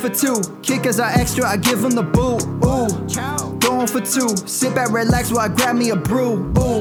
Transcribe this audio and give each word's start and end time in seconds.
for 0.00 0.08
two. 0.08 0.40
Kickers 0.62 0.98
are 0.98 1.10
extra, 1.10 1.46
I 1.46 1.56
give 1.58 1.82
them 1.82 1.92
the 1.92 2.02
boot. 2.02 2.42
Ooh. 2.64 3.58
Going 3.58 3.86
for 3.86 4.00
two. 4.00 4.34
Sit 4.46 4.74
back, 4.74 4.90
relax 4.90 5.30
while 5.30 5.40
I 5.40 5.48
grab 5.48 5.76
me 5.76 5.90
a 5.90 5.96
brew. 5.96 6.52
Ooh. 6.58 6.80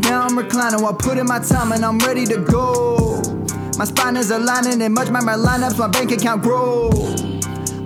Now 0.00 0.22
I'm 0.22 0.36
reclining 0.36 0.82
while 0.82 0.94
putting 0.94 1.26
my 1.26 1.38
time 1.40 1.72
and 1.72 1.84
I'm 1.84 1.98
ready 1.98 2.24
to 2.26 2.38
go. 2.38 3.20
My 3.76 3.84
spine 3.84 4.16
is 4.16 4.30
aligning 4.30 4.80
and 4.80 4.94
much 4.94 5.10
my 5.10 5.20
lineups, 5.20 5.78
my 5.78 5.88
bank 5.88 6.10
account 6.10 6.42
grow. 6.42 6.90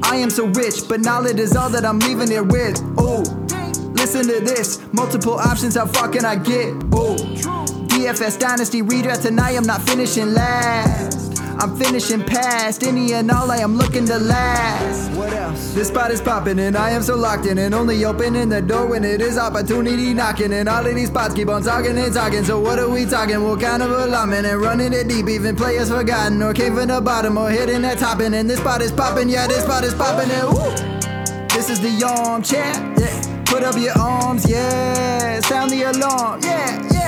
I 0.05 0.17
am 0.17 0.31
so 0.31 0.47
rich, 0.47 0.89
but 0.89 1.01
knowledge 1.01 1.41
is 1.41 1.57
all 1.57 1.69
that 1.71 1.85
I'm 1.85 1.99
leaving 1.99 2.31
it 2.31 2.47
with. 2.47 2.81
Ooh. 3.01 3.23
Listen 3.95 4.27
to 4.27 4.41
this, 4.41 4.81
multiple 4.93 5.35
options, 5.35 5.75
how 5.77 5.87
far 5.87 6.09
can 6.09 6.25
I 6.25 6.37
get? 6.37 6.69
Ooh. 6.95 7.17
DFS 7.89 8.39
Dynasty 8.39 8.83
redraft 8.83 9.23
tonight, 9.23 9.57
I'm 9.57 9.65
not 9.65 9.83
finishing 9.83 10.35
last. 10.35 11.32
I'm 11.63 11.77
finishing 11.77 12.25
past 12.25 12.83
any 12.83 13.13
and 13.13 13.31
all 13.31 13.49
I 13.49 13.59
am 13.59 13.77
looking 13.77 14.05
to 14.07 14.19
last. 14.19 15.13
What 15.13 15.33
else? 15.33 15.73
This 15.75 15.87
spot 15.87 16.11
is 16.11 16.21
popping 16.21 16.59
and 16.59 16.77
I 16.77 16.91
am 16.91 17.05
so 17.05 17.15
locked 17.15 17.47
in 17.47 17.57
and 17.57 17.73
only 17.73 18.05
opening 18.05 18.49
the 18.49 18.61
door 18.61 18.87
when 18.87 19.05
it 19.05 19.21
is 19.21 19.39
opportunity 19.39 20.13
knocking. 20.13 20.53
And 20.53 20.69
all 20.69 20.85
of 20.85 20.93
these 20.93 21.07
spots 21.07 21.35
keep 21.35 21.47
on 21.47 21.63
talking 21.63 21.97
and 21.97 22.13
talking. 22.13 22.43
So 22.43 22.59
what 22.59 22.81
are 22.81 22.89
we 22.91 23.05
talking? 23.05 23.45
What 23.45 23.61
kind 23.61 23.81
of 23.81 23.93
alignment 23.93 24.45
and 24.45 24.61
running 24.61 24.93
it 24.93 25.07
deep? 25.07 25.29
Even 25.29 25.55
players 25.55 25.89
forgotten 25.89 26.43
or 26.43 26.53
came 26.53 26.75
from 26.75 26.89
the 26.89 27.01
bottom 27.01 27.39
or 27.39 27.49
hitting 27.49 27.83
that 27.83 27.99
top 27.99 28.19
and 28.19 28.51
this 28.51 28.59
spot 28.59 28.83
is 28.83 28.91
popping. 28.91 29.29
Yeah, 29.29 29.47
this 29.47 29.63
spot 29.63 29.85
is 29.85 29.95
popping 29.95 30.33
and 30.33 30.49
woo. 30.49 31.47
This 31.55 31.71
is 31.71 31.79
the 31.79 32.05
armchair. 32.05 32.73
Yeah. 32.99 33.45
Put 33.45 33.63
up 33.63 33.77
your 33.77 33.97
arms. 33.97 34.51
Yeah. 34.51 35.39
Sound 35.43 35.71
the 35.71 35.83
alarm. 35.85 36.41
Yeah. 36.43 36.89
Yeah. 36.93 37.02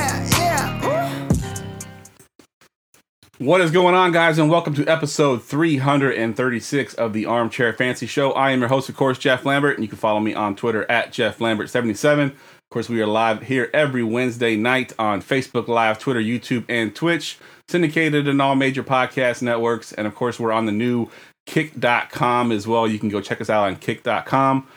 What 3.38 3.60
is 3.60 3.72
going 3.72 3.96
on, 3.96 4.12
guys, 4.12 4.38
and 4.38 4.48
welcome 4.48 4.74
to 4.74 4.86
episode 4.86 5.42
336 5.42 6.94
of 6.94 7.12
the 7.12 7.27
Armchair 7.27 7.72
Fantasy 7.72 8.06
Show. 8.06 8.30
I 8.30 8.52
am 8.52 8.60
your 8.60 8.68
host, 8.68 8.88
of 8.88 8.96
course, 8.96 9.18
Jeff 9.18 9.44
Lambert, 9.44 9.74
and 9.74 9.82
you 9.82 9.88
can 9.88 9.98
follow 9.98 10.20
me 10.20 10.34
on 10.34 10.54
Twitter 10.54 10.88
at 10.88 11.12
Jeff 11.12 11.38
Lambert77. 11.41 12.26
Of 12.26 12.36
course, 12.70 12.88
we 12.88 13.02
are 13.02 13.08
live 13.08 13.42
here 13.42 13.70
every 13.74 14.04
Wednesday 14.04 14.54
night 14.54 14.92
on 15.00 15.20
Facebook 15.20 15.66
Live, 15.66 15.98
Twitter, 15.98 16.20
YouTube, 16.20 16.64
and 16.68 16.94
Twitch, 16.94 17.38
syndicated 17.68 18.28
in 18.28 18.41
all 18.41 18.54
major 18.54 18.84
podcast 18.84 19.42
networks. 19.42 19.92
And 19.92 20.06
of 20.06 20.14
course, 20.14 20.38
we're 20.38 20.52
on 20.52 20.66
the 20.66 20.72
new 20.72 21.08
kick.com 21.46 22.52
as 22.52 22.69
well. 22.69 22.86
You 22.86 23.00
can 23.00 23.08
go 23.08 23.20
check 23.20 23.41
us 23.41 23.50
out 23.50 23.64
on 23.66 23.74
kick.com. 23.74 24.69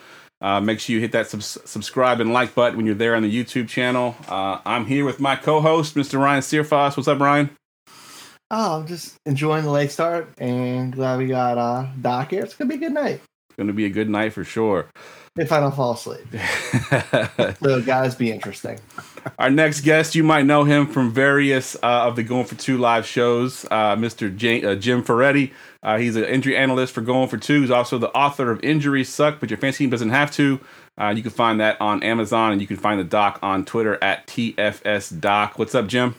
Uh, 0.41 0.61
make 0.61 0.79
sure 0.79 0.95
you 0.95 0.99
hit 0.99 1.11
that 1.11 1.27
sub- 1.27 1.43
subscribe 1.43 2.19
and 2.19 2.33
like 2.33 2.55
button 2.55 2.75
when 2.77 2.87
you're 2.87 2.95
there 2.95 3.15
on 3.15 3.21
the 3.21 3.31
YouTube 3.31 3.69
channel. 3.69 4.15
Uh, 4.27 4.61
I'm 4.65 4.87
here 4.87 5.05
with 5.05 5.19
my 5.19 5.35
co 5.35 5.61
host, 5.61 5.93
Mr. 5.93 6.19
Ryan 6.19 6.41
Searfoss. 6.41 6.97
What's 6.97 7.07
up, 7.07 7.19
Ryan? 7.19 7.51
Oh, 8.49 8.79
I'm 8.79 8.87
just 8.87 9.17
enjoying 9.25 9.63
the 9.63 9.71
late 9.71 9.91
start 9.91 10.29
and 10.37 10.93
glad 10.93 11.19
we 11.19 11.27
got 11.27 11.57
uh 11.57 11.87
Doc 12.01 12.31
here. 12.31 12.43
It's 12.43 12.55
gonna 12.55 12.69
be 12.69 12.75
a 12.75 12.79
good 12.79 12.93
night. 12.93 13.21
It's 13.49 13.55
going 13.55 13.67
to 13.67 13.73
be 13.73 13.85
a 13.85 13.89
good 13.89 14.09
night 14.09 14.33
for 14.33 14.43
sure. 14.43 14.85
If 15.35 15.51
I 15.51 15.59
don't 15.59 15.75
fall 15.75 15.93
asleep. 15.93 16.27
so 17.59 17.81
guys 17.81 18.13
be 18.13 18.31
interesting. 18.31 18.79
Our 19.39 19.49
next 19.49 19.81
guest, 19.81 20.15
you 20.15 20.23
might 20.23 20.45
know 20.45 20.63
him 20.63 20.85
from 20.85 21.11
various 21.11 21.75
uh, 21.75 22.07
of 22.07 22.15
the 22.15 22.23
Going 22.23 22.45
for 22.45 22.55
Two 22.55 22.77
live 22.77 23.05
shows. 23.05 23.65
Uh, 23.71 23.95
Mr. 23.95 24.35
J- 24.35 24.63
uh, 24.63 24.75
Jim 24.75 25.03
Ferretti. 25.03 25.53
Uh, 25.81 25.97
he's 25.97 26.15
an 26.15 26.25
injury 26.25 26.55
analyst 26.57 26.93
for 26.93 27.01
Going 27.01 27.29
for 27.29 27.37
Two. 27.37 27.61
He's 27.61 27.71
also 27.71 27.97
the 27.97 28.09
author 28.11 28.51
of 28.51 28.63
Injuries 28.63 29.09
Suck, 29.09 29.39
but 29.39 29.49
your 29.49 29.57
fancy 29.57 29.85
team 29.85 29.89
doesn't 29.89 30.09
have 30.09 30.29
to. 30.33 30.59
Uh, 30.99 31.13
you 31.15 31.21
can 31.23 31.31
find 31.31 31.59
that 31.59 31.79
on 31.81 32.03
Amazon, 32.03 32.51
and 32.51 32.61
you 32.61 32.67
can 32.67 32.77
find 32.77 32.99
the 32.99 33.03
doc 33.03 33.39
on 33.41 33.65
Twitter 33.65 33.97
at 34.03 34.27
TFS 34.27 35.19
Doc. 35.19 35.57
What's 35.57 35.73
up, 35.73 35.87
Jim? 35.87 36.15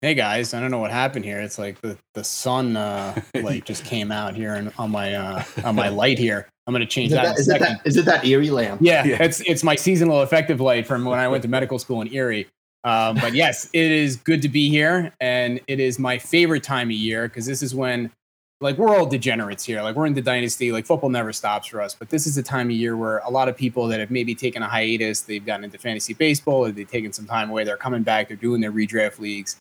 Hey 0.00 0.14
guys, 0.14 0.54
I 0.54 0.60
don't 0.60 0.70
know 0.70 0.78
what 0.78 0.92
happened 0.92 1.24
here. 1.24 1.40
It's 1.40 1.58
like 1.58 1.80
the 1.80 1.98
the 2.14 2.22
sun 2.22 2.76
uh, 2.76 3.20
light 3.34 3.64
just 3.64 3.84
came 3.84 4.12
out 4.12 4.36
here 4.36 4.54
and 4.54 4.72
on 4.78 4.92
my 4.92 5.14
uh, 5.14 5.42
on 5.64 5.74
my 5.74 5.88
light 5.88 6.18
here. 6.18 6.46
I'm 6.68 6.72
gonna 6.74 6.86
change 6.86 7.10
Is 7.10 7.16
that. 7.16 7.24
that, 7.24 7.38
is, 7.38 7.48
it 7.48 7.50
second. 7.52 7.66
that, 7.78 7.86
is 7.86 7.96
it 7.96 8.04
that 8.04 8.24
eerie 8.24 8.50
lamp? 8.50 8.80
Yeah, 8.80 9.04
Yeah. 9.04 9.20
it's 9.20 9.40
it's 9.40 9.64
my 9.64 9.74
seasonal 9.74 10.20
affective 10.20 10.60
light 10.60 10.86
from 10.86 11.04
when 11.04 11.18
I 11.18 11.26
went 11.26 11.42
to 11.42 11.48
medical 11.48 11.80
school 11.80 12.00
in 12.00 12.12
Erie. 12.14 12.46
Um, 12.84 13.16
but 13.16 13.34
yes, 13.34 13.68
it 13.72 13.90
is 13.90 14.14
good 14.16 14.40
to 14.42 14.48
be 14.48 14.68
here, 14.70 15.12
and 15.20 15.60
it 15.66 15.80
is 15.80 15.98
my 15.98 16.16
favorite 16.16 16.62
time 16.62 16.88
of 16.88 16.92
year 16.92 17.26
because 17.26 17.44
this 17.44 17.60
is 17.60 17.74
when, 17.74 18.12
like, 18.60 18.78
we're 18.78 18.96
all 18.96 19.04
degenerates 19.04 19.64
here. 19.64 19.82
Like, 19.82 19.96
we're 19.96 20.06
in 20.06 20.14
the 20.14 20.22
dynasty. 20.22 20.70
Like, 20.70 20.86
football 20.86 21.10
never 21.10 21.32
stops 21.32 21.66
for 21.66 21.80
us. 21.82 21.94
But 21.94 22.08
this 22.08 22.24
is 22.26 22.36
the 22.36 22.42
time 22.42 22.68
of 22.68 22.76
year 22.76 22.96
where 22.96 23.18
a 23.18 23.30
lot 23.30 23.48
of 23.48 23.56
people 23.56 23.88
that 23.88 23.98
have 23.98 24.12
maybe 24.12 24.32
taken 24.34 24.62
a 24.62 24.68
hiatus, 24.68 25.22
they've 25.22 25.44
gotten 25.44 25.64
into 25.64 25.76
fantasy 25.76 26.14
baseball, 26.14 26.66
or 26.66 26.70
they've 26.70 26.88
taken 26.88 27.12
some 27.12 27.26
time 27.26 27.50
away. 27.50 27.64
They're 27.64 27.76
coming 27.76 28.04
back. 28.04 28.28
They're 28.28 28.36
doing 28.36 28.60
their 28.60 28.72
redraft 28.72 29.18
leagues. 29.18 29.56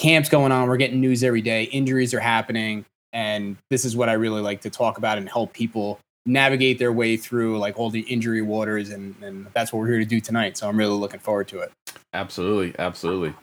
Camps 0.00 0.30
going 0.30 0.50
on. 0.50 0.66
We're 0.66 0.78
getting 0.78 1.00
news 1.00 1.22
every 1.22 1.42
day. 1.42 1.64
Injuries 1.64 2.14
are 2.14 2.20
happening, 2.20 2.86
and 3.12 3.56
this 3.68 3.84
is 3.84 3.94
what 3.94 4.08
I 4.08 4.14
really 4.14 4.40
like 4.40 4.62
to 4.62 4.70
talk 4.70 4.96
about 4.96 5.18
and 5.18 5.28
help 5.28 5.52
people 5.52 6.00
navigate 6.26 6.78
their 6.78 6.92
way 6.92 7.16
through 7.16 7.58
like 7.58 7.78
all 7.78 7.90
the 7.90 8.00
injury 8.00 8.42
waters 8.42 8.90
and, 8.90 9.14
and 9.22 9.46
that's 9.54 9.72
what 9.72 9.80
we're 9.80 9.88
here 9.88 9.98
to 9.98 10.04
do 10.04 10.20
tonight 10.20 10.54
so 10.54 10.68
i'm 10.68 10.76
really 10.76 10.94
looking 10.94 11.18
forward 11.18 11.48
to 11.48 11.58
it 11.60 11.72
Absolutely, 12.12 12.74
absolutely. 12.78 13.34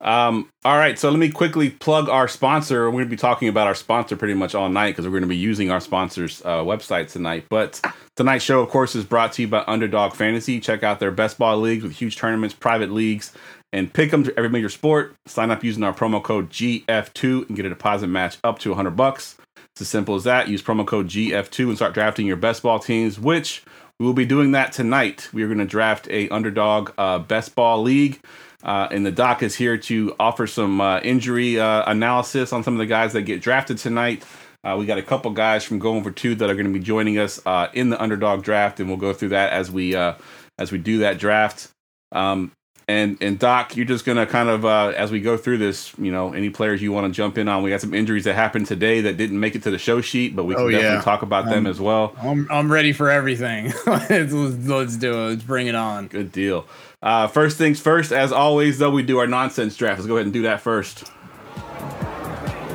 Um, 0.00 0.48
all 0.64 0.76
right, 0.76 0.96
so 0.96 1.10
let 1.10 1.18
me 1.18 1.28
quickly 1.28 1.70
plug 1.70 2.08
our 2.08 2.28
sponsor. 2.28 2.84
We're 2.86 2.92
going 2.92 3.04
to 3.04 3.10
be 3.10 3.16
talking 3.16 3.48
about 3.48 3.66
our 3.66 3.74
sponsor 3.74 4.16
pretty 4.16 4.34
much 4.34 4.54
all 4.54 4.68
night 4.68 4.90
because 4.90 5.04
we're 5.04 5.12
going 5.12 5.22
to 5.22 5.28
be 5.28 5.36
using 5.36 5.70
our 5.70 5.80
sponsor's 5.80 6.40
uh, 6.44 6.58
website 6.58 7.10
tonight. 7.10 7.46
But 7.50 7.80
tonight's 8.16 8.44
show, 8.44 8.60
of 8.60 8.68
course, 8.68 8.94
is 8.94 9.04
brought 9.04 9.32
to 9.34 9.42
you 9.42 9.48
by 9.48 9.64
Underdog 9.66 10.14
Fantasy. 10.14 10.60
Check 10.60 10.84
out 10.84 11.00
their 11.00 11.10
best 11.10 11.36
ball 11.36 11.58
leagues 11.58 11.82
with 11.82 11.92
huge 11.92 12.16
tournaments, 12.16 12.54
private 12.54 12.92
leagues, 12.92 13.32
and 13.72 13.92
pick 13.92 14.10
them 14.10 14.24
to 14.24 14.36
every 14.36 14.50
major 14.50 14.68
sport. 14.68 15.14
Sign 15.26 15.50
up 15.50 15.62
using 15.62 15.82
our 15.82 15.92
promo 15.92 16.22
code 16.22 16.50
GF2 16.50 17.48
and 17.48 17.56
get 17.56 17.66
a 17.66 17.70
deposit 17.70 18.08
match 18.08 18.38
up 18.44 18.58
to 18.60 18.70
100 18.70 18.90
bucks. 18.92 19.36
It's 19.72 19.82
as 19.82 19.88
simple 19.88 20.14
as 20.14 20.24
that. 20.24 20.48
Use 20.48 20.62
promo 20.62 20.86
code 20.86 21.08
GF2 21.08 21.68
and 21.68 21.76
start 21.76 21.94
drafting 21.94 22.26
your 22.26 22.36
best 22.36 22.62
ball 22.62 22.78
teams, 22.78 23.18
which 23.18 23.62
we 23.98 24.06
will 24.06 24.14
be 24.14 24.26
doing 24.26 24.52
that 24.52 24.72
tonight. 24.72 25.28
We 25.32 25.42
are 25.42 25.48
going 25.48 25.58
to 25.58 25.64
draft 25.64 26.08
a 26.08 26.28
underdog 26.28 26.92
uh, 26.98 27.18
best 27.18 27.54
ball 27.54 27.82
league. 27.82 28.20
Uh, 28.62 28.88
and 28.90 29.06
the 29.06 29.12
doc 29.12 29.42
is 29.42 29.54
here 29.54 29.76
to 29.76 30.16
offer 30.18 30.46
some 30.46 30.80
uh, 30.80 30.98
injury 31.00 31.60
uh, 31.60 31.88
analysis 31.90 32.52
on 32.52 32.64
some 32.64 32.74
of 32.74 32.78
the 32.78 32.86
guys 32.86 33.12
that 33.12 33.22
get 33.22 33.40
drafted 33.40 33.78
tonight. 33.78 34.24
Uh, 34.64 34.76
we 34.76 34.86
got 34.86 34.98
a 34.98 35.02
couple 35.02 35.30
guys 35.30 35.62
from 35.62 35.78
going 35.78 36.02
for 36.02 36.10
two 36.10 36.34
that 36.34 36.50
are 36.50 36.54
going 36.54 36.66
to 36.66 36.72
be 36.72 36.80
joining 36.84 37.18
us 37.18 37.40
uh, 37.46 37.68
in 37.72 37.90
the 37.90 38.02
underdog 38.02 38.42
draft, 38.42 38.80
and 38.80 38.88
we'll 38.88 38.98
go 38.98 39.12
through 39.12 39.28
that 39.28 39.52
as 39.52 39.70
we 39.70 39.94
uh, 39.94 40.14
as 40.58 40.72
we 40.72 40.78
do 40.78 40.98
that 40.98 41.18
draft. 41.18 41.70
Um, 42.10 42.50
and 42.88 43.18
and 43.20 43.38
Doc, 43.38 43.76
you're 43.76 43.84
just 43.86 44.04
gonna 44.06 44.26
kind 44.26 44.48
of 44.48 44.64
uh, 44.64 44.92
as 44.96 45.12
we 45.12 45.20
go 45.20 45.36
through 45.36 45.58
this, 45.58 45.92
you 45.98 46.10
know, 46.10 46.32
any 46.32 46.48
players 46.50 46.80
you 46.82 46.90
want 46.90 47.06
to 47.06 47.16
jump 47.16 47.36
in 47.38 47.46
on. 47.46 47.62
We 47.62 47.68
got 47.70 47.80
some 47.82 47.92
injuries 47.94 48.24
that 48.24 48.34
happened 48.34 48.66
today 48.66 49.02
that 49.02 49.16
didn't 49.18 49.38
make 49.38 49.54
it 49.54 49.62
to 49.64 49.70
the 49.70 49.78
show 49.78 50.00
sheet, 50.00 50.34
but 50.34 50.44
we 50.44 50.54
can 50.54 50.64
Oh, 50.64 50.70
definitely 50.70 50.96
yeah. 50.96 51.02
talk 51.02 51.22
about 51.22 51.44
them 51.46 51.66
as 51.66 51.78
well. 51.80 52.14
i'm, 52.22 52.48
I'm 52.50 52.72
ready 52.72 52.92
for 52.92 53.10
everything 53.10 53.72
let's, 53.86 54.32
let's 54.32 54.96
do 54.96 55.12
it 55.12 55.28
let's 55.28 55.42
bring 55.44 55.66
it 55.66 55.74
on 55.74 56.08
Good 56.08 56.32
deal. 56.32 56.66
Uh, 57.02 57.26
first 57.28 57.58
things 57.58 57.78
first, 57.78 58.10
as 58.10 58.32
always, 58.32 58.78
though, 58.78 58.90
we 58.90 59.04
do 59.04 59.18
our 59.18 59.26
nonsense 59.28 59.76
draft. 59.76 59.98
Let's 60.00 60.08
go 60.08 60.16
ahead 60.16 60.26
and 60.26 60.32
do 60.32 60.42
that 60.42 60.60
first. 60.62 61.04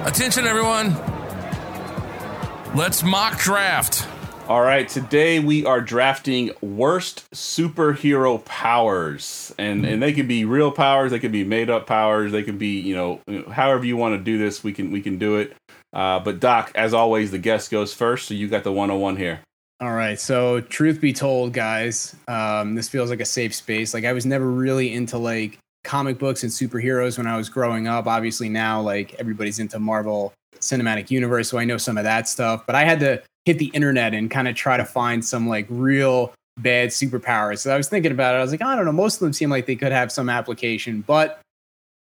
Attention, 0.06 0.46
everyone. 0.46 0.96
Let's 2.76 3.04
mock 3.04 3.38
draft. 3.40 4.08
All 4.50 4.62
right, 4.62 4.90
today 4.90 5.40
we 5.40 5.66
are 5.66 5.80
drafting 5.80 6.52
worst 6.62 7.24
superhero 7.32 8.44
powers, 8.44 9.56
and 9.58 9.86
and 9.86 10.04
they 10.04 10.12
could 10.12 10.28
be 10.28 10.44
real 10.44 10.70
powers, 10.70 11.12
they 11.12 11.20
could 11.20 11.32
be 11.32 11.46
made 11.46 11.70
up 11.70 11.88
powers, 11.88 12.34
they 12.34 12.44
can 12.44 12.58
be 12.58 12.80
you 12.80 12.94
know 12.94 13.22
however 13.50 13.86
you 13.86 13.96
want 13.96 14.18
to 14.18 14.24
do 14.24 14.38
this, 14.38 14.62
we 14.62 14.74
can 14.74 14.92
we 14.92 15.02
can 15.02 15.18
do 15.18 15.38
it. 15.38 15.56
Uh, 15.94 16.20
but 16.20 16.42
Doc, 16.42 16.74
as 16.76 16.94
always, 16.94 17.32
the 17.32 17.38
guest 17.38 17.72
goes 17.72 17.94
first, 17.94 18.28
so 18.28 18.34
you 18.34 18.50
got 18.50 18.64
the 18.66 18.72
101 18.72 19.16
here. 19.16 19.40
all 19.80 19.94
right 19.94 20.20
so 20.20 20.60
truth 20.62 21.00
be 21.00 21.14
told 21.14 21.54
guys 21.54 22.16
um, 22.28 22.76
this 22.76 22.90
feels 22.90 23.10
like 23.10 23.22
a 23.22 23.26
safe 23.26 23.54
space 23.56 23.94
like 23.94 24.06
i 24.06 24.14
was 24.14 24.26
never 24.26 24.50
really 24.50 24.94
into 24.94 25.18
like 25.18 25.58
comic 25.84 26.20
books 26.20 26.44
and 26.44 26.52
superheroes 26.52 27.18
when 27.18 27.28
i 27.28 27.36
was 27.36 27.50
growing 27.50 27.88
up 27.88 28.08
obviously 28.08 28.50
now 28.50 28.80
like 28.82 29.14
everybody's 29.16 29.60
into 29.60 29.80
marvel 29.80 30.32
cinematic 30.60 31.10
universe 31.12 31.50
so 31.50 31.58
i 31.58 31.66
know 31.66 31.78
some 31.78 31.98
of 31.98 32.04
that 32.04 32.28
stuff 32.28 32.66
but 32.66 32.76
i 32.76 32.84
had 32.86 33.00
to 33.00 33.22
hit 33.46 33.60
the 33.60 33.68
internet 33.68 34.14
and 34.14 34.32
kind 34.32 34.48
of 34.48 34.56
try 34.56 34.78
to 34.78 34.86
find 34.86 35.24
some 35.24 35.48
like 35.48 35.66
real 35.70 36.34
bad 36.58 36.90
superpowers. 36.90 37.60
So 37.60 37.74
i 37.74 37.78
was 37.78 37.90
thinking 37.90 38.12
about 38.12 38.36
it 38.36 38.38
i 38.38 38.42
was 38.42 38.52
like 38.52 38.62
i 38.62 38.76
don't 38.76 38.86
know 38.86 38.92
most 38.92 39.16
of 39.16 39.20
them 39.22 39.34
seem 39.34 39.50
like 39.50 39.66
they 39.66 39.76
could 39.76 39.92
have 39.92 40.12
some 40.12 40.30
application 40.30 41.02
but 41.02 41.42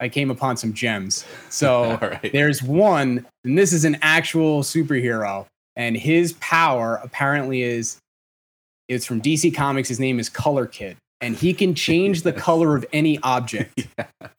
i 0.01 0.09
came 0.09 0.31
upon 0.31 0.57
some 0.57 0.73
gems. 0.73 1.25
So 1.51 1.99
right. 2.03 2.33
there's 2.33 2.63
one 2.63 3.25
and 3.45 3.57
this 3.57 3.73
is 3.73 3.85
an 3.85 3.99
actual 4.03 4.63
superhero 4.63 5.47
and 5.77 5.97
his 5.97 6.33
power 6.35 7.01
apparently 7.05 7.63
is 7.63 7.99
it's 8.89 9.07
from 9.07 9.23
dc 9.23 9.55
comics 9.55 9.89
his 9.89 10.01
name 10.01 10.19
is 10.19 10.29
color 10.29 10.67
kid 10.67 10.97
and 11.21 11.37
he 11.37 11.53
can 11.55 11.75
change 11.75 12.23
the 12.23 12.33
color 12.49 12.77
of 12.77 12.85
any 12.93 13.19
object. 13.23 13.87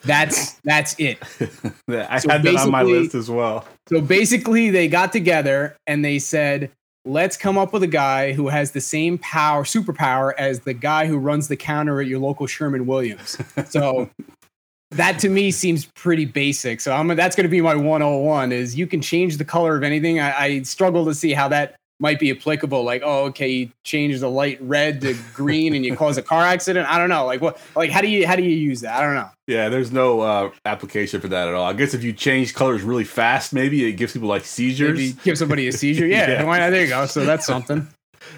That's 0.03 0.53
that's 0.63 0.95
it. 0.99 1.19
I 1.87 2.19
So 2.19 2.29
had 2.29 2.43
that 2.43 2.55
on 2.57 2.71
my 2.71 2.81
list 2.83 3.13
as 3.15 3.29
well. 3.29 3.65
so 3.87 4.01
basically, 4.01 4.71
they 4.71 4.87
got 4.87 5.11
together 5.11 5.75
and 5.87 6.03
they 6.03 6.17
said, 6.19 6.71
let's 7.05 7.37
come 7.37 7.57
up 7.57 7.73
with 7.73 7.83
a 7.83 7.87
guy 7.87 8.33
who 8.33 8.47
has 8.49 8.71
the 8.71 8.81
same 8.81 9.17
power, 9.17 9.63
superpower 9.63 10.33
as 10.37 10.61
the 10.61 10.73
guy 10.73 11.07
who 11.07 11.17
runs 11.17 11.47
the 11.47 11.55
counter 11.55 11.99
at 11.99 12.07
your 12.07 12.19
local 12.19 12.47
Sherwin-Williams. 12.47 13.37
So 13.69 14.09
that 14.91 15.19
to 15.19 15.29
me 15.29 15.51
seems 15.51 15.85
pretty 15.85 16.25
basic. 16.25 16.81
So 16.81 16.93
I'm 16.93 17.07
that's 17.09 17.35
going 17.35 17.45
to 17.45 17.49
be 17.49 17.61
my 17.61 17.75
101 17.75 18.51
is 18.51 18.75
you 18.75 18.87
can 18.87 19.01
change 19.01 19.37
the 19.37 19.45
color 19.45 19.75
of 19.75 19.83
anything. 19.83 20.19
I, 20.19 20.39
I 20.39 20.61
struggle 20.61 21.05
to 21.05 21.15
see 21.15 21.33
how 21.33 21.47
that 21.47 21.75
might 22.01 22.19
be 22.19 22.31
applicable. 22.31 22.83
Like, 22.83 23.03
oh, 23.05 23.25
okay, 23.25 23.47
you 23.47 23.71
change 23.85 24.19
the 24.19 24.29
light 24.29 24.57
red 24.61 24.99
to 25.01 25.15
green 25.33 25.75
and 25.75 25.85
you 25.85 25.95
cause 25.95 26.17
a 26.17 26.21
car 26.21 26.43
accident. 26.43 26.89
I 26.89 26.97
don't 26.97 27.09
know. 27.09 27.25
Like, 27.25 27.39
what? 27.41 27.61
Like, 27.75 27.91
how 27.91 28.01
do 28.01 28.07
you 28.09 28.27
how 28.27 28.35
do 28.35 28.43
you 28.43 28.49
use 28.49 28.81
that? 28.81 28.97
I 28.97 29.01
don't 29.05 29.15
know. 29.15 29.29
Yeah, 29.47 29.69
there's 29.69 29.91
no 29.91 30.21
uh, 30.21 30.51
application 30.65 31.21
for 31.21 31.27
that 31.29 31.47
at 31.47 31.53
all. 31.53 31.63
I 31.65 31.73
guess 31.73 31.93
if 31.93 32.03
you 32.03 32.11
change 32.13 32.53
colors 32.53 32.81
really 32.83 33.03
fast, 33.03 33.53
maybe 33.53 33.85
it 33.85 33.93
gives 33.93 34.13
people 34.13 34.27
like 34.27 34.43
seizures. 34.45 34.97
Maybe 34.97 35.13
give 35.23 35.37
somebody 35.37 35.67
a 35.67 35.71
seizure. 35.71 36.07
Yeah, 36.11 36.29
Yeah. 36.29 36.43
why 36.43 36.59
not? 36.59 36.71
There 36.71 36.81
you 36.81 36.87
go. 36.89 37.05
So 37.05 37.23
that's 37.25 37.45
something. 37.53 37.87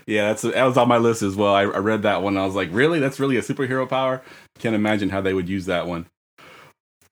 Yeah, 0.06 0.28
that's 0.30 0.42
that 0.44 0.64
was 0.64 0.78
on 0.78 0.88
my 0.88 0.98
list 0.98 1.22
as 1.24 1.36
well. 1.36 1.54
I, 1.56 1.62
I 1.64 1.78
read 1.80 2.04
that 2.04 2.22
one. 2.22 2.38
I 2.38 2.46
was 2.46 2.56
like, 2.56 2.70
really? 2.72 3.00
That's 3.00 3.20
really 3.20 3.38
a 3.38 3.42
superhero 3.42 3.88
power? 3.88 4.22
Can't 4.60 4.76
imagine 4.76 5.10
how 5.10 5.22
they 5.22 5.34
would 5.34 5.50
use 5.50 5.66
that 5.66 5.88
one. 5.88 6.06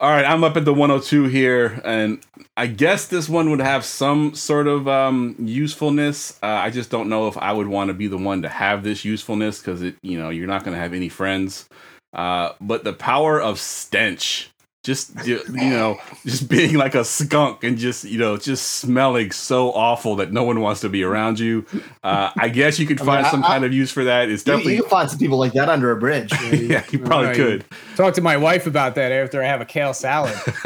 All 0.02 0.10
right, 0.10 0.26
I'm 0.26 0.44
up 0.44 0.58
at 0.58 0.66
the 0.66 0.74
102 0.74 1.26
here, 1.26 1.80
and 1.86 2.26
I 2.58 2.66
guess 2.66 3.06
this 3.06 3.30
one 3.30 3.52
would 3.52 3.60
have 3.60 3.86
some 3.86 4.34
sort 4.34 4.66
of 4.66 4.88
um, 4.88 5.36
usefulness. 5.38 6.40
Uh, 6.42 6.48
I 6.48 6.72
just 6.72 6.90
don't 6.90 7.08
know 7.08 7.28
if 7.28 7.38
I 7.38 7.54
would 7.54 7.68
want 7.68 7.90
to 7.90 7.94
be 7.94 8.08
the 8.08 8.18
one 8.18 8.42
to 8.42 8.50
have 8.50 8.82
this 8.82 9.06
usefulness 9.06 9.60
because 9.60 9.84
it, 9.84 9.98
you 10.02 10.18
know, 10.18 10.32
you're 10.32 10.48
not 10.48 10.64
going 10.64 10.74
to 10.74 10.82
have 10.82 10.96
any 10.96 11.08
friends. 11.08 11.70
Uh, 12.14 12.54
but 12.60 12.84
the 12.84 12.94
power 12.94 13.40
of 13.40 13.60
stench, 13.60 14.50
just 14.84 15.12
you 15.28 15.40
you 15.50 15.70
know, 15.70 16.00
just 16.26 16.50
being 16.50 16.76
like 16.76 16.96
a 16.96 17.06
skunk 17.06 17.64
and 17.64 17.78
just 17.78 18.04
you 18.04 18.18
know, 18.18 18.36
just 18.38 18.66
smelling 18.78 19.32
so 19.32 19.72
awful 19.74 20.16
that 20.16 20.32
no 20.32 20.44
one 20.44 20.60
wants 20.60 20.82
to 20.82 20.90
be 20.90 21.04
around 21.04 21.40
you. 21.40 21.66
Uh, 22.04 22.32
I 22.36 22.50
guess 22.50 22.80
you 22.80 22.88
could 22.88 23.00
I 23.00 23.04
mean, 23.04 23.08
find 23.14 23.26
I- 23.28 23.32
some 23.32 23.44
I- 23.44 23.48
kind 23.48 23.64
of 23.66 23.74
use 23.74 23.92
for 23.92 24.04
that. 24.06 24.30
It's 24.30 24.46
You, 24.46 24.54
definitely 24.54 24.76
you 24.78 24.82
can 24.82 24.90
find 24.90 25.10
some 25.10 25.20
people 25.20 25.38
like 25.38 25.54
that 25.54 25.70
under 25.70 25.92
a 25.92 25.96
bridge. 25.98 26.32
yeah, 26.52 26.84
you 26.92 27.00
probably 27.00 27.28
Right. 27.28 27.36
could. 27.36 27.66
Talk 27.96 28.16
to 28.16 28.22
my 28.22 28.38
wife 28.38 28.66
about 28.66 28.96
that 28.96 29.12
after 29.12 29.44
I 29.44 29.46
have 29.46 29.62
a 29.62 29.66
kale 29.66 29.94
salad. 29.94 30.34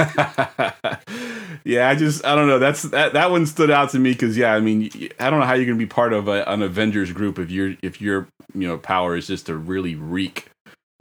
yeah, 1.65 1.89
I 1.89 1.95
just 1.95 2.25
I 2.25 2.35
don't 2.35 2.47
know. 2.47 2.59
That's 2.59 2.83
that 2.83 3.13
that 3.13 3.31
one 3.31 3.45
stood 3.45 3.69
out 3.71 3.89
to 3.91 3.99
me 3.99 4.11
because 4.13 4.37
yeah, 4.37 4.53
I 4.53 4.59
mean 4.59 4.89
i 5.19 5.29
don't 5.29 5.39
know 5.39 5.45
how 5.45 5.53
you're 5.53 5.65
gonna 5.65 5.77
be 5.77 5.85
part 5.85 6.13
of 6.13 6.27
a, 6.27 6.43
an 6.49 6.61
Avengers 6.61 7.11
group 7.11 7.37
if 7.39 7.51
you're 7.51 7.75
if 7.81 7.99
your 8.01 8.27
you 8.53 8.67
know 8.67 8.77
power 8.77 9.15
is 9.17 9.27
just 9.27 9.47
to 9.47 9.55
really 9.57 9.95
reek. 9.95 10.47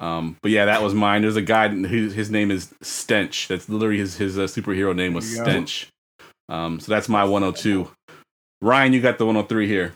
Um, 0.05 0.37
but 0.43 0.51
yeah, 0.51 0.67
that 0.67 0.83
was 0.83 0.93
mine. 0.93 1.23
There's 1.23 1.37
a 1.37 1.43
guy 1.43 1.69
who 1.69 2.11
his 2.11 2.31
name 2.31 2.51
is 2.51 2.75
Stench. 2.83 3.49
That's 3.49 3.71
literally 3.71 3.99
his 3.99 4.17
his 4.17 4.39
uh, 4.39 4.43
superhero 4.43 4.95
name 4.95 5.15
was 5.15 5.25
There 5.25 5.39
you 5.39 5.45
go. 5.45 5.51
Stench. 5.51 5.89
Um, 6.51 6.79
so 6.79 6.93
that's 6.93 7.09
my 7.09 7.25
102. 7.25 7.91
Ryan, 8.61 8.93
you 8.93 9.01
got 9.01 9.17
the 9.17 9.25
103 9.25 9.67
here. 9.67 9.95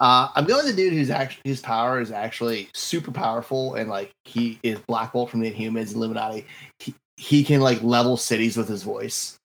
Uh, 0.00 0.28
I'm 0.34 0.44
going 0.44 0.66
with 0.66 0.76
the 0.76 0.82
dude 0.82 0.92
who's 0.92 1.08
actually 1.08 1.40
his 1.48 1.60
power 1.60 1.98
is 1.98 2.12
actually 2.12 2.68
super 2.74 3.10
powerful, 3.10 3.74
and 3.74 3.88
like 3.88 4.12
he 4.24 4.58
is 4.62 4.78
Black 4.80 5.14
Bolt 5.14 5.30
from 5.30 5.40
the 5.40 5.50
Inhumans, 5.50 5.94
Illuminati. 5.94 6.44
He, 6.78 6.94
he 7.16 7.42
can 7.42 7.62
like 7.62 7.82
level 7.82 8.18
cities 8.18 8.56
with 8.56 8.68
his 8.68 8.82
voice, 8.82 9.37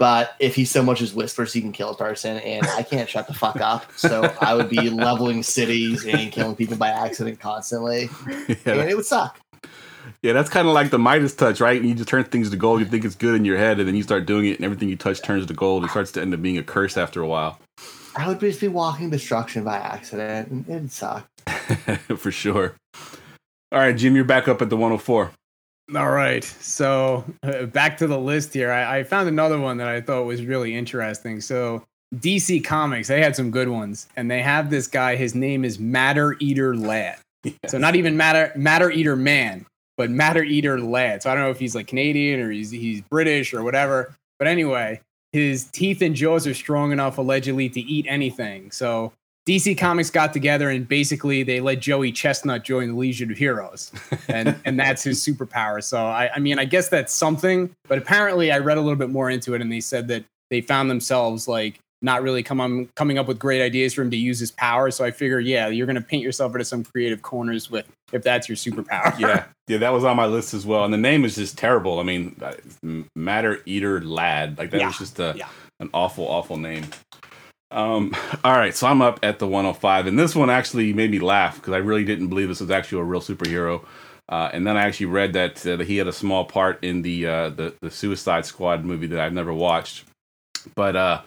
but 0.00 0.34
if 0.40 0.54
he 0.54 0.64
so 0.64 0.82
much 0.82 1.02
as 1.02 1.12
whispers, 1.12 1.52
he 1.52 1.60
can 1.60 1.72
kill 1.72 1.90
a 1.90 1.94
person, 1.94 2.38
and 2.38 2.66
I 2.66 2.82
can't 2.82 3.06
shut 3.06 3.26
the 3.26 3.34
fuck 3.34 3.60
up. 3.60 3.92
So 3.96 4.34
I 4.40 4.54
would 4.54 4.70
be 4.70 4.88
leveling 4.90 5.42
cities 5.42 6.06
and 6.06 6.32
killing 6.32 6.56
people 6.56 6.78
by 6.78 6.88
accident 6.88 7.38
constantly, 7.38 8.08
yeah, 8.48 8.56
and 8.64 8.90
it 8.90 8.96
would 8.96 9.04
suck. 9.04 9.38
Yeah, 10.22 10.32
that's 10.32 10.48
kind 10.48 10.66
of 10.66 10.72
like 10.72 10.90
the 10.90 10.98
Midas 10.98 11.34
touch, 11.34 11.60
right? 11.60 11.80
You 11.80 11.94
just 11.94 12.08
turn 12.08 12.24
things 12.24 12.48
to 12.48 12.56
gold. 12.56 12.80
You 12.80 12.86
think 12.86 13.04
it's 13.04 13.14
good 13.14 13.34
in 13.34 13.44
your 13.44 13.58
head, 13.58 13.78
and 13.78 13.86
then 13.86 13.94
you 13.94 14.02
start 14.02 14.24
doing 14.24 14.46
it, 14.46 14.56
and 14.56 14.64
everything 14.64 14.88
you 14.88 14.96
touch 14.96 15.20
turns 15.20 15.44
to 15.46 15.54
gold. 15.54 15.84
It 15.84 15.90
starts 15.90 16.12
to 16.12 16.22
end 16.22 16.32
up 16.32 16.40
being 16.40 16.56
a 16.56 16.62
curse 16.62 16.96
after 16.96 17.20
a 17.20 17.26
while, 17.26 17.60
I 18.16 18.26
would 18.26 18.40
just 18.40 18.60
be 18.60 18.68
walking 18.68 19.10
destruction 19.10 19.64
by 19.64 19.76
accident, 19.76 20.48
and 20.48 20.68
it'd 20.68 20.92
suck. 20.92 21.28
for 22.16 22.30
sure. 22.30 22.74
All 23.72 23.78
right, 23.78 23.96
Jim, 23.96 24.16
you're 24.16 24.24
back 24.24 24.48
up 24.48 24.60
at 24.62 24.68
the 24.68 24.76
104. 24.76 25.30
All 25.96 26.10
right. 26.10 26.44
So 26.44 27.24
uh, 27.42 27.66
back 27.66 27.96
to 27.98 28.06
the 28.06 28.18
list 28.18 28.54
here. 28.54 28.70
I, 28.70 28.98
I 28.98 29.04
found 29.04 29.28
another 29.28 29.58
one 29.58 29.76
that 29.78 29.88
I 29.88 30.00
thought 30.00 30.24
was 30.24 30.44
really 30.44 30.74
interesting. 30.74 31.40
So 31.40 31.84
DC 32.16 32.64
Comics, 32.64 33.08
they 33.08 33.20
had 33.20 33.34
some 33.34 33.50
good 33.50 33.68
ones, 33.68 34.08
and 34.16 34.30
they 34.30 34.42
have 34.42 34.70
this 34.70 34.86
guy. 34.86 35.16
His 35.16 35.34
name 35.34 35.64
is 35.64 35.78
Matter 35.78 36.36
Eater 36.38 36.76
Lad. 36.76 37.18
So 37.66 37.78
not 37.78 37.96
even 37.96 38.16
Matter 38.16 38.52
Matter 38.54 38.90
Eater 38.90 39.16
Man, 39.16 39.66
but 39.96 40.10
Matter 40.10 40.44
Eater 40.44 40.80
Lad. 40.80 41.22
So 41.22 41.30
I 41.30 41.34
don't 41.34 41.44
know 41.44 41.50
if 41.50 41.58
he's 41.58 41.74
like 41.74 41.86
Canadian 41.86 42.40
or 42.40 42.50
he's 42.50 42.70
he's 42.70 43.00
British 43.00 43.54
or 43.54 43.62
whatever. 43.62 44.14
But 44.38 44.46
anyway, 44.48 45.00
his 45.32 45.64
teeth 45.64 46.02
and 46.02 46.14
jaws 46.14 46.46
are 46.46 46.54
strong 46.54 46.92
enough 46.92 47.18
allegedly 47.18 47.68
to 47.70 47.80
eat 47.80 48.06
anything. 48.08 48.70
So 48.70 49.12
DC 49.50 49.76
Comics 49.76 50.10
got 50.10 50.32
together 50.32 50.70
and 50.70 50.86
basically 50.86 51.42
they 51.42 51.58
let 51.58 51.80
Joey 51.80 52.12
Chestnut 52.12 52.62
join 52.62 52.90
the 52.90 52.94
Legion 52.94 53.32
of 53.32 53.36
Heroes, 53.36 53.90
and 54.28 54.54
and 54.64 54.78
that's 54.78 55.02
his 55.02 55.18
superpower. 55.26 55.82
So 55.82 55.98
I, 55.98 56.30
I 56.32 56.38
mean, 56.38 56.60
I 56.60 56.64
guess 56.64 56.88
that's 56.88 57.12
something. 57.12 57.68
But 57.88 57.98
apparently, 57.98 58.52
I 58.52 58.58
read 58.58 58.78
a 58.78 58.80
little 58.80 58.94
bit 58.94 59.10
more 59.10 59.28
into 59.28 59.54
it, 59.54 59.60
and 59.60 59.72
they 59.72 59.80
said 59.80 60.06
that 60.06 60.24
they 60.50 60.60
found 60.60 60.88
themselves 60.88 61.48
like 61.48 61.80
not 62.00 62.22
really 62.22 62.44
come 62.44 62.60
on, 62.60 62.88
coming 62.94 63.18
up 63.18 63.26
with 63.26 63.40
great 63.40 63.60
ideas 63.60 63.92
for 63.92 64.02
him 64.02 64.10
to 64.12 64.16
use 64.16 64.38
his 64.38 64.52
power. 64.52 64.90
So 64.92 65.04
I 65.04 65.10
figure, 65.10 65.40
yeah, 65.40 65.66
you're 65.66 65.86
gonna 65.86 66.00
paint 66.00 66.22
yourself 66.22 66.54
into 66.54 66.64
some 66.64 66.84
creative 66.84 67.22
corners 67.22 67.72
with 67.72 67.86
if 68.12 68.22
that's 68.22 68.48
your 68.48 68.54
superpower. 68.56 69.18
Yeah, 69.18 69.46
yeah, 69.66 69.78
that 69.78 69.92
was 69.92 70.04
on 70.04 70.14
my 70.16 70.26
list 70.26 70.54
as 70.54 70.64
well. 70.64 70.84
And 70.84 70.94
the 70.94 70.98
name 70.98 71.24
is 71.24 71.34
just 71.34 71.58
terrible. 71.58 71.98
I 71.98 72.04
mean, 72.04 72.36
uh, 72.40 72.54
Matter 73.16 73.62
Eater 73.66 74.00
Lad, 74.00 74.58
like 74.58 74.70
that 74.70 74.78
Yeah, 74.78 74.86
was 74.86 74.98
just 74.98 75.18
a, 75.18 75.34
yeah. 75.36 75.48
an 75.80 75.90
awful, 75.92 76.28
awful 76.28 76.56
name. 76.56 76.86
Um, 77.70 78.14
all 78.44 78.52
right, 78.52 78.74
so 78.74 78.86
I'm 78.86 79.02
up 79.02 79.20
at 79.22 79.38
the 79.38 79.46
105, 79.46 80.06
and 80.06 80.18
this 80.18 80.34
one 80.34 80.50
actually 80.50 80.92
made 80.92 81.10
me 81.10 81.18
laugh 81.18 81.56
because 81.56 81.72
I 81.72 81.78
really 81.78 82.04
didn't 82.04 82.28
believe 82.28 82.48
this 82.48 82.60
was 82.60 82.70
actually 82.70 83.00
a 83.02 83.04
real 83.04 83.20
superhero. 83.20 83.84
Uh, 84.28 84.48
and 84.52 84.64
then 84.64 84.76
I 84.76 84.82
actually 84.82 85.06
read 85.06 85.32
that, 85.32 85.66
uh, 85.66 85.76
that 85.76 85.86
he 85.88 85.96
had 85.96 86.06
a 86.06 86.12
small 86.12 86.44
part 86.44 86.82
in 86.84 87.02
the, 87.02 87.26
uh, 87.26 87.48
the 87.50 87.74
the 87.80 87.90
Suicide 87.90 88.46
Squad 88.46 88.84
movie 88.84 89.08
that 89.08 89.18
I've 89.18 89.32
never 89.32 89.52
watched. 89.52 90.04
But 90.76 90.94
uh, 90.94 91.22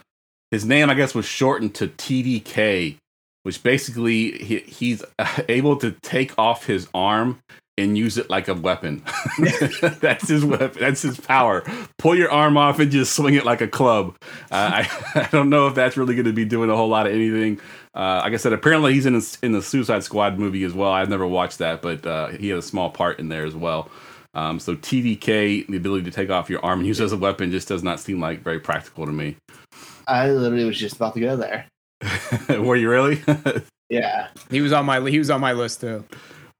his 0.51 0.63
name, 0.63 0.89
I 0.89 0.93
guess, 0.93 1.13
was 1.13 1.25
shortened 1.25 1.75
to 1.75 1.89
TDK, 1.89 2.95
which 3.43 3.61
basically 3.61 4.31
he, 4.37 4.59
he's 4.59 5.03
able 5.49 5.75
to 5.77 5.91
take 6.01 6.37
off 6.37 6.65
his 6.65 6.87
arm 6.93 7.39
and 7.77 7.97
use 7.97 8.17
it 8.17 8.29
like 8.29 8.47
a 8.47 8.53
weapon. 8.53 9.03
That's 9.99 10.27
his 10.27 10.45
weapon. 10.45 10.77
That's 10.79 11.01
his 11.01 11.19
power. 11.19 11.63
Pull 11.97 12.15
your 12.15 12.31
arm 12.31 12.57
off 12.57 12.79
and 12.79 12.91
just 12.91 13.15
swing 13.15 13.33
it 13.33 13.45
like 13.45 13.61
a 13.61 13.67
club. 13.67 14.15
Uh, 14.51 14.85
I, 14.85 15.01
I 15.15 15.29
don't 15.31 15.49
know 15.49 15.67
if 15.67 15.75
that's 15.75 15.97
really 15.97 16.15
going 16.15 16.25
to 16.25 16.33
be 16.33 16.45
doing 16.45 16.69
a 16.69 16.75
whole 16.75 16.89
lot 16.89 17.07
of 17.07 17.13
anything. 17.13 17.59
Uh, 17.95 18.21
like 18.23 18.33
I 18.33 18.37
said, 18.37 18.53
apparently 18.53 18.93
he's 18.93 19.05
in 19.05 19.15
a, 19.15 19.21
in 19.41 19.53
the 19.53 19.61
Suicide 19.61 20.03
Squad 20.03 20.37
movie 20.37 20.63
as 20.63 20.73
well. 20.73 20.91
I've 20.91 21.09
never 21.09 21.25
watched 21.27 21.59
that, 21.59 21.81
but 21.81 22.05
uh, 22.05 22.27
he 22.29 22.49
had 22.49 22.59
a 22.59 22.63
small 22.63 22.89
part 22.89 23.19
in 23.19 23.29
there 23.29 23.45
as 23.45 23.55
well. 23.55 23.89
Um, 24.35 24.59
so 24.59 24.75
TDK, 24.75 25.67
the 25.67 25.77
ability 25.77 26.05
to 26.05 26.11
take 26.11 26.29
off 26.29 26.49
your 26.49 26.63
arm 26.65 26.79
and 26.79 26.87
use 26.87 26.99
it 26.99 27.05
as 27.05 27.11
a 27.11 27.17
weapon, 27.17 27.51
just 27.51 27.67
does 27.67 27.83
not 27.83 27.99
seem 27.99 28.19
like 28.19 28.41
very 28.41 28.59
practical 28.59 29.05
to 29.05 29.11
me. 29.11 29.35
I 30.07 30.29
literally 30.31 30.65
was 30.65 30.77
just 30.77 30.95
about 30.95 31.13
to 31.13 31.19
go 31.19 31.35
there. 31.35 31.67
Were 32.59 32.75
you 32.75 32.89
really? 32.89 33.21
Yeah. 33.89 34.29
He 34.49 34.61
was 34.61 34.73
on 34.73 34.85
my 34.85 35.07
he 35.09 35.19
was 35.19 35.29
on 35.29 35.39
my 35.39 35.53
list 35.53 35.81
too. 35.81 36.03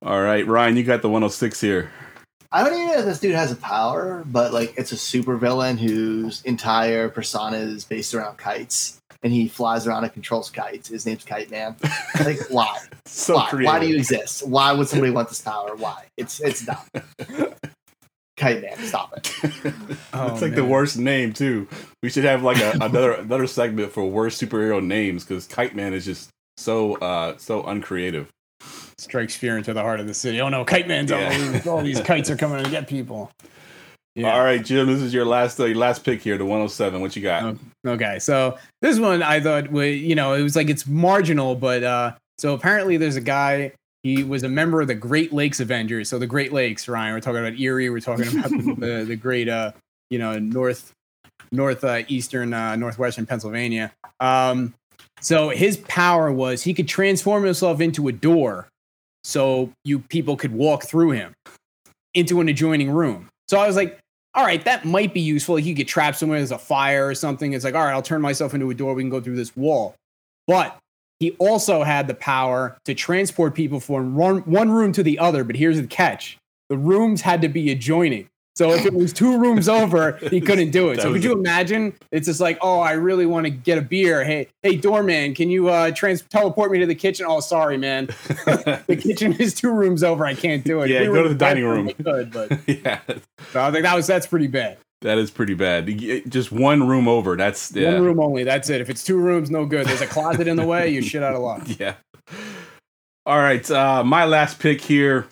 All 0.06 0.22
right, 0.22 0.46
Ryan, 0.46 0.76
you 0.76 0.84
got 0.84 1.02
the 1.02 1.08
106 1.08 1.62
here. 1.62 1.90
I 2.52 2.62
don't 2.62 2.74
even 2.74 2.88
know 2.88 3.00
if 3.00 3.06
this 3.06 3.22
dude 3.22 3.36
has 3.36 3.54
a 3.54 3.56
power, 3.56 4.24
but 4.26 4.54
like 4.54 4.74
it's 4.78 4.92
a 4.92 4.98
super 4.98 5.38
villain 5.38 5.78
whose 5.78 6.42
entire 6.44 7.08
persona 7.08 7.58
is 7.58 7.86
based 7.86 8.14
around 8.14 8.38
kites, 8.38 9.00
and 9.24 9.32
he 9.32 9.48
flies 9.48 9.88
around 9.88 10.04
and 10.04 10.12
controls 10.12 10.50
kites. 10.50 10.90
His 10.90 11.06
name's 11.06 11.24
Kite 11.24 11.50
Man. 11.50 11.78
Like 12.24 12.40
why? 12.50 12.80
So 13.06 13.36
why? 13.36 13.50
creative. 13.50 13.74
Why 13.74 13.80
do 13.80 13.88
you 13.88 13.96
exist? 13.96 14.46
Why 14.46 14.72
would 14.74 14.88
somebody 14.88 15.12
want 15.12 15.30
this 15.30 15.42
power? 15.42 15.76
Why? 15.76 16.06
It's 16.18 16.42
it's 16.42 16.66
dumb. 16.66 16.86
Kite 18.38 18.62
Man, 18.62 18.78
stop 18.80 19.14
it. 19.18 19.34
Oh, 20.14 20.32
it's 20.32 20.42
like 20.42 20.54
the 20.54 20.66
worst 20.66 20.98
name 20.98 21.34
too. 21.34 21.68
We 22.04 22.10
should 22.10 22.26
have 22.26 22.44
like 22.44 22.58
a, 22.58 22.72
another 22.82 23.14
another 23.14 23.48
segment 23.48 23.92
for 23.92 24.06
worst 24.06 24.40
superhero 24.40 24.84
names 24.84 25.24
because 25.24 25.48
Kite 25.48 25.76
Man 25.76 25.94
is 25.94 26.06
just 26.06 26.30
so 26.58 26.96
uh 26.98 27.38
so 27.38 27.64
uncreative. 27.64 28.30
Strikes 29.04 29.36
fear 29.36 29.58
into 29.58 29.74
the 29.74 29.82
heart 29.82 30.00
of 30.00 30.08
the 30.08 30.14
city. 30.14 30.42
Oh 30.42 30.50
no, 30.50 30.66
kite 30.66 30.88
man's 30.88 31.12
Yeah. 31.12 31.26
all, 31.26 31.52
these, 31.52 31.68
all 31.68 31.82
these 31.82 32.02
kites 32.02 32.30
are 32.30 32.38
coming 32.38 32.64
to 32.64 32.70
get 32.70 32.88
people. 32.88 33.32
Yeah. 34.16 34.34
All 34.36 34.44
right, 34.44 34.64
Jim, 34.64 34.86
this 34.88 35.02
is 35.02 35.14
your 35.14 35.26
last 35.26 35.60
uh, 35.60 35.66
your 35.66 35.78
last 35.78 36.04
pick 36.06 36.22
here, 36.22 36.38
the 36.38 36.46
107. 36.46 37.02
What 37.02 37.16
you 37.16 37.22
got? 37.24 37.44
Okay. 37.44 37.60
Okay, 37.88 38.20
so 38.20 38.58
this 38.82 39.00
one 39.00 39.24
I 39.24 39.40
thought 39.40 39.72
was, 39.72 39.96
you 39.98 40.16
know, 40.16 40.34
it 40.34 40.44
was 40.44 40.56
like 40.56 40.70
it's 40.70 40.86
marginal, 40.88 41.56
but 41.56 41.84
uh, 41.84 42.14
so 42.38 42.54
apparently 42.54 42.98
there's 42.98 43.16
a 43.16 43.22
guy. 43.22 43.74
He 44.04 44.24
was 44.24 44.44
a 44.44 44.50
member 44.50 44.82
of 44.82 44.88
the 44.88 44.96
Great 44.96 45.32
Lakes 45.34 45.60
Avengers. 45.60 46.10
So 46.10 46.20
the 46.20 46.28
Great 46.28 46.52
Lakes, 46.54 46.88
Ryan. 46.88 47.14
We're 47.14 47.22
talking 47.22 47.40
about 47.40 47.60
Erie. 47.60 47.90
We're 47.90 48.00
talking 48.02 48.28
about 48.38 48.50
the, 48.52 48.76
the 49.00 49.06
the 49.06 49.16
great, 49.16 49.50
uh, 49.50 49.72
you 50.10 50.20
know, 50.20 50.38
north 50.38 50.92
north 51.52 51.84
uh, 51.84 52.04
eastern 52.08 52.54
uh, 52.54 52.76
northwestern 52.76 53.26
Pennsylvania. 53.26 53.92
Um, 54.20 54.74
so 55.22 55.50
his 55.50 55.78
power 55.78 56.32
was 56.32 56.62
he 56.64 56.74
could 56.74 56.88
transform 56.88 57.44
himself 57.46 57.80
into 57.82 58.08
a 58.10 58.12
door, 58.12 58.68
so 59.24 59.72
you 59.84 60.00
people 60.00 60.36
could 60.36 60.54
walk 60.54 60.84
through 60.84 61.12
him 61.12 61.34
into 62.14 62.42
an 62.42 62.50
adjoining 62.50 62.92
room. 62.92 63.30
So 63.48 63.60
I 63.60 63.68
was 63.68 63.76
like, 63.76 64.00
all 64.36 64.46
right, 64.46 64.64
that 64.66 64.86
might 64.86 65.14
be 65.14 65.22
useful. 65.22 65.56
Like 65.56 65.66
you 65.66 65.74
get 65.74 65.88
trapped 65.88 66.18
somewhere, 66.18 66.40
there's 66.40 66.52
a 66.52 66.58
fire 66.58 67.08
or 67.08 67.16
something. 67.16 67.54
It's 67.54 67.64
like, 67.64 67.76
all 67.76 67.86
right, 67.86 67.94
I'll 67.94 68.02
turn 68.02 68.22
myself 68.22 68.54
into 68.54 68.70
a 68.70 68.74
door. 68.74 68.94
We 68.94 69.04
can 69.04 69.10
go 69.10 69.22
through 69.22 69.36
this 69.36 69.56
wall. 69.56 69.96
But 70.48 70.78
he 71.20 71.32
also 71.40 71.84
had 71.84 72.08
the 72.08 72.16
power 72.16 72.78
to 72.86 72.94
transport 72.94 73.56
people 73.56 73.80
from 73.80 74.16
one, 74.16 74.40
one 74.40 74.72
room 74.72 74.92
to 74.94 75.04
the 75.04 75.20
other. 75.20 75.44
But 75.44 75.56
here's 75.56 75.80
the 75.80 75.88
catch 75.88 76.38
the 76.70 76.78
rooms 76.78 77.22
had 77.22 77.42
to 77.44 77.50
be 77.50 77.72
adjoining. 77.72 78.28
So 78.56 78.72
if 78.72 78.86
it 78.86 78.94
was 78.94 79.12
two 79.12 79.40
rooms 79.40 79.68
over, 79.68 80.14
he 80.30 80.40
couldn't 80.40 80.72
do 80.72 80.90
it. 80.90 80.94
So 81.04 81.12
could 81.12 81.24
you 81.24 81.34
imagine? 81.34 81.94
It's 82.12 82.28
just 82.28 82.40
like, 82.40 82.58
oh, 82.62 82.80
I 82.80 82.94
really 82.94 83.26
want 83.26 83.46
to 83.46 83.50
get 83.50 83.78
a 83.78 83.82
beer. 83.82 84.24
Hey, 84.24 84.48
hey, 84.62 84.78
doorman, 84.78 85.34
can 85.34 85.50
you 85.50 85.68
uh, 85.68 85.92
trans 85.92 86.22
teleport 86.22 86.72
me 86.72 86.80
to 86.80 86.86
the 86.86 86.96
kitchen? 86.96 87.26
Oh, 87.28 87.42
sorry, 87.42 87.78
man. 87.78 88.06
the 88.28 89.00
kitchen 89.02 89.34
is 89.34 89.54
two 89.54 89.72
rooms 89.72 90.02
over. 90.02 90.26
I 90.26 90.34
can't 90.34 90.64
do 90.64 90.82
it. 90.82 90.90
Yeah, 90.90 91.04
go 91.06 91.24
to 91.24 91.30
the 91.30 91.36
dining 91.36 91.66
room. 91.66 91.90
I 91.90 91.94
could, 91.94 92.32
but 92.32 92.58
yeah, 92.68 93.02
so 93.52 93.62
I 93.62 93.72
think 93.72 93.84
that 93.84 93.96
was 93.96 94.08
that's 94.08 94.28
pretty 94.28 94.48
bad. 94.48 94.78
that 95.02 95.18
is 95.18 95.30
pretty 95.30 95.56
bad. 95.56 95.88
Just 96.30 96.52
one 96.52 96.88
room 96.88 97.08
over. 97.08 97.36
That's 97.36 97.76
yeah. 97.76 97.94
One 97.94 98.04
room 98.04 98.20
only. 98.20 98.44
That's 98.44 98.70
it. 98.70 98.80
If 98.80 98.90
it's 98.90 99.04
two 99.04 99.18
rooms, 99.18 99.52
no 99.52 99.66
good. 99.66 99.88
There's 99.88 100.02
a 100.02 100.08
closet 100.08 100.48
in 100.48 100.56
the 100.56 100.66
way. 100.66 100.90
You're 100.90 101.04
shit 101.04 101.24
out 101.24 101.36
of 101.36 101.42
luck. 101.42 101.68
Yeah. 101.80 101.96
All 103.26 103.40
right, 103.40 103.70
uh, 103.72 104.04
my 104.04 104.26
last 104.26 104.60
pick 104.60 104.82
here, 104.82 105.28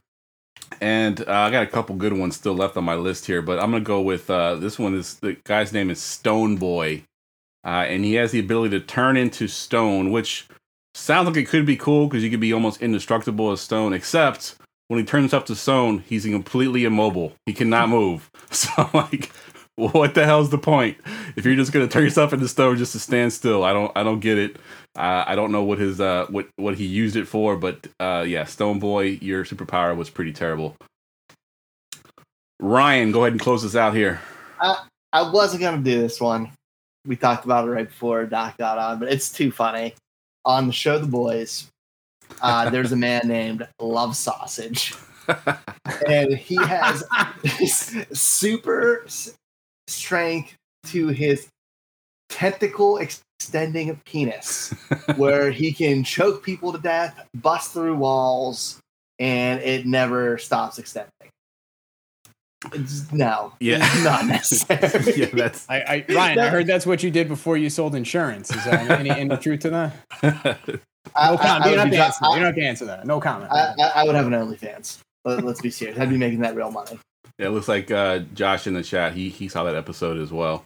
and 0.80 1.20
uh, 1.28 1.32
I 1.32 1.52
got 1.52 1.64
a 1.64 1.68
couple 1.68 1.96
good 1.96 2.14
ones 2.14 2.36
still 2.36 2.54
left 2.54 2.78
on 2.78 2.84
my 2.84 2.96
list 2.96 3.26
here, 3.26 3.42
but 3.42 3.60
I'm 3.60 3.72
gonna 3.72 3.84
go 3.84 4.02
with 4.02 4.30
uh, 4.30 4.56
this 4.56 4.80
one. 4.80 4.96
Is 4.96 5.16
the 5.16 5.38
guy's 5.44 5.74
name 5.74 5.90
is 5.90 6.02
Stone 6.02 6.58
Boy, 6.58 7.04
uh, 7.66 7.86
and 7.88 8.06
he 8.06 8.14
has 8.16 8.32
the 8.32 8.40
ability 8.40 8.80
to 8.80 8.86
turn 8.86 9.18
into 9.18 9.48
stone, 9.48 10.12
which 10.12 10.48
sounds 10.94 11.28
like 11.28 11.38
it 11.38 11.48
could 11.48 11.66
be 11.66 11.76
cool 11.78 12.08
because 12.08 12.24
you 12.24 12.30
could 12.30 12.40
be 12.40 12.54
almost 12.54 12.82
indestructible 12.82 13.52
as 13.52 13.62
stone. 13.62 13.94
Except 13.94 14.56
when 14.88 15.00
he 15.00 15.06
turns 15.06 15.34
up 15.34 15.46
to 15.48 15.56
stone, 15.56 16.04
he's 16.08 16.26
completely 16.26 16.86
immobile. 16.86 17.34
He 17.46 17.54
cannot 17.54 17.90
move. 18.00 18.30
So 18.52 18.90
like. 18.94 19.32
What 19.76 20.14
the 20.14 20.26
hell's 20.26 20.50
the 20.50 20.58
point 20.58 20.98
if 21.36 21.46
you're 21.46 21.56
just 21.56 21.72
gonna 21.72 21.88
turn 21.88 22.04
yourself 22.04 22.34
into 22.34 22.48
stone 22.48 22.78
just 22.78 22.92
to 22.92 23.00
stand 23.00 23.34
still? 23.34 23.64
I 23.64 23.74
don't, 23.74 23.92
I 23.96 24.04
don't 24.04 24.20
get 24.20 24.38
it. 24.38 24.58
Uh, 24.96 25.24
I 25.26 25.36
don't 25.36 25.52
know 25.52 25.64
what 25.64 25.80
his 25.80 26.02
uh 26.02 26.28
what 26.30 26.48
what 26.58 26.76
he 26.76 26.86
used 26.86 27.16
it 27.16 27.26
for, 27.26 27.56
but 27.56 27.88
uh 28.00 28.26
yeah, 28.28 28.44
Stone 28.44 28.80
Boy, 28.80 29.20
your 29.22 29.46
superpower 29.46 29.96
was 29.96 30.10
pretty 30.10 30.34
terrible. 30.34 30.76
Ryan, 32.60 33.12
go 33.12 33.22
ahead 33.22 33.34
and 33.34 33.42
close 33.42 33.66
us 33.66 33.76
out 33.76 33.96
here. 33.96 34.20
I 35.14 35.30
wasn't 35.30 35.62
gonna 35.62 35.82
do 35.82 36.00
this 36.00 36.22
one. 36.22 36.52
We 37.06 37.16
talked 37.16 37.46
about 37.46 37.68
it 37.68 37.72
right 37.72 37.88
before 37.88 38.26
Doc 38.26 38.58
got 38.58 38.78
on, 38.78 39.00
but 39.00 39.12
it's 39.12 39.32
too 39.32 39.52
funny. 39.52 39.94
On 40.46 40.68
the 40.68 40.74
show 40.74 40.98
The 41.00 41.08
Boys, 41.08 41.68
uh, 42.42 42.70
there's 42.70 42.92
a 42.92 42.96
man 42.98 43.28
named 43.28 43.68
Love 43.80 44.16
Sausage, 44.16 44.94
and 46.08 46.34
he 46.34 46.56
has 46.56 47.04
super 48.14 49.06
strength 49.92 50.54
to 50.88 51.08
his 51.10 51.48
tentacle 52.30 52.98
extending 52.98 54.00
penis, 54.06 54.74
where 55.18 55.52
he 55.52 55.72
can 55.74 56.04
choke 56.04 56.44
people 56.44 56.72
to 56.72 56.78
death, 56.80 57.28
bust 57.36 57.74
through 57.74 57.96
walls, 57.96 58.80
and 59.20 59.60
it 59.62 59.86
never 59.86 60.38
stops 60.38 60.80
extending. 60.80 61.12
It's, 62.74 63.12
no, 63.12 63.54
Yeah. 63.60 63.80
it's 63.82 64.04
not 64.04 64.26
necessary. 64.28 65.14
yeah, 65.18 65.26
that's 65.34 65.68
I, 65.68 65.80
I 65.82 66.14
Ryan, 66.14 66.40
I 66.40 66.50
heard 66.50 66.68
that's 66.68 66.86
what 66.86 67.02
you 67.02 67.10
did 67.10 67.28
before 67.28 67.58
you 67.58 67.70
sold 67.72 67.96
insurance. 67.96 68.54
Is 68.56 68.64
there 68.66 68.78
any, 68.92 69.10
any 69.10 69.36
truth 69.42 69.62
to 69.62 69.70
that? 69.72 69.96
I, 71.16 71.32
No 71.32 71.38
comment. 71.38 71.42
I- 71.44 71.66
I 71.66 71.66
You 71.66 71.72
would 71.72 71.76
don't 71.76 71.78
have 71.80 71.92
to 71.92 71.98
answer. 72.04 72.20
that. 72.22 72.30
You 72.30 72.36
don't 72.36 72.46
have 72.46 72.56
to 72.56 72.62
answer 72.64 72.86
that. 72.86 73.08
No 73.08 73.20
comment. 73.20 73.52
I, 73.52 73.74
I, 73.80 73.92
I 73.96 74.04
would 74.06 74.14
have 74.16 74.28
an 74.28 74.34
OnlyFans. 74.34 75.00
Let, 75.26 75.44
let's 75.44 75.60
be 75.62 75.72
serious. 75.72 75.98
I'd 76.00 76.10
be 76.12 76.18
making 76.18 76.40
that 76.42 76.56
real 76.56 76.70
money. 76.72 77.00
Yeah, 77.38 77.48
it 77.48 77.50
looks 77.50 77.68
like 77.68 77.92
uh 77.92 78.20
Josh 78.34 78.68
in 78.68 78.74
the 78.74 78.84
chat, 78.84 79.14
he 79.14 79.30
he 79.30 79.48
saw 79.48 79.64
that 79.64 79.76
episode 79.76 80.18
as 80.18 80.32
well. 80.32 80.66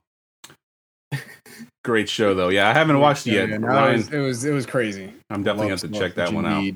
Great 1.84 2.10
show 2.10 2.34
though. 2.34 2.50
Yeah, 2.50 2.70
I 2.70 2.74
haven't 2.74 3.00
watched 3.00 3.28
it 3.28 3.34
yet. 3.34 3.50
yeah, 3.50 3.58
no, 3.58 3.68
Ryan, 3.68 3.94
it, 3.94 3.98
was, 3.98 4.14
it 4.14 4.20
was 4.20 4.46
it 4.46 4.52
was 4.52 4.66
crazy. 4.66 5.14
I'm 5.30 5.44
definitely 5.44 5.72
Love 5.72 5.82
going 5.82 5.94
to 5.94 6.00
check 6.00 6.16
that 6.16 6.30
you 6.32 6.36
one 6.36 6.46
out. 6.46 6.74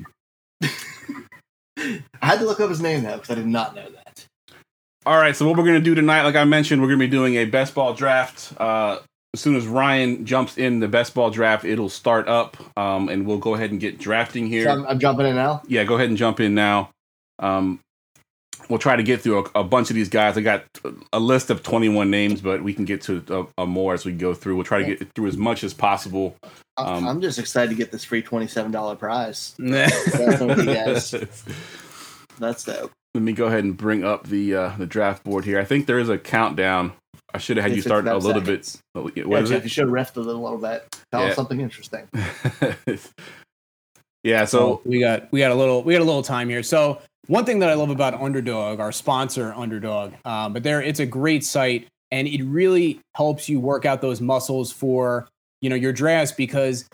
I 2.22 2.26
had 2.26 2.38
to 2.38 2.44
look 2.44 2.60
up 2.60 2.68
his 2.68 2.80
name 2.80 3.02
though 3.02 3.16
because 3.16 3.30
I 3.30 3.34
did 3.34 3.46
not 3.46 3.74
know 3.74 3.88
that. 3.90 4.26
All 5.06 5.16
right, 5.16 5.34
so 5.34 5.48
what 5.48 5.56
we're 5.56 5.64
gonna 5.64 5.80
do 5.80 5.94
tonight, 5.94 6.22
like 6.22 6.36
I 6.36 6.44
mentioned, 6.44 6.82
we're 6.82 6.88
gonna 6.88 6.98
be 6.98 7.08
doing 7.08 7.36
a 7.36 7.46
best 7.46 7.74
ball 7.74 7.94
draft. 7.94 8.52
Uh, 8.60 8.98
as 9.32 9.40
soon 9.40 9.56
as 9.56 9.66
Ryan 9.66 10.26
jumps 10.26 10.58
in 10.58 10.80
the 10.80 10.88
best 10.88 11.14
ball 11.14 11.30
draft, 11.30 11.64
it'll 11.64 11.88
start 11.88 12.28
up, 12.28 12.56
um, 12.76 13.08
and 13.08 13.26
we'll 13.26 13.38
go 13.38 13.54
ahead 13.54 13.70
and 13.70 13.80
get 13.80 13.98
drafting 13.98 14.46
here. 14.46 14.64
So 14.64 14.70
I'm, 14.72 14.86
I'm 14.86 14.98
jumping 14.98 15.26
in 15.26 15.36
now. 15.36 15.62
yeah, 15.68 15.84
go 15.84 15.94
ahead 15.94 16.08
and 16.08 16.18
jump 16.18 16.40
in 16.40 16.54
now. 16.54 16.90
Um, 17.38 17.80
we'll 18.70 18.78
try 18.78 18.96
to 18.96 19.02
get 19.02 19.20
through 19.20 19.44
a, 19.54 19.60
a 19.60 19.64
bunch 19.64 19.90
of 19.90 19.96
these 19.96 20.08
guys. 20.08 20.38
I 20.38 20.40
got 20.40 20.64
a 21.12 21.20
list 21.20 21.50
of 21.50 21.62
21 21.62 22.10
names, 22.10 22.40
but 22.40 22.62
we 22.62 22.72
can 22.72 22.84
get 22.86 23.02
to 23.02 23.48
a, 23.58 23.62
a 23.62 23.66
more 23.66 23.92
as 23.92 24.06
we 24.06 24.12
go 24.12 24.32
through. 24.32 24.54
We'll 24.56 24.64
try 24.64 24.82
to 24.82 24.94
get 24.96 25.12
through 25.14 25.26
as 25.26 25.36
much 25.36 25.62
as 25.64 25.74
possible. 25.74 26.36
I- 26.78 26.84
Um, 26.96 27.06
I'm 27.06 27.20
just 27.20 27.38
excited 27.38 27.68
to 27.70 27.76
get 27.76 27.90
this 27.92 28.04
free 28.04 28.22
twenty-seven 28.22 28.72
dollar 28.72 28.96
prize. 28.96 29.54
That's 29.58 30.40
what. 30.40 30.56
That's 32.38 32.64
dope. 32.64 32.90
Let 33.14 33.22
me 33.24 33.32
go 33.32 33.46
ahead 33.48 33.64
and 33.64 33.76
bring 33.76 34.04
up 34.04 34.28
the 34.28 34.54
uh, 34.54 34.72
the 34.78 34.86
draft 34.86 35.24
board 35.24 35.44
here. 35.44 35.58
I 35.60 35.64
think 35.64 35.86
there 35.86 35.98
is 35.98 36.08
a 36.08 36.16
countdown. 36.16 36.92
I 37.34 37.38
should 37.38 37.56
have 37.58 37.66
had 37.66 37.76
you 37.76 37.82
start 37.82 38.06
a 38.08 38.16
little 38.16 38.40
seconds. 38.40 38.82
bit. 38.94 39.02
What 39.02 39.16
Yeah, 39.16 39.38
is 39.42 39.48
Jeff, 39.50 39.58
it? 39.58 39.64
you 39.64 39.68
should 39.68 39.84
have 39.86 39.92
refed 39.92 40.16
a 40.16 40.20
little, 40.20 40.42
little 40.42 40.58
bit. 40.58 40.84
Tell 41.12 41.22
Yeah. 41.22 41.28
us 41.30 41.36
something 41.36 41.60
interesting. 41.60 42.08
yeah. 44.24 44.44
So 44.44 44.58
So 44.58 44.82
we 44.84 45.00
got 45.00 45.30
we 45.32 45.40
got 45.40 45.50
a 45.50 45.54
little 45.54 45.82
we 45.82 45.92
got 45.94 46.02
a 46.02 46.04
little 46.04 46.22
time 46.22 46.48
here. 46.48 46.62
So 46.62 47.00
one 47.30 47.44
thing 47.44 47.60
that 47.60 47.70
I 47.70 47.74
love 47.74 47.90
about 47.90 48.14
Underdog, 48.14 48.80
our 48.80 48.90
sponsor 48.90 49.54
Underdog, 49.56 50.14
um, 50.24 50.52
but 50.52 50.64
there 50.64 50.82
it's 50.82 50.98
a 50.98 51.06
great 51.06 51.44
site 51.44 51.86
and 52.10 52.26
it 52.26 52.42
really 52.42 53.00
helps 53.14 53.48
you 53.48 53.60
work 53.60 53.84
out 53.84 54.00
those 54.00 54.20
muscles 54.20 54.72
for 54.72 55.28
you 55.60 55.70
know 55.70 55.76
your 55.76 55.92
drafts 55.92 56.32
because 56.32 56.88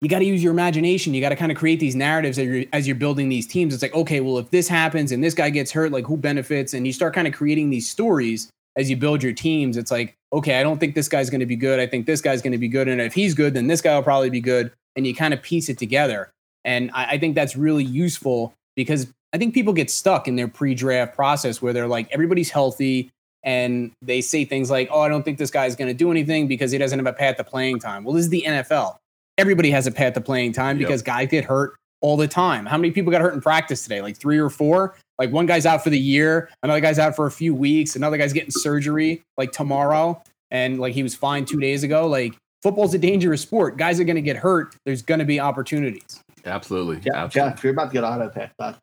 you 0.00 0.08
got 0.08 0.20
to 0.20 0.24
use 0.24 0.40
your 0.40 0.52
imagination. 0.52 1.14
You 1.14 1.20
got 1.20 1.30
to 1.30 1.36
kind 1.36 1.50
of 1.50 1.58
create 1.58 1.80
these 1.80 1.96
narratives 1.96 2.38
as 2.38 2.46
you're, 2.46 2.64
as 2.72 2.86
you're 2.86 2.94
building 2.94 3.28
these 3.28 3.44
teams. 3.46 3.74
It's 3.74 3.82
like 3.82 3.94
okay, 3.94 4.20
well 4.20 4.38
if 4.38 4.50
this 4.50 4.68
happens 4.68 5.10
and 5.10 5.22
this 5.22 5.34
guy 5.34 5.50
gets 5.50 5.72
hurt, 5.72 5.90
like 5.90 6.06
who 6.06 6.16
benefits? 6.16 6.72
And 6.72 6.86
you 6.86 6.92
start 6.92 7.12
kind 7.12 7.26
of 7.26 7.34
creating 7.34 7.70
these 7.70 7.90
stories 7.90 8.48
as 8.76 8.88
you 8.88 8.96
build 8.96 9.20
your 9.20 9.32
teams. 9.32 9.76
It's 9.76 9.90
like 9.90 10.14
okay, 10.32 10.60
I 10.60 10.62
don't 10.62 10.78
think 10.78 10.94
this 10.94 11.08
guy's 11.08 11.28
going 11.28 11.40
to 11.40 11.46
be 11.46 11.56
good. 11.56 11.80
I 11.80 11.88
think 11.88 12.06
this 12.06 12.20
guy's 12.20 12.40
going 12.40 12.52
to 12.52 12.58
be 12.58 12.68
good, 12.68 12.86
and 12.86 13.00
if 13.00 13.14
he's 13.14 13.34
good, 13.34 13.54
then 13.54 13.66
this 13.66 13.80
guy 13.80 13.96
will 13.96 14.04
probably 14.04 14.30
be 14.30 14.40
good. 14.40 14.70
And 14.94 15.04
you 15.08 15.12
kind 15.12 15.34
of 15.34 15.42
piece 15.42 15.68
it 15.68 15.76
together. 15.76 16.30
And 16.64 16.92
I, 16.94 17.04
I 17.04 17.18
think 17.18 17.34
that's 17.34 17.56
really 17.56 17.84
useful 17.84 18.54
because 18.76 19.08
I 19.36 19.38
think 19.38 19.52
people 19.52 19.74
get 19.74 19.90
stuck 19.90 20.28
in 20.28 20.36
their 20.36 20.48
pre 20.48 20.74
draft 20.74 21.14
process 21.14 21.60
where 21.60 21.74
they're 21.74 21.86
like, 21.86 22.08
everybody's 22.10 22.48
healthy. 22.48 23.10
And 23.44 23.92
they 24.00 24.22
say 24.22 24.46
things 24.46 24.70
like, 24.70 24.88
oh, 24.90 25.00
I 25.02 25.10
don't 25.10 25.24
think 25.24 25.36
this 25.36 25.50
guy's 25.50 25.76
going 25.76 25.88
to 25.88 25.94
do 25.94 26.10
anything 26.10 26.48
because 26.48 26.72
he 26.72 26.78
doesn't 26.78 26.98
have 26.98 27.06
a 27.06 27.12
path 27.12 27.36
to 27.36 27.44
playing 27.44 27.80
time. 27.80 28.02
Well, 28.02 28.14
this 28.14 28.24
is 28.24 28.30
the 28.30 28.42
NFL. 28.46 28.96
Everybody 29.36 29.70
has 29.72 29.86
a 29.86 29.92
path 29.92 30.14
to 30.14 30.22
playing 30.22 30.54
time 30.54 30.78
Yep. 30.80 30.88
because 30.88 31.02
guys 31.02 31.28
get 31.28 31.44
hurt 31.44 31.74
all 32.00 32.16
the 32.16 32.26
time. 32.26 32.64
How 32.64 32.78
many 32.78 32.92
people 32.92 33.12
got 33.12 33.20
hurt 33.20 33.34
in 33.34 33.42
practice 33.42 33.82
today? 33.82 34.00
Like 34.00 34.16
three 34.16 34.38
or 34.38 34.48
four? 34.48 34.96
Like 35.18 35.30
one 35.32 35.44
guy's 35.44 35.66
out 35.66 35.84
for 35.84 35.90
the 35.90 35.98
year, 35.98 36.48
another 36.62 36.80
guy's 36.80 36.98
out 36.98 37.14
for 37.14 37.26
a 37.26 37.30
few 37.30 37.54
weeks, 37.54 37.94
another 37.94 38.16
guy's 38.16 38.32
getting 38.32 38.50
surgery 38.50 39.20
like 39.36 39.52
tomorrow. 39.52 40.22
And 40.50 40.80
like 40.80 40.94
he 40.94 41.02
was 41.02 41.14
fine 41.14 41.44
two 41.44 41.60
days 41.60 41.82
ago. 41.82 42.06
Like 42.06 42.34
football's 42.62 42.94
a 42.94 42.98
dangerous 42.98 43.42
sport. 43.42 43.76
Guys 43.76 44.00
are 44.00 44.04
going 44.04 44.16
to 44.16 44.22
get 44.22 44.36
hurt. 44.38 44.74
There's 44.86 45.02
going 45.02 45.18
to 45.20 45.24
be 45.26 45.40
opportunities. 45.40 46.20
absolutely. 46.46 46.96
Jeff, 47.00 47.14
absolutely. 47.14 47.52
Jeff, 47.52 47.64
you're 47.64 47.72
about 47.74 47.88
to 47.88 47.92
get 47.92 48.02
auto 48.04 48.28
pick, 48.30 48.50
bud. 48.56 48.76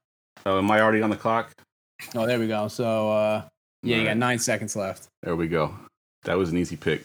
So 0.44 0.58
am 0.58 0.70
I 0.70 0.82
already 0.82 1.02
on 1.02 1.10
the 1.10 1.16
clock? 1.16 1.52
Oh, 2.16 2.26
there 2.26 2.40
we 2.40 2.48
go. 2.48 2.68
So, 2.68 3.12
uh, 3.12 3.44
yeah, 3.82 3.96
you 3.96 4.02
All 4.02 4.08
got 4.08 4.18
nine 4.18 4.40
seconds 4.40 4.76
left. 4.76 5.08
There 5.22 5.36
we 5.36 5.48
go. 5.48 5.74
That 6.24 6.38
was 6.38 6.50
an 6.50 6.58
easy 6.58 6.76
pick. 6.76 7.04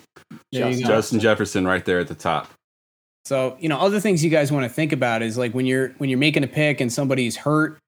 You 0.51 0.61
go. 0.61 0.73
Justin 0.73 1.21
Jefferson 1.21 1.67
right 1.67 1.85
there 1.85 1.99
at 1.99 2.09
the 2.09 2.15
top. 2.15 2.51
So, 3.25 3.57
you 3.61 3.69
know, 3.69 3.79
other 3.79 4.01
things 4.01 4.25
you 4.25 4.31
guys 4.31 4.51
want 4.51 4.65
to 4.65 4.69
think 4.69 4.93
about 4.93 5.23
is 5.23 5.37
like 5.37 5.53
when 5.53 5.67
you're 5.67 5.89
when 5.99 6.09
you're 6.09 6.19
making 6.19 6.45
a 6.45 6.49
pick 6.49 6.81
and 6.81 6.93
somebody's 6.93 7.37
hurt, 7.37 7.79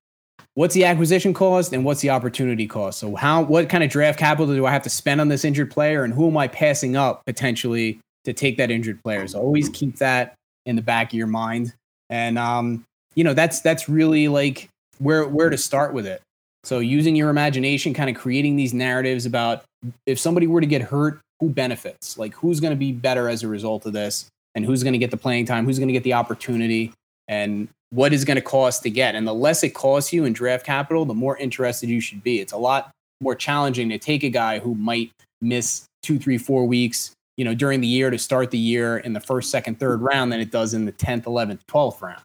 what's 0.55 0.75
the 0.75 0.85
acquisition 0.85 1.33
cost 1.33 1.73
and 1.73 1.85
what's 1.85 2.01
the 2.01 2.11
opportunity 2.11 2.67
cost? 2.67 2.99
So, 2.99 3.15
how 3.15 3.43
what 3.43 3.69
kind 3.69 3.83
of 3.83 3.91
draft 3.91 4.19
capital 4.19 4.55
do 4.55 4.67
I 4.67 4.71
have 4.71 4.83
to 4.83 4.91
spend 4.91 5.21
on 5.21 5.29
this 5.29 5.45
injured 5.45 5.71
player 5.71 6.05
and 6.05 6.13
who 6.13 6.29
am 6.29 6.37
I 6.37 6.49
passing 6.49 6.95
up 6.95 7.25
potentially 7.25 8.01
to 8.25 8.33
take 8.33 8.59
that 8.59 8.71
injured 8.71 9.03
player? 9.03 9.27
So, 9.27 9.41
always 9.41 9.69
keep 9.71 9.97
that 9.97 10.35
in 10.67 10.77
the 10.77 10.83
back 10.83 11.09
of 11.09 11.15
your 11.15 11.27
mind. 11.27 11.73
And 12.11 12.39
um, 12.39 12.85
you 13.15 13.25
know, 13.25 13.33
that's 13.33 13.61
that's 13.61 13.89
really 13.89 14.29
like 14.29 14.69
where 15.01 15.27
where 15.27 15.51
to 15.51 15.59
start 15.59 15.93
with 15.93 16.07
it. 16.07 16.23
So, 16.65 16.79
using 16.79 17.17
your 17.17 17.31
imagination, 17.31 17.95
kind 17.95 18.11
of 18.11 18.17
creating 18.17 18.57
these 18.57 18.75
narratives 18.75 19.27
about 19.27 19.65
if 20.07 20.19
somebody 20.19 20.47
were 20.47 20.61
to 20.61 20.67
get 20.67 20.83
hurt, 20.83 21.21
who 21.41 21.49
benefits? 21.49 22.19
Like 22.19 22.35
who's 22.35 22.61
going 22.61 22.73
to 22.73 22.77
be 22.77 22.93
better 22.93 23.29
as 23.29 23.43
a 23.43 23.49
result 23.49 23.87
of 23.87 23.93
this? 23.93 24.31
and 24.55 24.65
who's 24.65 24.83
going 24.83 24.93
to 24.93 24.99
get 24.99 25.11
the 25.11 25.17
playing 25.17 25.47
time, 25.47 25.65
who's 25.65 25.79
going 25.79 25.89
to 25.89 25.93
get 25.93 26.03
the 26.03 26.15
opportunity, 26.15 26.93
and 27.29 27.69
what 27.91 28.13
is 28.13 28.25
going 28.25 28.37
to 28.37 28.43
cost 28.43 28.83
to 28.83 28.91
get. 28.91 29.15
And 29.15 29.27
the 29.27 29.35
less 29.35 29.63
it 29.63 29.71
costs 29.71 30.13
you 30.13 30.25
in 30.25 30.33
draft 30.33 30.65
capital, 30.65 31.05
the 31.05 31.15
more 31.15 31.37
interested 31.37 31.89
you 31.89 32.01
should 32.01 32.23
be. 32.23 32.41
It's 32.41 32.53
a 32.53 32.59
lot 32.59 32.91
more 33.21 33.35
challenging 33.35 33.89
to 33.91 33.99
take 33.99 34.23
a 34.23 34.29
guy 34.29 34.59
who 34.59 34.75
might 34.75 35.11
miss 35.41 35.85
two, 36.03 36.19
three, 36.19 36.39
four 36.39 36.67
weeks, 36.67 37.13
you 37.37 37.45
know, 37.45 37.55
during 37.55 37.81
the 37.81 37.87
year 37.87 38.11
to 38.11 38.19
start 38.19 38.51
the 38.51 38.59
year 38.59 38.99
in 38.99 39.13
the 39.13 39.21
first, 39.21 39.51
second, 39.51 39.79
third 39.79 40.01
round 40.01 40.33
than 40.33 40.41
it 40.41 40.51
does 40.51 40.75
in 40.75 40.85
the 40.85 40.93
10th, 40.93 41.25
11th, 41.25 41.61
12th 41.69 42.01
round. 42.03 42.23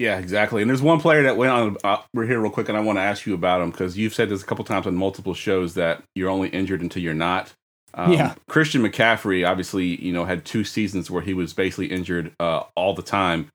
Yeah, 0.00 0.18
exactly. 0.18 0.62
And 0.62 0.70
there's 0.70 0.80
one 0.80 0.98
player 0.98 1.24
that 1.24 1.36
went 1.36 1.52
on. 1.52 1.76
Uh, 1.84 1.98
we're 2.14 2.24
here 2.24 2.40
real 2.40 2.50
quick, 2.50 2.70
and 2.70 2.78
I 2.78 2.80
want 2.80 2.96
to 2.96 3.02
ask 3.02 3.26
you 3.26 3.34
about 3.34 3.60
him 3.60 3.70
because 3.70 3.98
you've 3.98 4.14
said 4.14 4.30
this 4.30 4.42
a 4.42 4.46
couple 4.46 4.64
times 4.64 4.86
on 4.86 4.94
multiple 4.94 5.34
shows 5.34 5.74
that 5.74 6.02
you're 6.14 6.30
only 6.30 6.48
injured 6.48 6.80
until 6.80 7.02
you're 7.02 7.12
not. 7.12 7.52
Um, 7.92 8.10
Yeah. 8.10 8.34
Christian 8.48 8.82
McCaffrey 8.82 9.46
obviously, 9.46 10.02
you 10.02 10.10
know, 10.10 10.24
had 10.24 10.46
two 10.46 10.64
seasons 10.64 11.10
where 11.10 11.20
he 11.20 11.34
was 11.34 11.52
basically 11.52 11.88
injured 11.88 12.32
uh, 12.40 12.62
all 12.74 12.94
the 12.94 13.02
time, 13.02 13.48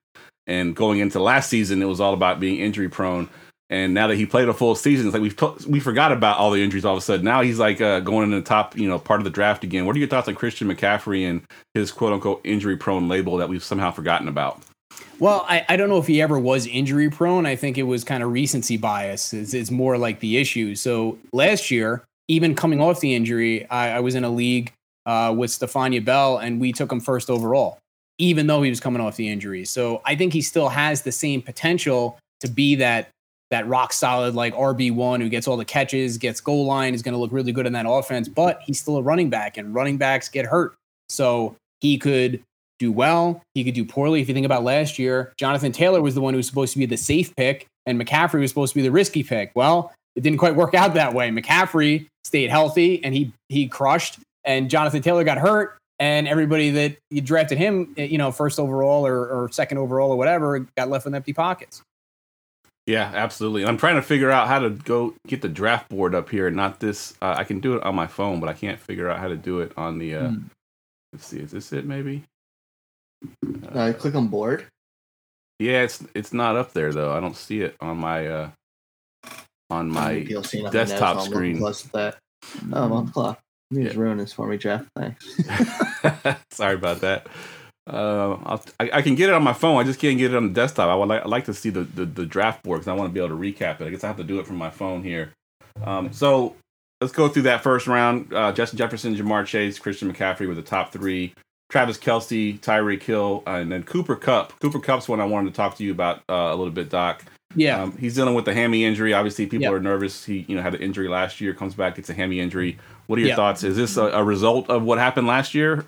and 0.46 0.76
going 0.76 1.00
into 1.00 1.20
last 1.20 1.50
season, 1.50 1.82
it 1.82 1.86
was 1.86 2.00
all 2.00 2.14
about 2.14 2.40
being 2.40 2.60
injury 2.60 2.90
prone. 2.90 3.28
And 3.72 3.96
now 3.96 4.06
that 4.06 4.16
he 4.16 4.28
played 4.28 4.48
a 4.48 4.54
full 4.54 4.76
season, 4.76 5.08
it's 5.08 5.14
like 5.16 5.24
we've 5.24 5.36
t- 5.36 5.68
we 5.68 5.80
forgot 5.80 6.12
about 6.12 6.38
all 6.38 6.52
the 6.52 6.64
injuries 6.64 6.86
all 6.86 6.94
of 6.94 7.00
a 7.00 7.02
sudden. 7.02 7.26
Now 7.26 7.42
he's 7.42 7.58
like 7.58 7.82
uh, 7.82 8.02
going 8.02 8.26
in 8.26 8.38
the 8.38 8.44
top, 8.44 8.78
you 8.78 8.88
know, 8.88 9.00
part 9.00 9.20
of 9.20 9.24
the 9.24 9.32
draft 9.32 9.64
again. 9.64 9.88
What 9.88 9.96
are 9.96 10.00
your 10.00 10.08
thoughts 10.08 10.28
on 10.28 10.36
Christian 10.36 10.68
McCaffrey 10.68 11.28
and 11.28 11.42
his 11.74 11.92
quote 11.92 12.14
unquote 12.14 12.42
injury 12.44 12.78
prone 12.78 13.08
label 13.08 13.38
that 13.38 13.50
we've 13.50 13.64
somehow 13.64 13.90
forgotten 13.90 14.28
about? 14.28 14.62
Well, 15.20 15.46
I, 15.48 15.66
I 15.70 15.78
don't 15.78 15.90
know 15.90 15.98
if 15.98 16.08
he 16.08 16.22
ever 16.22 16.38
was 16.38 16.68
injury 16.68 17.10
prone. 17.10 17.46
I 17.46 17.56
think 17.56 17.78
it 17.78 17.84
was 17.84 18.04
kind 18.04 18.22
of 18.22 18.32
recency 18.32 18.78
bias. 18.78 19.34
It's, 19.34 19.54
it's 19.54 19.72
more 19.72 19.98
like 19.98 20.20
the 20.20 20.38
issue. 20.38 20.76
So 20.76 21.18
last 21.32 21.72
year, 21.72 22.04
even 22.28 22.56
coming 22.56 22.82
off 22.82 23.00
the 23.00 23.16
injury, 23.16 23.70
I, 23.70 23.98
I 23.98 24.00
was 24.02 24.16
in 24.16 24.24
a 24.24 24.30
league 24.30 24.72
uh, 25.06 25.34
with 25.36 25.52
Stephania 25.52 26.02
Bell, 26.02 26.38
and 26.38 26.60
we 26.60 26.74
took 26.74 26.92
him 26.92 27.00
first 27.00 27.30
overall, 27.30 27.78
even 28.18 28.48
though 28.48 28.62
he 28.62 28.70
was 28.70 28.80
coming 28.80 29.02
off 29.02 29.16
the 29.16 29.30
injury. 29.30 29.64
So 29.64 30.02
I 30.06 30.16
think 30.16 30.34
he 30.34 30.42
still 30.42 30.70
has 30.70 31.04
the 31.04 31.12
same 31.12 31.42
potential 31.42 32.18
to 32.42 32.48
be 32.48 32.76
that 32.76 33.10
that 33.52 33.68
rock 33.68 33.94
solid 33.94 34.34
like 34.34 34.56
RB 34.56 34.92
one 34.92 35.22
who 35.22 35.30
gets 35.30 35.48
all 35.48 35.56
the 35.56 35.64
catches, 35.64 36.18
gets 36.18 36.42
goal 36.42 36.66
line, 36.66 36.96
is 36.96 37.04
going 37.04 37.14
to 37.14 37.20
look 37.20 37.32
really 37.32 37.52
good 37.52 37.68
in 37.68 37.74
that 37.74 37.86
offense. 37.88 38.28
But 38.28 38.60
he's 38.64 38.80
still 38.80 38.98
a 38.98 39.02
running 39.02 39.30
back, 39.30 39.58
and 39.58 39.74
running 39.74 39.98
backs 39.98 40.28
get 40.28 40.46
hurt. 40.46 40.74
So 41.10 41.56
he 41.80 41.98
could 41.98 42.42
do 42.80 42.92
well. 42.92 43.42
He 43.54 43.64
could 43.64 43.74
do 43.74 43.86
poorly. 43.86 44.22
If 44.22 44.28
you 44.28 44.34
think 44.34 44.46
about 44.46 44.64
last 44.64 45.00
year, 45.00 45.34
Jonathan 45.38 45.72
Taylor 45.72 46.02
was 46.02 46.16
the 46.16 46.22
one 46.22 46.34
who 46.34 46.38
was 46.38 46.48
supposed 46.48 46.74
to 46.74 46.80
be 46.80 46.86
the 46.86 46.98
safe 46.98 47.36
pick, 47.36 47.68
and 47.86 48.00
McCaffrey 48.00 48.40
was 48.40 48.52
supposed 48.52 48.74
to 48.74 48.80
be 48.80 48.84
the 48.84 48.92
risky 48.92 49.24
pick. 49.24 49.52
Well, 49.56 49.94
it 50.16 50.22
didn't 50.22 50.40
quite 50.40 50.56
work 50.56 50.74
out 50.74 50.94
that 50.94 51.14
way. 51.14 51.30
McCaffrey 51.30 52.08
stayed 52.24 52.50
healthy 52.50 53.04
and 53.04 53.14
he 53.14 53.32
he 53.50 53.68
crushed, 53.68 54.20
and 54.44 54.70
Jonathan 54.70 55.02
Taylor 55.02 55.24
got 55.24 55.38
hurt, 55.38 55.78
and 56.00 56.28
everybody 56.28 56.72
that 56.72 56.98
you 57.10 57.22
drafted 57.22 57.58
him, 57.58 57.94
eh, 57.98 58.06
you 58.06 58.18
know, 58.18 58.32
first 58.32 58.60
overall 58.60 59.06
or, 59.06 59.28
or 59.28 59.50
second 59.52 59.78
overall 59.78 60.12
or 60.12 60.18
whatever, 60.18 60.60
got 60.78 60.90
left 60.90 61.06
with 61.06 61.16
empty 61.16 61.34
pockets. 61.34 61.82
Yeah, 62.88 63.12
absolutely. 63.16 63.66
I'm 63.66 63.78
trying 63.78 63.96
to 63.96 64.02
figure 64.04 64.30
out 64.30 64.48
how 64.48 64.60
to 64.60 64.70
go 64.70 65.16
get 65.26 65.42
the 65.42 65.50
draft 65.50 65.90
board 65.90 66.14
up 66.14 66.30
here. 66.30 66.52
Not 66.52 66.80
this. 66.80 67.16
Uh, 67.20 67.34
I 67.36 67.44
can 67.44 67.60
do 67.60 67.76
it 67.76 67.84
on 67.84 67.96
my 67.96 68.06
phone, 68.06 68.40
but 68.40 68.48
I 68.48 68.54
can't 68.54 68.80
figure 68.80 69.10
out 69.10 69.18
how 69.18 69.28
to 69.28 69.36
do 69.36 69.60
it 69.62 69.72
on 69.78 69.98
the. 69.98 70.16
Uh, 70.16 70.30
Hmm. 70.30 70.44
Let's 71.14 71.28
see. 71.28 71.40
Is 71.40 71.52
this 71.52 71.72
it? 71.72 71.86
Maybe. 71.86 72.24
Uh, 73.74 73.94
click 73.98 74.16
on 74.16 74.28
board. 74.28 74.66
Yeah, 75.60 75.82
it's 75.84 76.04
it's 76.14 76.34
not 76.34 76.56
up 76.56 76.74
there 76.74 76.92
though. 76.92 77.14
I 77.14 77.20
don't 77.20 77.36
see 77.36 77.62
it 77.62 77.76
on 77.80 77.98
my 77.98 78.28
uh 78.28 78.50
on 79.70 79.90
my 79.90 80.12
You'll 80.12 80.44
see 80.44 80.60
it 80.60 80.66
on 80.66 80.74
desktop 80.74 81.22
screen. 81.22 81.64
At 81.66 81.76
that. 81.94 82.18
Oh, 82.74 82.88
one 82.88 83.08
o'clock. 83.08 83.40
You 83.72 83.84
just 83.84 83.96
ruined 83.96 84.20
this 84.20 84.34
for 84.34 84.48
me, 84.48 84.58
Jeff. 84.58 84.86
Thanks. 84.96 85.26
Sorry 86.52 86.76
about 86.76 87.02
that. 87.02 87.28
Uh, 87.88 88.38
I'll, 88.44 88.64
I, 88.80 88.90
I 88.94 89.02
can 89.02 89.16
get 89.16 89.30
it 89.30 89.36
on 89.36 89.44
my 89.44 89.54
phone. 89.54 89.80
I 89.80 89.84
just 89.84 90.00
can't 90.00 90.18
get 90.18 90.34
it 90.34 90.38
on 90.38 90.48
the 90.48 90.54
desktop. 90.54 90.90
I 90.90 90.96
would 90.96 91.08
like, 91.08 91.24
I 91.24 91.28
like 91.28 91.46
to 91.46 91.54
see 91.54 91.70
the, 91.70 91.84
the, 91.84 92.06
the 92.06 92.26
draft 92.26 92.64
board 92.64 92.80
because 92.80 92.88
I 92.88 92.94
want 92.94 93.10
to 93.10 93.14
be 93.14 93.24
able 93.24 93.36
to 93.36 93.42
recap 93.42 93.82
it. 93.82 93.86
I 93.86 93.90
guess 93.90 94.04
I 94.04 94.08
have 94.08 94.18
to 94.18 94.24
do 94.24 94.40
it 94.40 94.48
from 94.48 94.58
my 94.58 94.70
phone 94.70 95.04
here. 95.04 95.34
Um, 95.84 96.12
so 96.14 96.56
let's 97.02 97.14
go 97.14 97.28
through 97.28 97.44
that 97.44 97.64
first 97.64 97.88
round. 97.88 98.34
Uh, 98.34 98.52
Justin 98.52 98.78
Jefferson, 98.78 99.16
Ja'Marr 99.16 99.46
Chase, 99.46 99.78
Christian 99.80 100.12
McCaffrey 100.12 100.48
were 100.48 100.56
the 100.56 100.62
top 100.62 100.92
three. 100.92 101.34
Travis 101.70 101.98
Kelce, 101.98 102.60
Tyreek 102.60 103.02
Hill, 103.04 103.44
and 103.48 103.72
then 103.72 103.84
Cooper 103.84 104.16
Kupp. 104.16 104.60
Cooper 104.60 104.80
Kupp's 104.80 105.08
one 105.10 105.20
I 105.20 105.26
wanted 105.26 105.50
to 105.52 105.56
talk 105.56 105.76
to 105.78 105.84
you 105.84 105.92
about 105.92 106.18
uh, 106.30 106.34
a 106.34 106.56
little 106.56 106.72
bit, 106.72 106.90
Doc. 106.90 107.24
Yeah. 107.56 107.82
Um, 107.84 107.98
he's 107.98 108.16
dealing 108.16 108.36
with 108.36 108.46
the 108.46 108.54
hammy 108.54 108.84
injury. 108.86 109.14
Obviously, 109.14 109.46
people 109.46 109.64
Yeah. 109.64 109.72
are 109.72 109.80
nervous. 109.80 110.26
He, 110.26 110.46
you 110.48 110.56
know, 110.56 110.62
had 110.62 110.76
an 110.76 110.82
injury 110.82 111.08
last 111.08 111.40
year, 111.42 111.54
comes 111.54 111.74
back, 111.74 111.96
gets 111.96 112.10
a 112.10 112.14
hammy 112.14 112.40
injury. 112.40 112.78
What 113.08 113.18
are 113.18 113.22
your 113.22 113.30
Yeah. 113.30 113.36
thoughts? 113.36 113.64
Is 113.64 113.76
this 113.78 113.98
a, 113.98 114.04
a 114.06 114.24
result 114.24 114.70
of 114.70 114.84
what 114.84 114.98
happened 114.98 115.28
last 115.28 115.54
year? 115.54 115.86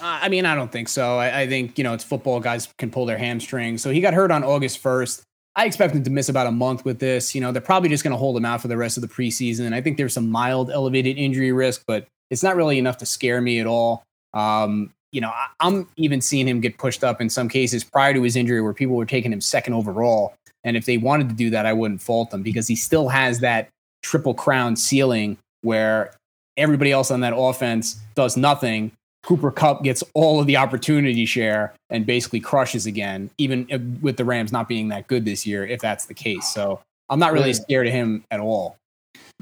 Uh, 0.00 0.18
I 0.22 0.28
mean, 0.28 0.44
I 0.46 0.54
don't 0.54 0.70
think 0.70 0.88
so. 0.88 1.16
I, 1.18 1.42
I 1.42 1.46
think, 1.48 1.78
you 1.78 1.84
know, 1.84 1.94
it's 1.94 2.04
football. 2.04 2.40
Guys 2.40 2.68
can 2.78 2.90
pull 2.90 3.06
their 3.06 3.18
hamstrings. 3.18 3.82
So 3.82 3.90
he 3.90 4.00
got 4.00 4.14
hurt 4.14 4.30
on 4.30 4.42
August 4.44 4.82
1st. 4.82 5.22
I 5.54 5.66
expect 5.66 5.94
him 5.94 6.02
to 6.04 6.10
miss 6.10 6.28
about 6.28 6.46
a 6.46 6.50
month 6.52 6.84
with 6.84 6.98
this. 6.98 7.34
You 7.34 7.40
know, 7.40 7.52
they're 7.52 7.62
probably 7.62 7.88
just 7.88 8.02
going 8.02 8.12
to 8.12 8.16
hold 8.18 8.36
him 8.36 8.44
out 8.44 8.60
for 8.62 8.68
the 8.68 8.76
rest 8.76 8.96
of 8.96 9.02
the 9.02 9.08
preseason. 9.08 9.72
I 9.72 9.80
think 9.80 9.96
there's 9.98 10.14
some 10.14 10.28
mild 10.30 10.70
elevated 10.70 11.18
injury 11.18 11.52
risk, 11.52 11.84
but 11.86 12.06
it's 12.30 12.42
not 12.42 12.56
really 12.56 12.78
enough 12.78 12.98
to 12.98 13.06
scare 13.06 13.40
me 13.40 13.60
at 13.60 13.66
all. 13.66 14.02
Um, 14.34 14.92
you 15.12 15.20
know, 15.20 15.28
I, 15.28 15.48
I'm 15.60 15.88
even 15.96 16.20
seeing 16.20 16.48
him 16.48 16.60
get 16.60 16.78
pushed 16.78 17.04
up 17.04 17.20
in 17.20 17.28
some 17.28 17.48
cases 17.48 17.84
prior 17.84 18.14
to 18.14 18.22
his 18.22 18.36
injury 18.36 18.60
where 18.60 18.74
people 18.74 18.96
were 18.96 19.06
taking 19.06 19.32
him 19.32 19.40
second 19.40 19.74
overall. 19.74 20.34
And 20.64 20.76
if 20.76 20.86
they 20.86 20.96
wanted 20.96 21.28
to 21.28 21.34
do 21.34 21.50
that, 21.50 21.66
I 21.66 21.72
wouldn't 21.72 22.00
fault 22.00 22.30
them 22.30 22.42
because 22.42 22.68
he 22.68 22.76
still 22.76 23.08
has 23.08 23.40
that 23.40 23.68
triple 24.02 24.34
crown 24.34 24.76
ceiling 24.76 25.36
where 25.62 26.14
everybody 26.56 26.92
else 26.92 27.10
on 27.10 27.20
that 27.20 27.34
offense 27.36 28.00
does 28.14 28.36
nothing. 28.36 28.92
Cooper 29.22 29.52
Kupp 29.52 29.84
gets 29.84 30.02
all 30.14 30.40
of 30.40 30.46
the 30.46 30.56
opportunity 30.56 31.24
share 31.26 31.74
and 31.90 32.04
basically 32.04 32.40
crushes 32.40 32.86
again, 32.86 33.30
even 33.38 33.98
with 34.02 34.16
the 34.16 34.24
Rams 34.24 34.50
not 34.50 34.68
being 34.68 34.88
that 34.88 35.06
good 35.06 35.24
this 35.24 35.46
year, 35.46 35.64
if 35.64 35.80
that's 35.80 36.06
the 36.06 36.14
case. 36.14 36.52
So 36.52 36.80
I'm 37.08 37.20
not 37.20 37.32
really 37.32 37.52
scared 37.52 37.86
of 37.86 37.92
him 37.92 38.24
at 38.30 38.40
all. 38.40 38.76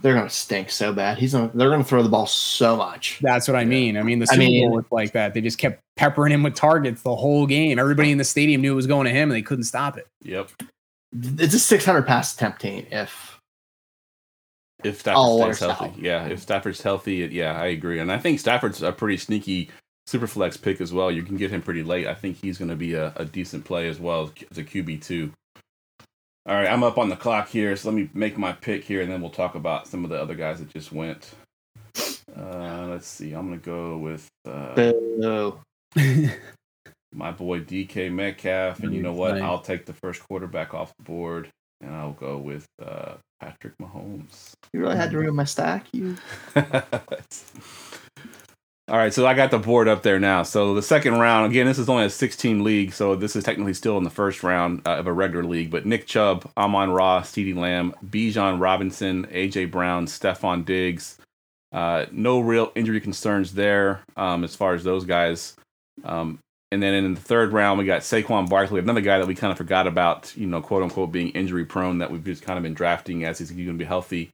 They're 0.02 0.14
gonna 0.14 0.30
stink 0.30 0.70
so 0.70 0.92
bad. 0.92 1.18
He's 1.18 1.32
gonna. 1.32 1.50
They're 1.54 1.68
gonna 1.70 1.84
throw 1.84 2.02
the 2.02 2.08
ball 2.08 2.26
so 2.26 2.76
much. 2.76 3.18
That's 3.20 3.46
what 3.46 3.56
I 3.56 3.64
mean. 3.64 3.96
I 3.98 4.02
mean, 4.02 4.18
the 4.18 4.26
I 4.30 4.34
Super 4.34 4.38
mean- 4.38 4.68
Bowl 4.68 4.76
was 4.76 4.84
like 4.90 5.12
that. 5.12 5.34
They 5.34 5.40
just 5.42 5.58
kept 5.58 5.80
peppering 5.96 6.32
him 6.32 6.42
with 6.42 6.54
targets 6.54 7.02
the 7.02 7.14
whole 7.14 7.46
game. 7.46 7.78
Everybody 7.78 8.10
in 8.10 8.18
the 8.18 8.24
stadium 8.24 8.62
knew 8.62 8.72
it 8.72 8.76
was 8.76 8.86
going 8.86 9.04
to 9.06 9.10
him, 9.10 9.30
and 9.30 9.36
they 9.36 9.42
couldn't 9.42 9.64
stop 9.64 9.98
it. 9.98 10.06
Yep. 10.22 10.50
It's 11.12 11.54
a 11.54 11.58
600 11.58 12.02
pass 12.06 12.34
attempt 12.34 12.60
team. 12.62 12.86
If 12.90 13.38
If 14.82 15.06
All 15.08 15.36
Stafford 15.36 15.46
works 15.48 15.56
stays 15.58 15.70
healthy, 15.70 15.84
out. 15.84 15.98
yeah. 15.98 16.26
If 16.28 16.40
Stafford's 16.40 16.80
healthy, 16.80 17.22
it- 17.22 17.32
yeah, 17.32 17.60
I 17.60 17.66
agree. 17.66 17.98
And 17.98 18.10
I 18.10 18.18
think 18.18 18.40
Stafford's 18.40 18.82
a 18.82 18.92
pretty 18.92 19.18
sneaky 19.18 19.68
super 20.06 20.26
flex 20.26 20.56
pick 20.56 20.80
as 20.80 20.92
well. 20.92 21.10
You 21.10 21.22
can 21.22 21.36
get 21.36 21.50
him 21.50 21.60
pretty 21.62 21.82
late. 21.82 22.06
I 22.06 22.14
think 22.14 22.38
he's 22.38 22.56
going 22.58 22.70
to 22.70 22.76
be 22.76 22.94
a, 22.94 23.12
a 23.16 23.24
decent 23.26 23.64
play 23.66 23.88
as 23.88 24.00
well 24.00 24.32
as 24.50 24.56
a 24.58 24.64
QB 24.64 25.02
two. 25.04 25.32
All 26.46 26.54
right, 26.54 26.68
I'm 26.68 26.82
up 26.82 26.96
on 26.96 27.10
the 27.10 27.16
clock 27.16 27.48
here, 27.48 27.76
so 27.76 27.90
let 27.90 27.96
me 27.96 28.08
make 28.14 28.38
my 28.38 28.52
pick 28.52 28.84
here, 28.84 29.02
and 29.02 29.12
then 29.12 29.20
we'll 29.20 29.30
talk 29.30 29.54
about 29.54 29.86
some 29.86 30.04
of 30.04 30.10
the 30.10 30.20
other 30.20 30.34
guys 30.34 30.58
that 30.58 30.70
just 30.70 30.90
went. 30.90 31.30
Uh, 32.34 32.86
let's 32.88 33.06
see. 33.06 33.32
I'm 33.32 33.48
going 33.48 33.60
to 33.60 33.64
go 33.64 33.98
with 33.98 34.26
uh, 34.46 34.74
boo. 34.74 35.60
my 37.12 37.30
boy 37.30 37.60
DK 37.60 38.10
Metcalf, 38.10 38.80
and 38.80 38.94
you 38.94 39.02
know 39.02 39.12
what? 39.12 39.34
Nice. 39.34 39.42
I'll 39.42 39.60
take 39.60 39.84
the 39.84 39.92
first 39.92 40.22
quarterback 40.26 40.72
off 40.72 40.92
the 40.96 41.04
board, 41.04 41.50
and 41.80 41.94
I'll 41.94 42.12
go 42.12 42.38
with 42.38 42.66
uh, 42.82 43.14
Patrick 43.40 43.74
Mahomes. 43.78 44.52
you 44.72 44.80
really 44.80 44.96
had 44.96 45.10
to 45.10 45.18
ruin 45.18 45.34
my 45.34 45.44
stack. 45.44 45.86
You 45.92 46.16
All 48.90 48.96
right, 48.96 49.14
so 49.14 49.24
I 49.24 49.34
got 49.34 49.52
the 49.52 49.58
board 49.58 49.86
up 49.86 50.02
there 50.02 50.18
now. 50.18 50.42
So 50.42 50.74
the 50.74 50.82
second 50.82 51.14
round, 51.14 51.52
again, 51.52 51.64
this 51.64 51.78
is 51.78 51.88
only 51.88 52.06
a 52.06 52.10
16 52.10 52.64
league, 52.64 52.92
so 52.92 53.14
this 53.14 53.36
is 53.36 53.44
technically 53.44 53.72
still 53.72 53.96
in 53.98 54.02
the 54.02 54.10
first 54.10 54.42
round 54.42 54.82
uh, 54.84 54.96
of 54.96 55.06
a 55.06 55.12
regular 55.12 55.44
league. 55.44 55.70
But 55.70 55.86
Nick 55.86 56.08
Chubb, 56.08 56.50
Amon 56.56 56.90
Ross, 56.90 57.30
CeeDee 57.30 57.54
Lamb, 57.54 57.94
Bijan 58.04 58.58
Robinson, 58.58 59.26
AJ 59.26 59.70
Brown, 59.70 60.06
Stefon 60.06 60.64
Diggs. 60.64 61.18
Uh, 61.70 62.06
no 62.10 62.40
real 62.40 62.72
injury 62.74 63.00
concerns 63.00 63.54
there 63.54 64.00
um, 64.16 64.42
as 64.42 64.56
far 64.56 64.74
as 64.74 64.82
those 64.82 65.04
guys. 65.04 65.54
Um, 66.02 66.40
and 66.72 66.82
then 66.82 66.92
in 66.92 67.14
the 67.14 67.20
third 67.20 67.52
round, 67.52 67.78
we 67.78 67.84
got 67.84 68.00
Saquon 68.00 68.48
Barkley, 68.48 68.80
another 68.80 69.02
guy 69.02 69.18
that 69.20 69.28
we 69.28 69.36
kind 69.36 69.52
of 69.52 69.56
forgot 69.56 69.86
about, 69.86 70.36
you 70.36 70.48
know, 70.48 70.62
quote 70.62 70.82
unquote, 70.82 71.12
being 71.12 71.28
injury 71.28 71.64
prone 71.64 71.98
that 71.98 72.10
we've 72.10 72.24
just 72.24 72.42
kind 72.42 72.56
of 72.56 72.64
been 72.64 72.74
drafting 72.74 73.24
as 73.24 73.38
he's 73.38 73.52
going 73.52 73.66
to 73.66 73.74
be 73.74 73.84
healthy. 73.84 74.30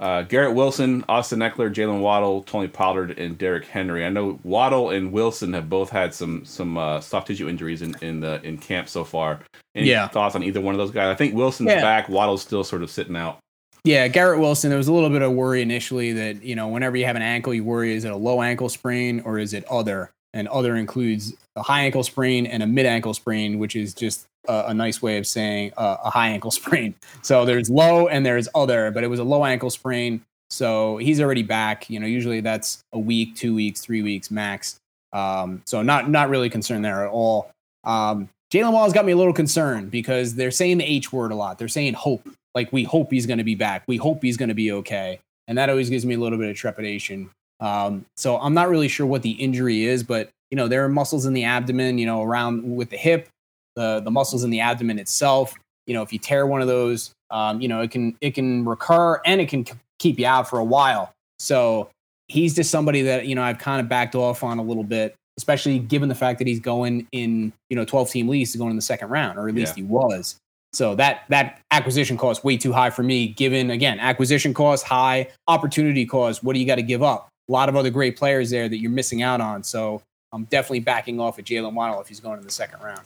Uh, 0.00 0.22
Garrett 0.22 0.54
Wilson, 0.54 1.04
Austin 1.08 1.38
Ekeler, 1.38 1.72
Jaylen 1.72 2.00
Waddle, 2.00 2.42
Tony 2.42 2.66
Pollard, 2.66 3.16
and 3.16 3.38
Derrick 3.38 3.66
Henry. 3.66 4.04
I 4.04 4.08
know 4.08 4.40
Waddle 4.42 4.90
and 4.90 5.12
Wilson 5.12 5.52
have 5.52 5.68
both 5.68 5.90
had 5.90 6.12
some 6.12 6.44
some 6.44 6.76
uh, 6.76 7.00
soft 7.00 7.28
tissue 7.28 7.48
injuries 7.48 7.80
in 7.82 7.94
in 8.02 8.18
the 8.20 8.42
in 8.42 8.58
camp 8.58 8.88
so 8.88 9.04
far. 9.04 9.40
Any 9.74 9.88
Yeah. 9.88 10.08
thoughts 10.08 10.34
on 10.34 10.42
either 10.42 10.60
one 10.60 10.74
of 10.74 10.78
those 10.78 10.90
guys? 10.90 11.06
I 11.06 11.14
think 11.14 11.34
Wilson's 11.34 11.70
Yeah. 11.70 11.80
back. 11.80 12.08
Waddle's 12.08 12.42
still 12.42 12.64
sort 12.64 12.82
of 12.82 12.90
sitting 12.90 13.14
out. 13.16 13.38
Yeah, 13.84 14.08
Garrett 14.08 14.40
Wilson. 14.40 14.70
There 14.70 14.78
was 14.78 14.88
a 14.88 14.92
little 14.92 15.10
bit 15.10 15.22
of 15.22 15.32
worry 15.32 15.62
initially 15.62 16.12
that 16.14 16.42
you 16.42 16.56
know 16.56 16.66
whenever 16.68 16.96
you 16.96 17.04
have 17.04 17.16
an 17.16 17.22
ankle, 17.22 17.54
you 17.54 17.62
worry 17.62 17.94
is 17.94 18.04
it 18.04 18.10
a 18.10 18.16
low 18.16 18.42
ankle 18.42 18.68
sprain 18.68 19.20
or 19.24 19.38
is 19.38 19.54
it 19.54 19.64
other? 19.70 20.10
And 20.32 20.48
other 20.48 20.74
includes 20.74 21.34
a 21.54 21.62
high 21.62 21.82
ankle 21.82 22.02
sprain 22.02 22.46
and 22.46 22.64
a 22.64 22.66
mid 22.66 22.86
ankle 22.86 23.14
sprain, 23.14 23.60
which 23.60 23.76
is 23.76 23.94
just 23.94 24.26
a, 24.48 24.64
a 24.68 24.74
nice 24.74 25.02
way 25.02 25.18
of 25.18 25.26
saying 25.26 25.72
uh, 25.76 25.96
a 26.04 26.10
high 26.10 26.28
ankle 26.28 26.50
sprain. 26.52 26.94
So 27.22 27.44
there's 27.44 27.70
low 27.70 28.08
and 28.08 28.24
there's 28.24 28.48
other, 28.54 28.90
but 28.90 29.04
it 29.04 29.08
was 29.08 29.20
a 29.20 29.24
low 29.24 29.44
ankle 29.44 29.70
sprain. 29.70 30.22
So 30.50 30.98
he's 30.98 31.20
already 31.20 31.42
back. 31.42 31.90
You 31.90 32.00
know, 32.00 32.06
usually 32.06 32.40
that's 32.40 32.82
a 32.92 32.98
week, 32.98 33.34
two 33.34 33.54
weeks, 33.54 33.80
three 33.80 34.02
weeks 34.02 34.30
max. 34.30 34.78
Um, 35.12 35.62
so 35.64 35.82
not 35.82 36.10
not 36.10 36.28
really 36.28 36.50
concerned 36.50 36.84
there 36.84 37.04
at 37.04 37.10
all. 37.10 37.50
Um, 37.84 38.28
Jaylen 38.52 38.72
Waddle's 38.72 38.92
got 38.92 39.04
me 39.04 39.12
a 39.12 39.16
little 39.16 39.32
concerned 39.32 39.90
because 39.90 40.34
they're 40.34 40.50
saying 40.50 40.78
the 40.78 40.84
H 40.84 41.12
word 41.12 41.32
a 41.32 41.34
lot. 41.34 41.58
They're 41.58 41.68
saying 41.68 41.94
hope 41.94 42.28
like 42.54 42.72
we 42.72 42.84
hope 42.84 43.10
he's 43.10 43.26
going 43.26 43.38
to 43.38 43.44
be 43.44 43.54
back. 43.54 43.82
We 43.86 43.96
hope 43.96 44.22
he's 44.22 44.36
going 44.36 44.48
to 44.48 44.54
be 44.54 44.70
okay, 44.72 45.18
and 45.48 45.58
that 45.58 45.70
always 45.70 45.90
gives 45.90 46.04
me 46.04 46.14
a 46.14 46.18
little 46.18 46.38
bit 46.38 46.50
of 46.50 46.56
trepidation. 46.56 47.30
Um, 47.60 48.04
so 48.16 48.36
I'm 48.38 48.54
not 48.54 48.68
really 48.68 48.88
sure 48.88 49.06
what 49.06 49.22
the 49.22 49.32
injury 49.32 49.84
is, 49.84 50.02
but 50.02 50.30
you 50.50 50.56
know 50.56 50.68
there 50.68 50.84
are 50.84 50.88
muscles 50.88 51.26
in 51.26 51.32
the 51.32 51.44
abdomen, 51.44 51.98
you 51.98 52.06
know, 52.06 52.22
around 52.22 52.76
with 52.76 52.90
the 52.90 52.96
hip, 52.96 53.28
the 53.76 54.00
the 54.00 54.10
muscles 54.10 54.44
in 54.44 54.50
the 54.50 54.60
abdomen 54.60 54.98
itself. 54.98 55.54
You 55.86 55.94
know, 55.94 56.02
if 56.02 56.12
you 56.12 56.18
tear 56.18 56.46
one 56.46 56.62
of 56.62 56.68
those, 56.68 57.12
um, 57.30 57.60
you 57.60 57.68
know, 57.68 57.80
it 57.80 57.90
can 57.90 58.16
it 58.20 58.32
can 58.34 58.64
recur 58.64 59.20
and 59.26 59.40
it 59.40 59.48
can 59.48 59.66
keep 59.98 60.18
you 60.18 60.26
out 60.26 60.48
for 60.48 60.58
a 60.58 60.64
while. 60.64 61.12
So 61.38 61.90
he's 62.28 62.54
just 62.54 62.70
somebody 62.70 63.02
that 63.02 63.26
you 63.26 63.34
know 63.34 63.42
I've 63.42 63.58
kind 63.58 63.80
of 63.80 63.88
backed 63.88 64.14
off 64.14 64.42
on 64.42 64.58
a 64.58 64.62
little 64.62 64.84
bit, 64.84 65.14
especially 65.38 65.78
given 65.78 66.08
the 66.08 66.14
fact 66.14 66.38
that 66.38 66.46
he's 66.46 66.60
going 66.60 67.06
in 67.12 67.52
you 67.68 67.76
know 67.76 67.84
12 67.84 68.10
team 68.10 68.28
leagues, 68.28 68.52
to 68.52 68.58
going 68.58 68.70
in 68.70 68.76
the 68.76 68.82
second 68.82 69.10
round, 69.10 69.38
or 69.38 69.48
at 69.48 69.54
least 69.54 69.76
Yeah. 69.76 69.82
he 69.84 69.88
was. 69.88 70.36
So 70.72 70.94
that 70.96 71.22
that 71.28 71.60
acquisition 71.70 72.16
cost 72.16 72.42
way 72.44 72.56
too 72.56 72.72
high 72.72 72.90
for 72.90 73.02
me. 73.02 73.28
Given 73.28 73.70
again 73.70 74.00
acquisition 74.00 74.54
cost 74.54 74.84
high, 74.86 75.28
opportunity 75.46 76.06
cost. 76.06 76.42
What 76.42 76.54
do 76.54 76.60
you 76.60 76.66
got 76.66 76.76
to 76.76 76.82
give 76.82 77.02
up? 77.02 77.28
A 77.48 77.52
lot 77.52 77.68
of 77.68 77.76
other 77.76 77.90
great 77.90 78.16
players 78.16 78.48
there 78.50 78.68
that 78.68 78.78
you're 78.78 78.90
missing 78.90 79.22
out 79.22 79.40
on. 79.40 79.62
So 79.62 80.00
I'm 80.32 80.44
definitely 80.44 80.80
backing 80.80 81.20
off 81.20 81.38
at 81.38 81.44
Jaylen 81.44 81.74
Waddle 81.74 82.00
if 82.00 82.08
he's 82.08 82.18
going 82.20 82.38
in 82.38 82.44
the 82.44 82.50
second 82.50 82.80
round. 82.82 83.02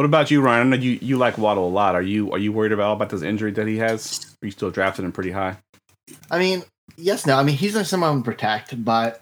What 0.00 0.06
about 0.06 0.30
you, 0.30 0.40
Ryan? 0.40 0.72
I 0.72 0.76
know 0.76 0.82
you, 0.82 0.98
you 1.02 1.18
like 1.18 1.36
Waddle 1.36 1.68
a 1.68 1.68
lot. 1.68 1.94
Are 1.94 2.00
you 2.00 2.32
are 2.32 2.38
you 2.38 2.52
worried 2.52 2.72
about 2.72 2.94
about 2.94 3.10
this 3.10 3.20
injury 3.20 3.50
that 3.50 3.66
he 3.66 3.76
has? 3.76 4.34
Are 4.42 4.46
you 4.46 4.50
still 4.50 4.70
drafting 4.70 5.04
him 5.04 5.12
pretty 5.12 5.30
high? 5.30 5.58
I 6.30 6.38
mean, 6.38 6.64
yes, 6.96 7.26
no. 7.26 7.36
I 7.36 7.42
mean, 7.42 7.54
he's 7.54 7.74
not 7.74 7.84
someone 7.84 8.16
to 8.16 8.24
protect, 8.24 8.82
but 8.82 9.20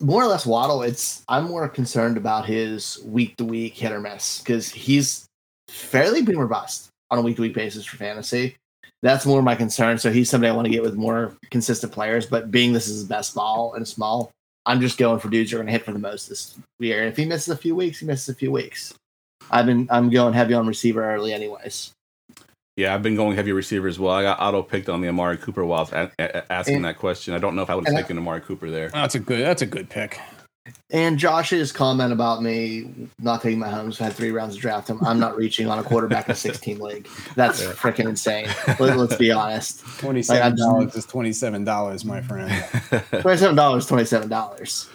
more 0.00 0.20
or 0.20 0.26
less 0.26 0.46
Waddle. 0.46 0.82
It's 0.82 1.22
I'm 1.28 1.44
more 1.44 1.68
concerned 1.68 2.16
about 2.16 2.44
his 2.44 2.98
week 3.04 3.36
to 3.36 3.44
week 3.44 3.76
hit 3.76 3.92
or 3.92 4.00
miss 4.00 4.40
because 4.40 4.68
he's 4.68 5.26
fairly 5.68 6.22
been 6.22 6.40
robust 6.40 6.88
on 7.12 7.20
a 7.20 7.22
week 7.22 7.36
to 7.36 7.42
week 7.42 7.54
basis 7.54 7.84
for 7.84 7.96
fantasy. 7.96 8.56
That's 9.04 9.24
more 9.24 9.42
my 9.42 9.54
concern. 9.54 9.98
So 9.98 10.10
he's 10.10 10.28
somebody 10.28 10.50
I 10.50 10.56
want 10.56 10.66
to 10.66 10.72
get 10.72 10.82
with 10.82 10.96
more 10.96 11.36
consistent 11.52 11.92
players. 11.92 12.26
But 12.26 12.50
being 12.50 12.72
this 12.72 12.88
is 12.88 12.96
his 12.96 13.04
best 13.04 13.32
ball 13.32 13.74
and 13.74 13.86
small, 13.86 14.32
I'm 14.66 14.80
just 14.80 14.98
going 14.98 15.20
for 15.20 15.28
dudes 15.28 15.52
who 15.52 15.56
are 15.56 15.60
going 15.60 15.68
to 15.68 15.72
hit 15.72 15.84
for 15.84 15.92
the 15.92 16.00
most 16.00 16.30
this 16.30 16.58
year. 16.80 16.98
And 16.98 17.12
if 17.12 17.16
he 17.16 17.26
misses 17.26 17.50
a 17.50 17.56
few 17.56 17.76
weeks, 17.76 18.00
he 18.00 18.06
misses 18.06 18.28
a 18.28 18.34
few 18.34 18.50
weeks. 18.50 18.92
I've 19.50 19.66
been 19.66 19.86
I'm 19.90 20.10
going 20.10 20.34
heavy 20.34 20.54
on 20.54 20.66
receiver 20.66 21.04
early, 21.04 21.32
anyways. 21.32 21.90
Yeah, 22.76 22.92
I've 22.94 23.02
been 23.04 23.14
going 23.14 23.36
heavy 23.36 23.52
receiver 23.52 23.86
as 23.86 23.98
well. 24.00 24.12
I 24.14 24.22
got 24.22 24.40
auto 24.40 24.62
picked 24.62 24.88
on 24.88 25.00
the 25.00 25.08
Amari 25.08 25.36
Cooper 25.36 25.64
while 25.64 25.78
I 25.78 25.82
was 25.82 25.92
a- 26.18 26.22
a- 26.38 26.52
asking 26.52 26.76
And- 26.76 26.84
that 26.86 26.98
question. 26.98 27.32
I 27.32 27.38
don't 27.38 27.54
know 27.54 27.62
if 27.62 27.70
I 27.70 27.74
would 27.76 27.84
have 27.86 27.92
and 27.92 27.98
I- 27.98 28.02
taken 28.02 28.18
Amari 28.18 28.40
Cooper 28.40 28.68
there. 28.70 28.88
That's 28.88 29.14
a 29.14 29.20
good. 29.20 29.40
That's 29.44 29.62
a 29.62 29.66
good 29.66 29.88
pick. 29.88 30.18
And 30.90 31.18
Josh's 31.18 31.70
comment 31.72 32.10
about 32.10 32.42
me 32.42 32.88
not 33.20 33.42
taking 33.42 33.60
Mahomes, 33.60 34.00
I 34.00 34.04
had 34.04 34.14
three 34.14 34.30
rounds 34.32 34.54
to 34.54 34.60
draft 34.62 34.88
him. 34.88 34.98
I'm 35.04 35.20
not 35.20 35.36
reaching 35.36 35.68
on 35.68 35.78
a 35.78 35.82
quarterback 35.82 36.26
in 36.26 36.32
a 36.32 36.34
16 36.34 36.78
league. 36.78 37.06
That's 37.36 37.62
Yeah. 37.62 37.72
freaking 37.72 38.08
insane. 38.08 38.48
Let, 38.80 38.96
us 38.98 39.14
be 39.18 39.30
honest. 39.30 39.80
Twenty 39.98 40.22
seven 40.22 40.56
dollars 40.56 40.96
is 40.96 41.04
twenty 41.04 41.32
seven 41.34 41.64
dollars, 41.64 42.04
my 42.06 42.22
friend. 42.22 42.50
Twenty-seven 43.20 43.54
dollars, 43.56 43.84
twenty-seven 43.86 44.28
dollars. 44.30 44.88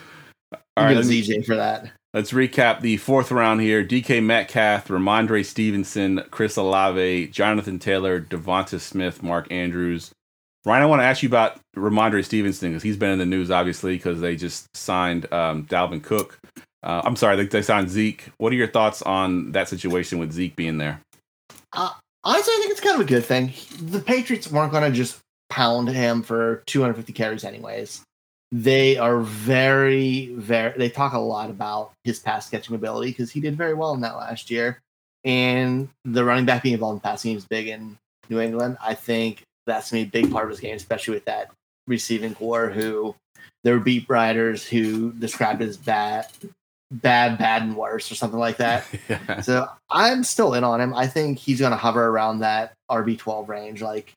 All 0.76 0.86
right, 0.86 0.96
let 0.98 1.06
me, 1.06 1.22
ZJ 1.22 1.46
for 1.46 1.56
that. 1.56 1.92
Let's 2.12 2.32
recap 2.32 2.82
the 2.82 2.98
fourth 2.98 3.32
round 3.32 3.62
here. 3.62 3.86
DK 3.86 4.24
Metcalf, 4.24 4.88
Rhamondre 4.88 5.46
Stevenson, 5.46 6.24
Chris 6.32 6.58
Olave, 6.58 7.28
Jonathan 7.28 7.78
Taylor, 7.78 8.20
DeVonta 8.20 8.80
Smith, 8.80 9.22
Mark 9.22 9.52
Andrews. 9.52 10.10
Ryan, 10.66 10.84
I 10.84 10.86
want 10.88 11.02
to 11.02 11.06
ask 11.06 11.22
you 11.22 11.30
about 11.30 11.60
Rhamondre 11.78 12.26
Stevenson 12.26 12.72
because 12.72 12.82
he's 12.82 12.98
been 12.98 13.12
in 13.12 13.20
the 13.20 13.28
news 13.28 13.52
obviously 13.52 13.96
because 13.96 14.22
they 14.22 14.36
just 14.36 14.76
signed 14.76 15.32
um, 15.32 15.66
Dalvin 15.68 16.02
Cook. 16.04 16.40
Uh, 16.82 17.02
I'm 17.06 17.16
sorry, 17.16 17.36
they, 17.36 17.46
they 17.46 17.62
signed 17.62 17.90
Zeke. 17.92 18.30
What 18.38 18.52
are 18.54 18.56
your 18.56 18.68
thoughts 18.68 19.04
on 19.04 19.52
that 19.52 19.70
situation 19.70 20.18
with 20.18 20.32
Zeke 20.32 20.56
being 20.56 20.80
there? 20.80 21.02
Honestly, 22.24 22.54
I 22.54 22.58
think 22.58 22.72
it's 22.72 22.82
kind 22.82 22.96
of 22.96 23.02
a 23.02 23.10
good 23.10 23.24
thing. 23.24 23.54
The 23.82 24.00
Patriots 24.00 24.52
weren't 24.52 24.72
going 24.72 24.90
to 24.90 24.98
just 24.98 25.20
pound 25.50 25.90
him 25.90 26.24
for 26.24 26.64
250 26.66 27.14
carries, 27.14 27.44
anyways. 27.44 28.02
They 28.52 28.98
are 28.98 29.20
very, 29.20 30.34
very. 30.34 30.78
They 30.78 30.90
talk 30.90 31.14
a 31.14 31.20
lot 31.20 31.50
about 31.50 31.92
his 32.04 32.20
pass 32.20 32.50
catching 32.50 32.76
ability 32.76 33.12
because 33.12 33.32
he 33.32 33.40
did 33.40 33.56
very 33.56 33.76
well 33.76 33.94
in 33.94 34.02
that 34.02 34.16
last 34.16 34.50
year. 34.50 34.80
And 35.24 35.90
the 36.06 36.24
running 36.24 36.46
back 36.46 36.64
being 36.64 36.74
involved 36.74 36.98
in 36.98 37.02
passing 37.02 37.36
is 37.36 37.46
big 37.46 37.68
in 37.68 37.98
New 38.30 38.40
England. 38.40 38.78
I 38.84 38.96
think 38.96 39.44
that's 39.68 39.92
going 39.92 40.06
to 40.06 40.12
be 40.12 40.20
a 40.20 40.22
big 40.24 40.32
part 40.32 40.46
of 40.46 40.50
his 40.50 40.60
game, 40.60 40.76
especially 40.76 41.14
with 41.14 41.26
that 41.26 41.52
receiving 41.88 42.34
core 42.34 42.70
who 42.70 43.16
there 43.64 43.74
were 43.74 43.80
beat 43.80 44.08
writers 44.10 44.66
who 44.66 45.12
described 45.14 45.62
it 45.62 45.68
as 45.68 45.78
bad, 45.78 46.28
bad, 46.92 47.38
bad, 47.38 47.64
and 47.64 47.76
worse 47.76 48.12
or 48.12 48.16
something 48.16 48.40
like 48.40 48.58
that. 48.58 48.88
yeah. 49.10 49.42
So 49.42 49.68
I'm 49.90 50.24
still 50.24 50.54
in 50.54 50.64
on 50.64 50.80
him. 50.80 50.94
I 50.94 51.08
think 51.08 51.38
he's 51.38 51.60
going 51.60 51.72
to 51.72 51.78
hover 51.78 52.08
around 52.08 52.40
that 52.40 52.74
RB12 52.90 53.48
range, 53.48 53.82
like 53.82 54.14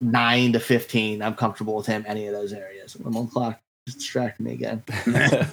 nine 0.00 0.52
to 0.52 0.60
15. 0.60 1.22
I'm 1.22 1.34
comfortable 1.34 1.76
with 1.76 1.86
him 1.86 2.04
any 2.06 2.26
of 2.26 2.34
those 2.34 2.52
areas. 2.52 2.96
I'm 3.04 3.16
on 3.16 3.28
clock. 3.28 3.58
Just 3.86 3.98
distracting 3.98 4.46
me 4.46 4.52
again. 4.52 4.82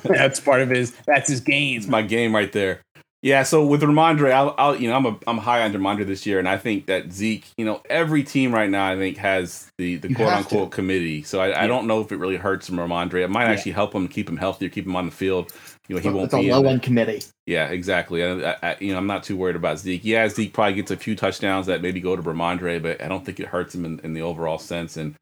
that's 0.04 0.40
part 0.40 0.62
of 0.62 0.70
his. 0.70 0.92
That's 1.06 1.30
his 1.30 1.40
game. 1.40 1.78
It's 1.78 1.88
my 1.88 2.02
game 2.02 2.34
right 2.34 2.52
there. 2.52 2.82
Yeah, 3.22 3.44
so 3.44 3.66
with 3.66 3.82
Rhamondre, 3.82 4.34
I'll, 4.34 4.54
I'll 4.58 4.76
you 4.76 4.90
know 4.90 4.98
I'm 4.98 5.06
a, 5.06 5.18
I'm 5.28 5.38
high 5.38 5.62
on 5.62 5.72
Rhamondre 5.72 6.06
this 6.06 6.26
year, 6.26 6.40
and 6.40 6.50
I 6.50 6.58
think 6.58 6.88
that 6.88 7.14
Zeke, 7.14 7.46
you 7.58 7.64
know, 7.64 7.82
every 7.90 8.22
team 8.22 8.54
right 8.54 8.70
now 8.70 8.92
I 8.92 8.98
think 8.98 9.16
has 9.16 9.72
the 9.78 9.96
the 9.96 10.10
You 10.10 10.16
quote 10.16 10.28
have 10.30 10.38
unquote 10.40 10.72
committee. 10.72 11.24
So 11.24 11.40
I, 11.40 11.64
I 11.64 11.68
don't 11.68 11.88
know 11.88 12.02
if 12.02 12.12
it 12.12 12.18
really 12.18 12.36
hurts 12.36 12.70
Rhamondre. 12.70 13.24
It 13.24 13.30
might 13.30 13.46
Yeah. 13.46 13.52
actually 13.52 13.72
help 13.72 13.96
him 13.96 14.10
keep 14.10 14.28
him 14.28 14.36
healthier, 14.36 14.68
keep 14.68 14.86
him 14.86 14.98
on 14.98 15.06
the 15.06 15.12
field. 15.14 15.54
You 15.94 16.00
know, 16.00 16.10
he 16.12 16.16
won't 16.16 16.26
it's 16.26 16.34
a 16.34 16.38
be. 16.38 16.50
in 16.50 16.52
low 16.52 16.70
end 16.70 16.82
committee. 16.84 17.22
Yeah, 17.46 17.68
exactly. 17.70 18.24
I, 18.24 18.52
I, 18.52 18.58
I- 18.64 18.78
you 18.80 18.92
know, 18.92 18.98
I'm 18.98 19.08
not 19.08 19.24
too 19.24 19.38
worried 19.38 19.56
about 19.56 19.80
Zeke. 19.80 20.04
Yeah, 20.04 20.28
Zeke 20.30 20.54
probably 20.54 20.74
gets 20.74 20.92
a 20.92 20.98
few 20.98 21.16
touchdowns 21.16 21.66
that 21.68 21.82
maybe 21.82 22.00
go 22.00 22.16
to 22.16 22.22
Rhamondre, 22.22 22.82
but 22.82 23.02
I 23.04 23.08
don't 23.08 23.26
think 23.26 23.40
it 23.40 23.48
hurts 23.48 23.76
him 23.76 23.86
in, 23.86 24.00
in 24.04 24.14
the 24.14 24.22
overall 24.22 24.58
sense. 24.58 24.98
And 24.98 25.16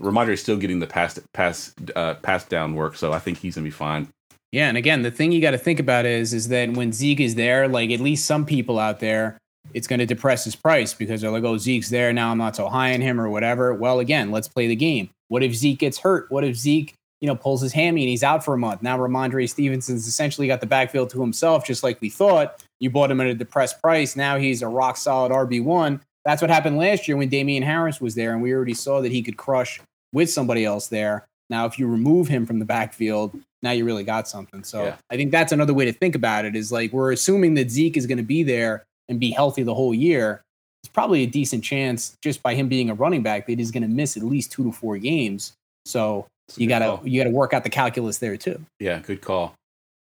Rhamondre 0.00 0.30
is 0.34 0.42
still 0.42 0.56
getting 0.56 0.80
the 0.80 0.86
pass 0.86 1.18
pass 1.34 1.74
uh, 1.96 2.14
pass 2.14 2.44
down 2.44 2.74
work, 2.74 2.96
so 2.96 3.12
I 3.12 3.18
think 3.18 3.38
he's 3.38 3.54
gonna 3.54 3.64
be 3.64 3.70
fine. 3.70 4.08
Yeah, 4.52 4.68
and 4.68 4.76
again, 4.78 5.02
the 5.02 5.10
thing 5.10 5.32
you 5.32 5.42
got 5.42 5.50
to 5.50 5.58
think 5.58 5.78
about 5.78 6.06
is 6.06 6.32
is 6.32 6.48
that 6.48 6.72
when 6.72 6.92
Zeke 6.92 7.20
is 7.20 7.34
there, 7.34 7.68
like 7.68 7.90
at 7.90 8.00
least 8.00 8.24
some 8.24 8.46
people 8.46 8.78
out 8.78 8.98
there, 9.00 9.36
it's 9.74 9.86
going 9.86 9.98
to 9.98 10.06
depress 10.06 10.44
his 10.44 10.56
price 10.56 10.94
because 10.94 11.20
they're 11.20 11.30
like, 11.30 11.44
"Oh, 11.44 11.58
Zeke's 11.58 11.90
there 11.90 12.12
now. 12.14 12.30
I'm 12.30 12.38
not 12.38 12.56
so 12.56 12.68
high 12.68 12.94
on 12.94 13.00
him 13.02 13.20
or 13.20 13.28
whatever." 13.28 13.74
Well, 13.74 13.98
again, 13.98 14.30
let's 14.30 14.48
play 14.48 14.66
the 14.66 14.76
game. 14.76 15.10
What 15.28 15.42
if 15.42 15.54
Zeke 15.54 15.78
gets 15.78 15.98
hurt? 15.98 16.30
What 16.30 16.44
if 16.44 16.56
Zeke, 16.56 16.94
you 17.20 17.26
know, 17.26 17.34
pulls 17.34 17.60
his 17.60 17.72
hammy 17.72 18.02
and 18.02 18.10
he's 18.10 18.22
out 18.22 18.44
for 18.44 18.54
a 18.54 18.58
month? 18.58 18.82
Now 18.82 18.98
Rhamondre 18.98 19.48
Stevenson's 19.48 20.06
essentially 20.06 20.46
got 20.46 20.60
the 20.60 20.66
backfield 20.66 21.10
to 21.10 21.20
himself, 21.20 21.66
just 21.66 21.82
like 21.82 22.00
we 22.00 22.10
thought. 22.10 22.62
You 22.80 22.90
bought 22.90 23.10
him 23.10 23.20
at 23.20 23.26
a 23.26 23.34
depressed 23.34 23.80
price. 23.82 24.16
Now 24.16 24.38
he's 24.38 24.62
a 24.62 24.68
rock 24.68 24.96
solid 24.96 25.32
RB 25.32 25.62
one. 25.62 26.00
That's 26.24 26.42
what 26.42 26.50
happened 26.50 26.78
last 26.78 27.08
year 27.08 27.16
when 27.16 27.28
Damien 27.28 27.62
Harris 27.62 28.00
was 28.00 28.14
there, 28.14 28.32
and 28.32 28.42
we 28.42 28.52
already 28.52 28.74
saw 28.74 29.00
that 29.00 29.12
he 29.12 29.22
could 29.22 29.36
crush 29.36 29.80
with 30.12 30.30
somebody 30.30 30.64
else 30.64 30.88
there. 30.88 31.26
Now, 31.50 31.64
if 31.66 31.78
you 31.78 31.86
remove 31.86 32.28
him 32.28 32.44
from 32.44 32.58
the 32.58 32.64
backfield, 32.64 33.32
now 33.62 33.70
you 33.70 33.84
really 33.84 34.04
got 34.04 34.28
something. 34.28 34.62
So 34.62 34.84
Yeah. 34.84 34.96
I 35.10 35.16
think 35.16 35.32
that's 35.32 35.52
another 35.52 35.74
way 35.74 35.84
to 35.86 35.92
think 35.92 36.14
about 36.14 36.44
it 36.44 36.54
is 36.54 36.70
like 36.70 36.92
we're 36.92 37.12
assuming 37.12 37.54
that 37.54 37.70
Zeke 37.70 37.96
is 37.96 38.06
going 38.06 38.18
to 38.18 38.24
be 38.24 38.42
there 38.42 38.84
and 39.08 39.18
be 39.18 39.30
healthy 39.30 39.62
the 39.62 39.74
whole 39.74 39.94
year. 39.94 40.42
It's 40.82 40.92
probably 40.92 41.22
a 41.22 41.26
decent 41.26 41.64
chance 41.64 42.16
just 42.22 42.42
by 42.42 42.54
him 42.54 42.68
being 42.68 42.90
a 42.90 42.94
running 42.94 43.22
back 43.22 43.46
that 43.46 43.58
he's 43.58 43.70
going 43.70 43.82
to 43.82 43.88
miss 43.88 44.16
at 44.16 44.22
least 44.22 44.52
two 44.52 44.64
to 44.64 44.72
four 44.72 44.98
games. 44.98 45.54
So 45.86 46.26
A 46.56 46.60
you 46.60 46.68
gotta 46.68 46.84
call. 46.84 47.00
you 47.04 47.20
gotta 47.20 47.34
work 47.34 47.52
out 47.52 47.64
the 47.64 47.70
calculus 47.70 48.18
there 48.18 48.36
too. 48.36 48.64
Yeah, 48.80 49.00
good 49.00 49.20
call. 49.20 49.54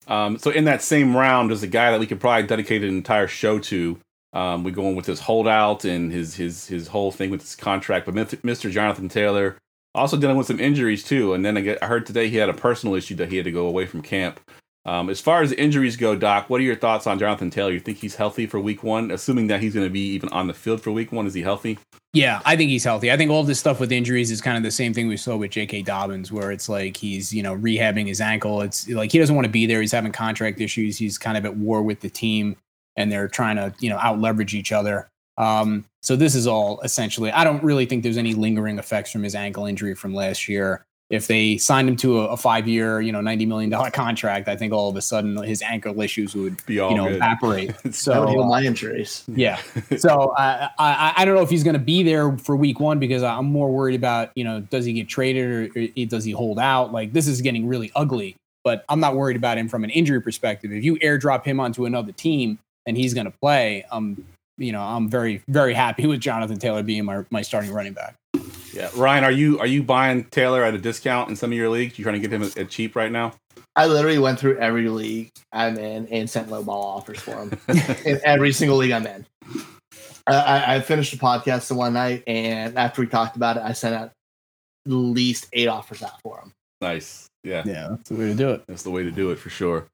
Um, 0.08 0.38
so 0.38 0.50
in 0.50 0.64
that 0.64 0.82
same 0.82 1.16
round, 1.16 1.50
there's 1.50 1.62
a 1.62 1.68
guy 1.68 1.90
that 1.90 2.00
we 2.00 2.06
could 2.06 2.20
probably 2.20 2.46
dedicate 2.46 2.82
an 2.82 2.90
entire 2.90 3.26
show 3.26 3.58
to. 3.58 3.98
Um, 4.32 4.64
we 4.64 4.70
go 4.70 4.88
in 4.88 4.94
with 4.96 5.06
his 5.06 5.20
holdout 5.20 5.84
and 5.84 6.12
his 6.12 6.34
his 6.34 6.66
his 6.66 6.88
whole 6.88 7.10
thing 7.10 7.30
with 7.30 7.40
his 7.40 7.56
contract, 7.56 8.06
but 8.06 8.14
Mr. 8.14 8.70
Jonathan 8.70 9.08
Taylor 9.08 9.56
also 9.96 10.16
dealing 10.16 10.36
with 10.36 10.46
some 10.46 10.60
injuries 10.60 11.02
too. 11.02 11.32
And 11.32 11.44
then 11.44 11.56
I, 11.56 11.62
get, 11.62 11.82
I 11.82 11.86
heard 11.86 12.06
today 12.06 12.28
he 12.28 12.36
had 12.36 12.48
a 12.48 12.54
personal 12.54 12.94
issue 12.94 13.14
that 13.16 13.30
he 13.30 13.36
had 13.36 13.44
to 13.46 13.52
go 13.52 13.66
away 13.66 13.86
from 13.86 14.02
camp. 14.02 14.38
Um, 14.86 15.10
as 15.10 15.20
far 15.20 15.42
as 15.42 15.50
injuries 15.52 15.96
go, 15.96 16.14
Doc, 16.14 16.48
what 16.48 16.60
are 16.60 16.64
your 16.64 16.76
thoughts 16.76 17.08
on 17.08 17.18
Jonathan 17.18 17.50
Taylor? 17.50 17.72
You 17.72 17.80
think 17.80 17.98
he's 17.98 18.14
healthy 18.14 18.46
for 18.46 18.60
Week 18.60 18.84
One, 18.84 19.10
assuming 19.10 19.48
that 19.48 19.60
he's 19.60 19.74
going 19.74 19.84
to 19.84 19.90
be 19.90 20.12
even 20.12 20.28
on 20.28 20.46
the 20.46 20.54
field 20.54 20.80
for 20.80 20.92
Week 20.92 21.10
One? 21.10 21.26
Is 21.26 21.34
he 21.34 21.42
healthy? 21.42 21.76
Yeah, 22.12 22.40
I 22.44 22.56
think 22.56 22.70
he's 22.70 22.84
healthy. 22.84 23.10
I 23.10 23.16
think 23.16 23.32
all 23.32 23.42
this 23.42 23.58
stuff 23.58 23.80
with 23.80 23.90
injuries 23.90 24.30
is 24.30 24.40
kind 24.40 24.56
of 24.56 24.62
the 24.62 24.70
same 24.70 24.94
thing 24.94 25.08
we 25.08 25.16
saw 25.16 25.36
with 25.36 25.50
J.K. 25.50 25.82
Dobbins, 25.82 26.30
where 26.30 26.52
it's 26.52 26.68
like 26.68 26.96
he's 26.96 27.34
you 27.34 27.42
know 27.42 27.56
rehabbing 27.56 28.06
his 28.06 28.20
ankle. 28.20 28.62
It's 28.62 28.88
like 28.88 29.10
he 29.10 29.18
doesn't 29.18 29.34
want 29.34 29.44
to 29.44 29.50
be 29.50 29.66
there. 29.66 29.80
He's 29.80 29.92
having 29.92 30.12
contract 30.12 30.60
issues. 30.60 30.96
He's 30.96 31.18
kind 31.18 31.36
of 31.36 31.44
at 31.44 31.56
war 31.56 31.82
with 31.82 32.00
the 32.00 32.08
team, 32.08 32.56
and 32.94 33.10
they're 33.10 33.28
trying 33.28 33.56
to 33.56 33.74
you 33.80 33.90
know 33.90 33.98
out 33.98 34.20
leverage 34.20 34.54
each 34.54 34.70
other. 34.70 35.08
Um, 35.36 35.84
so 36.00 36.14
this 36.14 36.36
is 36.36 36.46
all 36.46 36.80
essentially. 36.82 37.32
I 37.32 37.42
don't 37.42 37.62
really 37.62 37.86
think 37.86 38.04
there's 38.04 38.16
any 38.16 38.34
lingering 38.34 38.78
effects 38.78 39.10
from 39.10 39.24
his 39.24 39.34
ankle 39.34 39.66
injury 39.66 39.94
from 39.94 40.14
last 40.14 40.48
year. 40.48 40.85
If 41.08 41.28
they 41.28 41.56
signed 41.56 41.88
him 41.88 41.94
to 41.98 42.20
a, 42.22 42.26
a 42.30 42.36
five-year, 42.36 43.00
you 43.00 43.12
know, 43.12 43.20
ninety 43.20 43.46
million 43.46 43.70
dollar 43.70 43.90
contract, 44.02 44.48
I 44.48 44.56
think 44.56 44.72
all 44.72 44.88
of 44.90 44.96
a 44.96 45.02
sudden 45.02 45.40
his 45.44 45.62
ankle 45.62 46.00
issues 46.00 46.34
would 46.34 46.64
Be 46.66 46.80
all 46.80 46.90
you 46.90 46.96
know 46.96 47.04
good. 47.06 47.16
evaporate. 47.16 47.68
That 47.76 47.84
would 47.84 47.94
So 47.94 48.26
heal 48.26 48.44
my 48.44 48.62
injuries. 48.62 49.22
yeah. 49.28 49.60
So 49.98 50.34
I, 50.36 50.68
I 50.78 51.12
I 51.18 51.24
don't 51.24 51.36
know 51.36 51.42
if 51.42 51.50
he's 51.50 51.62
going 51.62 51.74
to 51.74 51.80
be 51.80 52.02
there 52.02 52.36
for 52.38 52.56
week 52.56 52.80
one 52.80 52.98
because 52.98 53.22
I'm 53.22 53.46
more 53.46 53.70
worried 53.70 53.94
about 53.94 54.30
you 54.34 54.42
know 54.44 54.60
does 54.60 54.84
he 54.84 54.92
get 54.94 55.08
traded 55.08 55.76
or, 55.76 55.80
or 55.80 56.04
does 56.06 56.24
he 56.24 56.32
hold 56.32 56.58
out? 56.58 56.92
Like 56.92 57.12
this 57.12 57.28
is 57.28 57.40
getting 57.40 57.68
really 57.68 57.92
ugly. 57.94 58.34
But 58.64 58.84
I'm 58.88 58.98
not 58.98 59.14
worried 59.14 59.36
about 59.36 59.58
him 59.58 59.68
from 59.68 59.84
an 59.84 59.90
injury 59.90 60.20
perspective. 60.20 60.72
If 60.72 60.82
you 60.82 60.96
airdrop 60.96 61.44
him 61.44 61.60
onto 61.60 61.84
another 61.86 62.10
team 62.10 62.58
and 62.84 62.96
he's 62.96 63.14
going 63.14 63.26
to 63.26 63.34
play, 63.40 63.84
um, 63.92 64.24
you 64.58 64.72
know, 64.72 64.82
I'm 64.82 65.08
very 65.08 65.40
very 65.46 65.72
happy 65.72 66.04
with 66.08 66.18
Jonathan 66.18 66.58
Taylor 66.58 66.82
being 66.82 67.04
my 67.04 67.24
my 67.30 67.42
starting 67.42 67.72
running 67.72 67.92
back. 67.92 68.16
Yeah, 68.76 68.90
Ryan, 68.94 69.24
are 69.24 69.32
you 69.32 69.58
are 69.58 69.66
you 69.66 69.82
buying 69.82 70.24
Taylor 70.24 70.62
at 70.62 70.74
a 70.74 70.78
discount 70.78 71.30
in 71.30 71.36
some 71.36 71.50
of 71.50 71.56
your 71.56 71.70
leagues? 71.70 71.98
You 71.98 72.04
trying 72.04 72.20
to 72.20 72.20
get 72.20 72.30
him 72.30 72.42
at, 72.42 72.58
at 72.58 72.68
cheap 72.68 72.94
right 72.94 73.10
now? 73.10 73.32
I 73.74 73.86
literally 73.86 74.18
went 74.18 74.38
through 74.38 74.58
every 74.58 74.90
league 74.90 75.30
I'm 75.50 75.78
in 75.78 76.06
and 76.08 76.28
sent 76.28 76.50
low 76.50 76.62
ball 76.62 76.84
offers 76.84 77.18
for 77.18 77.36
him 77.36 77.58
in 78.04 78.20
every 78.22 78.52
single 78.52 78.76
league 78.76 78.90
I'm 78.90 79.06
in. 79.06 79.24
I, 80.26 80.34
I, 80.34 80.74
I 80.74 80.80
finished 80.80 81.12
the 81.12 81.18
podcast 81.18 81.68
the 81.68 81.74
one 81.74 81.94
night, 81.94 82.22
and 82.26 82.76
after 82.76 83.00
we 83.00 83.06
talked 83.06 83.36
about 83.36 83.56
it, 83.56 83.62
I 83.62 83.72
sent 83.72 83.94
out 83.94 84.08
at 84.08 84.92
least 84.92 85.46
eight 85.54 85.68
offers 85.68 86.02
out 86.02 86.20
for 86.22 86.38
him. 86.38 86.52
Nice. 86.82 87.26
Yeah, 87.44 87.62
Yeah, 87.64 87.88
that's 87.90 88.10
the 88.10 88.16
way 88.16 88.26
to 88.26 88.34
do 88.34 88.50
it. 88.50 88.64
that's 88.68 88.82
the 88.82 88.90
way 88.90 89.04
to 89.04 89.10
do 89.10 89.30
it 89.30 89.38
for 89.38 89.48
sure. 89.48 89.86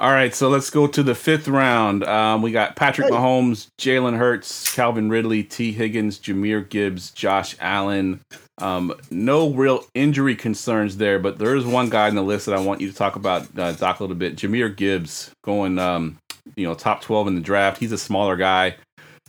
All 0.00 0.10
right, 0.10 0.34
so 0.34 0.48
let's 0.48 0.70
go 0.70 0.86
to 0.88 1.02
the 1.02 1.14
fifth 1.14 1.46
round. 1.46 2.02
Um, 2.04 2.42
we 2.42 2.50
got 2.50 2.74
Patrick 2.74 3.08
Hey. 3.08 3.14
Mahomes, 3.14 3.68
Jalen 3.78 4.16
Hurts, 4.16 4.74
Calvin 4.74 5.08
Ridley, 5.08 5.44
Tee 5.44 5.72
Higgins, 5.72 6.18
Jahmyr 6.18 6.68
Gibbs, 6.68 7.10
Josh 7.10 7.54
Allen. 7.60 8.20
Um, 8.58 8.92
no 9.10 9.50
real 9.50 9.84
injury 9.94 10.34
concerns 10.34 10.96
there, 10.96 11.18
but 11.20 11.38
there 11.38 11.54
is 11.54 11.64
one 11.64 11.90
guy 11.90 12.08
in 12.08 12.16
the 12.16 12.22
list 12.22 12.46
that 12.46 12.56
I 12.56 12.60
want 12.60 12.80
you 12.80 12.90
to 12.90 12.96
talk 12.96 13.14
about, 13.14 13.46
uh, 13.58 13.72
Doc, 13.72 14.00
a 14.00 14.02
little 14.02 14.16
bit. 14.16 14.36
Jahmyr 14.36 14.74
Gibbs 14.74 15.30
going, 15.44 15.78
um, 15.78 16.18
you 16.56 16.66
know, 16.66 16.74
top 16.74 17.00
12 17.00 17.28
in 17.28 17.34
the 17.36 17.40
draft. 17.40 17.78
He's 17.78 17.92
a 17.92 17.98
smaller 17.98 18.36
guy, 18.36 18.76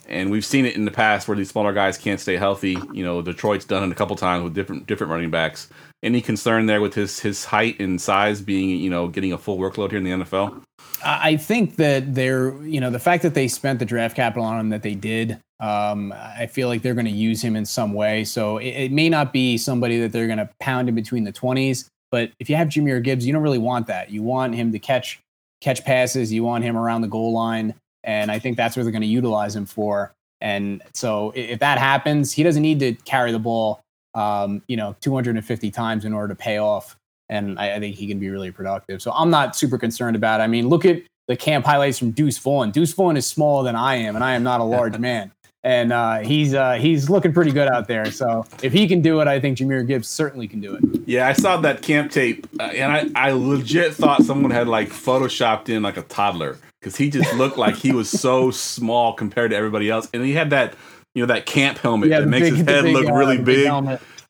and 0.08 0.32
we've 0.32 0.46
seen 0.46 0.66
it 0.66 0.76
in 0.76 0.86
the 0.86 0.92
past 0.92 1.28
where 1.28 1.38
these 1.38 1.50
smaller 1.50 1.74
guys 1.74 1.98
can't 1.98 2.20
stay 2.20 2.38
healthy. 2.38 2.78
You 2.92 3.04
know, 3.06 3.22
Detroit's 3.22 3.66
done 3.66 3.84
it 3.84 3.92
a 3.92 3.96
couple 3.96 4.16
times 4.16 4.44
with 4.44 4.54
different 4.54 4.88
different 4.88 5.12
running 5.12 5.32
backs. 5.32 5.70
Any 6.06 6.22
concern 6.22 6.68
there 6.68 6.82
with 6.82 6.94
his 6.94 7.20
his 7.20 7.46
height 7.46 7.80
and 7.80 8.00
size 8.00 8.42
being, 8.42 8.70
you 8.70 8.90
know, 8.92 9.08
getting 9.08 9.34
a 9.34 9.38
full 9.38 9.58
workload 9.58 9.90
here 9.90 9.98
in 9.98 10.04
the 10.04 10.12
NFL? 10.12 10.62
I 11.04 11.36
think 11.38 11.76
that 11.78 12.14
they're, 12.14 12.56
you 12.64 12.80
know, 12.80 12.92
the 12.92 13.00
fact 13.00 13.24
that 13.24 13.34
they 13.34 13.48
spent 13.48 13.80
the 13.80 13.86
draft 13.86 14.16
capital 14.16 14.44
on 14.44 14.60
him 14.60 14.70
that 14.70 14.84
they 14.84 14.94
did, 14.96 15.40
um, 15.60 16.14
I 16.14 16.48
feel 16.48 16.68
like 16.68 16.84
they're 16.84 16.94
going 16.94 17.06
to 17.06 17.12
use 17.12 17.42
him 17.42 17.56
in 17.56 17.66
some 17.66 17.94
way. 17.94 18.24
So 18.24 18.58
it, 18.58 18.70
it 18.70 18.92
may 18.92 19.10
not 19.10 19.34
be 19.34 19.58
somebody 19.58 20.00
that 20.02 20.12
they're 20.12 20.28
going 20.28 20.38
to 20.38 20.50
pound 20.60 20.90
in 20.90 20.96
between 20.96 21.24
the 21.24 21.34
20s, 21.34 21.88
but 22.12 22.32
if 22.40 22.50
you 22.50 22.56
have 22.56 22.70
Jahmyr 22.70 23.04
Gibbs, 23.04 23.26
you 23.26 23.34
don't 23.34 23.44
really 23.44 23.58
want 23.58 23.88
that. 23.88 24.10
You 24.12 24.24
want 24.24 24.56
him 24.56 24.72
to 24.72 24.80
catch 24.80 25.20
catch 25.62 25.84
passes, 25.84 26.32
you 26.32 26.44
want 26.44 26.64
him 26.64 26.78
around 26.78 27.02
the 27.02 27.08
goal 27.08 27.34
line, 27.34 27.74
and 28.04 28.30
I 28.30 28.40
think 28.40 28.58
that's 28.58 28.76
where 28.76 28.84
they're 28.84 28.92
going 28.92 29.02
to 29.02 29.08
utilize 29.08 29.56
him 29.56 29.66
for. 29.66 30.14
And 30.42 30.84
so 30.94 31.32
if 31.36 31.60
that 31.60 31.78
happens, 31.78 32.32
he 32.32 32.44
doesn't 32.44 32.62
need 32.62 32.80
to 32.80 32.94
carry 32.94 33.32
the 33.32 33.40
ball, 33.40 33.82
um, 34.16 34.64
you 34.68 34.78
know, 34.78 34.96
250 35.02 35.70
times 35.70 36.06
in 36.06 36.14
order 36.14 36.30
to 36.30 36.36
pay 36.36 36.58
off 36.58 36.98
and 37.30 37.60
I, 37.60 37.76
I 37.76 37.80
think 37.80 37.96
he 37.96 38.08
can 38.08 38.20
be 38.20 38.30
really 38.30 38.52
productive. 38.52 39.02
So 39.02 39.12
I'm 39.12 39.30
not 39.30 39.56
super 39.56 39.78
concerned 39.78 40.16
about 40.16 40.40
it. 40.40 40.44
I 40.44 40.48
mean, 40.48 40.68
look 40.68 40.86
at 40.86 41.02
the 41.28 41.36
camp 41.36 41.66
highlights 41.66 41.98
from 41.98 42.12
Deuce 42.12 42.38
Vaughn. 42.38 42.72
Deuce 42.72 42.94
Vaughn 42.94 43.18
is 43.18 43.26
smaller 43.26 43.64
than 43.64 43.76
I 43.76 43.96
am, 43.96 44.16
and 44.16 44.24
I 44.24 44.36
am 44.36 44.44
not 44.44 44.62
a 44.62 44.64
large 44.64 44.98
man. 45.00 45.32
And 45.64 45.92
uh, 45.92 46.20
he's 46.20 46.54
uh, 46.54 46.74
he's 46.74 47.10
looking 47.10 47.34
pretty 47.34 47.52
good 47.52 47.68
out 47.68 47.88
there. 47.88 48.12
So 48.12 48.46
if 48.62 48.72
he 48.72 48.88
can 48.88 49.02
do 49.02 49.20
it, 49.22 49.28
I 49.28 49.40
think 49.40 49.58
Jahmyr 49.58 49.88
Gibbs 49.88 50.08
certainly 50.08 50.48
can 50.48 50.62
do 50.62 50.76
it. 50.76 50.84
Yeah, 51.08 51.28
I 51.28 51.34
saw 51.34 51.58
that 51.58 51.82
camp 51.82 52.12
tape, 52.12 52.46
uh, 52.60 52.64
and 52.66 52.92
I, 53.16 53.30
I 53.30 53.32
legit 53.32 53.96
thought 53.96 54.22
someone 54.24 54.52
had 54.52 54.68
like 54.68 54.90
photoshopped 54.90 55.70
in 55.70 55.82
like 55.82 55.98
a 55.98 56.04
toddler 56.04 56.60
because 56.80 56.96
he 56.96 57.10
just 57.10 57.34
looked 57.34 57.58
like 57.58 57.74
he 57.74 57.92
was 57.92 58.12
so 58.12 58.52
small 58.52 59.14
compared 59.14 59.50
to 59.50 59.58
everybody 59.58 59.90
else, 59.90 60.08
and 60.14 60.24
he 60.24 60.34
had 60.34 60.52
that 60.52 60.76
you 61.16 61.22
know 61.24 61.34
that 61.34 61.46
camp 61.48 61.80
helmet 61.80 62.10
Yeah, 62.10 62.20
that 62.20 62.28
makes 62.28 62.50
big- 62.52 62.58
his 62.60 62.68
head 62.68 62.84
big, 62.84 62.94
look 62.94 63.08
uh, 63.08 63.14
really 63.14 63.38
the 63.38 63.44
big. 63.44 63.68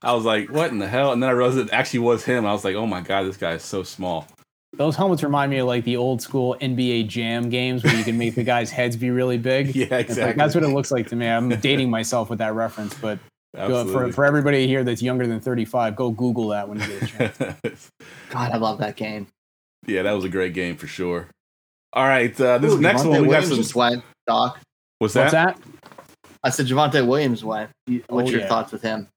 I 0.02 0.14
was 0.14 0.24
like, 0.24 0.50
what 0.52 0.70
in 0.72 0.78
the 0.78 0.88
hell? 0.88 1.12
And 1.12 1.22
then 1.22 1.30
I 1.30 1.34
realized 1.34 1.58
it 1.58 1.70
actually 1.74 2.00
was 2.00 2.24
him. 2.24 2.46
I 2.46 2.54
was 2.54 2.64
like, 2.64 2.76
oh 2.76 2.86
my 2.86 3.02
god, 3.02 3.24
this 3.24 3.38
guy 3.38 3.54
is 3.54 3.64
so 3.64 3.82
small. 3.84 4.28
Those 4.74 4.96
helmets 4.96 5.24
remind 5.24 5.50
me 5.52 5.58
of 5.60 5.68
like 5.68 5.84
the 5.86 5.96
old 5.98 6.22
school 6.22 6.56
NBA 6.62 7.08
Jam 7.08 7.50
games 7.50 7.84
where 7.84 7.96
you 7.96 8.04
can 8.04 8.18
make 8.18 8.36
the 8.36 8.44
guys' 8.44 8.70
heads 8.70 8.96
be 8.98 9.10
really 9.10 9.38
big. 9.38 9.68
Yeah, 9.76 9.84
It's 9.86 9.92
like, 9.92 10.10
exactly. 10.10 10.34
that's 10.38 10.54
what 10.54 10.64
it 10.64 10.68
looks 10.68 10.92
like 10.92 11.08
to 11.08 11.16
me. 11.16 11.28
I'm 11.28 11.50
dating 11.50 11.90
myself 11.90 12.30
with 12.30 12.40
that 12.40 12.54
reference, 12.54 12.94
but 12.94 13.18
go, 13.56 13.62
Absolutely. 13.62 13.94
for 13.94 14.12
for 14.14 14.26
everybody 14.26 14.68
here 14.68 14.84
that's 14.84 15.02
younger 15.02 15.26
than 15.26 15.40
35, 15.40 15.96
go 15.96 16.12
Google 16.12 16.50
that 16.50 16.68
when 16.70 16.80
you 16.82 16.88
get 16.88 17.02
a 17.04 17.08
chance. 17.08 17.90
God, 18.30 18.52
I 18.52 18.58
love 18.58 18.78
that 18.80 18.98
game. 18.98 19.28
yeah, 19.88 20.04
that 20.04 20.12
was 20.12 20.26
a 20.26 20.30
great 20.30 20.54
game 20.54 20.76
for 20.76 20.88
sure. 20.88 21.30
All 21.94 22.06
right, 22.06 22.40
uh, 22.42 22.58
this 22.58 22.74
Ooh, 22.74 22.82
next 22.82 23.06
one 23.06 23.22
we 23.22 23.30
got 23.30 23.46
some. 23.46 23.56
just 23.56 23.74
went. 23.76 24.04
Doc, 24.28 24.60
What's 25.00 25.14
that? 25.14 25.22
What's 25.24 25.32
that? 25.32 25.60
I 26.46 26.50
said 26.52 26.68
Javonte 26.68 27.06
Williams 27.06 27.44
went. 27.44 27.70
You- 27.88 28.04
What's 28.08 28.30
Oh, 28.30 28.32
your 28.32 28.42
yeah. 28.42 28.48
thoughts 28.48 28.72
with 28.72 28.82
him? 28.84 29.08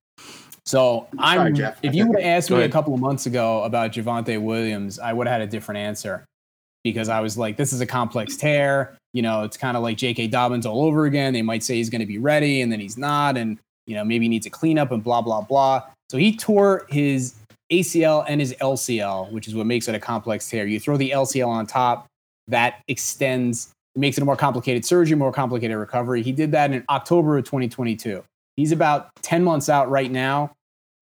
So 0.65 1.07
I'm. 1.19 1.39
Sorry, 1.39 1.53
Jeff. 1.53 1.79
If 1.83 1.95
you 1.95 2.07
would 2.07 2.19
have 2.21 2.27
asked 2.27 2.51
me 2.51 2.63
a 2.63 2.69
couple 2.69 2.93
of 2.95 3.01
months 3.01 3.27
ago 3.27 3.63
about 3.65 3.93
Javonte 3.93 4.41
Williams, 4.41 4.99
I 4.99 5.13
would 5.13 5.27
have 5.27 5.41
had 5.41 5.43
a 5.43 5.47
different 5.51 5.79
answer 5.79 6.25
because 6.85 7.09
I 7.09 7.21
was 7.21 7.39
like, 7.39 7.57
"This 7.57 7.73
is 7.73 7.81
a 7.81 7.87
complex 7.87 8.37
tear. 8.37 8.97
You 9.15 9.23
know, 9.23 9.43
it's 9.45 9.57
kind 9.57 9.77
of 9.77 9.83
like 9.83 9.97
J.K. 9.97 10.27
Dobbins 10.29 10.67
all 10.67 10.85
over 10.85 11.07
again. 11.07 11.33
They 11.33 11.43
might 11.43 11.63
say 11.63 11.77
he's 11.77 11.89
going 11.91 12.01
to 12.01 12.07
be 12.07 12.19
ready, 12.19 12.61
and 12.61 12.71
then 12.73 12.81
he's 12.81 12.99
not, 12.99 13.37
and 13.39 13.59
you 13.87 13.95
know, 13.95 14.05
maybe 14.05 14.27
he 14.27 14.29
needs 14.29 14.47
a 14.47 14.51
cleanup 14.51 14.91
and 14.91 15.03
blah 15.05 15.21
blah 15.23 15.41
blah." 15.41 15.83
So 16.11 16.17
he 16.19 16.35
tore 16.37 16.87
his 16.91 17.35
ACL 17.73 18.25
and 18.29 18.41
his 18.41 18.55
LCL, 18.61 19.31
which 19.33 19.49
is 19.49 19.55
what 19.55 19.67
makes 19.67 19.89
it 19.89 19.95
a 19.95 19.99
complex 20.01 20.49
tear. 20.49 20.67
You 20.67 20.81
throw 20.81 20.97
the 20.97 21.11
LCL 21.11 21.49
on 21.49 21.67
top, 21.67 22.07
that 22.49 22.81
extends, 22.89 23.69
it 23.99 24.01
makes 24.01 24.17
it 24.17 24.23
a 24.23 24.25
more 24.25 24.37
complicated 24.37 24.85
surgery, 24.85 25.17
more 25.17 25.33
complicated 25.33 25.77
recovery. 25.77 26.23
He 26.23 26.31
did 26.31 26.53
that 26.53 26.71
in 26.71 26.85
October 26.89 27.37
of 27.37 27.45
2022. 27.45 28.23
He's 28.55 28.71
about 28.71 29.11
10 29.23 29.43
months 29.43 29.69
out 29.69 29.91
right 29.91 30.11
now, 30.11 30.53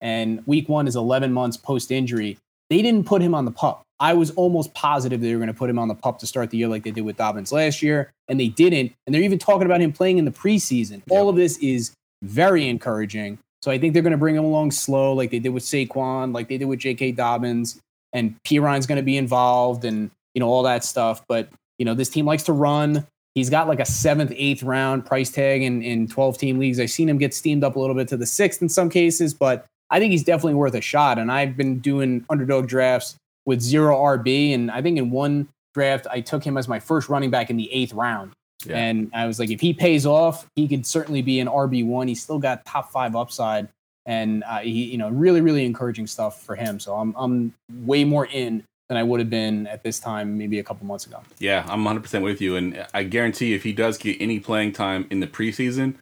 and 0.01 0.41
week 0.47 0.67
one 0.67 0.87
is 0.87 0.95
11 0.95 1.31
months 1.31 1.57
post 1.57 1.91
injury. 1.91 2.39
They 2.71 2.81
didn't 2.81 3.05
put 3.05 3.21
him 3.21 3.35
on 3.35 3.45
the 3.45 3.51
pup. 3.51 3.83
I 3.99 4.15
was 4.15 4.31
almost 4.31 4.73
positive 4.73 5.21
they 5.21 5.31
were 5.31 5.37
going 5.37 5.45
to 5.45 5.53
put 5.53 5.69
him 5.69 5.77
on 5.77 5.87
the 5.89 5.95
pup 5.95 6.17
to 6.19 6.27
start 6.27 6.49
the 6.49 6.57
year 6.57 6.67
like 6.67 6.83
they 6.83 6.89
did 6.89 7.01
with 7.01 7.17
Dobbins 7.17 7.51
last 7.51 7.83
year, 7.83 8.11
and 8.27 8.39
they 8.39 8.47
didn't. 8.47 8.93
And 9.05 9.13
they're 9.13 9.21
even 9.21 9.37
talking 9.37 9.67
about 9.67 9.79
him 9.79 9.93
playing 9.93 10.17
in 10.17 10.25
the 10.25 10.31
preseason. 10.31 11.03
All 11.11 11.29
of 11.29 11.35
this 11.35 11.57
is 11.59 11.93
very 12.23 12.67
encouraging. 12.67 13.37
So 13.61 13.69
I 13.69 13.77
think 13.77 13.93
they're 13.93 14.03
going 14.03 14.11
to 14.11 14.17
bring 14.17 14.35
him 14.35 14.43
along 14.43 14.71
slow, 14.71 15.13
like 15.13 15.29
they 15.29 15.39
did 15.39 15.49
with 15.49 15.63
Saquon, 15.63 16.33
like 16.33 16.47
they 16.47 16.57
did 16.57 16.65
with 16.65 16.79
J.K. 16.79 17.11
Dobbins, 17.11 17.79
and 18.11 18.35
Perine's 18.43 18.87
going 18.87 18.97
to 18.97 19.03
be 19.03 19.17
involved, 19.17 19.85
and 19.85 20.09
you 20.33 20.39
know 20.39 20.47
all 20.47 20.63
that 20.63 20.83
stuff. 20.83 21.21
But 21.27 21.49
you 21.77 21.85
know 21.85 21.93
this 21.93 22.09
team 22.09 22.25
likes 22.25 22.43
to 22.43 22.53
run. 22.53 23.05
He's 23.35 23.49
got 23.49 23.67
like 23.67 23.79
a 23.79 23.85
seventh, 23.85 24.31
eighth 24.35 24.63
round 24.63 25.05
price 25.05 25.29
tag 25.29 25.61
in 25.61 25.81
in 25.81 26.07
12 26.07 26.37
team 26.37 26.59
leagues. 26.59 26.79
I've 26.79 26.89
seen 26.89 27.07
him 27.07 27.17
get 27.17 27.33
steamed 27.33 27.63
up 27.63 27.75
a 27.75 27.79
little 27.79 27.95
bit 27.95 28.07
to 28.09 28.17
the 28.17 28.25
sixth 28.25 28.61
in 28.61 28.69
some 28.69 28.89
cases, 28.89 29.33
but 29.33 29.65
I 29.89 29.99
think 29.99 30.11
he's 30.11 30.23
definitely 30.23 30.55
worth 30.55 30.73
a 30.73 30.81
shot. 30.81 31.17
And 31.17 31.31
I've 31.31 31.55
been 31.55 31.79
doing 31.79 32.25
underdog 32.29 32.67
drafts 32.67 33.15
with 33.45 33.61
zero 33.61 33.95
RB, 33.95 34.53
and 34.53 34.69
I 34.71 34.81
think 34.81 34.97
in 34.97 35.11
one 35.11 35.47
draft 35.73 36.07
I 36.09 36.21
took 36.21 36.43
him 36.43 36.57
as 36.57 36.67
my 36.67 36.79
first 36.79 37.09
running 37.09 37.29
back 37.29 37.49
in 37.49 37.57
the 37.57 37.71
eighth 37.71 37.93
round. 37.93 38.31
Yeah. 38.65 38.77
And 38.77 39.11
I 39.13 39.27
was 39.27 39.39
like, 39.39 39.51
if 39.51 39.61
he 39.61 39.73
pays 39.73 40.05
off, 40.05 40.47
he 40.55 40.67
could 40.67 40.85
certainly 40.85 41.21
be 41.21 41.39
an 41.39 41.47
RB 41.47 41.85
one. 41.85 42.07
He's 42.07 42.21
still 42.21 42.39
got 42.39 42.65
top 42.65 42.91
five 42.91 43.15
upside, 43.15 43.69
and 44.05 44.43
uh, 44.43 44.59
he, 44.59 44.85
you 44.85 44.97
know, 44.97 45.09
really, 45.09 45.41
really 45.41 45.65
encouraging 45.65 46.07
stuff 46.07 46.41
for 46.41 46.55
him. 46.55 46.79
So 46.79 46.95
I'm, 46.95 47.13
I'm 47.15 47.53
way 47.71 48.03
more 48.03 48.25
in 48.25 48.63
than 48.89 48.97
I 48.97 49.03
would 49.03 49.19
have 49.19 49.29
been 49.29 49.67
at 49.67 49.83
this 49.83 49.99
time, 49.99 50.37
maybe 50.37 50.59
a 50.59 50.63
couple 50.63 50.85
months 50.85 51.05
ago. 51.05 51.19
Yeah, 51.39 51.65
I'm 51.67 51.83
100% 51.83 52.23
with 52.23 52.41
you. 52.41 52.55
And 52.55 52.85
I 52.93 53.03
guarantee 53.03 53.53
if 53.53 53.63
he 53.63 53.73
does 53.73 53.97
get 53.97 54.17
any 54.19 54.39
playing 54.39 54.73
time 54.73 55.07
in 55.09 55.19
the 55.19 55.27
preseason, 55.27 55.95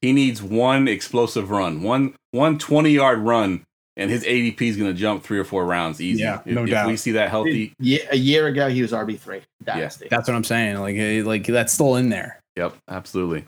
he 0.00 0.12
needs 0.12 0.42
one 0.42 0.88
explosive 0.88 1.50
run, 1.50 1.82
one 1.82 2.14
one 2.30 2.58
20 2.58 2.90
yard 2.90 3.20
run, 3.20 3.64
and 3.96 4.10
his 4.10 4.24
ADP 4.24 4.60
is 4.62 4.76
going 4.76 4.92
to 4.92 4.98
jump 4.98 5.24
three 5.24 5.38
or 5.38 5.44
four 5.44 5.66
rounds 5.66 6.00
easy. 6.00 6.22
Yeah, 6.22 6.40
if, 6.44 6.54
no 6.54 6.64
if 6.64 6.70
doubt. 6.70 6.86
we 6.86 6.96
see 6.96 7.12
that 7.12 7.30
healthy. 7.30 7.74
Ye- 7.78 8.06
a 8.10 8.16
year 8.16 8.46
ago, 8.46 8.68
he 8.68 8.82
was 8.82 8.92
RB 8.92 9.18
three 9.18 9.42
dynasty. 9.62 10.08
That's 10.10 10.28
what 10.28 10.34
I'm 10.34 10.44
saying. 10.44 10.76
Like, 10.78 11.26
like 11.26 11.46
that's 11.46 11.72
still 11.72 11.96
in 11.96 12.08
there. 12.08 12.40
Yep, 12.56 12.76
absolutely. 12.88 13.44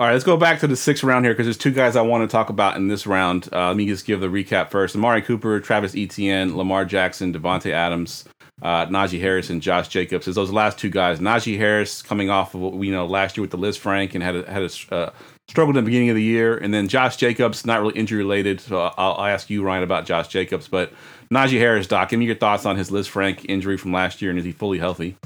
All 0.00 0.06
right, 0.06 0.14
let's 0.14 0.24
go 0.24 0.38
back 0.38 0.60
to 0.60 0.66
the 0.66 0.76
sixth 0.76 1.04
round 1.04 1.26
here 1.26 1.34
because 1.34 1.44
there's 1.44 1.58
two 1.58 1.72
guys 1.72 1.94
I 1.94 2.00
want 2.00 2.22
to 2.22 2.32
talk 2.32 2.48
about 2.48 2.74
in 2.78 2.88
this 2.88 3.06
round. 3.06 3.50
Uh, 3.52 3.66
let 3.66 3.76
me 3.76 3.86
just 3.86 4.06
give 4.06 4.22
the 4.22 4.28
recap 4.28 4.70
first. 4.70 4.96
Amari 4.96 5.20
Cooper, 5.20 5.60
Travis 5.60 5.94
Etienne, 5.94 6.56
Lamar 6.56 6.86
Jackson, 6.86 7.34
Davante 7.34 7.70
Adams, 7.70 8.24
uh, 8.62 8.86
Najee 8.86 9.20
Harris, 9.20 9.50
and 9.50 9.60
Josh 9.60 9.88
Jacobs. 9.88 10.26
Is 10.26 10.36
those 10.36 10.50
last 10.50 10.78
two 10.78 10.88
guys. 10.88 11.20
Najee 11.20 11.58
Harris 11.58 12.00
coming 12.00 12.30
off 12.30 12.54
of 12.54 12.62
we 12.62 12.88
know 12.88 13.04
last 13.04 13.36
year 13.36 13.42
with 13.42 13.50
the 13.50 13.58
Lisfranc 13.58 14.14
and 14.14 14.22
had 14.22 14.36
a, 14.36 14.50
had 14.50 14.62
a 14.62 14.94
uh, 14.94 15.10
struggled 15.48 15.76
in 15.76 15.84
the 15.84 15.86
beginning 15.86 16.08
of 16.08 16.16
the 16.16 16.22
year, 16.22 16.56
and 16.56 16.72
then 16.72 16.88
Josh 16.88 17.18
Jacobs, 17.18 17.66
not 17.66 17.82
really 17.82 17.98
injury 17.98 18.20
related. 18.20 18.62
So 18.62 18.80
I'll, 18.80 19.16
I'll 19.16 19.26
ask 19.26 19.50
you, 19.50 19.62
Ryan, 19.62 19.82
about 19.82 20.06
Josh 20.06 20.28
Jacobs. 20.28 20.66
But 20.66 20.94
Najee 21.30 21.58
Harris, 21.58 21.86
Doc, 21.86 22.08
give 22.08 22.18
me 22.18 22.24
your 22.24 22.36
thoughts 22.36 22.64
on 22.64 22.78
his 22.78 22.90
Lisfranc 22.90 23.44
injury 23.50 23.76
from 23.76 23.92
last 23.92 24.22
year, 24.22 24.30
and 24.30 24.38
is 24.38 24.46
he 24.46 24.52
fully 24.52 24.78
healthy? 24.78 25.18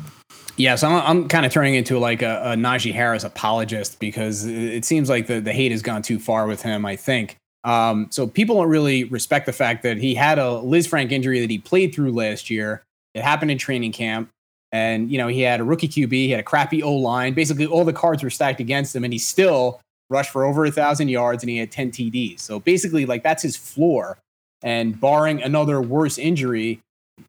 Yeah, 0.57 0.77
so 0.77 0.89
I'm, 0.89 1.03
I'm 1.23 1.29
kind 1.29 1.45
of 1.45 1.53
turning 1.53 1.75
into 1.75 1.99
like 1.99 2.23
a, 2.23 2.41
a 2.45 2.55
Najee 2.55 2.93
Harris 2.93 3.25
apologist 3.25 3.99
because 3.99 4.45
it 4.45 4.85
seems 4.85 5.09
like 5.09 5.27
the, 5.27 5.41
the 5.41 5.53
hate 5.53 5.73
has 5.73 5.83
gone 5.83 6.03
too 6.03 6.19
far 6.19 6.47
with 6.47 6.63
him, 6.63 6.87
I 6.87 6.97
think. 6.97 7.37
Um, 7.65 8.09
so 8.11 8.27
people 8.27 8.57
don't 8.57 8.69
really 8.69 9.05
respect 9.05 9.47
the 9.47 9.53
fact 9.53 9.83
that 9.83 9.97
he 9.97 10.15
had 10.15 10.39
a 10.39 10.43
Lisfranc 10.43 11.11
injury 11.11 11.41
that 11.41 11.51
he 11.51 11.59
played 11.59 11.95
through 11.95 12.13
last 12.13 12.51
year. 12.51 12.85
It 13.15 13.23
happened 13.23 13.51
in 13.51 13.59
training 13.59 13.93
camp. 13.93 14.29
And, 14.71 15.11
you 15.11 15.19
know, 15.19 15.29
he 15.29 15.41
had 15.41 15.61
a 15.61 15.65
rookie 15.65 15.89
QB, 15.89 16.13
he 16.13 16.31
had 16.31 16.41
a 16.41 16.45
crappy 16.45 16.83
O 16.83 16.93
line. 16.93 17.33
Basically, 17.33 17.65
all 17.65 17.85
the 17.85 17.93
cards 17.93 18.23
were 18.25 18.31
stacked 18.31 18.59
against 18.59 18.95
him, 18.95 19.05
and 19.05 19.13
he 19.13 19.21
still 19.21 19.81
rushed 20.11 20.31
for 20.31 20.45
over 20.45 20.65
a 20.65 20.71
thousand 20.71 21.09
yards 21.09 21.43
and 21.43 21.51
he 21.51 21.57
had 21.57 21.71
10 21.71 21.91
TDs. 21.91 22.41
So 22.41 22.61
basically, 22.61 23.07
like, 23.07 23.23
that's 23.23 23.43
his 23.43 23.57
floor. 23.57 24.19
And 24.63 25.01
barring 25.01 25.43
another 25.43 25.81
worse 25.81 26.19
injury, 26.19 26.81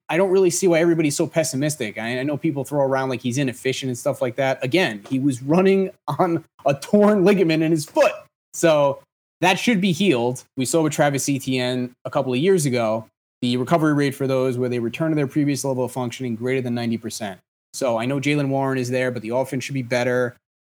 I 0.09 0.17
don't 0.17 0.31
really 0.31 0.49
see 0.49 0.67
why 0.67 0.79
everybody's 0.79 1.15
so 1.15 1.27
pessimistic. 1.27 1.97
I, 1.97 2.19
I 2.19 2.23
know 2.23 2.37
people 2.37 2.63
throw 2.63 2.83
around 2.83 3.09
like 3.09 3.21
he's 3.21 3.37
inefficient 3.37 3.89
and 3.89 3.97
stuff 3.97 4.21
like 4.21 4.35
that. 4.35 4.63
Again, 4.63 5.03
he 5.09 5.19
was 5.19 5.41
running 5.41 5.91
on 6.19 6.43
a 6.65 6.73
torn 6.73 7.23
ligament 7.23 7.63
in 7.63 7.71
his 7.71 7.85
foot. 7.85 8.13
So 8.53 8.99
that 9.41 9.59
should 9.59 9.81
be 9.81 9.91
healed. 9.91 10.43
We 10.57 10.65
saw 10.65 10.81
with 10.81 10.93
Travis 10.93 11.27
Etienne 11.27 11.91
a 12.05 12.09
couple 12.09 12.33
of 12.33 12.39
years 12.39 12.65
ago, 12.65 13.07
the 13.41 13.57
recovery 13.57 13.93
rate 13.93 14.15
for 14.15 14.27
those 14.27 14.57
where 14.57 14.69
they 14.69 14.79
return 14.79 15.11
to 15.11 15.15
their 15.15 15.27
previous 15.27 15.63
level 15.63 15.83
of 15.83 15.91
functioning 15.91 16.35
greater 16.35 16.61
than 16.61 16.73
90%. 16.73 17.37
So 17.73 17.97
I 17.97 18.05
know 18.05 18.19
Jaylen 18.19 18.47
Warren 18.47 18.77
is 18.77 18.89
there, 18.89 19.11
but 19.11 19.21
the 19.21 19.29
offense 19.29 19.63
should 19.63 19.73
be 19.73 19.81
better. 19.81 20.35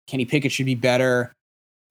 Kenny 0.07 0.25
Pickett 0.25 0.51
should 0.51 0.67
be 0.67 0.75
better. 0.75 1.33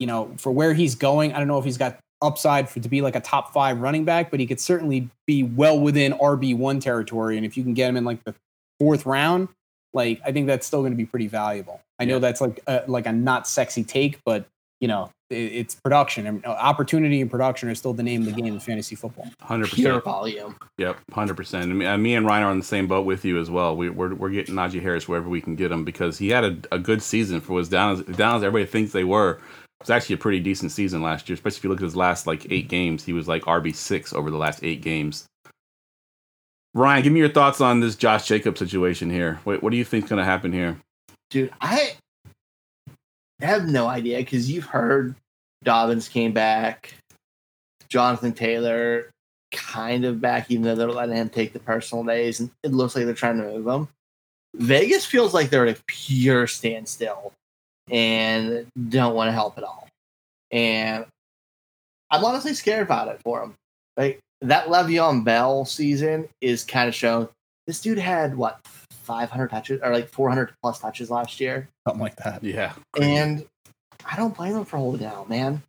You 0.00 0.06
know, 0.06 0.34
for 0.36 0.50
where 0.50 0.74
he's 0.74 0.94
going, 0.94 1.32
I 1.32 1.38
don't 1.38 1.48
know 1.48 1.58
if 1.58 1.64
he's 1.64 1.78
got 1.78 1.98
upside 2.22 2.68
for 2.68 2.80
to 2.80 2.88
be 2.88 3.00
like 3.02 3.14
a 3.16 3.20
top 3.20 3.52
five 3.52 3.80
running 3.80 4.04
back, 4.04 4.30
but 4.30 4.40
he 4.40 4.46
could 4.46 4.60
certainly 4.60 5.08
be 5.26 5.42
well 5.42 5.78
within 5.78 6.12
RB 6.14 6.56
one 6.56 6.80
territory. 6.80 7.36
And 7.36 7.44
if 7.44 7.56
you 7.56 7.62
can 7.62 7.74
get 7.74 7.88
him 7.88 7.96
in 7.96 8.04
like 8.04 8.22
the 8.24 8.34
fourth 8.80 9.04
round, 9.06 9.48
like 9.94 10.20
I 10.24 10.32
think 10.32 10.46
that's 10.46 10.66
still 10.66 10.80
going 10.80 10.92
to 10.92 10.96
be 10.96 11.06
pretty 11.06 11.28
valuable. 11.28 11.80
I 11.98 12.04
know 12.04 12.14
Yeah. 12.14 12.18
that's 12.20 12.40
like 12.40 12.60
a, 12.66 12.84
like 12.86 13.06
a 13.06 13.12
not 13.12 13.46
sexy 13.46 13.84
take, 13.84 14.18
but 14.24 14.46
you 14.80 14.88
know 14.88 15.10
it, 15.30 15.34
it's 15.36 15.74
production 15.74 16.26
and 16.26 16.44
uh, 16.44 16.50
opportunity 16.50 17.22
and 17.22 17.30
production 17.30 17.70
are 17.70 17.74
still 17.74 17.94
the 17.94 18.02
name 18.02 18.20
of 18.20 18.26
the 18.34 18.42
game 18.42 18.52
in 18.52 18.60
fantasy 18.60 18.94
football. 18.94 19.26
Hundred 19.40 19.70
Pure 19.70 20.00
percent. 20.00 20.04
volume. 20.04 20.56
Yep, 20.76 20.98
hundred 21.12 21.36
percent. 21.38 21.74
Me, 21.74 21.86
uh, 21.86 21.96
me 21.96 22.14
and 22.14 22.26
Ryan 22.26 22.42
are 22.44 22.50
on 22.50 22.58
the 22.58 22.64
same 22.64 22.86
boat 22.86 23.06
with 23.06 23.24
you 23.24 23.40
as 23.40 23.50
well. 23.50 23.74
We, 23.74 23.88
we're 23.88 24.14
we're 24.14 24.28
getting 24.30 24.54
Najee 24.54 24.82
Harris 24.82 25.08
wherever 25.08 25.28
we 25.30 25.40
can 25.40 25.56
get 25.56 25.72
him 25.72 25.84
because 25.84 26.18
he 26.18 26.28
had 26.28 26.44
a, 26.44 26.58
a 26.72 26.78
good 26.78 27.00
season 27.02 27.40
for 27.40 27.58
as 27.58 27.68
down 27.70 27.92
as 27.92 28.16
down 28.16 28.36
as 28.36 28.42
everybody 28.42 28.70
thinks 28.70 28.92
they 28.92 29.04
were. 29.04 29.40
It 29.80 29.84
was 29.84 29.90
actually 29.90 30.14
a 30.14 30.18
pretty 30.18 30.40
decent 30.40 30.72
season 30.72 31.02
last 31.02 31.28
year, 31.28 31.34
especially 31.34 31.58
if 31.58 31.64
you 31.64 31.70
look 31.70 31.80
at 31.80 31.84
his 31.84 31.96
last 31.96 32.26
like 32.26 32.50
eight 32.50 32.68
games. 32.68 33.04
He 33.04 33.12
was 33.12 33.28
like 33.28 33.42
RB 33.42 33.74
six 33.74 34.12
over 34.12 34.30
the 34.30 34.38
last 34.38 34.64
eight 34.64 34.80
games. 34.80 35.26
Ryan, 36.74 37.02
give 37.02 37.12
me 37.12 37.20
your 37.20 37.28
thoughts 37.30 37.60
on 37.60 37.80
this 37.80 37.96
Josh 37.96 38.26
Jacobs 38.26 38.58
situation 38.58 39.10
here. 39.10 39.40
What, 39.44 39.62
what 39.62 39.70
do 39.70 39.76
you 39.76 39.84
think's 39.84 40.08
going 40.08 40.18
to 40.18 40.24
happen 40.24 40.52
here? 40.52 40.78
Dude, 41.30 41.52
I 41.60 41.94
have 43.40 43.66
no 43.66 43.86
idea 43.86 44.18
because 44.18 44.50
you've 44.50 44.66
heard 44.66 45.14
Dobbins 45.64 46.08
came 46.08 46.32
back, 46.32 46.94
Jonathan 47.88 48.32
Taylor 48.32 49.10
kind 49.52 50.04
of 50.04 50.20
back, 50.20 50.50
even 50.50 50.64
though 50.64 50.74
they're 50.74 50.88
letting 50.88 51.16
him 51.16 51.28
take 51.28 51.52
the 51.52 51.58
personal 51.58 52.04
days, 52.04 52.40
and 52.40 52.50
it 52.62 52.72
looks 52.72 52.94
like 52.94 53.04
they're 53.04 53.14
trying 53.14 53.38
to 53.38 53.44
move 53.44 53.66
him. 53.66 53.88
Vegas 54.54 55.04
feels 55.04 55.34
like 55.34 55.50
they're 55.50 55.66
at 55.66 55.78
a 55.78 55.82
pure 55.86 56.46
standstill 56.46 57.32
and 57.90 58.66
don't 58.88 59.14
want 59.14 59.28
to 59.28 59.32
help 59.32 59.58
at 59.58 59.64
all. 59.64 59.88
And 60.50 61.06
I'm 62.10 62.24
honestly 62.24 62.54
scared 62.54 62.82
about 62.82 63.08
it 63.08 63.20
for 63.22 63.42
him. 63.42 63.54
Like 63.96 64.20
that 64.42 64.68
Le'Veon 64.68 65.24
Bell 65.24 65.64
season 65.64 66.28
is 66.40 66.64
kind 66.64 66.88
of 66.88 66.94
shown. 66.94 67.28
This 67.66 67.80
dude 67.80 67.98
had 67.98 68.36
what 68.36 68.60
500 69.06 69.48
touches 69.48 69.80
or 69.82 69.92
like 69.92 70.08
400 70.08 70.52
plus 70.62 70.78
touches 70.80 71.10
last 71.10 71.40
year, 71.40 71.68
Something 71.86 72.02
like 72.02 72.16
that. 72.16 72.42
Yeah, 72.42 72.74
and 73.00 73.44
I 74.04 74.16
don't 74.16 74.36
blame 74.36 74.56
him 74.56 74.64
for 74.64 74.76
holding 74.76 75.06
out, 75.06 75.28
man. 75.28 75.62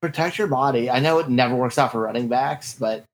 Protect 0.00 0.38
your 0.38 0.46
body. 0.46 0.90
I 0.90 1.00
know 1.00 1.18
it 1.18 1.28
never 1.28 1.54
works 1.54 1.78
out 1.78 1.92
for 1.92 2.00
running 2.00 2.28
backs, 2.28 2.76
but 2.78 3.04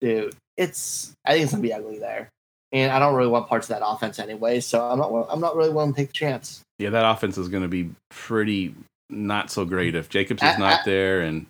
dude, 0.00 0.34
it's 0.56 1.12
I 1.24 1.32
think 1.32 1.44
it's 1.44 1.52
gonna 1.52 1.62
be 1.62 1.72
ugly 1.72 1.98
there. 1.98 2.28
And 2.72 2.92
I 2.92 2.98
don't 2.98 3.14
really 3.14 3.30
want 3.30 3.48
parts 3.48 3.68
of 3.68 3.78
that 3.78 3.86
offense 3.86 4.18
anyway, 4.18 4.60
so 4.60 4.84
I'm 4.84 4.98
not. 4.98 5.26
I'm 5.30 5.40
not 5.40 5.56
really 5.56 5.70
willing 5.70 5.92
to 5.92 5.96
take 5.96 6.08
the 6.08 6.12
chance. 6.12 6.62
Yeah, 6.80 6.90
that 6.90 7.08
offense 7.08 7.38
is 7.38 7.48
going 7.48 7.62
to 7.62 7.68
be 7.68 7.90
pretty 8.10 8.74
not 9.08 9.50
so 9.50 9.64
great 9.64 9.94
if 9.94 10.08
Jacobs 10.08 10.42
is 10.42 10.48
I- 10.54 10.58
not 10.58 10.80
I- 10.80 10.84
there, 10.84 11.20
and 11.20 11.46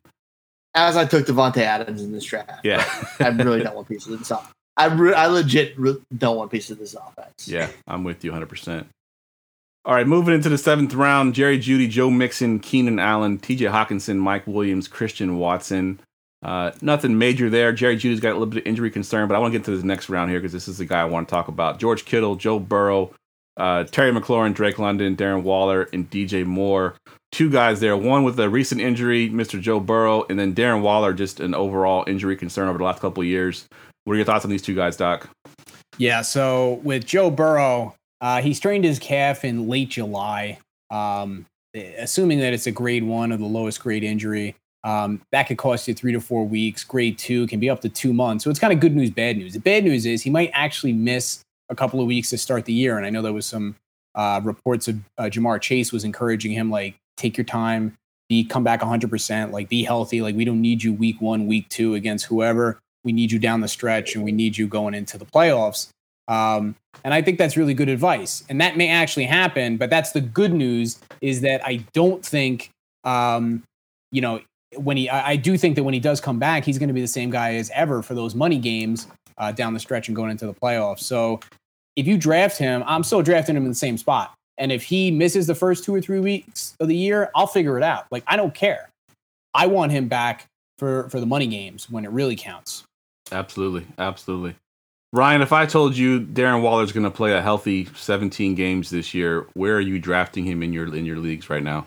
As 0.74 0.96
I 0.96 1.04
took 1.04 1.26
Davante 1.26 1.58
Adams 1.58 2.02
in 2.02 2.12
this 2.12 2.24
draft, 2.24 2.64
yeah, 2.64 2.84
I 3.20 3.28
really 3.28 3.62
don't 3.62 3.74
want 3.74 3.88
pieces 3.88 4.12
of 4.12 4.18
this. 4.18 4.32
I 4.76 4.86
re- 4.86 5.14
I 5.14 5.26
legit 5.26 5.78
re- 5.78 6.00
don't 6.16 6.36
want 6.36 6.50
pieces 6.50 6.70
of 6.72 6.78
this 6.78 6.94
offense. 6.94 7.46
Yeah, 7.48 7.68
I'm 7.88 8.04
with 8.04 8.24
you 8.24 8.32
100%. 8.32 8.86
All 9.84 9.94
right, 9.94 10.06
moving 10.06 10.34
into 10.34 10.48
the 10.48 10.58
seventh 10.58 10.94
round 10.94 11.34
Jerry 11.34 11.58
Jeudy, 11.58 11.88
Joe 11.88 12.10
Mixon, 12.10 12.60
Keenan 12.60 12.98
Allen, 12.98 13.38
TJ 13.38 13.70
Hockenson, 13.70 14.18
Mike 14.18 14.46
Williams, 14.46 14.88
Christian 14.88 15.38
Watson. 15.38 15.98
Uh, 16.42 16.70
nothing 16.80 17.18
major 17.18 17.50
there. 17.50 17.72
Jerry 17.72 17.96
Jeudy's 17.96 18.20
got 18.20 18.30
a 18.30 18.32
little 18.34 18.46
bit 18.46 18.62
of 18.62 18.66
injury 18.66 18.90
concern, 18.90 19.26
but 19.28 19.34
I 19.34 19.38
want 19.38 19.52
to 19.52 19.58
get 19.58 19.64
to 19.66 19.70
this 19.72 19.84
next 19.84 20.08
round 20.08 20.30
here 20.30 20.38
because 20.38 20.52
this 20.52 20.68
is 20.68 20.78
the 20.78 20.84
guy 20.86 21.00
I 21.00 21.04
want 21.04 21.28
to 21.28 21.30
talk 21.30 21.48
about. 21.48 21.78
George 21.78 22.04
Kittle, 22.04 22.36
Joe 22.36 22.58
Burrow, 22.58 23.10
uh, 23.60 23.84
Terry 23.84 24.10
McLaurin, 24.10 24.54
Drake 24.54 24.78
London, 24.78 25.14
Darren 25.14 25.42
Waller, 25.42 25.88
and 25.92 26.10
DJ 26.10 26.46
Moore. 26.46 26.94
Two 27.30 27.50
guys 27.50 27.78
there. 27.80 27.96
One 27.96 28.24
with 28.24 28.40
a 28.40 28.48
recent 28.48 28.80
injury, 28.80 29.28
Mr. 29.28 29.60
Joe 29.60 29.78
Burrow, 29.78 30.24
and 30.30 30.38
then 30.38 30.54
Darren 30.54 30.80
Waller, 30.80 31.12
just 31.12 31.40
an 31.40 31.54
overall 31.54 32.02
injury 32.06 32.36
concern 32.36 32.68
over 32.68 32.78
the 32.78 32.84
last 32.84 33.00
couple 33.00 33.20
of 33.20 33.26
years. 33.26 33.68
What 34.04 34.14
are 34.14 34.16
your 34.16 34.24
thoughts 34.24 34.44
on 34.44 34.50
these 34.50 34.62
two 34.62 34.74
guys, 34.74 34.96
Doc? 34.96 35.28
Yeah. 35.98 36.22
So 36.22 36.80
with 36.82 37.04
Joe 37.04 37.30
Burrow, 37.30 37.94
uh, 38.22 38.40
he 38.40 38.54
strained 38.54 38.84
his 38.84 38.98
calf 38.98 39.44
in 39.44 39.68
late 39.68 39.90
July. 39.90 40.58
Um, 40.90 41.44
assuming 41.98 42.40
that 42.40 42.52
it's 42.52 42.66
a 42.66 42.72
grade 42.72 43.04
one 43.04 43.30
or 43.30 43.36
the 43.36 43.44
lowest 43.44 43.80
grade 43.80 44.02
injury, 44.02 44.56
um, 44.82 45.20
that 45.32 45.44
could 45.44 45.58
cost 45.58 45.86
you 45.86 45.94
three 45.94 46.12
to 46.12 46.20
four 46.20 46.46
weeks. 46.46 46.82
Grade 46.82 47.18
two 47.18 47.46
can 47.46 47.60
be 47.60 47.68
up 47.68 47.82
to 47.82 47.90
two 47.90 48.14
months. 48.14 48.42
So 48.42 48.50
it's 48.50 48.58
kind 48.58 48.72
of 48.72 48.80
good 48.80 48.96
news, 48.96 49.10
bad 49.10 49.36
news. 49.36 49.52
The 49.52 49.60
bad 49.60 49.84
news 49.84 50.06
is 50.06 50.22
he 50.22 50.30
might 50.30 50.50
actually 50.54 50.94
miss 50.94 51.42
a 51.70 51.74
couple 51.74 52.00
of 52.00 52.06
weeks 52.06 52.30
to 52.30 52.38
start 52.38 52.66
the 52.66 52.72
year. 52.72 52.98
And 52.98 53.06
I 53.06 53.10
know 53.10 53.22
there 53.22 53.32
was 53.32 53.46
some 53.46 53.76
uh, 54.14 54.40
reports 54.44 54.88
of 54.88 54.96
uh, 55.16 55.24
Ja'Marr 55.24 55.60
Chase 55.60 55.92
was 55.92 56.04
encouraging 56.04 56.52
him 56.52 56.70
like 56.70 56.96
take 57.16 57.36
your 57.38 57.44
time, 57.44 57.96
be 58.28 58.44
come 58.44 58.64
back 58.64 58.80
100%, 58.80 59.52
like 59.52 59.68
be 59.68 59.84
healthy. 59.84 60.20
Like 60.20 60.34
we 60.34 60.44
don't 60.44 60.60
need 60.60 60.82
you 60.82 60.92
week 60.92 61.20
one, 61.20 61.46
week 61.46 61.68
two 61.68 61.94
against 61.94 62.26
whoever. 62.26 62.78
We 63.04 63.12
need 63.12 63.32
you 63.32 63.38
down 63.38 63.62
the 63.62 63.68
stretch, 63.68 64.14
and 64.14 64.22
we 64.22 64.30
need 64.30 64.58
you 64.58 64.66
going 64.66 64.92
into 64.92 65.16
the 65.16 65.24
playoffs. 65.24 65.88
Um, 66.28 66.76
and 67.02 67.14
I 67.14 67.22
think 67.22 67.38
that's 67.38 67.56
really 67.56 67.72
good 67.72 67.88
advice. 67.88 68.44
And 68.48 68.60
that 68.60 68.76
may 68.76 68.88
actually 68.88 69.24
happen, 69.24 69.78
but 69.78 69.90
that's 69.90 70.12
the 70.12 70.20
good 70.20 70.52
news 70.52 70.98
is 71.20 71.40
that 71.40 71.66
I 71.66 71.76
don't 71.92 72.24
think, 72.24 72.70
um, 73.04 73.64
you 74.12 74.20
know, 74.20 74.40
when 74.76 74.96
he, 74.96 75.08
I, 75.08 75.30
I 75.30 75.36
do 75.36 75.56
think 75.56 75.76
that 75.76 75.82
when 75.82 75.94
he 75.94 75.98
does 75.98 76.20
come 76.20 76.38
back, 76.38 76.64
he's 76.64 76.78
going 76.78 76.88
to 76.88 76.94
be 76.94 77.00
the 77.00 77.08
same 77.08 77.30
guy 77.30 77.54
as 77.54 77.70
ever 77.74 78.02
for 78.02 78.14
those 78.14 78.34
money 78.34 78.58
games 78.58 79.08
uh, 79.38 79.50
down 79.50 79.74
the 79.74 79.80
stretch 79.80 80.08
and 80.08 80.14
going 80.14 80.30
into 80.30 80.46
the 80.46 80.54
playoffs. 80.54 81.00
So 81.00 81.40
if 81.96 82.06
you 82.06 82.16
draft 82.16 82.56
him, 82.58 82.82
I'm 82.86 83.02
still 83.04 83.22
drafting 83.22 83.56
him 83.56 83.64
in 83.64 83.68
the 83.68 83.74
same 83.74 83.98
spot. 83.98 84.34
And 84.58 84.70
if 84.70 84.82
he 84.82 85.10
misses 85.10 85.46
the 85.46 85.54
first 85.54 85.84
two 85.84 85.94
or 85.94 86.00
three 86.00 86.20
weeks 86.20 86.74
of 86.80 86.88
the 86.88 86.96
year, 86.96 87.30
I'll 87.34 87.46
figure 87.46 87.76
it 87.78 87.82
out. 87.82 88.06
Like 88.10 88.24
I 88.26 88.36
don't 88.36 88.54
care. 88.54 88.90
I 89.54 89.66
want 89.66 89.92
him 89.92 90.08
back 90.08 90.46
for 90.78 91.08
for 91.08 91.18
the 91.20 91.26
money 91.26 91.46
games 91.46 91.88
when 91.90 92.04
it 92.04 92.10
really 92.10 92.36
counts. 92.36 92.84
Absolutely, 93.32 93.86
absolutely. 93.98 94.54
Ryan, 95.12 95.42
if 95.42 95.52
I 95.52 95.66
told 95.66 95.96
you 95.96 96.20
Darren 96.20 96.62
Waller's 96.62 96.92
going 96.92 97.04
to 97.04 97.10
play 97.10 97.32
a 97.32 97.42
healthy 97.42 97.86
17 97.96 98.54
games 98.54 98.90
this 98.90 99.12
year, 99.12 99.46
where 99.54 99.74
are 99.76 99.80
you 99.80 99.98
drafting 99.98 100.44
him 100.44 100.62
in 100.62 100.72
your 100.72 100.94
in 100.94 101.04
your 101.04 101.16
leagues 101.18 101.50
right 101.50 101.62
now? 101.62 101.86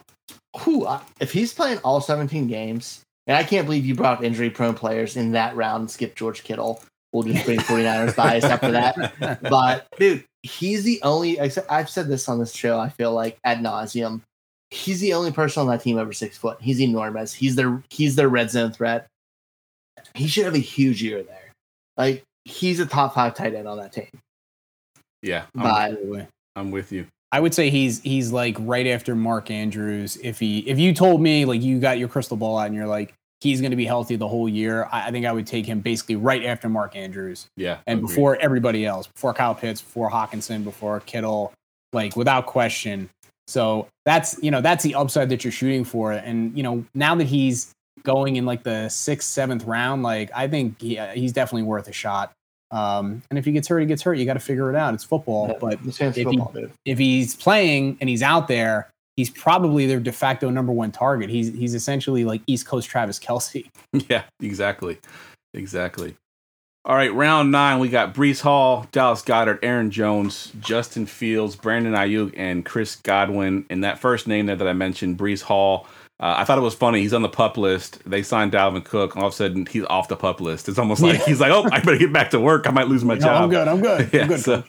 Whew, 0.63 0.85
I- 0.87 1.01
if 1.19 1.31
he's 1.31 1.53
playing 1.53 1.79
all 1.79 2.01
17 2.01 2.47
games, 2.47 3.01
and 3.27 3.37
I 3.37 3.43
can't 3.43 3.65
believe 3.65 3.85
you 3.85 3.95
brought 3.95 4.23
injury 4.23 4.49
prone 4.49 4.73
players 4.75 5.15
in 5.15 5.31
that 5.31 5.55
round 5.55 5.81
and 5.81 5.91
skipped 5.91 6.17
George 6.17 6.43
Kittle. 6.43 6.81
We'll 7.13 7.23
just 7.23 7.45
bring 7.45 7.59
49ers 7.59 8.15
bias 8.15 8.43
after 8.43 8.71
that. 8.71 9.39
But 9.49 9.87
dude, 9.99 10.25
he's 10.41 10.83
the 10.83 10.99
only. 11.03 11.39
I 11.39 11.47
said- 11.47 11.65
I've 11.69 11.89
said 11.89 12.07
this 12.07 12.27
on 12.27 12.39
this 12.39 12.53
show. 12.53 12.79
I 12.79 12.89
feel 12.89 13.13
like 13.13 13.37
ad 13.43 13.59
nauseum. 13.59 14.21
He's 14.71 14.99
the 14.99 15.13
only 15.13 15.31
person 15.31 15.61
on 15.61 15.67
that 15.67 15.81
team 15.81 15.97
over 15.99 16.11
six 16.11 16.35
foot. 16.37 16.57
He's 16.59 16.81
enormous. 16.81 17.31
He's 17.33 17.55
their 17.55 17.83
he's 17.91 18.15
their 18.15 18.29
red 18.29 18.49
zone 18.49 18.71
threat. 18.71 19.05
He 20.15 20.27
should 20.27 20.45
have 20.45 20.55
a 20.55 20.59
huge 20.59 21.03
year 21.03 21.21
there. 21.21 21.51
Like 21.95 22.23
he's 22.45 22.79
a 22.79 22.85
top 22.87 23.13
five 23.13 23.35
tight 23.35 23.53
end 23.53 23.67
on 23.67 23.77
that 23.77 23.93
team. 23.93 24.09
Yeah, 25.21 25.45
I'm, 25.55 25.61
But 26.09 26.27
I'm 26.55 26.71
with 26.71 26.91
you. 26.91 27.05
I 27.31 27.39
would 27.39 27.53
say 27.53 27.69
he's 27.69 28.01
he's 28.01 28.31
like 28.31 28.57
right 28.59 28.87
after 28.87 29.15
Mark 29.15 29.51
Andrews. 29.51 30.17
If 30.21 30.39
he 30.39 30.59
if 30.67 30.79
you 30.79 30.93
told 30.93 31.21
me 31.21 31.45
like 31.45 31.61
you 31.61 31.79
got 31.79 31.99
your 31.99 32.07
crystal 32.07 32.37
ball 32.37 32.57
out 32.57 32.65
and 32.65 32.75
you're 32.75 32.87
like 32.87 33.13
he's 33.43 33.59
going 33.59 33.71
to 33.71 33.77
be 33.77 33.85
healthy 33.85 34.15
the 34.15 34.27
whole 34.27 34.47
year, 34.47 34.87
I, 34.91 35.07
I 35.09 35.11
think 35.11 35.25
I 35.25 35.31
would 35.33 35.45
take 35.45 35.65
him 35.65 35.81
basically 35.81 36.15
right 36.15 36.45
after 36.45 36.69
Mark 36.69 36.95
Andrews 36.95 37.47
Yeah, 37.57 37.79
and 37.85 37.99
agreed. 37.99 38.07
before 38.07 38.37
everybody 38.37 38.85
else, 38.85 39.07
before 39.07 39.33
Kyle 39.33 39.53
Pitts, 39.53 39.81
before 39.81 40.09
Hockenson, 40.09 40.63
before 40.63 41.01
Kittle, 41.01 41.51
like 41.91 42.15
without 42.15 42.45
question. 42.45 43.09
So 43.47 43.87
that's 44.05 44.41
you 44.41 44.49
know 44.49 44.61
that's 44.61 44.83
the 44.83 44.95
upside 44.95 45.27
that 45.29 45.43
you're 45.43 45.51
shooting 45.51 45.83
for, 45.83 46.13
and 46.13 46.55
you 46.55 46.63
know 46.63 46.85
now 46.95 47.15
that 47.15 47.25
he's 47.25 47.73
going 48.03 48.37
in 48.37 48.45
like 48.45 48.63
the 48.63 48.87
sixth, 48.87 49.29
seventh 49.29 49.65
round, 49.65 50.03
like 50.03 50.31
I 50.33 50.47
think 50.47 50.81
he, 50.81 50.97
uh, 50.97 51.07
he's 51.07 51.33
definitely 51.33 51.63
worth 51.63 51.89
a 51.89 51.91
shot. 51.91 52.31
Um, 52.71 53.21
and 53.29 53.37
if 53.37 53.45
he 53.45 53.51
gets 53.51 53.67
hurt, 53.67 53.81
he 53.81 53.85
gets 53.85 54.01
hurt. 54.01 54.17
You 54.17 54.25
got 54.25 54.33
to 54.33 54.39
figure 54.39 54.69
it 54.69 54.75
out. 54.75 54.93
It's 54.93 55.03
football, 55.03 55.55
but 55.59 55.79
if 55.85 55.97
football, 55.97 56.51
dude. 56.55 56.71
if 56.85 56.97
he's 56.97 57.35
playing 57.35 57.97
and 57.99 58.09
he's 58.09 58.23
out 58.23 58.47
there, 58.47 58.89
he's 59.17 59.29
probably 59.29 59.85
their 59.85 59.99
de 59.99 60.11
facto 60.11 60.49
number 60.49 60.71
one 60.71 60.91
target. 60.91 61.29
He's 61.29 61.53
he's 61.53 61.73
essentially 61.75 62.25
like 62.25 62.41
East 62.47 62.65
Coast 62.65 62.89
Travis 62.89 63.19
Kelce. 63.19 63.69
Yeah, 64.09 64.23
exactly. 64.41 64.97
Exactly. 65.53 66.15
All 66.85 66.95
right, 66.95 67.13
round 67.13 67.49
nine, 67.51 67.79
we 67.79 67.87
got 67.87 68.13
Breece 68.13 68.41
Hall, 68.41 68.87
Dallas 68.91 69.21
Goedert, 69.21 69.59
Aaron 69.63 69.89
Jones, 69.89 70.51
Justin 70.59 71.05
Fields, 71.05 71.55
Brandon 71.55 71.93
Aiyuk, 71.93 72.33
and 72.35 72.65
Chris 72.65 72.97
Godwin. 72.97 73.65
And 73.69 73.85
that 73.85 73.99
first 73.99 74.27
name 74.27 74.47
there 74.47 74.57
that 74.57 74.67
I 74.67 74.73
mentioned, 74.73 75.17
Breece 75.17 75.41
Hall, 75.43 75.87
uh, 76.19 76.33
I 76.37 76.43
thought 76.43 76.57
it 76.57 76.61
was 76.61 76.73
funny. 76.73 76.99
He's 76.99 77.13
on 77.13 77.21
the 77.21 77.29
pup 77.29 77.55
list. 77.55 77.99
They 78.05 78.21
signed 78.21 78.51
Dalvin 78.51 78.83
Cook. 78.83 79.15
All 79.15 79.27
of 79.27 79.31
a 79.31 79.35
sudden, 79.35 79.65
he's 79.65 79.85
off 79.85 80.09
the 80.09 80.17
pup 80.17 80.41
list. 80.41 80.67
It's 80.67 80.77
almost 80.77 81.01
like 81.01 81.19
Yeah. 81.19 81.25
he's 81.25 81.39
like, 81.39 81.51
oh, 81.51 81.63
I 81.71 81.79
better 81.79 81.97
get 81.97 82.11
back 82.11 82.31
to 82.31 82.39
work. 82.41 82.67
I 82.67 82.71
might 82.71 82.89
lose 82.89 83.05
my 83.05 83.13
No, 83.15 83.19
job. 83.21 83.43
I'm 83.43 83.49
good. 83.49 83.67
I'm 83.69 83.81
good. 83.81 84.09
Yeah, 84.13 84.21
I'm 84.23 84.27
good. 84.27 84.39
so, 84.41 84.63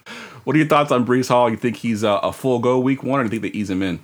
what 0.45 0.55
are 0.55 0.59
your 0.59 0.69
thoughts 0.69 0.93
on 0.93 1.05
Breece 1.05 1.27
Hall? 1.27 1.49
You 1.49 1.57
think 1.57 1.75
he's 1.75 2.03
a, 2.03 2.11
a 2.11 2.31
full 2.31 2.59
go 2.59 2.79
week 2.79 3.03
one, 3.03 3.19
or 3.19 3.23
do 3.27 3.35
you 3.35 3.41
think 3.41 3.51
they 3.53 3.59
ease 3.59 3.69
him 3.69 3.81
in? 3.81 3.99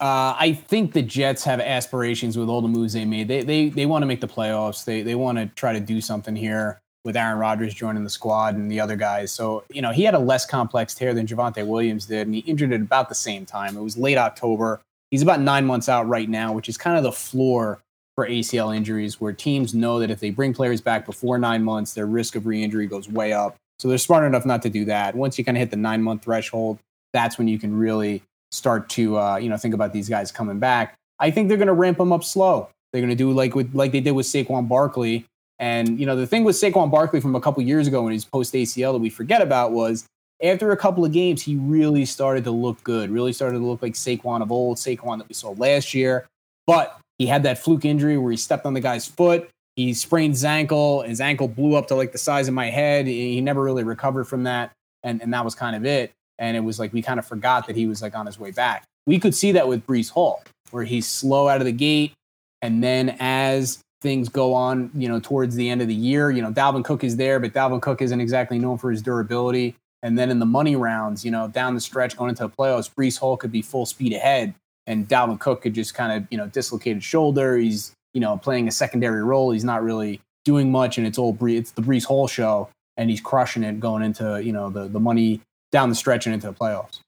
Uh, 0.00 0.34
I 0.38 0.52
think 0.52 0.92
the 0.92 1.02
Jets 1.02 1.44
have 1.44 1.60
aspirations 1.60 2.36
with 2.36 2.48
all 2.48 2.60
the 2.60 2.68
moves 2.68 2.94
they 2.94 3.04
made. 3.04 3.28
They 3.28 3.42
they 3.42 3.68
they 3.68 3.86
want 3.86 4.02
to 4.02 4.06
make 4.06 4.20
the 4.20 4.28
playoffs. 4.28 4.84
They 4.84 5.02
they 5.02 5.14
want 5.14 5.38
to 5.38 5.46
try 5.54 5.72
to 5.72 5.80
do 5.80 6.00
something 6.00 6.34
here 6.34 6.80
with 7.04 7.16
Aaron 7.16 7.38
Rodgers 7.38 7.74
joining 7.74 8.02
the 8.02 8.10
squad 8.10 8.56
and 8.56 8.70
the 8.70 8.80
other 8.80 8.96
guys. 8.96 9.30
So 9.30 9.62
you 9.70 9.82
know 9.82 9.92
he 9.92 10.02
had 10.02 10.14
a 10.14 10.18
less 10.18 10.46
complex 10.46 10.94
tear 10.94 11.14
than 11.14 11.26
Javonte 11.26 11.64
Williams 11.64 12.06
did, 12.06 12.26
and 12.26 12.34
he 12.34 12.40
injured 12.40 12.72
at 12.72 12.80
about 12.80 13.08
the 13.08 13.14
same 13.14 13.46
time. 13.46 13.76
It 13.76 13.82
was 13.82 13.96
late 13.96 14.18
October. 14.18 14.80
He's 15.10 15.22
about 15.22 15.40
nine 15.40 15.64
months 15.64 15.88
out 15.88 16.08
right 16.08 16.28
now, 16.28 16.52
which 16.52 16.68
is 16.68 16.76
kind 16.76 16.96
of 16.96 17.04
the 17.04 17.12
floor 17.12 17.80
for 18.16 18.28
ACL 18.28 18.76
injuries, 18.76 19.20
where 19.20 19.32
teams 19.32 19.74
know 19.74 20.00
that 20.00 20.10
if 20.10 20.18
they 20.18 20.30
bring 20.30 20.54
players 20.54 20.80
back 20.80 21.06
before 21.06 21.38
nine 21.38 21.62
months, 21.62 21.94
their 21.94 22.06
risk 22.06 22.34
of 22.34 22.46
re-injury 22.46 22.86
goes 22.86 23.08
way 23.08 23.32
up. 23.32 23.56
So 23.78 23.88
they're 23.88 23.98
smart 23.98 24.24
enough 24.24 24.46
not 24.46 24.62
to 24.62 24.70
do 24.70 24.84
that. 24.86 25.14
Once 25.14 25.38
you 25.38 25.44
kind 25.44 25.56
of 25.56 25.60
hit 25.60 25.70
the 25.70 25.76
nine 25.76 26.02
month 26.02 26.24
threshold, 26.24 26.78
that's 27.12 27.38
when 27.38 27.48
you 27.48 27.58
can 27.58 27.76
really 27.76 28.22
start 28.54 28.88
to 28.90 29.18
uh, 29.18 29.36
you 29.36 29.48
know 29.48 29.56
think 29.56 29.74
about 29.74 29.92
these 29.92 30.08
guys 30.08 30.30
coming 30.30 30.58
back. 30.58 30.94
I 31.18 31.30
think 31.30 31.48
they're 31.48 31.58
going 31.58 31.66
to 31.66 31.74
ramp 31.74 31.98
them 31.98 32.12
up 32.12 32.24
slow. 32.24 32.68
They're 32.92 33.02
going 33.02 33.10
to 33.10 33.16
do 33.16 33.32
like 33.32 33.54
with 33.54 33.74
like 33.74 33.92
they 33.92 34.00
did 34.00 34.12
with 34.12 34.26
Saquon 34.26 34.68
Barkley. 34.68 35.26
And 35.58 35.98
you 35.98 36.06
know 36.06 36.16
the 36.16 36.26
thing 36.26 36.44
with 36.44 36.56
Saquon 36.56 36.90
Barkley 36.90 37.20
from 37.20 37.34
a 37.34 37.40
couple 37.40 37.62
years 37.62 37.86
ago 37.86 38.02
when 38.02 38.12
he's 38.12 38.24
post 38.24 38.54
ACL 38.54 38.92
that 38.92 38.98
we 38.98 39.10
forget 39.10 39.42
about 39.42 39.72
was 39.72 40.06
after 40.42 40.72
a 40.72 40.76
couple 40.76 41.04
of 41.04 41.12
games 41.12 41.42
he 41.42 41.56
really 41.56 42.04
started 42.04 42.44
to 42.44 42.50
look 42.50 42.82
good, 42.82 43.10
really 43.10 43.32
started 43.32 43.58
to 43.58 43.64
look 43.64 43.82
like 43.82 43.94
Saquon 43.94 44.42
of 44.42 44.50
old, 44.50 44.76
Saquon 44.76 45.18
that 45.18 45.28
we 45.28 45.34
saw 45.34 45.50
last 45.52 45.94
year. 45.94 46.26
But 46.66 46.98
he 47.18 47.26
had 47.26 47.42
that 47.44 47.58
fluke 47.58 47.84
injury 47.84 48.18
where 48.18 48.30
he 48.30 48.36
stepped 48.36 48.66
on 48.66 48.74
the 48.74 48.80
guy's 48.80 49.06
foot. 49.06 49.48
He 49.76 49.94
sprained 49.94 50.34
his 50.34 50.44
ankle. 50.44 51.02
His 51.02 51.20
ankle 51.20 51.48
blew 51.48 51.74
up 51.76 51.88
to 51.88 51.94
like 51.94 52.12
the 52.12 52.18
size 52.18 52.48
of 52.48 52.54
my 52.54 52.70
head. 52.70 53.06
He 53.06 53.40
never 53.40 53.62
really 53.62 53.84
recovered 53.84 54.24
from 54.24 54.44
that, 54.44 54.72
and 55.02 55.22
and 55.22 55.32
that 55.34 55.44
was 55.44 55.54
kind 55.54 55.76
of 55.76 55.84
it. 55.84 56.12
And 56.38 56.56
it 56.56 56.60
was 56.60 56.78
like 56.78 56.92
we 56.92 57.02
kind 57.02 57.18
of 57.18 57.26
forgot 57.26 57.66
that 57.66 57.76
he 57.76 57.86
was 57.86 58.02
like 58.02 58.14
on 58.14 58.26
his 58.26 58.38
way 58.38 58.50
back. 58.50 58.84
We 59.06 59.18
could 59.18 59.34
see 59.34 59.52
that 59.52 59.68
with 59.68 59.86
Breece 59.86 60.10
Hall, 60.10 60.42
where 60.70 60.84
he's 60.84 61.06
slow 61.06 61.48
out 61.48 61.60
of 61.60 61.66
the 61.66 61.72
gate, 61.72 62.12
and 62.62 62.82
then 62.82 63.16
as 63.20 63.80
things 64.00 64.28
go 64.28 64.54
on, 64.54 64.90
you 64.94 65.08
know, 65.08 65.18
towards 65.20 65.54
the 65.54 65.68
end 65.68 65.80
of 65.80 65.88
the 65.88 65.94
year, 65.94 66.30
you 66.30 66.42
know, 66.42 66.52
Dalvin 66.52 66.84
Cook 66.84 67.04
is 67.04 67.16
there, 67.16 67.40
but 67.40 67.52
Dalvin 67.52 67.80
Cook 67.80 68.02
isn't 68.02 68.20
exactly 68.20 68.58
known 68.58 68.78
for 68.78 68.90
his 68.90 69.02
durability. 69.02 69.74
And 70.02 70.18
then 70.18 70.30
in 70.30 70.38
the 70.38 70.46
money 70.46 70.76
rounds, 70.76 71.24
you 71.24 71.30
know, 71.30 71.48
down 71.48 71.74
the 71.74 71.80
stretch 71.80 72.16
going 72.16 72.28
into 72.28 72.42
the 72.42 72.50
playoffs, 72.50 72.90
Breece 72.92 73.18
Hall 73.18 73.38
could 73.38 73.50
be 73.50 73.62
full 73.62 73.86
speed 73.86 74.12
ahead, 74.12 74.54
and 74.86 75.08
Dalvin 75.08 75.40
Cook 75.40 75.62
could 75.62 75.72
just 75.72 75.94
kind 75.94 76.12
of, 76.12 76.28
you 76.30 76.36
know, 76.36 76.46
dislocate 76.46 76.96
his 76.96 77.04
shoulder. 77.04 77.56
He's, 77.56 77.92
you 78.12 78.20
know, 78.20 78.36
playing 78.36 78.68
a 78.68 78.70
secondary 78.70 79.24
role. 79.24 79.50
He's 79.50 79.64
not 79.64 79.82
really 79.82 80.20
doing 80.44 80.70
much, 80.70 80.98
and 80.98 81.06
it's 81.06 81.18
all 81.18 81.36
it's 81.46 81.70
the 81.70 81.80
Breece 81.80 82.04
Hall 82.04 82.28
show, 82.28 82.68
and 82.98 83.08
he's 83.08 83.22
crushing 83.22 83.62
it 83.62 83.80
going 83.80 84.02
into, 84.02 84.42
you 84.44 84.52
know, 84.52 84.68
the 84.68 84.88
the 84.88 85.00
money 85.00 85.40
down 85.74 85.88
the 85.88 85.94
stretch 85.96 86.24
and 86.26 86.32
into 86.32 86.46
the 86.46 86.54
playoffs. 86.54 87.00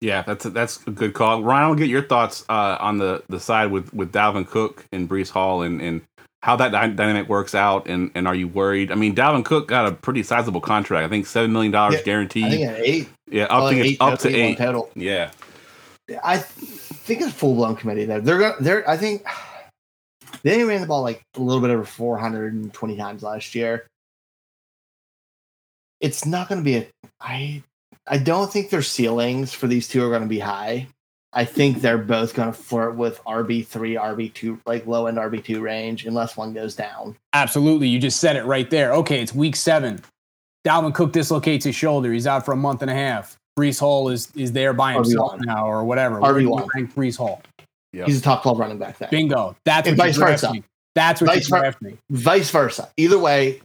Yeah, 0.00 0.22
that's 0.22 0.44
a, 0.44 0.50
that's 0.50 0.84
a 0.88 0.90
good 0.90 1.14
call. 1.14 1.44
Ryan, 1.44 1.64
I'll 1.68 1.74
get 1.76 1.88
your 1.88 2.02
thoughts 2.02 2.44
uh, 2.48 2.76
on 2.80 2.98
the, 2.98 3.22
the 3.28 3.38
side 3.38 3.70
with, 3.70 3.94
with 3.94 4.12
Dalvin 4.12 4.44
Cook 4.44 4.84
and 4.90 5.08
Breece 5.08 5.30
Hall 5.30 5.62
and, 5.62 5.80
and 5.80 6.02
how 6.42 6.56
that 6.56 6.72
dy- 6.72 6.94
dynamic 6.96 7.28
works 7.28 7.54
out. 7.54 7.86
And, 7.86 8.10
and 8.16 8.26
are 8.26 8.34
you 8.34 8.48
worried? 8.48 8.90
I 8.90 8.96
mean, 8.96 9.14
Dalvin 9.14 9.44
Cook 9.44 9.68
got 9.68 9.86
a 9.86 9.92
pretty 9.92 10.24
sizable 10.24 10.60
contract. 10.60 11.06
I 11.06 11.08
think 11.08 11.24
$7 11.26 11.52
million 11.52 11.72
Yeah, 11.72 12.02
guaranteed. 12.02 12.44
I 12.46 12.50
think 12.50 12.66
at 12.68 12.80
eight. 12.80 13.08
yeah, 13.30 13.46
I 13.48 13.70
think 13.70 13.86
it's 13.86 14.00
up 14.00 14.18
to 14.18 14.34
eight. 14.34 14.58
total. 14.58 14.90
Yeah. 14.96 15.30
I 16.24 16.38
think 16.38 17.20
it's 17.20 17.32
full 17.32 17.54
blown 17.54 17.76
committee 17.76 18.04
there. 18.04 18.20
They're 18.20 18.38
gonna. 18.40 18.56
They're. 18.58 18.90
I 18.90 18.96
think 18.96 19.24
they 20.42 20.64
ran 20.64 20.80
the 20.80 20.88
ball 20.88 21.02
like 21.02 21.22
a 21.36 21.40
little 21.40 21.62
bit 21.62 21.70
over 21.70 21.84
420 21.84 22.96
times 22.96 23.22
last 23.22 23.54
year. 23.54 23.86
It's 26.00 26.26
not 26.26 26.48
going 26.48 26.60
to 26.60 26.64
be 26.64 26.76
a. 26.78 26.86
I. 27.20 27.62
I 28.06 28.18
don't 28.18 28.52
think 28.52 28.70
their 28.70 28.82
ceilings 28.82 29.52
for 29.52 29.66
these 29.66 29.88
two 29.88 30.04
are 30.04 30.08
going 30.10 30.22
to 30.22 30.28
be 30.28 30.38
high. 30.40 30.88
I 31.32 31.44
think 31.46 31.80
they're 31.80 31.96
both 31.98 32.34
going 32.34 32.48
to 32.52 32.58
flirt 32.58 32.96
with 32.96 33.22
RB 33.24 33.66
three, 33.66 33.94
RB 33.94 34.34
two, 34.34 34.60
like 34.66 34.86
low 34.86 35.06
end 35.06 35.16
RB 35.18 35.42
two 35.42 35.60
range, 35.62 36.04
unless 36.04 36.36
one 36.36 36.52
goes 36.52 36.74
down. 36.74 37.16
Absolutely. 37.32 37.88
You 37.88 37.98
just 37.98 38.20
said 38.20 38.36
it 38.36 38.44
right 38.44 38.68
there. 38.68 38.92
Okay, 38.94 39.22
it's 39.22 39.34
week 39.34 39.56
seven. 39.56 40.02
Dalvin 40.66 40.94
Cook 40.94 41.12
dislocates 41.12 41.64
his 41.64 41.74
shoulder. 41.74 42.12
He's 42.12 42.26
out 42.26 42.44
for 42.44 42.52
a 42.52 42.56
month 42.56 42.82
and 42.82 42.90
a 42.90 42.94
half. 42.94 43.36
Breece 43.58 43.80
Hall 43.80 44.08
is 44.10 44.30
is 44.34 44.52
there 44.52 44.72
by 44.72 44.92
himself 44.94 45.32
RB1. 45.34 45.44
now 45.46 45.66
or 45.66 45.84
whatever. 45.84 46.20
Where 46.20 46.34
RB1. 46.34 46.68
rank 46.74 46.94
Breece 46.94 47.16
Hall. 47.16 47.42
Yep. 47.94 48.06
He's 48.06 48.18
a 48.20 48.22
top 48.22 48.42
12 48.42 48.58
running 48.58 48.78
back 48.78 48.98
there. 48.98 49.08
Bingo. 49.10 49.54
That's 49.64 49.86
And 49.88 49.96
what 49.98 50.06
vice 50.06 50.16
you're 50.16 50.26
versa. 50.28 50.46
drafting. 50.46 50.64
That's 50.94 51.20
what 51.20 51.26
Vice 51.28 51.48
you're 51.48 51.58
ver- 51.58 51.62
drafting. 51.64 51.98
Vice 52.10 52.50
versa. 52.50 52.90
Either 52.96 53.18
way, 53.18 53.60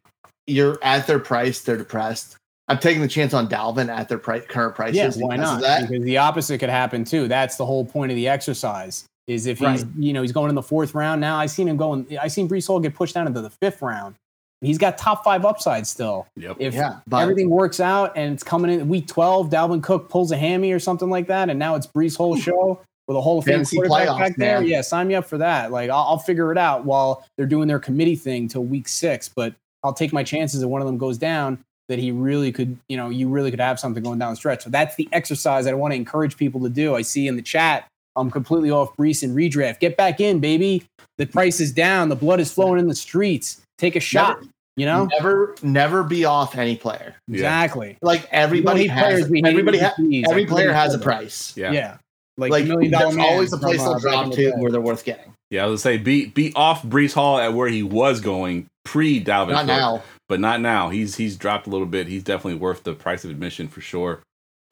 you're 0.47 0.77
at 0.81 1.07
their 1.07 1.19
price, 1.19 1.61
they're 1.61 1.77
depressed. 1.77 2.37
I'm 2.67 2.79
taking 2.79 3.01
the 3.01 3.07
chance 3.07 3.33
on 3.33 3.47
Dalvin 3.47 3.89
at 3.89 4.09
their 4.09 4.17
pri- 4.17 4.41
current 4.41 4.75
prices. 4.75 5.17
Yeah, 5.17 5.25
why 5.25 5.37
not? 5.37 5.61
That. 5.61 5.87
Because 5.87 6.03
the 6.03 6.17
opposite 6.17 6.59
could 6.59 6.69
happen 6.69 7.05
too. 7.05 7.27
That's 7.27 7.55
the 7.55 7.65
whole 7.65 7.85
point 7.85 8.11
of 8.11 8.15
the 8.15 8.27
exercise. 8.27 9.05
Is 9.27 9.45
if 9.45 9.59
he's 9.59 9.83
Right. 9.83 9.85
you 9.97 10.13
know 10.13 10.21
he's 10.21 10.31
going 10.31 10.49
in 10.49 10.55
the 10.55 10.61
fourth 10.61 10.95
round 10.95 11.19
now. 11.19 11.37
I 11.37 11.47
seen 11.47 11.67
him 11.67 11.77
going. 11.77 12.17
I 12.21 12.27
seen 12.27 12.47
Breece 12.47 12.67
Hall 12.67 12.79
get 12.79 12.95
pushed 12.95 13.13
down 13.13 13.27
into 13.27 13.41
the 13.41 13.49
fifth 13.49 13.81
round. 13.81 14.15
He's 14.61 14.77
got 14.77 14.97
top 14.97 15.23
five 15.23 15.45
upside 15.45 15.85
still. 15.85 16.27
Yep. 16.35 16.57
If 16.59 16.73
Yeah, 16.73 16.99
but 17.07 17.17
everything 17.17 17.49
works 17.49 17.79
out 17.79 18.13
and 18.15 18.33
it's 18.33 18.41
coming 18.41 18.71
in 18.71 18.87
week 18.87 19.05
12, 19.05 19.49
Dalvin 19.49 19.83
Cook 19.83 20.09
pulls 20.09 20.31
a 20.31 20.37
hammy 20.37 20.71
or 20.71 20.79
something 20.79 21.09
like 21.09 21.27
that, 21.27 21.49
and 21.49 21.59
now 21.59 21.75
it's 21.75 21.85
Breece 21.85 22.17
Hall 22.17 22.35
hmm. 22.35 22.41
show 22.41 22.79
with 23.07 23.17
a 23.17 23.21
Hall 23.21 23.39
of 23.39 23.45
Fame 23.45 23.63
quarterback 23.65 24.07
playoffs, 24.07 24.19
back 24.19 24.35
there. 24.37 24.59
man. 24.61 24.69
Yeah, 24.69 24.81
sign 24.81 25.07
me 25.07 25.15
up 25.15 25.25
for 25.25 25.37
that. 25.37 25.71
Like 25.71 25.89
I'll, 25.89 26.03
I'll 26.03 26.17
figure 26.17 26.51
it 26.51 26.57
out 26.57 26.85
while 26.85 27.25
they're 27.37 27.45
doing 27.45 27.67
their 27.67 27.79
committee 27.79 28.15
thing 28.15 28.47
till 28.47 28.63
week 28.63 28.87
six. 28.87 29.29
But 29.29 29.53
I'll 29.83 29.93
take 29.93 30.11
my 30.11 30.23
chances 30.23 30.63
if 30.63 30.69
one 30.69 30.81
of 30.81 30.87
them 30.87 30.97
goes 30.97 31.17
down. 31.17 31.59
That 31.89 31.99
he 31.99 32.11
really 32.11 32.51
could, 32.51 32.77
you 32.89 32.97
know, 32.97 33.09
you 33.09 33.29
really 33.29 33.49
could 33.49 33.61
have 33.61 33.79
something 33.79 34.03
going 34.03 34.19
down 34.19 34.31
the 34.31 34.35
stretch. 34.35 34.63
So 34.63 34.69
that's 34.69 34.95
the 34.95 35.07
exercise 35.13 35.65
that 35.65 35.71
I 35.71 35.75
want 35.75 35.93
to 35.93 35.95
encourage 35.95 36.35
people 36.35 36.61
to 36.63 36.69
do. 36.69 36.95
I 36.95 37.01
see 37.01 37.27
in 37.27 37.37
the 37.37 37.41
chat, 37.41 37.87
I'm 38.17 38.29
completely 38.29 38.71
off 38.71 38.95
Breece 38.97 39.23
and 39.23 39.35
redraft. 39.35 39.79
Get 39.79 39.95
back 39.95 40.19
in, 40.19 40.39
baby. 40.39 40.83
The 41.17 41.25
price 41.25 41.59
is 41.61 41.71
down. 41.71 42.09
The 42.09 42.15
blood 42.15 42.39
is 42.41 42.51
flowing 42.51 42.79
in 42.79 42.87
the 42.87 42.95
streets. 42.95 43.61
Take 43.77 43.95
a 43.95 44.01
shot. 44.01 44.39
You 44.75 44.85
know 44.85 45.05
never, 45.05 45.55
never 45.63 46.03
be 46.03 46.23
off 46.23 46.55
any 46.55 46.75
player. 46.75 47.15
Yeah. 47.27 47.33
exactly. 47.35 47.97
Like 48.03 48.27
everybody 48.31 48.85
has, 48.85 49.03
players, 49.03 49.29
we 49.29 49.41
everybody, 49.43 49.79
ha- 49.79 49.93
MVPs. 49.97 50.25
every 50.29 50.45
player 50.45 50.71
has 50.71 50.93
a 50.93 50.99
price. 50.99 51.53
Yeah. 51.57 51.71
Yeah. 51.71 51.97
Like, 52.37 52.51
Like 52.51 52.65
million 52.65 52.91
dollar 52.91 53.15
there's 53.15 53.17
always 53.17 53.53
a 53.53 53.57
place 53.57 53.77
from, 53.81 53.93
they'll 53.93 53.99
drop 53.99 54.25
to 54.25 54.25
in 54.25 54.29
the 54.29 54.35
day. 54.35 54.51
where 54.61 54.71
they're 54.71 54.79
worth 54.79 55.03
getting. 55.03 55.33
Yeah, 55.49 55.63
I 55.63 55.65
was 55.65 55.81
gonna 55.83 55.95
say 55.95 56.03
be 56.03 56.27
be 56.27 56.53
off 56.55 56.83
Breece 56.83 57.13
Hall 57.13 57.39
at 57.39 57.55
where 57.55 57.67
he 57.67 57.81
was 57.81 58.21
going 58.21 58.67
pre 58.85 59.23
Dalvin. 59.23 59.51
Not 59.53 59.59
Cook, 59.61 59.67
now. 59.67 60.03
But 60.29 60.39
not 60.39 60.59
now. 60.61 60.89
He's 60.89 61.15
he's 61.15 61.37
dropped 61.37 61.67
a 61.67 61.69
little 61.69 61.87
bit. 61.87 62.07
He's 62.07 62.23
definitely 62.23 62.59
worth 62.59 62.83
the 62.83 62.93
price 62.93 63.23
of 63.23 63.31
admission 63.31 63.67
for 63.67 63.81
sure. 63.81 64.21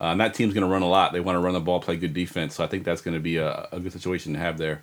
Uh, 0.00 0.08
and 0.08 0.20
that 0.20 0.34
team's 0.34 0.52
going 0.52 0.66
to 0.66 0.70
run 0.70 0.82
a 0.82 0.88
lot. 0.88 1.12
They 1.12 1.20
want 1.20 1.36
to 1.36 1.40
run 1.40 1.54
the 1.54 1.60
ball, 1.60 1.80
play 1.80 1.96
good 1.96 2.12
defense. 2.12 2.54
So 2.54 2.64
I 2.64 2.66
think 2.66 2.84
that's 2.84 3.00
going 3.00 3.14
to 3.14 3.20
be 3.20 3.38
a, 3.38 3.66
a 3.72 3.80
good 3.80 3.92
situation 3.92 4.34
to 4.34 4.38
have 4.38 4.58
there. 4.58 4.82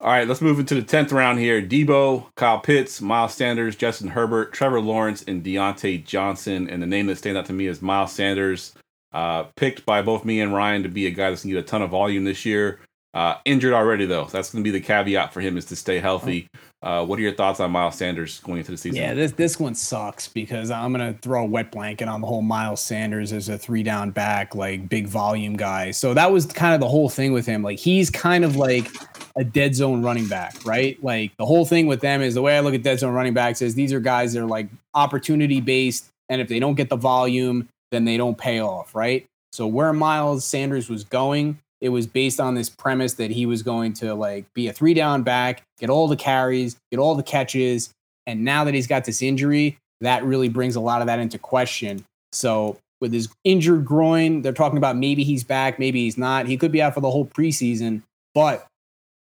All 0.00 0.10
right, 0.10 0.28
let's 0.28 0.40
move 0.40 0.60
into 0.60 0.76
the 0.76 0.82
tenth 0.82 1.10
round 1.10 1.40
here. 1.40 1.60
Debo, 1.60 2.26
Kyle 2.36 2.60
Pitts, 2.60 3.00
Miles 3.00 3.34
Sanders, 3.34 3.74
Justin 3.74 4.08
Herbert, 4.08 4.52
Trevor 4.52 4.80
Lawrence, 4.80 5.24
and 5.26 5.42
Diontae 5.42 6.04
Johnson. 6.04 6.70
And 6.70 6.80
the 6.80 6.86
name 6.86 7.06
that 7.06 7.18
stands 7.18 7.36
out 7.36 7.46
to 7.46 7.52
me 7.52 7.66
is 7.66 7.82
Miles 7.82 8.12
Sanders, 8.12 8.74
uh, 9.12 9.44
picked 9.56 9.84
by 9.84 10.02
both 10.02 10.24
me 10.24 10.40
and 10.40 10.54
Ryan 10.54 10.84
to 10.84 10.88
be 10.88 11.06
a 11.06 11.10
guy 11.10 11.30
that's 11.30 11.42
going 11.42 11.54
to 11.54 11.60
get 11.60 11.64
a 11.64 11.68
ton 11.68 11.82
of 11.82 11.90
volume 11.90 12.24
this 12.24 12.44
year. 12.44 12.78
Uh, 13.14 13.36
injured 13.46 13.72
already 13.72 14.04
though. 14.04 14.26
That's 14.26 14.52
going 14.52 14.62
to 14.62 14.70
be 14.70 14.78
the 14.78 14.84
caveat 14.84 15.32
for 15.32 15.40
him 15.40 15.56
is 15.56 15.64
to 15.66 15.76
stay 15.76 15.98
healthy. 15.98 16.46
Uh, 16.80 17.04
what 17.04 17.18
are 17.18 17.22
your 17.22 17.34
thoughts 17.34 17.58
on 17.58 17.70
Miles 17.72 17.96
Sanders 17.96 18.38
going 18.40 18.58
into 18.58 18.70
the 18.70 18.76
season? 18.76 19.00
Yeah, 19.00 19.12
this 19.14 19.32
this 19.32 19.58
one 19.58 19.74
sucks 19.74 20.28
because 20.28 20.70
I'm 20.70 20.92
gonna 20.92 21.14
throw 21.22 21.42
a 21.42 21.46
wet 21.46 21.72
blanket 21.72 22.06
on 22.06 22.20
the 22.20 22.26
whole 22.28 22.42
Miles 22.42 22.80
Sanders 22.80 23.32
as 23.32 23.48
a 23.48 23.58
three 23.58 23.82
down 23.82 24.12
back, 24.12 24.54
like 24.54 24.88
big 24.88 25.08
volume 25.08 25.56
guy. 25.56 25.90
So 25.90 26.14
that 26.14 26.30
was 26.30 26.46
kind 26.46 26.74
of 26.74 26.80
the 26.80 26.88
whole 26.88 27.08
thing 27.08 27.32
with 27.32 27.46
him. 27.46 27.64
Like 27.64 27.80
he's 27.80 28.10
kind 28.10 28.44
of 28.44 28.54
like 28.54 28.88
a 29.36 29.42
dead 29.42 29.74
zone 29.74 30.02
running 30.02 30.28
back, 30.28 30.54
right? 30.64 31.02
Like 31.02 31.36
the 31.36 31.46
whole 31.46 31.64
thing 31.64 31.88
with 31.88 32.00
them 32.00 32.22
is 32.22 32.34
the 32.34 32.42
way 32.42 32.56
I 32.56 32.60
look 32.60 32.74
at 32.74 32.84
dead 32.84 33.00
zone 33.00 33.12
running 33.12 33.34
backs 33.34 33.60
is 33.60 33.74
these 33.74 33.92
are 33.92 34.00
guys 34.00 34.34
that 34.34 34.42
are 34.42 34.46
like 34.46 34.68
opportunity 34.94 35.60
based, 35.60 36.10
and 36.28 36.40
if 36.40 36.46
they 36.46 36.60
don't 36.60 36.74
get 36.74 36.90
the 36.90 36.96
volume, 36.96 37.68
then 37.90 38.04
they 38.04 38.16
don't 38.16 38.38
pay 38.38 38.60
off, 38.60 38.94
right? 38.94 39.26
So 39.50 39.66
where 39.66 39.92
Miles 39.92 40.44
Sanders 40.44 40.88
was 40.88 41.02
going, 41.02 41.58
it 41.80 41.90
was 41.90 42.06
based 42.06 42.40
on 42.40 42.54
this 42.54 42.68
premise 42.68 43.14
that 43.14 43.30
he 43.30 43.46
was 43.46 43.62
going 43.62 43.92
to 43.94 44.14
like 44.14 44.46
be 44.54 44.68
a 44.68 44.72
three 44.72 44.94
down 44.94 45.22
back, 45.22 45.62
get 45.78 45.90
all 45.90 46.08
the 46.08 46.16
carries, 46.16 46.76
get 46.90 46.98
all 46.98 47.14
the 47.14 47.22
catches, 47.22 47.90
and 48.26 48.44
now 48.44 48.64
that 48.64 48.74
he's 48.74 48.86
got 48.86 49.04
this 49.04 49.22
injury, 49.22 49.78
that 50.00 50.24
really 50.24 50.48
brings 50.48 50.76
a 50.76 50.80
lot 50.80 51.00
of 51.00 51.06
that 51.06 51.18
into 51.18 51.38
question. 51.38 52.04
So 52.32 52.78
with 53.00 53.12
his 53.12 53.28
injured 53.44 53.84
groin, 53.84 54.42
they're 54.42 54.52
talking 54.52 54.78
about 54.78 54.96
maybe 54.96 55.24
he's 55.24 55.44
back, 55.44 55.78
maybe 55.78 56.04
he's 56.04 56.18
not. 56.18 56.46
He 56.46 56.56
could 56.56 56.72
be 56.72 56.82
out 56.82 56.94
for 56.94 57.00
the 57.00 57.10
whole 57.10 57.26
preseason, 57.26 58.02
but 58.34 58.66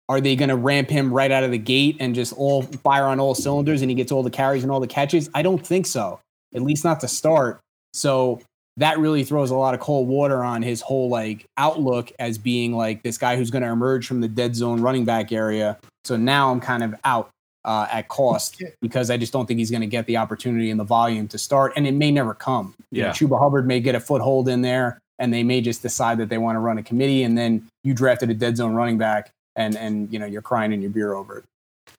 are 0.09 0.21
they 0.21 0.37
going 0.37 0.49
to 0.49 0.57
ramp 0.57 0.89
him 0.89 1.13
right 1.13 1.31
out 1.31 1.45
of 1.45 1.51
the 1.51 1.59
gate 1.59 1.97
and 2.01 2.15
just 2.15 2.33
all 2.33 2.63
fire 2.63 3.05
on 3.05 3.21
all 3.21 3.35
cylinders 3.35 3.83
and 3.83 3.91
he 3.91 3.95
gets 3.95 4.11
all 4.11 4.23
the 4.23 4.31
carries 4.31 4.63
and 4.63 4.73
all 4.73 4.81
the 4.81 4.87
catches? 4.87 5.29
I 5.35 5.43
don't 5.43 5.65
think 5.65 5.87
so. 5.87 6.21
At 6.55 6.63
least 6.63 6.83
not 6.83 7.01
to 7.01 7.09
start. 7.09 7.61
So 7.93 8.41
that 8.79 8.99
really 8.99 9.25
throws 9.25 9.51
a 9.51 9.57
lot 9.57 9.75
of 9.75 9.81
cold 9.81 10.09
water 10.09 10.43
on 10.45 10.63
his 10.63 10.81
whole 10.81 11.09
like 11.09 11.45
outlook 11.57 12.13
as 12.19 12.39
being 12.39 12.73
like 12.73 13.03
this 13.03 13.19
guy 13.19 13.37
who's 13.37 13.51
going 13.51 13.63
to 13.63 13.69
emerge 13.69 14.07
from 14.07 14.21
the 14.21 14.29
dead 14.29 14.55
zone 14.55 14.81
running 14.81 15.05
back 15.05 15.33
area. 15.33 15.77
So 16.05 16.17
now 16.17 16.51
I'm 16.51 16.61
kind 16.61 16.83
of 16.83 16.95
out 17.05 17.29
uh, 17.65 17.87
at 17.91 18.09
cost 18.09 18.63
because 18.81 19.11
I 19.11 19.17
just 19.17 19.33
don't 19.33 19.47
think 19.47 19.59
he's 19.59 19.71
going 19.71 19.81
to 19.83 19.87
get 19.87 20.07
the 20.07 20.17
opportunity 20.17 20.71
and 20.71 20.79
the 20.79 20.85
volume 20.85 21.29
to 21.29 21.39
start, 21.39 21.73
and 21.77 21.87
it 21.87 21.93
may 21.93 22.11
never 22.11 22.33
come. 22.35 22.75
You 22.91 23.03
know, 23.03 23.09
Yeah. 23.09 23.13
Chuba 23.13 23.39
Hubbard 23.39 23.67
may 23.67 23.81
get 23.81 23.95
a 23.95 24.01
foothold 24.01 24.49
in 24.49 24.63
there, 24.63 24.99
and 25.19 25.35
they 25.35 25.43
may 25.43 25.61
just 25.61 25.83
decide 25.83 26.19
that 26.19 26.29
they 26.29 26.39
want 26.39 26.57
to 26.57 26.61
run 26.61 26.79
a 26.79 26.83
committee, 26.83 27.25
and 27.25 27.37
then 27.37 27.67
you 27.85 27.93
drafted 27.93 28.31
a 28.31 28.35
dead 28.35 28.57
zone 28.57 28.75
running 28.75 28.97
back, 28.97 29.31
and 29.57 29.77
and 29.77 30.11
you 30.13 30.19
know 30.19 30.25
you're 30.27 30.41
crying 30.41 30.73
in 30.73 30.81
your 30.81 30.91
beer 30.91 31.15
over 31.15 31.39
it. 31.39 31.45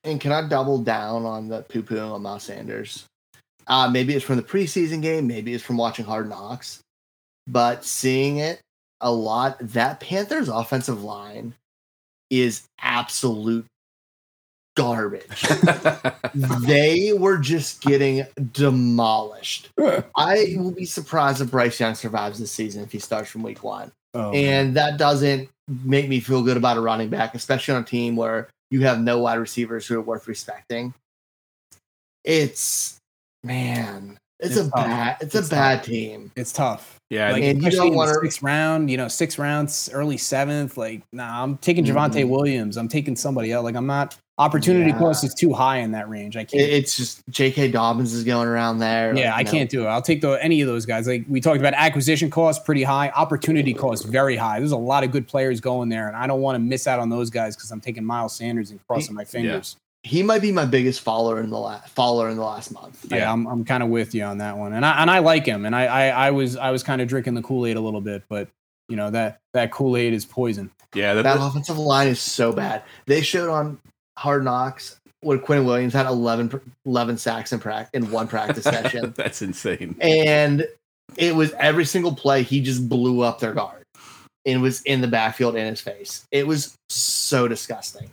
And 0.06 0.20
can 0.20 0.32
I 0.32 0.48
double 0.48 0.80
down 0.80 1.26
on 1.26 1.50
the 1.50 1.62
poo 1.64 1.84
poo 1.84 2.00
on 2.00 2.22
Miles 2.22 2.44
Sanders? 2.44 3.06
Uh, 3.70 3.88
maybe 3.90 4.16
it's 4.16 4.26
from 4.26 4.38
the 4.38 4.44
preseason 4.44 5.02
game, 5.02 5.28
maybe 5.28 5.54
it's 5.54 5.64
from 5.64 5.78
watching 5.78 6.04
Hard 6.04 6.28
Knocks, 6.28 6.82
but 7.48 7.86
seeing 7.86 8.38
it 8.38 8.62
a 9.00 9.12
lot, 9.12 9.58
that 9.60 10.00
Panthers 10.00 10.50
offensive 10.50 11.04
line 11.04 11.54
is 12.32 12.64
absolute 12.82 13.66
garbage. 14.76 15.46
they 16.36 17.14
were 17.14 17.38
just 17.38 17.82
getting 17.82 18.26
demolished. 18.54 19.70
I 20.16 20.56
will 20.58 20.72
be 20.72 20.86
surprised 20.86 21.42
if 21.42 21.52
Bryce 21.52 21.80
Young 21.80 21.96
survives 21.96 22.40
this 22.40 22.52
season 22.52 22.84
if 22.84 22.92
he 22.92 23.00
starts 23.00 23.30
from 23.30 23.44
week 23.44 23.64
one. 23.64 23.92
Oh, 24.14 24.32
And 24.32 24.76
that 24.76 24.98
doesn't 24.98 25.50
make 25.84 26.10
me 26.10 26.20
feel 26.20 26.42
good 26.42 26.58
about 26.58 26.78
a 26.78 26.82
running 26.82 27.10
back, 27.10 27.36
especially 27.36 27.76
on 27.76 27.84
a 27.84 27.86
team 27.86 28.16
where 28.16 28.50
you 28.72 28.82
have 28.82 29.00
no 29.00 29.20
wide 29.20 29.36
receivers 29.36 29.86
who 29.86 29.98
are 29.98 30.02
worth 30.02 30.28
respecting. 30.28 30.94
It's 32.24 32.99
man, 33.44 34.18
it's, 34.40 34.56
It's 34.56 34.68
a 34.68 34.70
tough. 34.70 34.86
bad 34.86 35.18
it's, 35.22 35.36
It's 35.36 35.48
a 35.48 35.52
bad 35.52 35.84
team. 35.84 36.32
it's 36.36 36.52
tough. 36.54 36.98
yeah, 37.10 37.32
Like, 37.32 37.44
And 37.44 37.62
you 37.62 37.72
don't 37.72 37.88
in 37.88 37.96
wanna- 37.96 38.14
the 38.14 38.20
sixth 38.22 38.42
round, 38.42 38.90
you 38.90 38.98
know, 38.98 39.08
six 39.08 39.38
rounds, 39.38 39.90
early 39.94 40.18
seventh. 40.18 40.78
Like, 40.78 41.02
nah, 41.12 41.44
I'm 41.44 41.58
taking 41.58 41.84
Javonte 41.84 42.24
Mhm. 42.24 42.30
Williams. 42.30 42.78
I'm 42.78 42.88
taking 42.88 43.16
somebody 43.16 43.52
else. 43.52 43.64
Like, 43.64 43.76
I'm 43.76 43.88
not. 43.88 44.18
Opportunity 44.38 44.92
Yeah. 44.92 44.98
cost 44.98 45.26
is 45.26 45.34
too 45.34 45.52
high 45.52 45.80
in 45.80 45.92
that 45.92 46.08
range. 46.08 46.38
I 46.38 46.46
can't. 46.46 46.62
It's 46.64 46.96
just 46.96 47.24
J.K. 47.30 47.72
Dobbins 47.72 48.14
is 48.14 48.24
going 48.24 48.48
around 48.48 48.80
there. 48.80 49.14
yeah, 49.14 49.32
like, 49.32 49.40
I 49.40 49.44
no. 49.44 49.52
can't 49.52 49.70
do 49.70 49.84
it. 49.84 49.88
I'll 49.88 50.02
take 50.02 50.22
the, 50.22 50.42
any 50.42 50.62
of 50.62 50.68
those 50.70 50.86
guys. 50.86 51.08
Like 51.08 51.26
we 51.28 51.42
talked 51.42 51.60
about, 51.60 51.74
acquisition 51.74 52.30
cost 52.30 52.64
pretty 52.64 52.84
high, 52.84 53.10
opportunity 53.10 53.74
cost 53.74 54.06
very 54.08 54.38
high. 54.38 54.60
There's 54.60 54.72
a 54.72 54.78
lot 54.78 55.04
of 55.04 55.12
good 55.12 55.28
players 55.28 55.60
going 55.60 55.90
there, 55.90 56.08
and 56.08 56.16
I 56.16 56.26
don't 56.26 56.40
want 56.40 56.56
to 56.56 56.60
miss 56.60 56.88
out 56.88 57.00
on 57.00 57.10
those 57.10 57.30
guys 57.30 57.58
because 57.58 57.70
I'm 57.72 57.82
taking 57.82 58.06
Miles 58.06 58.34
Sanders 58.34 58.72
and 58.72 58.80
crossing 58.88 59.14
my 59.14 59.26
fingers. 59.26 59.76
He 60.04 60.24
might 60.24 60.42
be 60.42 60.52
my 60.52 60.66
biggest 60.66 61.02
follower 61.02 61.42
in 61.42 61.50
the 61.50 61.60
last 61.60 61.90
follower 61.90 62.30
in 62.30 62.38
the 62.38 62.44
last 62.44 62.72
month. 62.72 63.06
Yeah, 63.12 63.32
I'm, 63.32 63.46
I'm 63.48 63.66
kind 63.66 63.84
of 63.84 63.90
with 63.90 64.16
you 64.16 64.24
on 64.24 64.38
that 64.38 64.58
one, 64.58 64.74
and 64.74 64.86
I 64.86 65.02
and 65.02 65.12
I 65.12 65.20
like 65.20 65.46
him, 65.46 65.66
and 65.66 65.76
I 65.76 65.86
I, 65.86 66.28
I 66.28 66.32
was 66.32 66.56
I 66.56 66.72
was 66.72 66.84
kind 66.84 67.02
of 67.02 67.08
drinking 67.08 67.34
the 67.34 67.42
Kool 67.42 67.66
Aid 67.66 67.76
a 67.76 67.82
little 67.82 68.02
bit, 68.02 68.24
but 68.30 68.48
you 68.88 68.96
know 68.96 69.12
that 69.12 69.40
that 69.54 69.72
Kool 69.72 69.98
Aid 69.98 70.14
is 70.14 70.26
poison. 70.26 70.72
yeah. 70.94 71.14
That, 71.14 71.24
That 71.24 71.38
offensive 71.38 71.78
line 71.78 72.08
is 72.08 72.20
so 72.20 72.54
bad. 72.54 72.84
They 73.08 73.22
showed 73.22 73.50
on 73.50 73.78
Hard 74.18 74.44
Knocks 74.46 75.00
when 75.22 75.40
Quinn 75.40 75.66
Williams 75.66 75.94
had 75.94 76.06
11, 76.06 76.62
11 76.86 77.18
sacks 77.18 77.52
in 77.52 77.60
practice 77.60 77.90
in 77.94 78.10
one 78.10 78.28
practice 78.28 78.64
session, 78.76 79.14
that's 79.18 79.42
insane. 79.42 79.98
and 80.00 80.66
it 81.18 81.36
was 81.36 81.52
every 81.54 81.86
single 81.86 82.16
play 82.16 82.42
he 82.44 82.62
just 82.62 82.88
blew 82.88 83.22
up 83.22 83.40
their 83.40 83.54
guard. 83.54 83.84
It 84.46 84.58
was 84.58 84.82
in 84.84 85.02
the 85.02 85.08
backfield 85.08 85.56
in 85.56 85.68
his 85.68 85.82
face. 85.82 86.26
It 86.32 86.48
was 86.48 86.76
so 86.88 87.48
disgusting. 87.48 88.10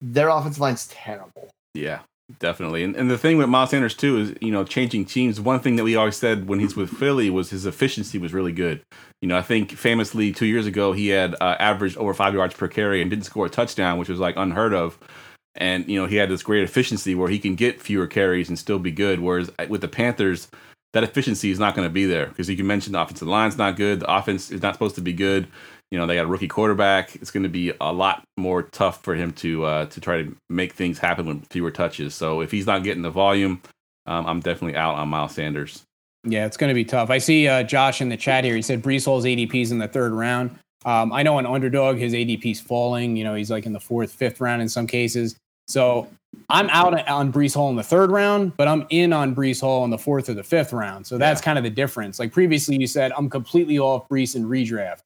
Their 0.00 0.28
offensive 0.28 0.60
line's 0.60 0.86
terrible. 0.88 1.50
Yeah, 1.74 2.00
definitely. 2.38 2.84
And, 2.84 2.94
and 2.96 3.10
the 3.10 3.18
thing 3.18 3.38
with 3.38 3.48
Miles 3.48 3.70
Sanders 3.70 3.94
too 3.94 4.18
is, 4.18 4.34
you 4.40 4.52
know, 4.52 4.64
changing 4.64 5.06
teams. 5.06 5.40
One 5.40 5.60
thing 5.60 5.76
that 5.76 5.84
we 5.84 5.96
always 5.96 6.16
said 6.16 6.48
when 6.48 6.60
he's 6.60 6.76
with 6.76 6.90
Philly 6.90 7.30
was 7.30 7.50
his 7.50 7.66
efficiency 7.66 8.18
was 8.18 8.32
really 8.32 8.52
good. 8.52 8.82
You 9.20 9.28
know, 9.28 9.36
I 9.36 9.42
think 9.42 9.72
famously 9.72 10.32
two 10.32 10.46
years 10.46 10.66
ago 10.66 10.92
he 10.92 11.08
had 11.08 11.34
uh, 11.40 11.56
averaged 11.58 11.96
over 11.96 12.14
five 12.14 12.34
yards 12.34 12.54
per 12.54 12.68
carry 12.68 13.00
and 13.00 13.10
didn't 13.10 13.24
score 13.24 13.46
a 13.46 13.50
touchdown, 13.50 13.98
which 13.98 14.08
was 14.08 14.20
like 14.20 14.36
unheard 14.36 14.74
of. 14.74 14.98
And 15.54 15.88
you 15.88 16.00
know, 16.00 16.06
he 16.06 16.16
had 16.16 16.28
this 16.28 16.42
great 16.42 16.62
efficiency 16.62 17.14
where 17.14 17.28
he 17.28 17.38
can 17.38 17.56
get 17.56 17.82
fewer 17.82 18.06
carries 18.06 18.48
and 18.48 18.58
still 18.58 18.78
be 18.78 18.92
good. 18.92 19.20
Whereas 19.20 19.50
uh, 19.58 19.66
with 19.68 19.80
the 19.80 19.88
Panthers, 19.88 20.48
that 20.92 21.02
efficiency 21.02 21.50
is 21.50 21.58
not 21.58 21.74
going 21.74 21.86
to 21.86 21.92
be 21.92 22.06
there 22.06 22.26
because 22.26 22.48
you 22.48 22.56
can 22.56 22.66
mention 22.66 22.92
the 22.92 23.00
offensive 23.00 23.28
line's 23.28 23.58
not 23.58 23.76
good. 23.76 24.00
The 24.00 24.12
offense 24.12 24.50
is 24.50 24.62
not 24.62 24.74
supposed 24.74 24.94
to 24.94 25.00
be 25.02 25.12
good. 25.12 25.48
You 25.90 25.98
know, 25.98 26.06
they 26.06 26.16
got 26.16 26.24
a 26.26 26.28
rookie 26.28 26.48
quarterback. 26.48 27.16
It's 27.16 27.30
going 27.30 27.44
to 27.44 27.48
be 27.48 27.72
a 27.80 27.92
lot 27.92 28.22
more 28.36 28.62
tough 28.62 29.02
for 29.02 29.14
him 29.14 29.32
to 29.34 29.64
uh, 29.64 29.86
to 29.86 30.00
try 30.00 30.22
to 30.22 30.36
make 30.50 30.74
things 30.74 30.98
happen 30.98 31.26
with 31.26 31.46
fewer 31.50 31.70
touches. 31.70 32.14
So 32.14 32.40
if 32.42 32.50
he's 32.50 32.66
not 32.66 32.82
getting 32.84 33.02
the 33.02 33.10
volume, 33.10 33.62
um, 34.06 34.26
I'm 34.26 34.40
definitely 34.40 34.76
out 34.76 34.96
on 34.96 35.08
Miles 35.08 35.32
Sanders. 35.34 35.82
Yeah, 36.24 36.44
it's 36.46 36.56
going 36.56 36.68
to 36.68 36.74
be 36.74 36.84
tough. 36.84 37.10
I 37.10 37.18
see 37.18 37.48
uh, 37.48 37.62
Josh 37.62 38.00
in 38.02 38.08
the 38.10 38.16
chat 38.16 38.44
here. 38.44 38.54
He 38.56 38.60
said 38.62 38.82
Breece 38.82 39.06
Hall's 39.06 39.24
ADP's 39.24 39.70
in 39.72 39.78
the 39.78 39.88
third 39.88 40.12
round. 40.12 40.58
Um, 40.84 41.12
I 41.12 41.22
know 41.22 41.38
an 41.38 41.46
underdog, 41.46 41.96
his 41.96 42.12
ADP's 42.12 42.60
falling. 42.60 43.16
You 43.16 43.24
know, 43.24 43.34
he's 43.34 43.50
like 43.50 43.64
in 43.66 43.72
the 43.72 43.80
fourth, 43.80 44.12
fifth 44.12 44.40
round 44.40 44.60
in 44.60 44.68
some 44.68 44.86
cases. 44.86 45.36
So 45.68 46.08
I'm 46.50 46.68
out 46.70 47.08
on 47.08 47.32
Breece 47.32 47.54
Hall 47.54 47.70
in 47.70 47.76
the 47.76 47.82
third 47.82 48.10
round, 48.10 48.56
but 48.56 48.68
I'm 48.68 48.86
in 48.90 49.12
on 49.12 49.34
Breece 49.34 49.60
Hall 49.60 49.84
in 49.84 49.90
the 49.90 49.98
fourth 49.98 50.28
or 50.28 50.34
the 50.34 50.42
fifth 50.42 50.72
round. 50.72 51.06
So 51.06 51.18
that's 51.18 51.40
Yeah. 51.40 51.44
kind 51.44 51.58
of 51.58 51.64
the 51.64 51.70
difference. 51.70 52.18
Like 52.18 52.32
previously, 52.32 52.76
you 52.78 52.86
said 52.86 53.12
I'm 53.16 53.28
completely 53.30 53.78
off 53.78 54.08
Breece 54.08 54.34
in 54.36 54.44
redraft. 54.46 55.00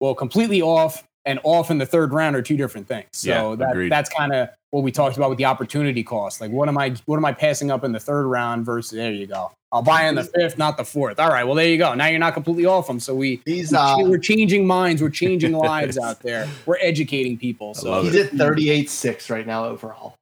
Well, 0.00 0.14
completely 0.14 0.62
off 0.62 1.04
and 1.24 1.40
off 1.42 1.70
in 1.70 1.78
the 1.78 1.86
third 1.86 2.12
round 2.12 2.36
are 2.36 2.42
two 2.42 2.56
different 2.56 2.86
things. 2.86 3.08
So 3.12 3.28
Yeah, 3.50 3.56
that, 3.56 3.70
agreed. 3.72 3.90
that's 3.92 4.08
kind 4.08 4.32
of 4.32 4.48
what 4.70 4.82
we 4.84 4.92
talked 4.92 5.16
about 5.16 5.28
with 5.30 5.38
the 5.38 5.44
opportunity 5.44 6.02
cost. 6.02 6.40
Like, 6.40 6.50
what 6.50 6.68
am 6.68 6.78
I 6.78 6.94
what 7.06 7.16
am 7.16 7.24
I 7.24 7.32
passing 7.32 7.70
up 7.70 7.82
in 7.84 7.92
the 7.92 8.00
third 8.00 8.26
round 8.26 8.64
versus 8.64 8.96
there 8.96 9.12
you 9.12 9.26
go. 9.26 9.52
I'll 9.72 9.82
buy 9.82 10.06
in 10.08 10.14
the 10.14 10.24
fifth, 10.24 10.56
not 10.56 10.76
the 10.76 10.84
fourth. 10.84 11.18
All 11.18 11.28
right, 11.28 11.44
well 11.44 11.54
there 11.56 11.68
you 11.68 11.76
go. 11.76 11.92
Now 11.94 12.06
you're 12.06 12.20
not 12.20 12.34
completely 12.34 12.66
off 12.66 12.86
them. 12.86 13.00
So 13.00 13.14
we 13.14 13.42
He's 13.44 13.72
uh, 13.74 13.96
we're 13.98 14.18
changing 14.18 14.66
minds, 14.66 15.02
we're 15.02 15.10
changing 15.10 15.52
lives 15.70 15.98
out 15.98 16.20
there. 16.20 16.48
We're 16.66 16.78
educating 16.80 17.36
people. 17.36 17.74
So 17.74 18.02
he's 18.02 18.14
at 18.14 18.30
38-6 18.32 19.30
right 19.30 19.46
now 19.46 19.64
overall 19.66 20.14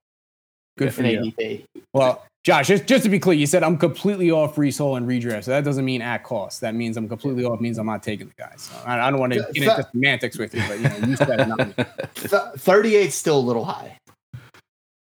good 0.79 0.93
for 0.95 1.03
in 1.03 1.25
you. 1.25 1.33
ADP. 1.33 1.64
Well, 1.93 2.25
Josh, 2.45 2.68
just, 2.68 2.84
just 2.84 3.05
to 3.05 3.09
be 3.09 3.18
clear, 3.18 3.38
you 3.38 3.47
said 3.47 3.62
I'm 3.62 3.78
completely 3.78 4.30
off 4.30 4.57
Hall 4.57 4.97
and 4.97 5.09
redraft. 5.09 5.45
So 5.45 5.51
that 5.51 5.64
doesn't 5.64 5.84
mean 5.84 6.03
at 6.03 6.24
cost. 6.24 6.61
That 6.61 6.74
means 6.74 6.99
I'm 6.99 7.09
completely 7.09 7.42
off. 7.42 7.59
Means 7.59 7.78
I'm 7.78 7.86
not 7.86 8.03
taking 8.03 8.28
the 8.28 8.34
guy. 8.34 8.53
So 8.59 8.74
I, 8.84 9.09
I 9.09 9.11
don't 9.11 9.18
want 9.18 9.32
to 9.32 9.38
get 9.55 9.57
into 9.57 9.88
semantics 9.90 10.38
with 10.38 10.55
you, 10.55 10.62
but 10.68 10.78
you 10.78 10.88
know, 10.90 11.09
you 11.09 11.16
said 11.16 11.49
not 11.49 11.59
me. 11.59 11.74
Th- 12.16 12.42
38 12.59 13.11
's 13.11 13.14
still 13.14 13.38
a 13.38 13.40
little 13.40 13.64
high. 13.64 13.99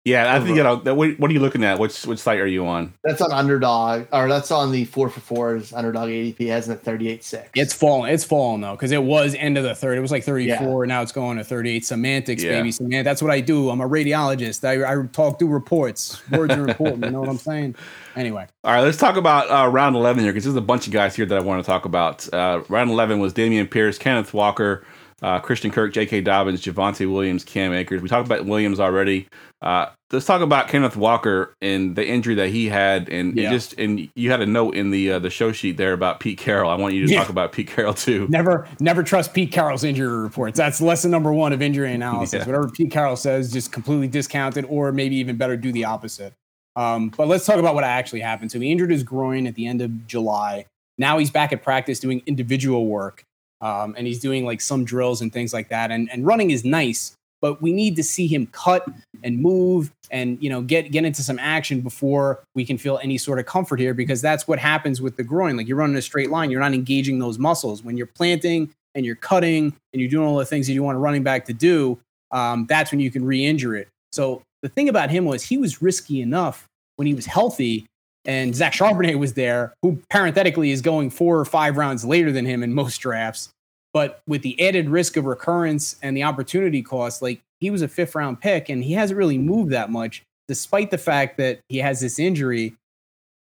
Yeah, 0.06 0.36
I 0.36 0.40
think 0.42 0.58
you 0.58 0.64
know. 0.64 0.76
that- 0.78 0.96
What, 0.96 1.18
what 1.18 1.32
are 1.32 1.34
you 1.34 1.40
looking 1.40 1.64
at? 1.64 1.80
Which 1.80 2.06
which 2.06 2.20
site 2.20 2.40
are 2.42 2.46
you 2.48 2.66
on? 2.68 2.94
That's 3.06 3.22
on 3.22 3.32
underdog, 3.32 4.08
or 4.12 4.28
that's 4.28 4.52
on 4.52 4.74
the 4.74 4.84
four 4.84 5.08
for 5.08 5.22
fours 5.22 5.72
underdog 5.72 6.10
ADP 6.10 6.46
has 6.50 6.68
it 6.68 6.74
at 6.74 6.84
38-6. 6.84 7.46
It's 7.56 7.74
falling. 7.74 8.12
It's 8.14 8.26
falling 8.26 8.60
though, 8.60 8.74
because 8.74 8.92
it 8.92 9.02
was 9.02 9.34
end 9.36 9.58
of 9.58 9.64
the 9.64 9.74
third. 9.74 9.98
It 9.98 10.02
was 10.02 10.12
like 10.12 10.26
34. 10.26 10.86
Now 10.88 11.04
it's 11.04 11.14
going 11.14 11.38
to 11.38 11.46
38. 11.46 11.86
Semantics, 11.86 12.44
Yeah. 12.44 12.52
baby. 12.58 12.72
Semant- 12.72 13.06
That's 13.06 13.22
what 13.22 13.32
I 13.32 13.40
do. 13.40 13.70
I'm 13.70 13.80
a 13.80 13.88
radiologist. 13.88 14.68
I, 14.68 14.84
I 14.84 15.06
talk 15.08 15.40
through 15.40 15.48
reports. 15.50 16.22
Words 16.32 16.54
are 16.54 16.68
important. 16.68 17.06
You 17.06 17.12
know 17.12 17.22
what 17.22 17.30
I'm 17.30 17.38
saying? 17.38 17.76
Anyway, 18.18 18.46
All 18.66 18.74
right, 18.74 18.82
let's 18.82 18.98
talk 18.98 19.16
about 19.16 19.50
uh, 19.50 19.70
round 19.70 19.96
11 19.96 20.22
here 20.24 20.34
because 20.34 20.44
there's 20.44 20.56
a 20.58 20.62
bunch 20.62 20.86
of 20.86 20.92
guys 20.94 21.16
here 21.16 21.26
that 21.26 21.38
I 21.38 21.42
want 21.42 21.64
to 21.64 21.66
talk 21.66 21.86
about. 21.86 22.32
Uh, 22.34 22.62
round 22.68 22.92
11 22.92 23.20
was 23.20 23.34
Dameon 23.34 23.72
Pierce, 23.72 23.98
Kenneth 23.98 24.34
Walker, 24.34 24.86
uh, 25.22 25.40
Christian 25.40 25.72
Kirk, 25.72 25.94
J.K. 25.94 26.22
Dobbins, 26.22 26.62
Javonte 26.62 27.12
Williams, 27.12 27.44
Cam 27.44 27.72
Akers. 27.74 28.02
We 28.02 28.10
talked 28.10 28.26
about 28.28 28.46
Williams 28.46 28.80
already. 28.80 29.28
Uh, 29.62 29.88
let's 30.12 30.26
talk 30.26 30.42
about 30.42 30.68
Kenneth 30.68 30.98
Walker 30.98 31.54
and 31.62 31.96
the 31.96 32.06
injury 32.06 32.36
that 32.36 32.50
he 32.50 32.68
had, 32.68 33.08
and 33.10 33.38
Yeah. 33.38 33.50
just 33.52 33.74
and 33.80 34.10
you 34.16 34.30
had 34.32 34.42
a 34.42 34.46
note 34.46 34.76
in 34.76 34.92
the 34.92 35.14
uh, 35.14 35.20
the 35.20 35.30
show 35.30 35.52
sheet 35.54 35.78
there 35.78 35.94
about 35.94 36.20
Pete 36.20 36.38
Carroll. 36.38 36.70
I 36.70 36.76
want 36.76 36.94
you 36.96 37.06
to 37.08 37.12
Yeah. 37.14 37.20
talk 37.20 37.30
about 37.30 37.52
Pete 37.54 37.68
Carroll 37.68 37.94
too. 37.94 38.28
never 38.30 38.68
never 38.82 39.04
trust 39.04 39.34
Pete 39.34 39.52
Carroll's 39.52 39.84
injury 39.86 40.18
reports. 40.18 40.58
That's 40.58 40.82
lesson 40.82 41.12
number 41.12 41.32
one 41.32 41.54
of 41.54 41.62
injury 41.62 41.94
analysis. 41.94 42.40
Yeah. 42.42 42.46
Whatever 42.46 42.70
Pete 42.70 42.92
Carroll 42.92 43.16
says, 43.16 43.54
just 43.54 43.72
completely 43.72 44.08
discounted, 44.10 44.66
or 44.68 44.92
maybe 44.92 45.16
even 45.16 45.38
better, 45.38 45.56
do 45.56 45.72
the 45.72 45.86
opposite. 45.86 46.34
Um, 46.76 47.10
but 47.16 47.28
let's 47.28 47.46
talk 47.46 47.58
about 47.58 47.76
what 47.76 47.84
actually 47.84 48.22
happened. 48.22 48.52
So 48.52 48.60
he 48.60 48.72
injured 48.72 48.90
his 48.92 49.04
groin 49.04 49.46
at 49.48 49.56
the 49.56 49.68
end 49.68 49.82
of 49.82 50.08
July. 50.08 50.66
Now 50.98 51.20
he's 51.20 51.30
back 51.32 51.54
at 51.54 51.62
practice 51.64 52.00
doing 52.00 52.22
individual 52.26 52.88
work, 52.88 53.24
um, 53.64 53.96
and 53.98 54.06
he's 54.06 54.20
doing 54.20 54.46
like 54.46 54.62
some 54.62 54.84
drills 54.84 55.22
and 55.22 55.32
things 55.32 55.54
like 55.54 55.70
that. 55.70 55.90
And 55.90 56.12
and 56.12 56.26
running 56.26 56.52
is 56.52 56.64
nice, 56.64 57.16
but 57.42 57.62
we 57.62 57.72
need 57.74 57.96
to 57.96 58.04
see 58.04 58.28
him 58.28 58.48
cut 58.48 58.88
and 59.24 59.40
move 59.40 59.92
and 60.12 60.42
you 60.42 60.50
know 60.50 60.62
get 60.62 60.92
get 60.92 61.06
into 61.06 61.24
some 61.24 61.40
action 61.40 61.82
before 61.82 62.44
we 62.56 62.66
can 62.66 62.78
feel 62.78 63.00
any 63.02 63.18
sort 63.18 63.40
of 63.40 63.46
comfort 63.46 63.80
here 63.80 63.94
because 63.94 64.22
that's 64.22 64.48
what 64.48 64.60
happens 64.60 65.02
with 65.02 65.16
the 65.18 65.24
groin 65.24 65.56
like 65.56 65.68
you're 65.68 65.78
running 65.78 65.96
a 65.96 66.02
straight 66.02 66.30
line 66.30 66.52
you're 66.52 66.60
not 66.60 66.74
engaging 66.74 67.20
those 67.20 67.40
muscles 67.40 67.84
when 67.84 67.96
you're 67.96 68.08
planting 68.08 68.70
and 68.96 69.06
you're 69.06 69.16
cutting 69.16 69.74
and 69.94 70.02
you're 70.02 70.10
doing 70.10 70.28
all 70.28 70.38
the 70.38 70.46
things 70.46 70.68
that 70.68 70.74
you 70.74 70.84
want 70.84 70.96
a 70.96 71.00
running 71.00 71.24
back 71.24 71.46
to 71.46 71.54
do 71.54 71.98
um, 72.32 72.66
that's 72.68 72.92
when 72.92 73.00
you 73.00 73.10
can 73.10 73.24
re-injure 73.24 73.76
it 73.76 73.88
so 74.12 74.42
the 74.62 74.70
thing 74.70 74.90
about 74.90 75.10
him 75.10 75.26
was 75.26 75.44
he 75.44 75.58
was 75.58 75.82
risky 75.82 76.22
enough 76.22 76.66
when 76.98 77.08
he 77.08 77.14
was 77.14 77.26
healthy 77.26 77.86
and 78.26 78.56
Zach 78.56 78.74
Charbonnet 78.74 79.20
was 79.20 79.34
there, 79.34 79.74
who 79.82 80.02
parenthetically 80.10 80.72
is 80.72 80.82
going 80.82 81.10
four 81.10 81.38
or 81.38 81.46
five 81.46 81.76
rounds 81.76 82.06
later 82.06 82.32
than 82.32 82.46
him 82.46 82.64
in 82.64 82.74
most 82.74 83.00
drafts. 83.00 83.50
But 83.94 84.22
with 84.28 84.42
the 84.42 84.60
added 84.68 84.90
risk 84.90 85.18
of 85.18 85.26
recurrence 85.26 85.98
and 86.02 86.18
the 86.18 86.24
opportunity 86.24 86.82
cost, 86.82 87.22
like 87.22 87.42
he 87.60 87.70
was 87.70 87.82
a 87.82 87.88
fifth 87.88 88.16
round 88.16 88.42
pick 88.42 88.70
and 88.70 88.84
he 88.84 88.94
hasn't 88.94 89.18
really 89.18 89.38
moved 89.38 89.72
that 89.72 89.92
much, 89.92 90.24
despite 90.48 90.92
the 90.92 90.98
fact 90.98 91.38
that 91.38 91.60
he 91.70 91.78
has 91.78 92.00
this 92.00 92.20
injury. 92.20 92.76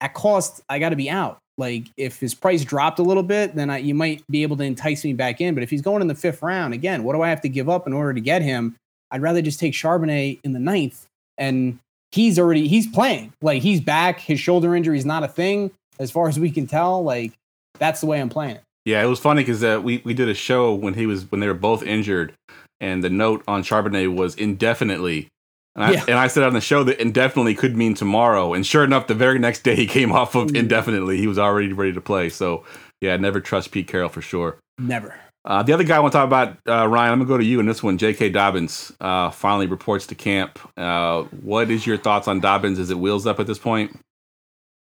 At 0.02 0.14
cost, 0.14 0.62
I 0.70 0.80
got 0.80 0.89
to 0.89 0.95
be 0.95 1.10
out. 1.10 1.39
Like 1.58 1.88
if 1.97 2.20
his 2.20 2.34
price 2.34 2.64
dropped 2.64 3.00
a 3.00 3.04
little 3.04 3.22
bit, 3.22 3.54
then 3.54 3.70
I, 3.70 3.80
you 3.80 3.93
might 3.93 4.24
be 4.32 4.43
able 4.43 4.56
to 4.58 4.64
entice 4.64 5.04
me 5.04 5.14
back 5.14 5.41
in. 5.41 5.54
But 5.54 5.62
if 5.62 5.70
he's 5.70 5.82
going 5.82 6.02
in 6.02 6.08
the 6.08 6.16
fifth 6.16 6.41
round, 6.41 6.74
again, 6.74 7.04
what 7.04 7.14
do 7.14 7.22
I 7.22 7.30
have 7.30 7.41
to 7.41 7.50
give 7.50 7.70
up 7.70 7.86
in 7.86 7.93
order 7.93 8.14
to 8.14 8.22
get 8.22 8.41
him? 8.41 8.76
I'd 9.12 9.22
rather 9.22 9.41
just 9.41 9.60
take 9.60 9.74
Charbonnet 9.74 10.39
in 10.43 10.54
the 10.54 10.60
ninth. 10.60 11.06
And 11.38 11.80
he's 12.12 12.39
already 12.39 12.68
he's 12.68 12.88
playing. 12.88 13.34
Like 13.41 13.62
he's 13.62 13.82
back. 13.82 14.20
His 14.20 14.39
shoulder 14.39 14.76
injury 14.76 14.97
is 14.97 15.06
not 15.06 15.24
a 15.24 15.28
thing 15.28 15.72
as 16.00 16.12
far 16.12 16.28
as 16.30 16.39
we 16.39 16.50
can 16.50 16.66
tell. 16.66 17.04
Like 17.04 17.34
that's 17.78 18.02
the 18.02 18.08
way 18.08 18.22
I'm 18.22 18.30
playing 18.30 18.56
it. 18.56 18.64
Yeah, 18.90 19.04
it 19.04 19.08
was 19.08 19.20
funny 19.20 19.42
because 19.44 19.64
uh, 19.64 19.80
we 19.84 20.02
we 20.04 20.14
did 20.14 20.30
a 20.30 20.34
show 20.34 20.74
when 20.74 20.94
he 20.96 21.06
was 21.06 21.30
when 21.32 21.40
they 21.42 21.48
were 21.48 21.54
both 21.70 21.84
injured, 21.84 22.34
and 22.80 23.04
the 23.04 23.10
note 23.10 23.44
on 23.48 23.62
Charbonnet 23.64 24.16
was 24.16 24.36
indefinitely. 24.36 25.28
And 25.76 25.84
I, 25.86 25.92
Yeah. 25.92 26.06
and 26.08 26.18
I 26.18 26.28
said 26.28 26.44
on 26.44 26.54
the 26.54 26.62
show 26.62 26.84
that 26.86 27.00
indefinitely 27.00 27.54
could 27.56 27.78
mean 27.78 27.94
tomorrow. 27.94 28.54
And 28.56 28.66
sure 28.66 28.84
enough, 28.84 29.06
the 29.08 29.14
very 29.14 29.38
next 29.40 29.60
day 29.64 29.76
he 29.76 29.86
came 29.86 30.12
off 30.12 30.34
of 30.36 30.48
Mm. 30.50 30.56
indefinitely. 30.58 31.18
He 31.18 31.28
was 31.28 31.38
already 31.38 31.72
ready 31.74 31.94
to 31.94 32.02
play. 32.02 32.30
So 32.30 32.64
yeah, 33.02 33.16
never 33.18 33.40
trust 33.40 33.72
Pete 33.72 33.88
Carroll 33.88 34.10
for 34.10 34.22
sure. 34.22 34.58
Never. 34.80 35.14
Uh, 35.46 35.64
the 35.64 35.72
other 35.74 35.84
guy 35.86 35.96
I 35.96 36.00
want 36.00 36.12
to 36.12 36.18
talk 36.18 36.28
about, 36.28 36.58
uh, 36.68 36.86
Ryan, 36.88 37.14
I'm 37.14 37.20
going 37.20 37.28
to 37.28 37.34
go 37.34 37.38
to 37.38 37.46
you 37.46 37.60
in 37.62 37.66
this 37.66 37.82
one. 37.82 37.98
J.K. 37.98 38.30
Dobbins 38.32 38.92
uh, 39.00 39.30
finally 39.30 39.68
reports 39.68 40.06
to 40.08 40.16
camp. 40.16 40.60
Uh, 40.76 41.24
what 41.42 41.72
is 41.72 41.88
your 41.88 41.98
thoughts 41.98 42.28
on 42.28 42.40
Dobbins? 42.42 42.78
Is 42.78 42.90
it 42.90 43.00
wheels 43.00 43.26
up 43.26 43.40
at 43.40 43.48
this 43.48 43.58
point? 43.60 43.98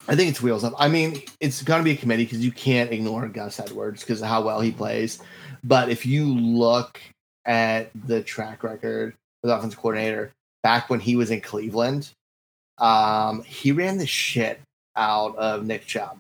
I 0.08 0.16
think 0.16 0.30
it's 0.30 0.42
wheels 0.42 0.64
up. 0.64 0.74
I 0.78 0.88
mean, 0.88 1.22
it's 1.40 1.62
going 1.62 1.80
to 1.80 1.84
be 1.84 1.92
a 1.92 1.96
committee 1.96 2.26
because 2.26 2.44
you 2.44 2.52
can't 2.52 2.92
ignore 2.92 3.28
Gus 3.28 3.60
Edwards 3.60 4.02
because 4.02 4.22
of 4.22 4.28
how 4.28 4.42
well 4.44 4.60
he 4.60 4.72
plays. 4.72 5.20
But 5.64 5.90
if 5.90 6.06
you 6.06 6.26
look 6.26 7.00
at 7.46 7.92
the 8.08 8.22
track 8.22 8.64
record 8.64 9.16
the 9.44 9.56
offensive 9.56 9.80
coordinator 9.80 10.32
back 10.64 10.90
when 10.90 11.00
he 11.00 11.16
was 11.16 11.32
in 11.32 11.42
Cleveland, 11.42 12.12
um, 12.78 13.44
he 13.44 13.72
ran 13.72 13.98
the 13.98 14.08
shit 14.08 14.60
out 14.96 15.36
of 15.38 15.66
Nick 15.66 15.86
Chubb. 15.86 16.18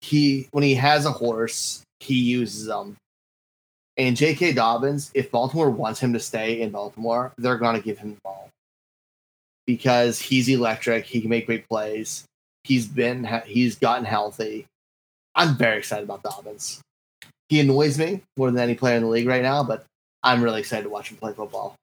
He 0.00 0.48
when 0.52 0.64
he 0.64 0.74
has 0.76 1.04
a 1.04 1.10
horse, 1.10 1.82
he 1.98 2.14
uses 2.14 2.66
them. 2.66 2.96
And 3.96 4.16
J.K. 4.16 4.54
Dobbins, 4.54 5.10
if 5.14 5.30
Baltimore 5.30 5.70
wants 5.70 6.00
him 6.00 6.14
to 6.14 6.20
stay 6.20 6.62
in 6.62 6.70
Baltimore, 6.70 7.32
they're 7.36 7.58
going 7.58 7.76
to 7.76 7.82
give 7.82 7.98
him 7.98 8.14
the 8.14 8.20
ball 8.24 8.48
because 9.66 10.18
he's 10.18 10.48
electric. 10.48 11.04
He 11.04 11.20
can 11.20 11.28
make 11.28 11.46
great 11.46 11.68
plays. 11.68 12.24
He's 12.64 12.86
been 12.86 13.28
he's 13.46 13.76
gotten 13.76 14.04
healthy. 14.04 14.66
I'm 15.34 15.56
very 15.56 15.78
excited 15.78 16.04
about 16.04 16.22
Dobbins. 16.22 16.80
He 17.48 17.60
annoys 17.60 17.98
me 17.98 18.22
more 18.36 18.50
than 18.50 18.60
any 18.60 18.74
player 18.74 18.96
in 18.96 19.02
the 19.02 19.08
league 19.08 19.26
right 19.26 19.42
now, 19.42 19.62
but 19.62 19.84
I'm 20.22 20.42
really 20.42 20.60
excited 20.60 20.84
to 20.84 20.88
watch 20.88 21.10
him 21.10 21.16
play 21.16 21.32
football. 21.32 21.74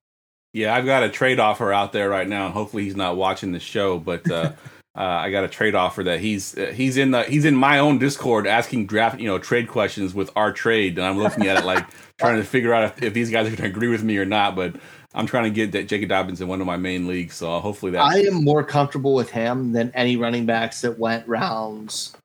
Yeah, 0.53 0.73
I've 0.73 0.85
got 0.85 1.03
a 1.03 1.09
trade 1.09 1.39
offer 1.39 1.73
out 1.73 1.93
there 1.93 2.09
right 2.09 2.27
now. 2.27 2.49
Hopefully, 2.49 2.83
he's 2.83 2.95
not 2.95 3.17
watching 3.17 3.51
the 3.51 3.59
show, 3.59 3.99
but 3.99 4.29
uh, 4.29 4.53
uh, 4.97 5.01
I 5.01 5.29
got 5.29 5.43
a 5.43 5.47
trade 5.47 5.75
offer 5.75 6.03
that 6.03 6.19
he's 6.19 6.57
uh, 6.57 6.71
he's 6.73 6.97
in 6.97 7.11
the 7.11 7.23
he's 7.23 7.45
in 7.45 7.55
my 7.55 7.79
own 7.79 7.99
Discord 7.99 8.47
asking 8.47 8.87
draft 8.87 9.19
you 9.19 9.27
know 9.27 9.39
trade 9.39 9.67
questions 9.67 10.13
with 10.13 10.31
our 10.35 10.51
trade, 10.51 10.97
and 10.97 11.05
I'm 11.05 11.17
looking 11.17 11.47
at 11.47 11.57
it 11.57 11.65
like 11.65 11.85
trying 12.19 12.37
to 12.37 12.43
figure 12.43 12.73
out 12.73 12.85
if, 12.85 13.03
if 13.03 13.13
these 13.13 13.29
guys 13.29 13.45
are 13.45 13.49
going 13.49 13.57
to 13.57 13.65
agree 13.65 13.89
with 13.89 14.03
me 14.03 14.17
or 14.17 14.25
not. 14.25 14.55
But 14.55 14.75
I'm 15.17 15.25
trying 15.25 15.45
to 15.45 15.49
get 15.49 15.71
that 15.71 15.87
Jacob 15.87 16.09
Dobbins 16.09 16.41
in 16.41 16.47
one 16.47 16.61
of 16.61 16.67
my 16.67 16.77
main 16.77 17.07
leagues, 17.07 17.35
so 17.35 17.59
hopefully 17.59 17.91
that 17.93 18.01
I 18.01 18.19
am 18.19 18.35
more 18.43 18.63
comfortable 18.63 19.15
with 19.15 19.31
him 19.31 19.73
than 19.73 19.91
any 19.95 20.15
running 20.15 20.45
backs 20.45 20.81
that 20.81 20.99
went 20.99 21.27
rounds 21.27 22.15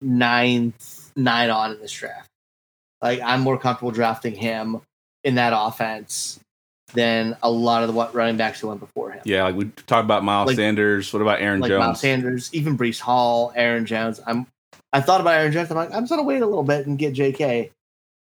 nine 0.00 0.72
nine 1.16 1.50
on 1.50 1.72
in 1.72 1.80
this 1.80 1.92
draft. 1.92 2.28
Like 3.02 3.20
I'm 3.20 3.42
more 3.42 3.58
comfortable 3.58 3.90
drafting 3.90 4.34
him 4.34 4.80
in 5.22 5.34
that 5.34 5.52
offense 5.54 6.40
than 6.94 7.36
a 7.42 7.50
lot 7.50 7.82
of 7.82 7.88
the 7.88 7.92
what 7.94 8.14
running 8.14 8.38
backs 8.38 8.60
who 8.60 8.68
went 8.68 8.80
before 8.80 9.10
him. 9.10 9.20
Yeah, 9.24 9.44
like 9.44 9.54
we 9.54 9.66
talked 9.86 10.04
about 10.04 10.24
Miles 10.24 10.48
Like- 10.48 10.56
Sanders. 10.56 11.12
What 11.12 11.20
about 11.22 11.40
Aaron 11.42 11.60
like 11.60 11.68
Jones? 11.68 11.80
Miles 11.80 12.00
Sanders, 12.00 12.50
even 12.54 12.76
Breece 12.76 13.00
Hall, 13.00 13.52
Aaron 13.54 13.84
Jones. 13.84 14.18
I'm 14.26 14.46
I 14.94 15.02
thought 15.02 15.20
about 15.20 15.34
Aaron 15.34 15.52
Jones. 15.52 15.70
I'm 15.70 15.76
like, 15.76 15.92
I'm 15.94 16.02
just 16.02 16.10
gonna 16.10 16.22
wait 16.22 16.40
a 16.42 16.46
little 16.46 16.64
bit 16.64 16.86
and 16.86 16.98
get 16.98 17.12
JK. 17.14 17.70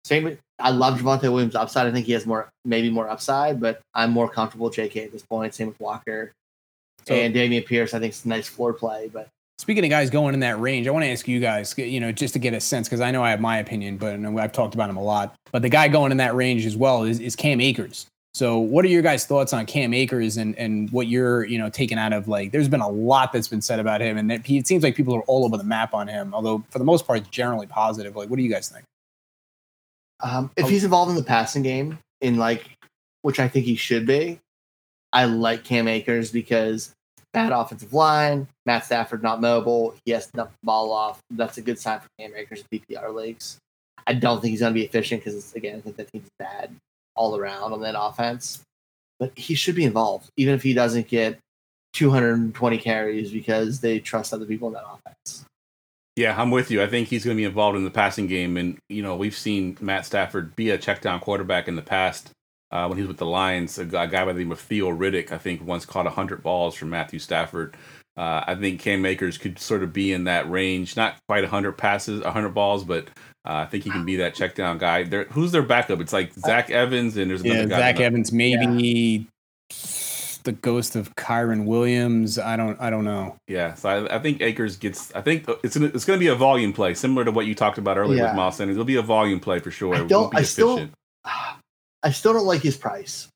Same 0.05 0.23
with 0.23 0.39
I 0.63 0.71
love 0.71 0.99
Javonte 0.99 1.23
Williams 1.23 1.55
upside. 1.55 1.87
I 1.87 1.91
think 1.91 2.05
he 2.05 2.13
has 2.13 2.25
more 2.25 2.49
maybe 2.63 2.89
more 2.89 3.09
upside, 3.09 3.59
but 3.59 3.81
I'm 3.93 4.11
more 4.11 4.29
comfortable 4.29 4.67
with 4.67 4.75
JK 4.75 5.05
at 5.05 5.11
this 5.11 5.21
point. 5.21 5.53
Same 5.53 5.67
with 5.67 5.79
Walker. 5.79 6.31
So- 7.05 7.13
and 7.13 7.35
Dameon 7.35 7.65
Pierce, 7.65 7.93
I 7.93 7.99
think 7.99 8.11
it's 8.11 8.23
a 8.25 8.29
nice 8.29 8.47
floor 8.47 8.73
play, 8.73 9.09
but 9.11 9.27
Speaking 9.59 9.83
of 9.85 9.91
guys 9.91 10.09
going 10.09 10.33
in 10.33 10.39
that 10.39 10.59
range, 10.59 10.87
I 10.87 10.91
want 10.91 11.05
to 11.05 11.11
ask 11.11 11.27
you 11.27 11.39
guys, 11.39 11.77
you 11.77 11.99
know, 11.99 12.11
just 12.11 12.33
to 12.33 12.39
get 12.39 12.53
a 12.53 12.59
sense, 12.59 12.87
because 12.89 13.01
I 13.01 13.11
know 13.11 13.23
I 13.23 13.29
have 13.29 13.39
my 13.39 13.59
opinion, 13.59 13.97
but 13.97 14.19
I've 14.19 14.51
talked 14.51 14.73
about 14.73 14.89
him 14.89 14.97
a 14.97 15.03
lot. 15.03 15.35
But 15.51 15.61
the 15.61 15.69
guy 15.69 15.87
going 15.87 16.11
in 16.11 16.17
that 16.17 16.33
range 16.35 16.65
as 16.65 16.75
well 16.75 17.03
is, 17.03 17.19
is 17.19 17.35
Cam 17.35 17.61
Akers. 17.61 18.07
So, 18.33 18.57
what 18.57 18.83
are 18.83 18.87
your 18.87 19.03
guys' 19.03 19.25
thoughts 19.25 19.53
on 19.53 19.67
Cam 19.67 19.93
Akers 19.93 20.37
and, 20.37 20.57
and 20.57 20.89
what 20.91 21.05
you're, 21.05 21.45
you 21.45 21.59
know, 21.59 21.69
taking 21.69 21.99
out 21.99 22.13
of 22.13 22.27
like? 22.27 22.51
There's 22.51 22.67
been 22.67 22.81
a 22.81 22.89
lot 22.89 23.31
that's 23.31 23.47
been 23.47 23.61
said 23.61 23.79
about 23.79 24.01
him, 24.01 24.17
and 24.17 24.31
it, 24.31 24.49
it 24.49 24.67
seems 24.67 24.83
like 24.83 24.95
people 24.95 25.15
are 25.15 25.21
all 25.21 25.45
over 25.45 25.55
the 25.55 25.63
map 25.63 25.93
on 25.93 26.07
him. 26.07 26.33
Although 26.33 26.63
for 26.71 26.79
the 26.79 26.85
most 26.85 27.05
part, 27.05 27.19
it's 27.19 27.29
generally 27.29 27.67
positive. 27.67 28.15
Like, 28.15 28.29
what 28.29 28.37
do 28.37 28.43
you 28.43 28.51
guys 28.51 28.69
think? 28.69 28.83
Um, 30.23 30.49
if 30.55 30.69
he's 30.69 30.83
involved 30.83 31.11
in 31.11 31.17
the 31.17 31.23
passing 31.23 31.61
game, 31.61 31.99
in 32.21 32.37
like, 32.37 32.65
which 33.21 33.39
I 33.39 33.47
think 33.47 33.65
he 33.65 33.75
should 33.75 34.07
be, 34.07 34.39
I 35.11 35.25
like 35.25 35.63
Cam 35.63 35.87
Akers 35.87 36.31
because 36.31 36.93
bad 37.33 37.51
offensive 37.51 37.93
line, 37.93 38.47
Matt 38.65 38.85
Stafford 38.85 39.21
not 39.21 39.41
mobile, 39.41 39.95
he 40.05 40.11
has 40.11 40.27
to 40.27 40.31
dump 40.33 40.51
the 40.51 40.65
ball 40.65 40.91
off. 40.91 41.19
That's 41.29 41.57
a 41.57 41.61
good 41.61 41.77
sign 41.77 41.99
for 41.99 42.07
Cam 42.19 42.33
Akers 42.35 42.63
in 42.71 42.79
PPR 42.79 43.13
leagues. 43.13 43.57
I 44.07 44.13
don't 44.13 44.41
think 44.41 44.51
he's 44.51 44.61
going 44.61 44.73
to 44.73 44.79
be 44.79 44.85
efficient 44.85 45.23
because 45.23 45.53
again, 45.53 45.77
I 45.77 45.81
think 45.81 45.97
that 45.97 46.11
team's 46.11 46.29
bad 46.39 46.75
all 47.15 47.37
around 47.37 47.73
on 47.73 47.81
that 47.81 47.99
offense. 47.99 48.61
But 49.19 49.37
he 49.37 49.55
should 49.55 49.75
be 49.75 49.85
involved, 49.85 50.29
even 50.37 50.55
if 50.55 50.63
he 50.63 50.73
doesn't 50.73 51.07
get 51.07 51.37
220 51.93 52.77
carries 52.79 53.31
because 53.31 53.79
they 53.79 53.99
trust 53.99 54.33
other 54.33 54.45
people 54.45 54.67
in 54.69 54.73
that 54.73 54.83
offense. 54.85 55.45
Yeah, 56.15 56.39
I'm 56.39 56.51
with 56.51 56.69
you. 56.69 56.81
I 56.83 56.87
think 56.87 57.07
he's 57.07 57.25
going 57.25 57.35
to 57.35 57.41
be 57.41 57.45
involved 57.45 57.75
in 57.77 57.83
the 57.83 57.89
passing 57.91 58.27
game, 58.27 58.55
and 58.57 58.77
you 58.89 59.01
know 59.01 59.15
we've 59.15 59.35
seen 59.35 59.77
Matt 59.81 60.05
Stafford 60.05 60.55
be 60.55 60.69
a 60.69 60.77
check 60.77 61.01
down 61.01 61.19
quarterback 61.19 61.67
in 61.67 61.75
the 61.75 61.81
past. 61.81 62.29
Uh, 62.71 62.87
when 62.87 62.97
he 62.97 63.03
was 63.03 63.07
with 63.09 63.17
the 63.17 63.25
Lions, 63.25 63.77
a, 63.77 63.85
guy- 63.85 64.07
by 64.07 64.33
the 64.33 64.39
name 64.39 64.51
of 64.51 64.59
Theo 64.59 64.89
Riddick, 64.89 65.31
I 65.31 65.37
think, 65.37 65.63
once 65.63 65.85
caught 65.85 66.05
100 66.05 66.41
balls 66.41 66.73
from 66.73 66.89
Matthew 66.89 67.19
Stafford. 67.19 67.75
Uh, 68.17 68.43
I 68.47 68.55
think 68.55 68.79
Cam 68.79 69.05
Akers 69.05 69.37
could 69.37 69.59
sort 69.59 69.83
of 69.83 69.93
be 69.93 70.11
in 70.11 70.23
that 70.23 70.49
range, 70.49 70.95
not 70.97 71.17
quite 71.27 71.43
100 71.43 71.73
passes, 71.73 72.21
100 72.23 72.49
balls, 72.49 72.83
but 72.83 73.07
uh, 73.45 73.53
I 73.61 73.65
think 73.65 73.83
he 73.83 73.91
can 73.91 74.05
be 74.05 74.15
that 74.17 74.33
check 74.33 74.55
down 74.55 74.79
guy. 74.79 75.03
There, 75.03 75.25
who's 75.25 75.51
their 75.51 75.61
backup? 75.61 75.99
It's 75.99 76.13
like 76.13 76.33
Zach 76.33 76.71
Evans, 76.71 77.15
and 77.17 77.29
there's 77.29 77.41
another 77.41 77.59
Yeah, 77.61 77.65
guy. 77.67 77.77
Zach 77.77 77.99
Evans, 77.99 78.31
maybe 78.31 79.27
the 80.43 80.51
ghost 80.51 80.95
of 80.95 81.15
Kyren 81.15 81.65
Williams. 81.65 82.37
I 82.37 82.55
don't, 82.55 82.79
I 82.79 82.89
don't 82.89 83.05
know. 83.05 83.35
Yeah, 83.47 83.73
so 83.75 83.89
I, 83.89 84.15
I 84.15 84.19
think 84.19 84.41
Akers 84.41 84.75
gets. 84.77 85.13
I 85.13 85.21
think 85.21 85.47
it's 85.63 85.75
gonna, 85.77 85.91
it's 85.93 86.05
going 86.05 86.17
to 86.17 86.23
be 86.23 86.27
a 86.27 86.35
volume 86.35 86.73
play, 86.73 86.93
similar 86.93 87.25
to 87.25 87.31
what 87.31 87.45
you 87.45 87.55
talked 87.55 87.77
about 87.77 87.97
earlier 87.97 88.19
Yeah. 88.19 88.27
with 88.29 88.35
Miles 88.35 88.57
Sanders. 88.57 88.75
It'll 88.75 88.85
be 88.85 88.95
a 88.97 89.01
volume 89.01 89.39
play 89.39 89.59
for 89.59 89.71
sure. 89.71 89.95
I 89.95 90.03
don't- 90.05 90.31
be 90.31 90.37
I 90.37 90.41
still- 90.43 90.89
I 91.25 92.11
still 92.11 92.33
don't 92.33 92.45
like 92.45 92.61
his 92.61 92.75
price, 92.75 93.29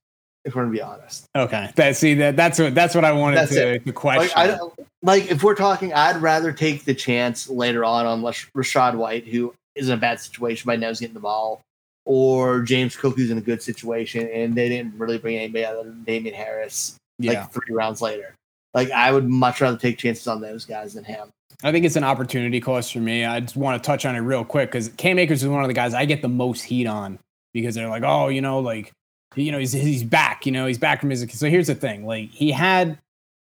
if 0.43 0.53
we're 0.53 0.63
going 0.63 0.73
to 0.73 0.77
be 0.77 0.81
honest. 0.81 1.25
Okay, 1.35 1.71
that 1.75 1.95
see 1.95 2.15
that 2.15 2.35
that's 2.35 2.59
what 2.59 2.75
that's 2.75 2.93
what 2.93 3.05
I 3.05 3.13
wanted 3.13 3.37
That's 3.37 3.51
to, 3.53 3.79
to 3.79 3.93
question. 3.93 4.29
Like, 4.35 4.59
I, 4.59 4.67
like 5.03 5.31
if 5.31 5.41
we're 5.43 5.55
talking, 5.55 5.93
I'd 5.93 6.17
rather 6.21 6.51
take 6.51 6.83
the 6.83 6.93
chance 6.93 7.49
later 7.49 7.85
on 7.85 8.05
on 8.05 8.21
Rachaad 8.21 8.95
White, 8.95 9.25
who 9.25 9.53
is 9.75 9.87
in 9.87 9.93
a 9.93 9.97
bad 10.01 10.19
situation, 10.19 10.63
but 10.65 10.79
knows 10.81 10.99
getting 10.99 11.13
the 11.13 11.19
ball, 11.21 11.61
or 12.07 12.61
James 12.61 12.95
Cook, 12.95 13.17
who's 13.17 13.29
in 13.29 13.37
a 13.37 13.41
good 13.41 13.61
situation, 13.61 14.29
and 14.33 14.55
they 14.55 14.69
didn't 14.69 14.97
really 14.97 15.17
bring 15.17 15.35
anybody 15.35 15.65
other 15.65 15.83
than 15.83 16.03
Damien 16.05 16.33
Harris 16.33 16.95
yeah. 17.19 17.41
like 17.41 17.51
three 17.51 17.75
rounds 17.75 18.01
later. 18.01 18.33
Like 18.73 18.89
I 18.91 19.11
would 19.11 19.27
much 19.27 19.61
rather 19.61 19.77
take 19.77 19.97
chances 19.97 20.27
on 20.27 20.41
those 20.41 20.65
guys 20.65 20.93
than 20.93 21.03
him. 21.03 21.29
I 21.63 21.71
think 21.71 21.85
it's 21.85 21.95
an 21.95 22.03
opportunity 22.03 22.61
cost 22.61 22.93
for 22.93 22.99
me. 22.99 23.25
I 23.25 23.39
just 23.39 23.57
want 23.57 23.81
to 23.81 23.85
touch 23.85 24.05
on 24.05 24.15
it 24.15 24.19
real 24.19 24.45
quick 24.45 24.71
because 24.71 24.89
Cam 24.89 25.19
Akers 25.19 25.43
is 25.43 25.49
one 25.49 25.63
of 25.63 25.67
the 25.67 25.73
guys 25.73 25.93
I 25.93 26.05
get 26.05 26.21
the 26.21 26.29
most 26.29 26.61
heat 26.61 26.85
on 26.85 27.19
because 27.53 27.75
they're 27.75 27.89
like, 27.89 28.03
oh, 28.05 28.27
you 28.27 28.41
know, 28.41 28.59
like, 28.59 28.91
you 29.35 29.51
know, 29.51 29.59
he's, 29.59 29.73
he's 29.73 30.03
back, 30.03 30.45
you 30.45 30.51
know, 30.51 30.67
he's 30.67 30.77
back 30.77 31.01
from 31.01 31.09
his. 31.09 31.25
So 31.31 31.49
here's 31.49 31.67
the 31.67 31.75
thing 31.75 32.05
like, 32.05 32.29
he 32.29 32.51
had 32.51 32.97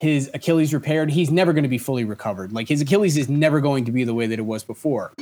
his 0.01 0.31
Achilles 0.33 0.73
repaired. 0.73 1.11
He's 1.11 1.31
never 1.31 1.53
going 1.53 1.65
to 1.65 1.69
be 1.69 1.79
fully 1.79 2.05
recovered. 2.05 2.53
Like, 2.53 2.69
his 2.69 2.81
Achilles 2.81 3.17
is 3.17 3.29
never 3.29 3.61
going 3.61 3.85
to 3.85 3.93
be 3.93 4.05
the 4.05 4.15
way 4.15 4.27
that 4.27 4.39
it 4.39 4.47
was 4.47 4.65
before. 4.65 5.13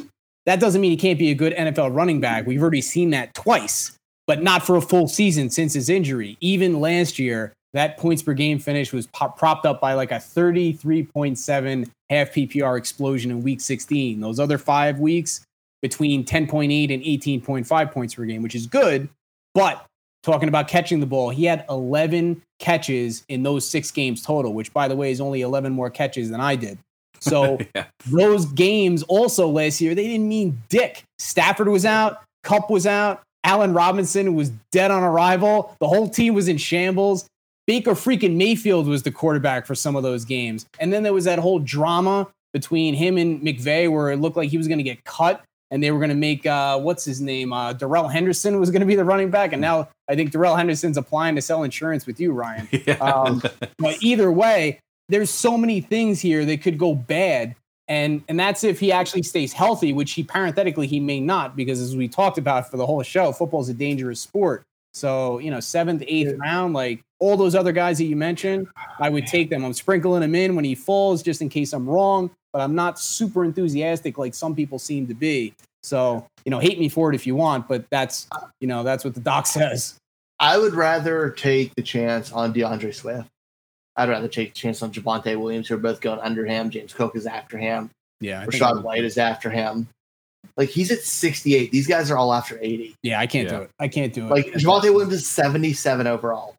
That 0.47 0.61
doesn't 0.61 0.81
mean 0.81 0.93
he 0.93 0.97
can't 0.97 1.19
be 1.19 1.31
a 1.31 1.35
good 1.35 1.55
NFL 1.55 1.95
running 1.95 2.21
back. 2.21 2.47
We've 2.47 2.63
already 2.63 2.81
seen 2.81 3.11
that 3.11 3.35
twice, 3.35 3.93
but 4.27 4.43
not 4.43 4.65
for 4.65 4.77
a 4.77 4.81
full 4.81 5.09
season 5.09 5.51
since 5.51 5.75
his 5.75 5.91
injury. 5.91 6.39
Even 6.41 6.81
last 6.81 7.19
year, 7.19 7.53
that 7.73 7.99
points 7.99 8.23
per 8.23 8.33
game 8.33 8.59
finish 8.59 8.93
was 8.93 9.09
pop- 9.09 9.37
propped 9.37 9.67
up 9.67 9.81
by 9.81 9.95
like 9.95 10.13
a 10.13 10.17
33.7 10.17 11.91
half 12.09 12.31
PPR 12.31 12.79
explosion 12.79 13.31
in 13.31 13.43
week 13.43 13.61
16. 13.61 14.21
Those 14.21 14.41
other 14.41 14.57
five 14.57 15.01
weeks 15.01 15.45
between 15.83 16.25
10.8 16.25 16.95
and 16.95 17.03
18.5 17.03 17.93
points 17.93 18.15
per 18.15 18.25
game, 18.25 18.43
which 18.43 18.55
is 18.55 18.67
good. 18.67 19.09
But 19.53 19.85
talking 20.23 20.49
about 20.49 20.69
catching 20.69 21.01
the 21.01 21.07
ball, 21.07 21.31
he 21.31 21.45
had 21.45 21.65
11 21.69 22.41
catches 22.59 23.25
in 23.29 23.43
those 23.43 23.69
six 23.69 23.91
games 23.91 24.23
total, 24.23 24.55
which 24.55 24.73
by 24.73 24.89
the 24.89 24.97
way 24.97 25.11
is 25.11 25.21
only 25.21 25.43
11 25.43 25.73
more 25.73 25.91
catches 25.91 26.31
than 26.31 26.41
I 26.41 26.57
did. 26.57 26.79
So 27.21 27.59
yeah. 27.75 27.87
those 28.07 28.47
games 28.47 29.03
also 29.05 29.49
last 29.49 29.81
year, 29.81 29.95
they 29.95 30.07
didn't 30.07 30.29
mean 30.29 30.63
dick. 30.69 31.03
Stafford 31.19 31.69
was 31.69 31.85
out, 31.85 32.23
Kupp 32.43 32.71
was 32.71 32.87
out, 32.87 33.23
Allen 33.45 33.73
Robinson 33.73 34.35
was 34.35 34.51
dead 34.73 34.91
on 34.91 35.03
arrival. 35.03 35.75
The 35.81 35.89
whole 35.89 36.09
team 36.09 36.35
was 36.35 36.49
in 36.49 36.59
shambles. 36.59 37.27
Baker 37.67 37.93
freaking 37.93 38.37
Mayfield 38.37 38.87
was 38.87 39.03
the 39.03 39.11
quarterback 39.11 39.67
for 39.67 39.75
some 39.75 39.97
of 39.97 40.03
those 40.03 40.25
games. 40.25 40.67
And 40.79 40.93
then 40.93 41.03
there 41.03 41.13
was 41.13 41.25
that 41.25 41.39
whole 41.39 41.59
drama 41.59 42.29
between 42.53 42.95
him 42.95 43.17
and 43.19 43.41
McVay 43.41 43.91
where 43.91 44.11
it 44.11 44.17
looked 44.17 44.37
like 44.37 44.51
he 44.51 44.59
was 44.59 44.69
going 44.69 44.79
to 44.79 44.85
get 44.85 45.05
cut 45.05 45.43
and 45.71 45.83
they 45.83 45.91
were 45.91 45.99
going 45.99 46.11
to 46.11 46.17
make, 46.17 46.47
uh, 46.47 46.79
what's 46.79 47.05
his 47.05 47.21
name? 47.21 47.53
Uh, 47.53 47.73
Darrell 47.73 48.09
Henderson 48.09 48.61
was 48.61 48.71
going 48.71 48.81
to 48.81 48.87
be 48.87 48.95
the 48.95 49.05
running 49.05 49.31
back. 49.31 49.53
And 49.53 49.61
now 49.61 49.89
I 50.09 50.15
think 50.15 50.31
Darrell 50.31 50.55
Henderson's 50.55 50.97
applying 50.97 51.35
to 51.35 51.43
sell 51.43 51.65
insurance 51.65 52.07
with 52.07 52.21
you, 52.21 52.33
Ryan. 52.33 52.69
yeah. 52.87 52.95
Um, 52.95 53.43
but 53.79 54.01
either 54.01 54.31
way, 54.31 54.79
there's 55.09 55.31
so 55.31 55.57
many 55.57 55.81
things 55.81 56.21
here 56.21 56.45
that 56.45 56.63
could 56.63 56.79
go 56.79 56.95
bad. 56.95 57.55
And 57.89 58.23
and 58.29 58.39
that's 58.39 58.65
if 58.65 58.81
he 58.81 58.91
actually 58.91 59.23
stays 59.23 59.53
healthy, 59.53 59.93
which 59.93 60.13
he 60.13 60.25
parenthetically 60.25 60.87
he 60.87 60.99
may 60.99 61.21
not, 61.21 61.55
because 61.55 61.81
as 61.81 61.97
we 61.97 62.09
talked 62.09 62.37
about 62.37 62.69
for 62.71 62.77
the 62.77 62.87
whole 62.87 63.03
show, 63.03 63.31
football's 63.33 63.69
a 63.69 63.75
dangerous 63.75 64.21
sport. 64.21 64.65
So, 64.93 65.39
you 65.41 65.51
know, 65.51 65.61
seventh, 65.61 66.03
eighth 66.07 66.37
round, 66.39 66.73
like 66.73 67.03
all 67.21 67.37
those 67.37 67.55
other 67.55 67.73
guys 67.73 67.99
that 67.99 68.05
you 68.05 68.17
mentioned, 68.17 68.67
ah, 68.77 68.97
I 69.01 69.11
would 69.11 69.27
take 69.27 69.51
them. 69.51 69.63
I'm 69.63 69.75
sprinkling 69.75 70.23
him 70.23 70.35
in 70.35 70.57
when 70.57 70.65
he 70.65 70.75
falls 70.75 71.23
just 71.23 71.43
in 71.43 71.51
case 71.51 71.75
I'm 71.75 71.87
wrong, 71.87 72.31
but 72.53 72.63
I'm 72.63 72.75
not 72.75 72.99
super 72.99 73.45
enthusiastic 73.45 74.17
like 74.17 74.35
some 74.35 74.55
people 74.55 74.79
seem 74.79 75.07
to 75.09 75.15
be. 75.15 75.55
So, 75.83 76.27
you 76.47 76.51
know, 76.51 76.59
hate 76.59 76.81
me 76.81 76.89
for 76.89 77.13
it 77.13 77.15
if 77.15 77.27
you 77.27 77.37
want, 77.37 77.69
but 77.69 77.85
that's, 77.91 78.27
ah. 78.33 78.49
you 78.61 78.67
know, 78.67 78.83
that's 78.83 79.05
what 79.05 79.15
the 79.15 79.21
doc 79.21 79.47
says. 79.59 79.99
I 80.41 80.57
would 80.59 80.75
rather 80.75 81.31
take 81.31 81.75
the 81.77 81.83
chance 81.83 82.33
on 82.33 82.53
D'Andre 82.53 82.91
Swift. 82.91 83.29
I'd 83.97 84.09
rather 84.09 84.29
take 84.29 84.53
the 84.55 84.59
chance 84.61 84.83
on 84.83 84.93
Javonte 84.93 85.39
Williams, 85.41 85.69
who 85.69 85.75
are 85.75 85.79
both 85.79 86.01
going 86.01 86.21
under 86.21 86.45
him. 86.45 86.71
James 86.71 86.93
Cook 86.93 87.17
is 87.17 87.27
after 87.27 87.57
him. 87.59 87.91
Yeah. 88.21 88.43
I 88.43 88.47
Rashad 88.47 88.79
I- 88.79 88.81
White 88.81 89.05
is 89.05 89.19
after 89.19 89.51
him. 89.51 89.89
Like 90.57 90.69
he's 90.69 90.91
at 90.91 91.01
68. 91.01 91.71
These 91.73 91.87
guys 91.87 92.11
are 92.11 92.17
all 92.17 92.33
after 92.33 92.59
80. 92.61 92.95
Yeah, 93.03 93.19
I 93.21 93.27
can't 93.27 93.49
Yeah. 93.51 93.57
do 93.59 93.63
it. 93.65 93.71
I 93.81 93.89
can't 93.89 94.13
do 94.13 94.27
it. 94.27 94.31
Like 94.31 94.47
Javonte 94.47 94.85
Williams 94.93 95.13
is 95.15 95.27
77 95.29 96.07
overall. 96.07 96.55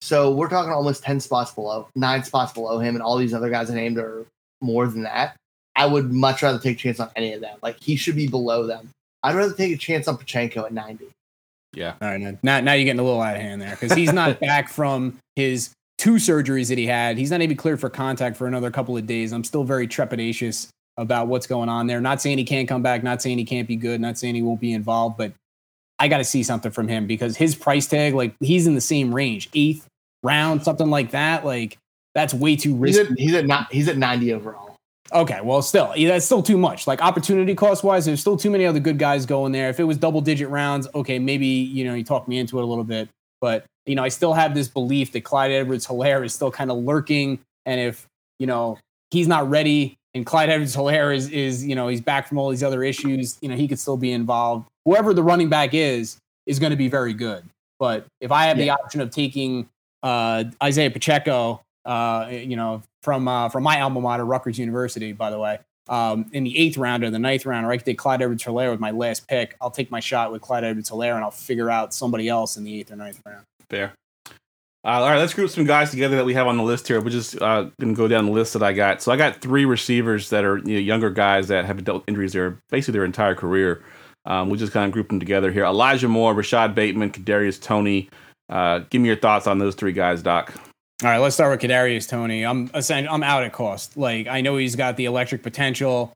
So 0.00 0.32
we're 0.32 0.48
talking 0.48 0.72
almost 0.72 1.02
10 1.04 1.20
spots 1.20 1.52
below, 1.52 1.88
nine 1.94 2.24
spots 2.24 2.52
below 2.52 2.78
him, 2.78 2.94
and 2.96 3.02
all 3.02 3.16
these 3.16 3.32
other 3.34 3.50
guys 3.50 3.70
I 3.70 3.74
named 3.74 3.98
are 3.98 4.26
more 4.60 4.86
than 4.86 5.02
that. 5.04 5.36
I 5.76 5.86
would 5.86 6.12
much 6.12 6.42
rather 6.42 6.58
take 6.58 6.76
a 6.76 6.80
chance 6.80 7.00
on 7.00 7.08
any 7.16 7.32
of 7.32 7.40
them. 7.40 7.56
Like 7.62 7.80
he 7.80 7.96
should 7.96 8.16
be 8.16 8.26
below 8.28 8.66
them. 8.66 8.90
I'd 9.22 9.34
rather 9.36 9.54
take 9.54 9.72
a 9.72 9.78
chance 9.78 10.08
on 10.08 10.16
Pacheco 10.18 10.64
at 10.66 10.72
90. 10.72 11.06
Yeah. 11.72 11.94
All 12.02 12.08
right, 12.08 12.20
now- 12.20 12.36
now 12.42 12.60
now 12.60 12.72
you're 12.74 12.84
getting 12.84 13.00
a 13.00 13.04
little 13.04 13.22
out 13.22 13.36
of 13.36 13.40
hand 13.40 13.62
there 13.62 13.70
because 13.70 13.92
he's 13.96 14.12
not 14.12 14.40
back 14.40 14.68
from 14.68 15.18
his 15.36 15.70
two 16.02 16.14
surgeries 16.14 16.68
that 16.68 16.78
he 16.78 16.86
had. 16.86 17.16
He's 17.16 17.30
not 17.30 17.42
even 17.42 17.56
cleared 17.56 17.78
for 17.78 17.88
contact 17.88 18.36
for 18.36 18.48
another 18.48 18.72
couple 18.72 18.96
of 18.96 19.06
days. 19.06 19.30
I'm 19.30 19.44
still 19.44 19.62
very 19.62 19.86
trepidatious 19.86 20.66
about 20.96 21.28
what's 21.28 21.46
going 21.46 21.68
on 21.68 21.86
there. 21.86 22.00
Not 22.00 22.20
saying 22.20 22.38
he 22.38 22.44
can't 22.44 22.68
come 22.68 22.82
back, 22.82 23.04
not 23.04 23.22
saying 23.22 23.38
he 23.38 23.44
can't 23.44 23.68
be 23.68 23.76
good, 23.76 24.00
not 24.00 24.18
saying 24.18 24.34
he 24.34 24.42
won't 24.42 24.58
be 24.60 24.72
involved, 24.72 25.16
but 25.16 25.32
I 26.00 26.08
got 26.08 26.18
to 26.18 26.24
see 26.24 26.42
something 26.42 26.72
from 26.72 26.88
him 26.88 27.06
because 27.06 27.36
his 27.36 27.54
price 27.54 27.86
tag, 27.86 28.14
like 28.14 28.34
he's 28.40 28.66
in 28.66 28.74
the 28.74 28.80
same 28.80 29.14
range, 29.14 29.48
eighth 29.54 29.86
round, 30.24 30.64
something 30.64 30.90
like 30.90 31.12
that. 31.12 31.44
Like 31.44 31.78
that's 32.16 32.34
way 32.34 32.56
too 32.56 32.72
He's 32.82 32.98
risky. 32.98 33.12
at, 33.12 33.18
he's 33.20 33.34
at 33.36 33.46
not, 33.46 33.72
he's 33.72 33.86
at 33.86 33.96
90 33.96 34.32
overall. 34.32 34.74
Okay, 35.12 35.40
well, 35.40 35.62
still, 35.62 35.94
that's 35.96 36.26
still 36.26 36.42
too 36.42 36.58
much. 36.58 36.88
Like 36.88 37.00
opportunity 37.00 37.54
cost 37.54 37.84
wise, 37.84 38.06
there's 38.06 38.20
still 38.20 38.36
too 38.36 38.50
many 38.50 38.66
other 38.66 38.80
good 38.80 38.98
guys 38.98 39.24
going 39.24 39.52
there. 39.52 39.70
If 39.70 39.78
it 39.78 39.84
was 39.84 39.98
double 39.98 40.20
digit 40.20 40.48
rounds, 40.48 40.88
okay, 40.96 41.20
maybe 41.20 41.46
you 41.46 41.84
know 41.84 41.94
you 41.94 42.02
talk 42.02 42.26
me 42.26 42.38
into 42.38 42.58
it 42.58 42.64
a 42.64 42.66
little 42.66 42.82
bit, 42.82 43.08
but 43.40 43.64
you 43.86 43.94
know 43.94 44.02
I 44.04 44.08
still 44.08 44.32
have 44.32 44.54
this 44.54 44.68
belief 44.68 45.12
that 45.12 45.22
Clyde 45.24 45.50
Edwards 45.50 45.86
Helaire 45.86 46.24
is 46.24 46.34
still 46.34 46.50
kind 46.50 46.70
of 46.70 46.78
lurking, 46.78 47.40
and 47.66 47.80
if 47.80 48.06
you 48.38 48.46
know 48.46 48.78
he's 49.10 49.28
not 49.28 49.48
ready 49.48 49.96
and 50.14 50.26
Clyde 50.26 50.50
Edwards 50.50 50.76
Helaire 50.76 51.14
is 51.14 51.30
is 51.30 51.64
you 51.64 51.74
know 51.74 51.88
he's 51.88 52.00
back 52.00 52.28
from 52.28 52.38
all 52.38 52.50
these 52.50 52.62
other 52.62 52.82
issues, 52.82 53.38
you 53.40 53.48
know 53.48 53.56
he 53.56 53.68
could 53.68 53.78
still 53.78 53.96
be 53.96 54.12
involved. 54.12 54.66
Whoever 54.84 55.14
the 55.14 55.22
running 55.22 55.48
back 55.48 55.74
is 55.74 56.18
is 56.46 56.58
going 56.58 56.70
to 56.70 56.76
be 56.76 56.88
very 56.88 57.14
good. 57.14 57.44
But 57.78 58.06
if 58.20 58.30
I 58.30 58.46
have 58.46 58.58
the 58.58 58.70
option 58.70 59.00
of 59.00 59.10
taking 59.10 59.68
uh, 60.02 60.44
Isaiah 60.62 60.90
Pacheco, 60.90 61.62
uh, 61.84 62.28
you 62.30 62.56
know, 62.56 62.82
from 63.02 63.26
uh, 63.26 63.48
from 63.48 63.64
my 63.64 63.80
alma 63.80 64.00
mater, 64.00 64.24
Rutgers 64.24 64.58
University, 64.58 65.12
by 65.12 65.30
the 65.30 65.38
way, 65.38 65.58
um, 65.88 66.26
in 66.32 66.44
the 66.44 66.56
eighth 66.56 66.76
round 66.76 67.02
or 67.02 67.10
the 67.10 67.18
ninth 67.18 67.44
round, 67.44 67.66
or 67.66 67.72
I 67.72 67.76
could 67.76 67.86
take 67.86 67.98
Clyde 67.98 68.22
Edwards 68.22 68.44
Helaire 68.44 68.70
with 68.70 68.80
my 68.80 68.92
last 68.92 69.26
pick. 69.26 69.56
I'll 69.60 69.70
take 69.70 69.90
my 69.90 70.00
shot 70.00 70.30
with 70.30 70.42
Clyde 70.42 70.64
Edwards 70.64 70.90
Helaire 70.90 71.14
and 71.14 71.24
I'll 71.24 71.30
figure 71.30 71.70
out 71.70 71.92
somebody 71.92 72.28
else 72.28 72.56
in 72.56 72.64
the 72.64 72.78
eighth 72.78 72.92
or 72.92 72.96
ninth 72.96 73.20
round. 73.26 73.44
Fair. 73.72 73.94
Uh, 74.84 74.98
all 74.98 75.08
right, 75.08 75.18
let's 75.18 75.32
group 75.32 75.48
some 75.48 75.64
guys 75.64 75.90
together 75.90 76.16
that 76.16 76.26
we 76.26 76.34
have 76.34 76.46
on 76.46 76.58
the 76.58 76.62
list 76.62 76.86
here. 76.86 77.00
We're 77.00 77.08
just 77.08 77.40
uh, 77.40 77.62
going 77.80 77.94
to 77.94 77.96
go 77.96 78.06
down 78.06 78.26
the 78.26 78.32
list 78.32 78.52
that 78.52 78.62
I 78.62 78.74
got. 78.74 79.00
So 79.00 79.10
I 79.10 79.16
got 79.16 79.40
three 79.40 79.64
receivers 79.64 80.28
that 80.30 80.44
are 80.44 80.58
you 80.58 80.74
know, 80.74 80.80
younger 80.80 81.08
guys 81.08 81.48
that 81.48 81.64
have 81.64 81.82
dealt 81.82 82.02
with 82.02 82.08
injuries 82.08 82.34
their 82.34 82.60
basically 82.68 82.92
their 82.92 83.06
entire 83.06 83.34
career. 83.34 83.82
Um, 84.26 84.50
we 84.50 84.58
just 84.58 84.72
kind 84.72 84.84
of 84.84 84.92
group 84.92 85.08
them 85.08 85.18
together 85.18 85.50
here. 85.50 85.64
Elijah 85.64 86.08
Moore, 86.08 86.34
Rashod 86.34 86.74
Bateman, 86.74 87.10
Kadarius 87.12 87.60
Toney. 87.60 88.10
Uh, 88.50 88.80
give 88.90 89.00
me 89.00 89.08
your 89.08 89.16
thoughts 89.16 89.46
on 89.46 89.58
those 89.58 89.74
three 89.74 89.92
guys, 89.92 90.20
Doc. 90.22 90.52
All 91.02 91.08
right, 91.08 91.18
let's 91.18 91.34
start 91.34 91.50
with 91.50 91.70
Kadarius 91.70 92.06
Toney. 92.06 92.44
I'm 92.44 92.70
I'm 92.74 93.22
out 93.22 93.44
at 93.44 93.52
cost. 93.52 93.96
Like 93.96 94.26
I 94.26 94.42
know 94.42 94.58
he's 94.58 94.76
got 94.76 94.98
the 94.98 95.06
electric 95.06 95.42
potential. 95.42 96.12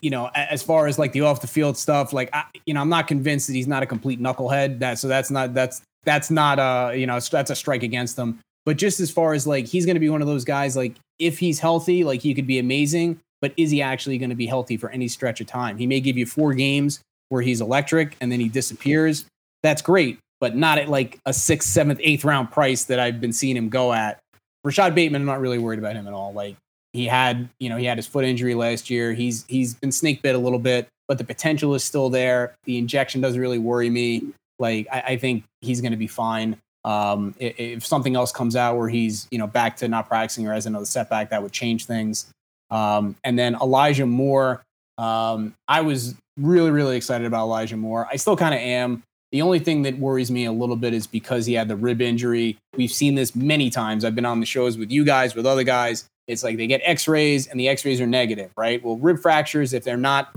You 0.00 0.10
know, 0.10 0.30
as 0.34 0.62
far 0.62 0.86
as 0.86 0.98
like 0.98 1.12
the 1.12 1.22
off 1.22 1.40
the 1.40 1.46
field 1.46 1.78
stuff, 1.78 2.12
like 2.12 2.28
I, 2.34 2.44
you 2.66 2.74
know, 2.74 2.80
I'm 2.80 2.88
not 2.88 3.06
convinced 3.08 3.46
that 3.46 3.54
he's 3.54 3.68
not 3.68 3.82
a 3.82 3.86
complete 3.86 4.20
knucklehead. 4.20 4.80
That 4.80 4.98
so 4.98 5.08
that's 5.08 5.30
not 5.30 5.54
that's 5.54 5.80
that's 6.06 6.30
not 6.30 6.58
a 6.58 6.96
you 6.96 7.06
know 7.06 7.20
that's 7.20 7.50
a 7.50 7.56
strike 7.56 7.82
against 7.82 8.16
them. 8.16 8.40
But 8.64 8.78
just 8.78 8.98
as 8.98 9.10
far 9.10 9.34
as 9.34 9.46
like 9.46 9.66
he's 9.66 9.84
going 9.84 9.94
to 9.96 10.00
be 10.00 10.08
one 10.08 10.22
of 10.22 10.28
those 10.28 10.44
guys, 10.44 10.76
like 10.76 10.96
if 11.18 11.38
he's 11.38 11.58
healthy, 11.58 12.02
like 12.04 12.22
he 12.22 12.34
could 12.34 12.46
be 12.46 12.58
amazing. 12.58 13.20
But 13.42 13.52
is 13.56 13.70
he 13.70 13.82
actually 13.82 14.16
going 14.16 14.30
to 14.30 14.36
be 14.36 14.46
healthy 14.46 14.76
for 14.76 14.88
any 14.90 15.08
stretch 15.08 15.40
of 15.40 15.46
time? 15.46 15.76
He 15.76 15.86
may 15.86 16.00
give 16.00 16.16
you 16.16 16.24
four 16.24 16.54
games 16.54 17.00
where 17.28 17.42
he's 17.42 17.60
electric 17.60 18.16
and 18.20 18.32
then 18.32 18.40
he 18.40 18.48
disappears. 18.48 19.26
That's 19.62 19.82
great, 19.82 20.18
but 20.40 20.56
not 20.56 20.78
at 20.78 20.88
like 20.88 21.18
a 21.26 21.32
sixth, 21.32 21.68
seventh, 21.68 22.00
eighth 22.02 22.24
round 22.24 22.50
price 22.50 22.84
that 22.84 22.98
I've 22.98 23.20
been 23.20 23.32
seeing 23.32 23.56
him 23.56 23.68
go 23.68 23.92
at. 23.92 24.18
Rashod 24.64 24.94
Bateman, 24.94 25.22
I'm 25.22 25.26
not 25.26 25.40
really 25.40 25.58
worried 25.58 25.78
about 25.78 25.96
him 25.96 26.08
at 26.08 26.12
all. 26.12 26.32
Like 26.32 26.56
he 26.92 27.06
had, 27.06 27.48
you 27.60 27.68
know, 27.68 27.76
he 27.76 27.84
had 27.84 27.98
his 27.98 28.06
foot 28.06 28.24
injury 28.24 28.54
last 28.54 28.90
year. 28.90 29.12
He's 29.12 29.44
he's 29.48 29.74
been 29.74 29.92
snake 29.92 30.22
bit 30.22 30.34
a 30.34 30.38
little 30.38 30.58
bit, 30.58 30.88
but 31.08 31.18
the 31.18 31.24
potential 31.24 31.74
is 31.74 31.84
still 31.84 32.10
there. 32.10 32.56
The 32.64 32.78
injection 32.78 33.20
doesn't 33.20 33.40
really 33.40 33.58
worry 33.58 33.90
me. 33.90 34.22
Like 34.58 34.86
I, 34.92 35.00
I 35.00 35.16
think 35.16 35.44
he's 35.60 35.80
going 35.80 35.92
to 35.92 35.98
be 35.98 36.06
fine. 36.06 36.56
Um, 36.84 37.34
i- 37.40 37.54
if 37.58 37.84
something 37.84 38.14
else 38.16 38.32
comes 38.32 38.54
out 38.56 38.76
where 38.76 38.88
he's, 38.88 39.26
you 39.30 39.38
know, 39.38 39.46
back 39.46 39.76
to 39.78 39.88
not 39.88 40.08
practicing 40.08 40.46
or 40.46 40.52
has 40.52 40.66
another 40.66 40.86
setback, 40.86 41.30
that 41.30 41.42
would 41.42 41.52
change 41.52 41.86
things. 41.86 42.26
Um, 42.70 43.16
and 43.24 43.38
then 43.38 43.54
Elijah 43.56 44.06
Moore, 44.06 44.62
um, 44.98 45.54
I 45.68 45.80
was 45.82 46.14
really, 46.36 46.70
really 46.70 46.96
excited 46.96 47.26
about 47.26 47.44
Elijah 47.44 47.76
Moore. 47.76 48.08
I 48.10 48.16
still 48.16 48.36
kind 48.36 48.54
of 48.54 48.60
am. 48.60 49.02
The 49.32 49.42
only 49.42 49.58
thing 49.58 49.82
that 49.82 49.98
worries 49.98 50.30
me 50.30 50.44
a 50.44 50.52
little 50.52 50.76
bit 50.76 50.94
is 50.94 51.06
because 51.06 51.46
he 51.46 51.54
had 51.54 51.68
the 51.68 51.76
rib 51.76 52.00
injury. 52.00 52.56
We've 52.76 52.90
seen 52.92 53.16
this 53.16 53.34
many 53.34 53.70
times. 53.70 54.04
I've 54.04 54.14
been 54.14 54.24
on 54.24 54.40
the 54.40 54.46
shows 54.46 54.78
with 54.78 54.90
you 54.90 55.04
guys, 55.04 55.34
with 55.34 55.44
other 55.46 55.64
guys. 55.64 56.04
It's 56.28 56.42
like 56.44 56.56
they 56.56 56.66
get 56.66 56.80
x 56.84 57.06
rays 57.08 57.46
and 57.46 57.58
the 57.58 57.68
x 57.68 57.84
rays 57.84 58.00
are 58.00 58.06
negative, 58.06 58.50
right? 58.56 58.82
Well, 58.82 58.96
rib 58.96 59.18
fractures, 59.20 59.72
if 59.72 59.84
they're 59.84 59.96
not 59.96 60.30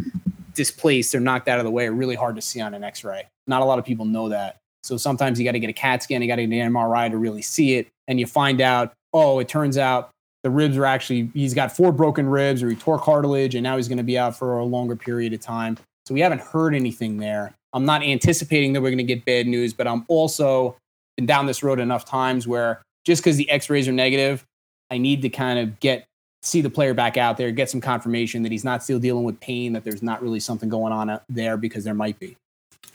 displaced, 0.60 1.14
they're 1.14 1.22
knocked 1.22 1.48
out 1.48 1.58
of 1.58 1.64
the 1.64 1.72
way, 1.72 1.88
are 1.88 1.94
really 1.94 2.16
hard 2.16 2.36
to 2.36 2.42
see 2.42 2.60
on 2.60 2.74
an 2.74 2.84
x 2.84 3.06
ray. 3.06 3.26
Not 3.48 3.62
a 3.62 3.66
lot 3.66 3.80
of 3.80 3.86
people 3.86 4.04
know 4.04 4.28
that. 4.28 4.58
So 4.84 4.98
sometimes 4.98 5.40
you 5.40 5.46
got 5.46 5.54
to 5.54 5.60
get 5.60 5.70
a 5.70 5.74
CAT 5.74 6.04
scan, 6.04 6.22
you 6.22 6.28
got 6.28 6.36
to 6.36 6.46
get 6.46 6.54
an 6.54 6.74
MRI 6.74 7.10
to 7.10 7.18
really 7.18 7.42
see 7.42 7.76
it. 7.76 7.88
And 8.10 8.20
you 8.20 8.26
find 8.26 8.60
out, 8.60 8.92
oh, 9.14 9.40
it 9.40 9.48
turns 9.48 9.78
out 9.78 10.10
the 10.44 10.50
ribs 10.50 10.76
are 10.76 10.84
actually, 10.84 11.32
he's 11.34 11.54
got 11.54 11.72
four 11.72 11.94
broken 11.94 12.28
ribs 12.28 12.62
or 12.62 12.70
he 12.70 12.76
tore 12.76 13.00
cartilage 13.00 13.56
and 13.56 13.64
now 13.64 13.78
he's 13.78 13.88
going 13.88 14.00
to 14.00 14.04
be 14.04 14.18
out 14.18 14.36
for 14.36 14.60
a 14.60 14.66
longer 14.66 14.98
period 14.98 15.32
of 15.32 15.40
time. 15.40 15.78
So 16.06 16.14
we 16.14 16.20
haven't 16.20 16.42
heard 16.42 16.76
anything 16.76 17.18
there. 17.18 17.56
I'm 17.72 17.86
not 17.86 18.04
anticipating 18.04 18.74
that 18.74 18.82
we're 18.82 18.90
going 18.90 18.98
to 18.98 19.04
get 19.06 19.24
bad 19.24 19.48
news, 19.48 19.74
but 19.74 19.88
I'm 19.88 20.04
also 20.10 20.76
been 21.16 21.26
down 21.26 21.46
this 21.46 21.64
road 21.64 21.80
enough 21.80 22.04
times 22.04 22.46
where 22.46 22.82
just 23.06 23.24
because 23.24 23.38
the 23.38 23.50
x-rays 23.50 23.88
are 23.88 23.94
negative, 23.94 24.44
I 24.92 24.98
need 24.98 25.22
to 25.22 25.30
kind 25.30 25.60
of 25.60 25.80
get 25.80 26.06
see 26.42 26.62
the 26.62 26.70
player 26.70 26.94
back 26.94 27.18
out 27.18 27.38
there, 27.38 27.52
get 27.52 27.70
some 27.70 27.82
confirmation 27.82 28.44
that 28.44 28.52
he's 28.52 28.64
not 28.64 28.84
still 28.84 29.00
dealing 29.00 29.24
with 29.24 29.40
pain, 29.40 29.74
that 29.74 29.84
there's 29.84 30.04
not 30.04 30.22
really 30.22 30.40
something 30.40 30.70
going 30.70 30.94
on 30.94 31.10
out 31.10 31.24
there 31.30 31.58
because 31.58 31.84
there 31.84 31.94
might 31.94 32.20
be. 32.20 32.38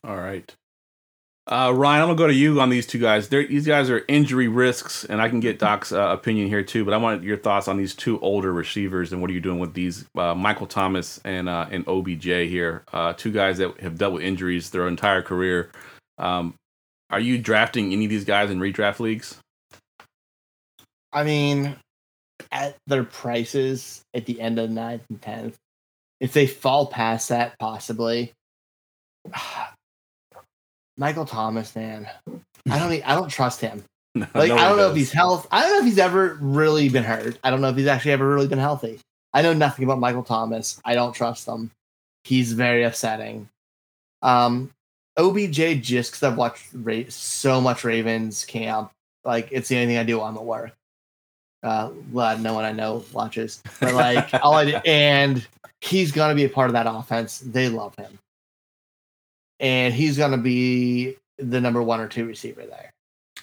All 0.03 0.16
right. 0.16 0.55
Uh, 1.47 1.70
Ryan, 1.74 2.01
I'm 2.01 2.09
gonna 2.09 2.16
go 2.16 2.26
to 2.26 2.34
you 2.34 2.59
on 2.62 2.70
these 2.70 2.86
two 2.86 2.99
guys. 2.99 3.28
They're, 3.28 3.47
these 3.47 3.66
guys 3.66 3.90
are 3.90 4.03
injury 4.09 4.49
risks, 4.49 5.05
and 5.05 5.20
I 5.20 5.28
can 5.28 5.40
get 5.40 5.59
Doc's 5.59 5.92
uh, 5.92 6.09
opinion 6.09 6.49
here 6.49 6.62
too. 6.62 6.86
But 6.86 6.95
I 6.95 6.97
want 6.97 7.22
your 7.22 7.36
thoughts 7.36 7.68
on 7.68 7.76
these 7.76 7.95
two 7.95 8.18
older 8.20 8.51
receivers 8.51 9.12
and 9.12 9.20
what 9.20 9.28
are 9.28 9.34
you 9.34 9.42
doing 9.42 9.59
with 9.59 9.74
these 9.74 10.07
uh, 10.16 10.34
Michael 10.34 10.66
Thomas 10.66 11.20
and 11.22 11.51
uh, 11.51 11.66
and 11.70 11.86
OBJ 11.86 12.24
here? 12.24 12.84
Uh, 12.95 13.12
two 13.12 13.30
guys 13.30 13.59
that 13.59 13.78
have 13.80 13.99
dealt 13.99 14.14
with 14.14 14.22
injuries 14.22 14.70
their 14.70 14.88
entire 14.88 15.20
career. 15.20 15.70
Um, 16.16 16.55
are 17.11 17.20
you 17.20 17.36
drafting 17.36 17.92
any 17.92 18.07
of 18.07 18.11
these 18.11 18.24
guys 18.24 18.51
in 18.51 18.59
redraft 18.59 18.99
leagues? 18.99 19.38
I 21.12 21.24
mean, 21.24 21.76
at 22.55 22.76
their 22.86 23.05
prices 23.05 24.02
at 24.14 24.24
the 24.24 24.40
end 24.40 24.59
of 24.59 24.68
the 24.68 24.74
ninth 24.74 25.02
and 25.11 25.20
tenth, 25.20 25.57
if 26.20 26.32
they 26.32 26.46
fall 26.46 26.86
past 26.86 27.28
that, 27.28 27.59
possibly. 27.59 28.32
Michael 30.96 31.26
Thomas, 31.26 31.74
man, 31.74 32.09
I 32.70 32.78
don't. 32.78 32.92
I 33.09 33.14
don't 33.14 33.28
trust 33.28 33.61
him. 33.61 33.84
Like 34.32 34.52
I 34.52 34.68
don't 34.68 34.76
know 34.76 34.90
if 34.90 34.96
he's 34.96 35.11
health. 35.11 35.48
I 35.50 35.62
don't 35.62 35.72
know 35.72 35.78
if 35.80 35.86
he's 35.86 35.98
ever 35.98 36.38
really 36.40 36.88
been 36.88 37.02
hurt. 37.02 37.36
I 37.42 37.50
don't 37.50 37.61
know 37.61 37.70
if 37.70 37.76
he's 37.76 37.88
actually 37.88 38.12
ever 38.12 38.28
really 38.32 38.46
been 38.46 38.61
healthy. 38.61 39.00
I 39.32 39.42
know 39.42 39.52
nothing 39.52 39.84
about 39.84 39.98
Michael 39.98 40.22
Thomas. 40.22 40.80
I 40.84 40.94
don't 40.94 41.12
trust 41.12 41.48
him. 41.48 41.72
He's 42.22 42.52
very 42.52 42.84
upsetting. 42.84 43.48
Um, 44.22 44.70
OBJ 45.16 45.82
just 45.82 46.12
because 46.12 46.22
I've 46.22 46.38
watched 46.38 46.68
Ra- 46.72 47.02
so 47.09 47.61
much 47.61 47.82
Ravens 47.82 48.44
camp. 48.44 48.92
Like 49.24 49.48
it's 49.50 49.68
the 49.68 49.76
only 49.78 49.88
thing 49.88 49.98
I 49.98 50.05
do 50.05 50.18
while 50.18 50.28
I'm 50.28 50.36
at 50.36 50.44
work. 50.44 50.72
Uh, 51.65 51.91
no 52.12 52.53
one 52.53 52.65
I 52.65 52.73
know 52.73 53.05
watches. 53.12 53.62
But 53.81 53.95
like 53.95 54.35
all 54.43 54.55
I 54.55 54.67
do, 54.67 54.77
and 54.85 55.45
he's 55.81 56.12
gonna 56.12 56.35
be 56.35 56.45
a 56.45 56.49
part 56.49 56.69
of 56.69 56.75
that 56.75 56.87
offense. 56.87 57.39
They 57.41 57.71
love 57.71 57.95
him, 57.97 58.19
and 59.61 59.95
he's 59.95 60.19
gonna 60.19 60.37
be 60.39 61.17
the 61.39 61.61
number 61.61 61.83
one 61.83 62.01
or 62.01 62.07
two 62.07 62.27
receiver 62.27 62.65
there 62.67 62.93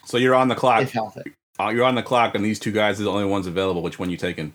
So 0.05 0.17
you're 0.17 0.35
on 0.35 0.47
the 0.47 0.55
clock. 0.55 0.83
if 0.83 0.91
healthy. 0.91 1.33
Uh, 1.59 1.69
you're 1.69 1.83
on 1.83 1.95
the 1.95 2.03
clock, 2.03 2.35
and 2.35 2.45
these 2.45 2.59
two 2.59 2.71
guys 2.71 3.01
are 3.01 3.03
the 3.03 3.11
only 3.11 3.25
ones 3.25 3.47
available. 3.47 3.81
Which 3.81 3.97
one 3.97 4.11
you 4.11 4.17
taking? 4.17 4.53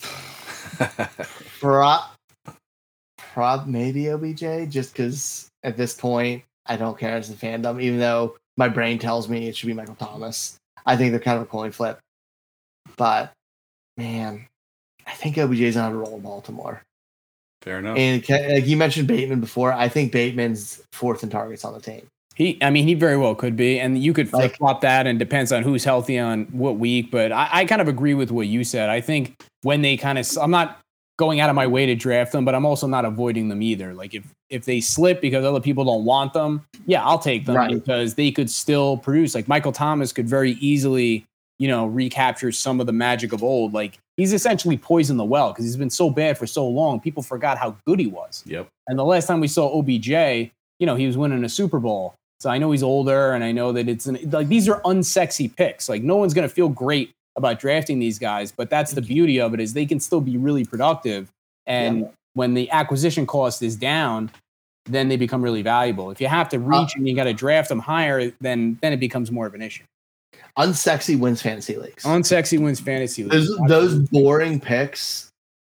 Prob, 1.60 2.04
prob 3.16 3.66
maybe 3.66 4.08
OBJ, 4.08 4.70
just 4.70 4.92
because 4.92 5.50
at 5.64 5.76
this 5.76 5.94
point 5.94 6.44
I 6.66 6.76
don't 6.76 6.96
care 6.96 7.16
as 7.16 7.30
a 7.30 7.34
fandom, 7.34 7.82
even 7.82 7.98
though 7.98 8.36
my 8.58 8.68
brain 8.68 8.98
tells 8.98 9.28
me 9.28 9.48
it 9.48 9.56
should 9.56 9.68
be 9.68 9.72
Michael 9.72 9.94
Thomas. 9.94 10.56
I 10.84 10.96
think 10.96 11.12
they're 11.12 11.20
kind 11.20 11.36
of 11.36 11.44
a 11.44 11.46
coin 11.46 11.70
flip. 11.70 11.98
But 12.96 13.32
man, 13.96 14.46
I 15.06 15.12
think 15.12 15.36
OBJ's 15.36 15.76
on 15.76 15.92
a 15.92 15.96
roll 15.96 16.16
in 16.16 16.20
Baltimore. 16.20 16.82
Fair 17.62 17.78
enough. 17.78 17.96
And 17.96 18.28
like 18.28 18.66
you 18.66 18.76
mentioned 18.76 19.08
Bateman 19.08 19.40
before. 19.40 19.72
I 19.72 19.88
think 19.88 20.12
Bateman's 20.12 20.82
fourth 20.92 21.22
in 21.22 21.30
targets 21.30 21.64
on 21.64 21.72
the 21.72 21.80
team. 21.80 22.06
He, 22.34 22.56
I 22.62 22.70
mean, 22.70 22.86
he 22.86 22.94
very 22.94 23.16
well 23.16 23.34
could 23.34 23.56
be, 23.56 23.80
and 23.80 23.98
you 24.00 24.12
could 24.12 24.28
flip 24.28 24.42
Like- 24.42 24.56
flop 24.58 24.80
that, 24.82 25.08
and 25.08 25.18
depends 25.18 25.50
on 25.50 25.64
who's 25.64 25.82
healthy 25.82 26.18
on 26.20 26.44
what 26.52 26.78
week. 26.78 27.10
But 27.10 27.32
I, 27.32 27.48
I 27.52 27.64
kind 27.64 27.80
of 27.80 27.88
agree 27.88 28.14
with 28.14 28.30
what 28.30 28.46
you 28.46 28.62
said. 28.62 28.88
I 28.90 29.00
think 29.00 29.34
when 29.62 29.82
they 29.82 29.96
kind 29.96 30.18
of, 30.18 30.38
I'm 30.40 30.52
not 30.52 30.78
going 31.18 31.40
out 31.40 31.50
of 31.50 31.56
my 31.56 31.66
way 31.66 31.84
to 31.84 31.94
draft 31.94 32.32
them, 32.32 32.44
but 32.44 32.54
I'm 32.54 32.64
also 32.64 32.86
not 32.86 33.04
avoiding 33.04 33.48
them 33.48 33.60
either. 33.62 33.92
Like 33.92 34.14
if 34.14 34.24
if 34.48 34.64
they 34.64 34.80
slip 34.80 35.20
because 35.20 35.44
other 35.44 35.60
people 35.60 35.84
don't 35.84 36.04
want 36.04 36.32
them, 36.32 36.64
yeah, 36.86 37.04
I'll 37.04 37.18
take 37.18 37.44
them 37.44 37.56
Right. 37.56 37.74
because 37.74 38.14
they 38.14 38.30
could 38.30 38.48
still 38.50 38.96
produce. 38.96 39.34
Like 39.34 39.46
Michael 39.48 39.72
Thomas 39.72 40.12
could 40.12 40.26
very 40.28 40.52
easily, 40.52 41.26
you 41.58 41.68
know, 41.68 41.86
recapture 41.86 42.50
some 42.52 42.80
of 42.80 42.86
the 42.86 42.92
magic 42.92 43.32
of 43.34 43.42
old. 43.42 43.74
Like 43.74 43.98
he's 44.16 44.32
essentially 44.32 44.78
poisoned 44.78 45.18
the 45.18 45.24
well 45.24 45.52
because 45.52 45.64
he's 45.66 45.76
been 45.76 45.90
so 45.90 46.08
bad 46.08 46.38
for 46.38 46.46
so 46.46 46.66
long. 46.66 46.98
People 47.00 47.22
forgot 47.22 47.58
how 47.58 47.76
good 47.86 47.98
he 47.98 48.06
was. 48.06 48.42
Yep. 48.46 48.68
And 48.86 48.98
the 48.98 49.04
last 49.04 49.26
time 49.26 49.40
we 49.40 49.48
saw 49.48 49.68
OBJ, 49.78 50.08
you 50.08 50.86
know, 50.86 50.94
he 50.94 51.06
was 51.06 51.18
winning 51.18 51.44
a 51.44 51.48
Super 51.48 51.78
Bowl. 51.80 52.14
So 52.40 52.48
I 52.48 52.58
know 52.58 52.70
he's 52.70 52.84
older, 52.84 53.32
and 53.32 53.42
I 53.42 53.50
know 53.50 53.72
that 53.72 53.88
it's 53.88 54.06
an, 54.06 54.16
like 54.30 54.46
these 54.46 54.68
are 54.68 54.80
unsexy 54.82 55.54
picks. 55.54 55.88
Like 55.88 56.04
no 56.04 56.14
one's 56.14 56.32
going 56.34 56.48
to 56.48 56.54
feel 56.54 56.68
great 56.68 57.10
about 57.38 57.58
drafting 57.58 57.98
these 57.98 58.18
guys, 58.18 58.52
but 58.52 58.68
that's 58.68 58.92
the 58.92 59.00
beauty 59.00 59.40
of 59.40 59.54
it 59.54 59.60
is 59.60 59.72
they 59.72 59.86
can 59.86 60.00
still 60.00 60.20
be 60.20 60.36
really 60.36 60.64
productive. 60.64 61.30
And 61.66 62.10
when 62.34 62.54
the 62.54 62.70
acquisition 62.70 63.26
cost 63.26 63.62
is 63.62 63.76
down, 63.76 64.30
then 64.84 65.08
they 65.08 65.16
become 65.16 65.42
really 65.42 65.62
valuable. 65.62 66.10
If 66.10 66.20
you 66.20 66.28
have 66.28 66.48
to 66.50 66.56
uh, 66.56 66.60
reach 66.60 66.96
and 66.96 67.08
you 67.08 67.14
got 67.14 67.24
to 67.24 67.32
draft 67.32 67.68
them 67.68 67.78
higher, 67.78 68.32
then 68.40 68.78
then 68.82 68.92
it 68.92 69.00
becomes 69.00 69.30
more 69.30 69.46
of 69.46 69.54
an 69.54 69.62
issue. 69.62 69.84
Unsexy 70.58 71.18
wins 71.18 71.40
fantasy 71.40 71.76
leagues. 71.76 72.02
Unsexy 72.04 72.60
wins 72.60 72.80
fantasy. 72.80 73.24
leagues. 73.24 73.48
those 73.48 73.68
those 73.68 74.08
boring 74.08 74.60
picks 74.60 75.30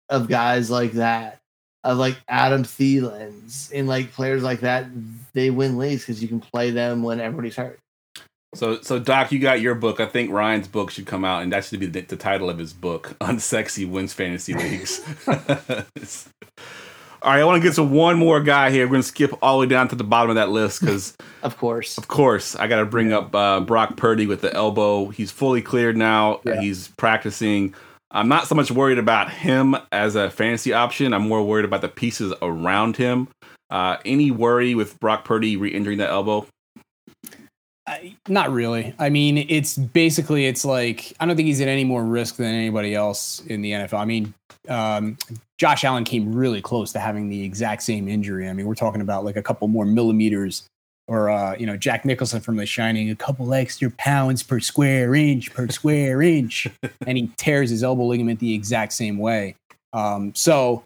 of 0.10 0.28
guys 0.28 0.70
like 0.70 0.94
that, 0.94 1.40
of 1.84 1.98
like 1.98 2.18
Adam 2.30 2.64
Thielens 2.64 3.72
and 3.74 3.88
like 3.88 4.12
players 4.12 4.44
like 4.44 4.62
that, 4.62 4.86
they 5.34 5.50
win 5.50 5.78
leagues 5.78 6.04
because 6.04 6.22
you 6.22 6.28
can 6.28 6.40
play 6.40 6.72
them 6.72 7.04
when 7.04 7.20
everybody's 7.20 7.56
hurt. 7.56 7.80
So, 8.56 8.82
so 8.82 8.98
Doc, 8.98 9.32
you 9.32 9.40
got 9.40 9.62
your 9.62 9.76
book. 9.76 10.00
I 10.00 10.06
think 10.06 10.32
Ryan's 10.32 10.68
book 10.68 10.90
should 10.90 11.06
come 11.06 11.26
out, 11.26 11.44
and 11.44 11.52
that 11.52 11.66
should 11.66 11.80
be 11.80 11.86
the, 11.86 12.02
the 12.02 12.16
title 12.16 12.50
of 12.50 12.58
his 12.58 12.74
book: 12.74 13.16
"Unsexy 13.22 13.90
Wins 13.90 14.14
Fantasy 14.14 14.54
Leagues." 14.54 15.02
all 15.28 17.34
right, 17.34 17.42
I 17.42 17.44
want 17.44 17.62
to 17.62 17.68
get 17.68 17.76
to 17.76 17.84
one 17.84 18.18
more 18.18 18.42
guy 18.42 18.72
here. 18.72 18.86
We're 18.86 18.92
going 18.92 19.02
to 19.02 19.08
skip 19.08 19.34
all 19.42 19.60
the 19.60 19.66
way 19.66 19.70
down 19.70 19.90
to 19.90 19.96
the 19.96 20.04
bottom 20.04 20.30
of 20.30 20.36
that 20.36 20.50
list 20.50 20.82
because, 20.82 21.16
Of 21.44 21.58
course. 21.58 21.98
of 21.98 22.08
course, 22.08 22.56
I 22.56 22.68
got 22.68 22.80
to 22.80 22.86
bring 22.86 23.12
up 23.12 23.36
uh, 23.36 23.60
Brock 23.60 23.98
Purdy 23.98 24.28
with 24.28 24.42
the 24.42 24.54
elbow. 24.54 25.10
He's 25.10 25.32
fully 25.32 25.62
cleared 25.62 25.98
now. 25.98 26.40
Yeah. 26.46 26.62
He's 26.62 26.90
practicing. 26.98 27.76
I'm 28.12 28.30
not 28.30 28.48
so 28.48 28.56
much 28.56 28.72
worried 28.72 28.98
about 28.98 29.30
him 29.30 29.76
as 29.92 30.16
a 30.16 30.30
fantasy 30.30 30.72
option. 30.72 31.14
I'm 31.14 31.28
more 31.28 31.44
worried 31.44 31.66
about 31.66 31.82
the 31.82 31.90
pieces 31.90 32.34
around 32.42 32.96
him. 32.96 33.28
Uh, 33.70 33.98
any 34.06 34.32
worry 34.32 34.76
with 34.76 34.98
Brock 35.02 35.26
Purdy 35.26 35.58
re-injuring 35.58 35.98
that 35.98 36.10
elbow? 36.10 36.48
I, 37.88 38.16
not 38.28 38.52
really. 38.52 38.94
I 39.00 39.10
mean, 39.10 39.38
it's 39.38 39.78
basically 39.78 40.46
it's 40.46 40.66
like 40.66 41.14
I 41.20 41.26
don't 41.26 41.38
think 41.38 41.48
he's 41.48 41.62
at 41.62 41.70
any 41.70 41.86
more 41.86 42.04
risk 42.04 42.36
than 42.36 42.54
anybody 42.54 42.94
else 42.94 43.42
in 43.48 43.62
the 43.62 43.72
NFL. 43.72 44.00
I 44.00 44.06
mean, 44.06 44.34
um, 44.68 45.18
Josh 45.58 45.86
Allen 45.86 46.04
came 46.04 46.36
really 46.36 46.62
close 46.62 46.92
to 46.92 47.00
having 47.00 47.30
the 47.30 47.44
exact 47.44 47.84
same 47.84 48.10
injury. 48.10 48.50
I 48.50 48.54
mean, 48.54 48.66
we're 48.66 48.76
talking 48.76 49.00
about 49.00 49.24
like 49.24 49.38
a 49.38 49.42
couple 49.42 49.70
more 49.70 49.86
millimeters, 49.86 50.68
or 51.08 51.30
uh, 51.30 51.56
you 51.58 51.66
know, 51.66 51.78
Jack 51.78 52.04
Nicholson 52.04 52.42
from 52.42 52.58
The 52.58 52.66
Shining, 52.66 53.10
a 53.10 53.16
couple 53.16 53.54
extra 53.54 53.90
pounds 53.92 54.44
per 54.44 54.60
square 54.60 55.16
inch 55.16 55.54
per 55.54 55.70
square 55.70 56.22
inch, 56.22 56.68
and 57.08 57.18
he 57.18 57.32
tears 57.38 57.70
his 57.70 57.84
elbow 57.84 58.06
ligament 58.06 58.42
the 58.42 58.54
exact 58.54 58.94
same 58.94 59.18
way. 59.18 59.56
Um, 59.94 60.36
so. 60.36 60.84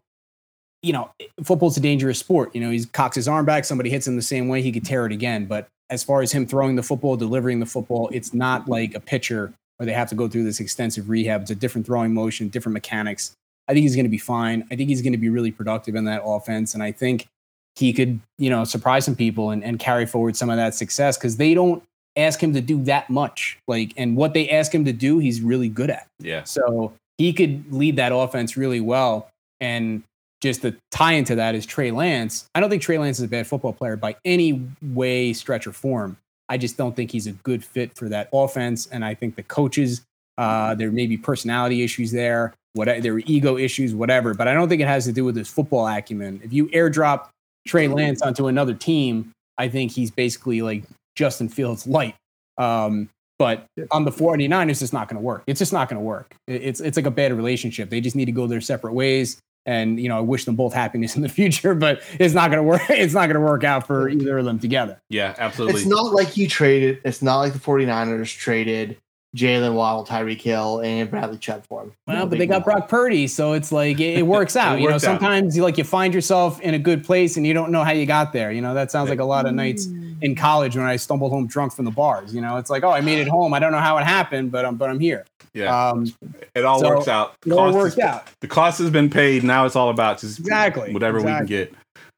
You 0.84 0.94
know, 0.94 1.12
football's 1.44 1.78
a 1.78 1.80
dangerous 1.80 2.18
sport. 2.18 2.56
You 2.56 2.62
know, 2.62 2.72
he 2.72 2.84
cocks 2.86 3.16
his 3.16 3.28
arm 3.28 3.46
back, 3.46 3.66
somebody 3.66 3.92
hits 3.92 4.08
him 4.08 4.16
the 4.16 4.24
same 4.24 4.48
way, 4.48 4.64
he 4.64 4.72
could 4.72 4.84
tear 4.84 5.06
it 5.06 5.12
again. 5.12 5.46
But 5.46 5.68
as 5.92 6.04
far 6.04 6.22
as 6.22 6.32
him 6.32 6.48
throwing 6.48 6.76
the 6.76 6.84
football, 6.84 7.18
delivering 7.18 7.60
the 7.60 7.66
football, 7.66 8.10
it's 8.12 8.34
not 8.34 8.68
like 8.68 8.96
a 8.96 9.00
pitcher 9.00 9.54
where 9.78 9.86
they 9.86 9.94
have 9.94 10.10
to 10.10 10.16
go 10.16 10.28
through 10.28 10.46
this 10.46 10.60
extensive 10.60 11.10
rehab. 11.10 11.42
It's 11.42 11.52
a 11.52 11.56
different 11.56 11.86
throwing 11.86 12.14
motion, 12.14 12.48
different 12.48 12.74
mechanics. 12.74 13.34
I 13.68 13.74
think 13.74 13.84
he's 13.84 13.96
going 13.96 14.06
to 14.06 14.10
be 14.10 14.18
fine. 14.18 14.66
I 14.72 14.76
think 14.76 14.90
he's 14.90 15.02
going 15.02 15.12
to 15.12 15.18
be 15.18 15.30
really 15.30 15.52
productive 15.52 15.96
in 15.96 16.06
that 16.06 16.22
offense. 16.24 16.74
And 16.74 16.82
I 16.82 16.92
think 16.92 17.28
he 17.76 17.94
could, 17.94 18.20
you 18.38 18.50
know, 18.50 18.64
surprise 18.64 19.06
some 19.06 19.16
people 19.16 19.52
and, 19.52 19.64
and 19.64 19.80
carry 19.80 20.06
forward 20.06 20.36
some 20.36 20.50
of 20.50 20.58
that 20.58 20.76
success 20.76 21.18
because 21.18 21.38
they 21.38 21.54
don't 21.54 21.84
ask 22.16 22.42
him 22.42 22.54
to 22.54 22.62
do 22.62 22.84
that 22.84 23.10
much. 23.10 23.58
Like, 23.68 23.94
and 23.98 24.16
what 24.16 24.34
they 24.34 24.50
ask 24.50 24.74
him 24.74 24.86
to 24.86 24.94
do, 24.94 25.20
he's 25.20 25.42
really 25.42 25.70
good 25.70 25.90
at. 25.90 26.08
Yeah. 26.20 26.44
So 26.44 26.94
he 27.18 27.34
could 27.34 27.72
lead 27.72 27.98
that 27.98 28.14
offense 28.14 28.56
really 28.56 28.82
well. 28.82 29.30
And 29.60 30.04
just 30.42 30.64
the 30.64 30.76
tie 30.90 31.14
into 31.14 31.36
that 31.36 31.56
is 31.56 31.66
Trey 31.66 31.92
Lance. 31.92 32.46
I 32.56 32.60
don't 32.60 32.70
think 32.70 32.82
Trey 32.82 32.98
Lance 32.98 33.20
is 33.20 33.26
a 33.26 33.28
bad 33.28 33.48
football 33.48 33.74
player 33.74 33.96
by 33.96 34.16
any 34.26 34.68
way, 34.82 35.34
stretch, 35.34 35.68
or 35.68 35.72
form. 35.72 36.18
I 36.50 36.58
just 36.58 36.78
don't 36.78 36.96
think 36.96 37.12
he's 37.12 37.28
a 37.28 37.32
good 37.32 37.64
fit 37.64 37.96
for 37.96 38.10
that 38.10 38.28
offense. 38.34 38.88
And 38.88 39.06
I 39.06 39.14
think 39.14 39.36
the 39.36 39.44
coaches, 39.44 40.02
uh, 40.38 40.76
there 40.76 40.92
may 40.92 41.06
be 41.06 41.16
personality 41.16 41.84
issues 41.84 42.12
there, 42.12 42.54
what 42.74 42.86
there 43.02 43.14
were 43.14 43.22
ego 43.26 43.58
issues, 43.58 43.94
whatever. 43.94 44.34
But 44.34 44.48
I 44.48 44.54
don't 44.54 44.68
think 44.68 44.82
it 44.82 44.88
has 44.88 45.06
to 45.06 45.14
do 45.14 45.24
with 45.24 45.36
his 45.36 45.48
football 45.48 45.88
acumen. 45.88 46.42
If 46.44 46.52
you 46.52 46.68
airdrop 46.70 47.30
Trey 47.68 47.88
Lance 47.88 48.22
onto 48.22 48.48
another 48.48 48.74
team, 48.74 49.32
I 49.58 49.70
think 49.70 49.92
he's 49.92 50.12
basically 50.12 50.62
like 50.62 50.84
Justin 51.16 51.48
Fields 51.48 51.86
light. 51.86 52.16
Um, 52.58 53.10
but 53.38 53.66
on 53.92 54.06
the 54.06 54.12
49ers, 54.12 54.70
it's 54.70 54.80
just 54.82 54.94
not 54.94 55.08
going 55.08 55.20
to 55.20 55.26
work. 55.26 55.44
It's 55.48 55.60
just 55.60 55.74
not 55.74 55.90
going 55.90 56.00
to 56.00 56.04
work. 56.04 56.36
It's 56.48 56.80
it's 56.80 56.98
like 56.98 57.08
a 57.08 57.12
bad 57.12 57.34
relationship. 57.34 57.90
They 57.90 58.02
just 58.02 58.16
need 58.16 58.26
to 58.26 58.32
go 58.32 58.46
their 58.46 58.62
separate 58.62 58.94
ways. 58.94 59.40
And 59.66 60.00
you 60.00 60.10
know, 60.10 60.18
I 60.18 60.22
wish 60.22 60.46
them 60.46 60.56
both 60.56 60.74
happiness 60.74 61.16
in 61.16 61.22
the 61.22 61.30
future, 61.40 61.76
but 61.76 62.02
it's 62.20 62.34
not 62.34 62.50
going 62.52 62.58
to 62.58 62.64
work. 62.64 62.82
It's 62.90 63.14
not 63.14 63.28
going 63.28 63.36
to 63.36 63.42
work 63.42 63.64
out 63.64 63.86
for 63.86 64.10
either 64.10 64.38
of 64.38 64.46
them 64.46 64.60
together. 64.60 65.02
Yeah, 65.10 65.36
absolutely. 65.38 65.82
It's 65.82 65.90
not 65.90 66.14
like 66.14 66.38
you 66.38 66.48
traded, 66.48 67.00
it's 67.06 67.22
not 67.22 67.40
like 67.40 67.54
the 67.54 67.60
49ers 67.60 68.36
traded 68.36 68.98
Jaylen 69.36 69.76
Waddle, 69.76 70.06
Tyreek 70.06 70.42
Hill, 70.42 70.82
and 70.82 71.10
Bradley 71.10 71.38
Chubb 71.38 71.66
for 71.66 71.84
him. 71.84 71.94
Well, 72.06 72.26
but 72.26 72.38
they 72.38 72.46
got 72.48 72.66
Brock 72.66 72.90
Purdy, 72.90 73.28
so 73.28 73.54
it's 73.54 73.72
like 73.72 74.00
it, 74.02 74.20
it 74.20 74.28
works 74.28 74.56
out. 74.58 74.80
you 74.80 74.88
know, 74.88 74.94
worked 74.94 75.06
out. 75.06 75.20
sometimes 75.20 75.56
you 75.56 75.64
like 75.64 75.78
you 75.78 75.86
find 75.86 76.14
yourself 76.14 76.60
in 76.62 76.74
a 76.74 76.80
good 76.80 77.06
place 77.06 77.38
and 77.38 77.48
you 77.48 77.54
don't 77.54 77.72
know 77.72 77.84
how 77.84 77.92
you 77.92 78.06
got 78.06 78.34
there. 78.34 78.52
You 78.52 78.62
know, 78.62 78.74
that 78.74 78.92
sounds 78.92 79.10
like 79.10 79.20
a 79.20 79.26
lot 79.26 79.46
of 79.46 79.54
nights 79.54 79.88
in 80.22 80.36
college 80.36 80.76
when 80.78 80.86
I 80.86 80.96
stumbled 80.96 81.32
home 81.32 81.48
drunk 81.48 81.74
from 81.74 81.86
the 81.86 81.92
bars. 81.92 82.34
You 82.34 82.42
know, 82.42 82.58
it's 82.58 82.70
like, 82.70 82.84
oh, 82.84 82.92
I 82.92 83.02
made 83.02 83.20
it 83.20 83.28
home. 83.28 83.54
I 83.54 83.60
don't 83.60 83.72
know 83.72 83.80
how 83.80 83.98
it 83.98 84.06
happened, 84.06 84.52
but 84.52 84.66
I'm 84.66 84.76
but 84.76 84.90
I'm 84.90 85.00
here. 85.00 85.26
yeah, 85.54 85.90
Um, 85.90 86.12
it 86.56 86.64
all 86.64 86.80
so 86.80 86.90
works 86.90 87.08
out. 87.08 87.36
it 87.46 87.52
all 87.52 87.86
is- 87.86 88.00
out. 88.00 88.28
The 88.42 88.48
cost 88.48 88.80
has 88.80 88.90
been 88.90 89.10
paid. 89.10 89.44
Now 89.44 89.66
it's 89.66 89.76
all 89.76 89.90
about 89.90 90.20
just 90.20 90.40
Exactly, 90.40 90.94
whatever 90.94 91.18
we 91.20 91.26
can 91.26 91.46
get. 91.46 91.74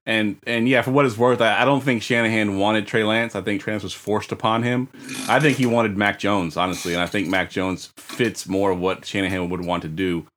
And 0.06 0.36
and 0.46 0.68
yeah, 0.68 0.82
for 0.82 0.92
what 0.92 1.06
it's 1.06 1.18
worth, 1.18 1.40
I, 1.40 1.62
I 1.62 1.66
don't 1.66 1.82
think 1.82 2.04
Shanahan 2.04 2.60
wanted 2.60 2.86
Trey 2.86 3.06
Lance. 3.06 3.36
I 3.36 3.42
think 3.42 3.62
Trey 3.62 3.72
Lance 3.74 3.84
was 3.84 3.94
forced 3.94 4.34
upon 4.34 4.62
him. 4.64 4.90
I 5.30 5.40
think 5.40 5.56
he 5.58 5.66
wanted 5.66 5.96
Mac 5.98 6.20
Jones, 6.20 6.58
honestly, 6.58 6.94
and 6.94 7.02
I 7.02 7.06
think 7.06 7.30
Mac 7.30 7.50
Jones 7.50 7.94
fits 7.96 8.46
more 8.48 8.72
of 8.72 8.80
what 8.80 9.06
Shanahan 9.06 9.50
would 9.50 9.66
want 9.66 9.82
to 9.84 9.88
do. 9.88 10.28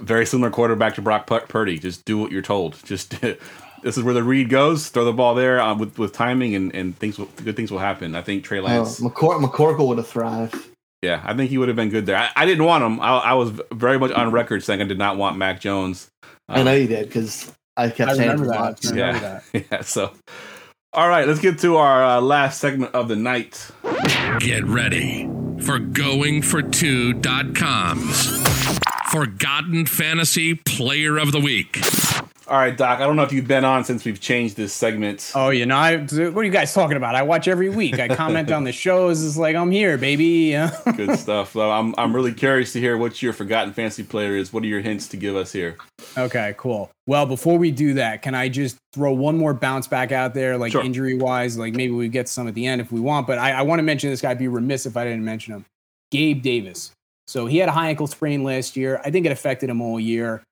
Very 0.00 0.26
similar 0.26 0.50
quarterback 0.50 0.94
to 0.94 1.02
Brock 1.02 1.26
Pur- 1.26 1.40
Purdy. 1.48 1.76
Just 1.78 2.04
do 2.04 2.16
what 2.18 2.30
you're 2.30 2.40
told. 2.42 2.76
Just 2.84 3.16
this 3.82 3.96
is 3.96 4.02
where 4.02 4.14
the 4.14 4.22
read 4.22 4.48
goes. 4.48 4.88
Throw 4.88 5.04
the 5.04 5.12
ball 5.12 5.34
there 5.34 5.60
uh, 5.60 5.74
with 5.76 5.98
with 5.98 6.12
timing, 6.12 6.54
and 6.54 6.74
and 6.74 6.96
things 6.98 7.18
will, 7.18 7.26
good 7.44 7.56
things 7.56 7.70
will 7.70 7.78
happen. 7.78 8.14
I 8.14 8.22
think 8.22 8.44
Trey 8.44 8.58
Oh, 8.60 8.64
Lance. 8.64 9.00
McCor- 9.00 9.40
McCorkle 9.42 9.86
would 9.88 9.98
have 9.98 10.06
thrived. 10.08 10.54
Yeah, 11.02 11.20
I 11.24 11.34
think 11.34 11.50
he 11.50 11.58
would 11.58 11.68
have 11.68 11.76
been 11.76 11.90
good 11.90 12.06
there. 12.06 12.16
I, 12.16 12.30
I 12.34 12.46
didn't 12.46 12.64
want 12.64 12.82
him. 12.82 13.00
I, 13.00 13.18
I 13.18 13.34
was 13.34 13.50
very 13.72 13.98
much 13.98 14.10
on 14.12 14.32
record 14.32 14.64
saying 14.64 14.80
I 14.80 14.84
did 14.84 14.98
not 14.98 15.18
want 15.18 15.36
Mac 15.36 15.60
Jones. 15.60 16.08
I 16.48 16.60
Um, 16.60 16.64
know 16.64 16.74
you 16.74 16.86
did 16.88 17.06
because 17.06 17.52
I 17.76 17.90
kept 17.90 18.12
I 18.12 18.14
saying 18.14 18.30
remember 18.30 18.50
that. 18.52 18.60
months. 18.60 18.90
I 18.90 18.94
remember 18.96 19.42
that. 19.52 19.64
yeah. 19.70 19.82
So, 19.82 20.12
all 20.94 21.08
right, 21.08 21.28
let's 21.28 21.40
get 21.40 21.58
to 21.60 21.76
our 21.76 22.02
uh, 22.02 22.20
last 22.22 22.60
segment 22.60 22.94
of 22.94 23.08
the 23.08 23.16
night. 23.16 23.70
Get 24.40 24.64
ready 24.64 25.24
for 25.60 25.78
goingfor2.com's 25.78 28.42
Forgotten 29.10 29.86
Fantasy 29.86 30.54
Player 30.54 31.16
of 31.18 31.32
the 31.32 31.40
Week. 31.40 31.78
All 32.48 32.56
right, 32.56 32.76
Doc. 32.76 33.00
I 33.00 33.06
don't 33.06 33.16
know 33.16 33.24
if 33.24 33.32
you've 33.32 33.48
been 33.48 33.64
on 33.64 33.84
since 33.84 34.04
we've 34.04 34.20
changed 34.20 34.56
this 34.56 34.72
segment. 34.72 35.32
Oh, 35.34 35.50
you 35.50 35.66
know, 35.66 35.76
I, 35.76 35.96
what 35.96 36.36
are 36.36 36.44
you 36.44 36.52
guys 36.52 36.72
talking 36.72 36.96
about? 36.96 37.16
I 37.16 37.22
watch 37.22 37.48
every 37.48 37.68
week. 37.68 37.98
I 37.98 38.06
comment 38.06 38.52
on 38.52 38.62
the 38.62 38.70
shows. 38.70 39.24
It's 39.24 39.36
like 39.36 39.56
I'm 39.56 39.72
here, 39.72 39.98
baby. 39.98 40.50
Yeah. 40.52 40.70
Good 40.96 41.18
stuff. 41.18 41.54
So 41.54 41.68
I'm 41.72 41.92
I'm 41.98 42.14
really 42.14 42.32
curious 42.32 42.72
to 42.74 42.80
hear 42.80 42.96
what 42.96 43.20
your 43.20 43.32
forgotten 43.32 43.72
fantasy 43.72 44.04
player 44.04 44.36
is. 44.36 44.52
What 44.52 44.62
are 44.62 44.68
your 44.68 44.80
hints 44.80 45.08
to 45.08 45.16
give 45.16 45.34
us 45.34 45.50
here? 45.52 45.76
Okay, 46.16 46.54
cool. 46.56 46.88
Well, 47.08 47.26
before 47.26 47.58
we 47.58 47.72
do 47.72 47.94
that, 47.94 48.22
can 48.22 48.36
I 48.36 48.48
just 48.48 48.76
throw 48.92 49.12
one 49.12 49.36
more 49.36 49.52
bounce 49.52 49.88
back 49.88 50.12
out 50.12 50.32
there, 50.32 50.56
like 50.56 50.70
Sure. 50.70 50.84
injury 50.84 51.14
wise? 51.16 51.58
Like 51.58 51.74
maybe 51.74 51.94
we 51.94 52.08
get 52.08 52.28
some 52.28 52.46
at 52.46 52.54
the 52.54 52.64
end 52.66 52.80
if 52.80 52.92
we 52.92 53.00
want, 53.00 53.26
but 53.26 53.38
I, 53.38 53.52
I 53.52 53.62
want 53.62 53.80
to 53.80 53.82
mention 53.82 54.10
this 54.10 54.20
guy. 54.20 54.30
I'd 54.30 54.38
be 54.38 54.46
remiss 54.46 54.86
if 54.86 54.96
I 54.96 55.02
didn't 55.04 55.24
mention 55.24 55.52
him. 55.54 55.64
Gabe 56.12 56.42
Davis. 56.42 56.92
So 57.26 57.46
he 57.46 57.58
had 57.58 57.68
a 57.68 57.72
high 57.72 57.88
ankle 57.88 58.06
sprain 58.06 58.44
last 58.44 58.76
year. 58.76 59.00
I 59.04 59.10
think 59.10 59.26
it 59.26 59.32
affected 59.32 59.68
him 59.68 59.80
all 59.82 59.98
year. 59.98 60.44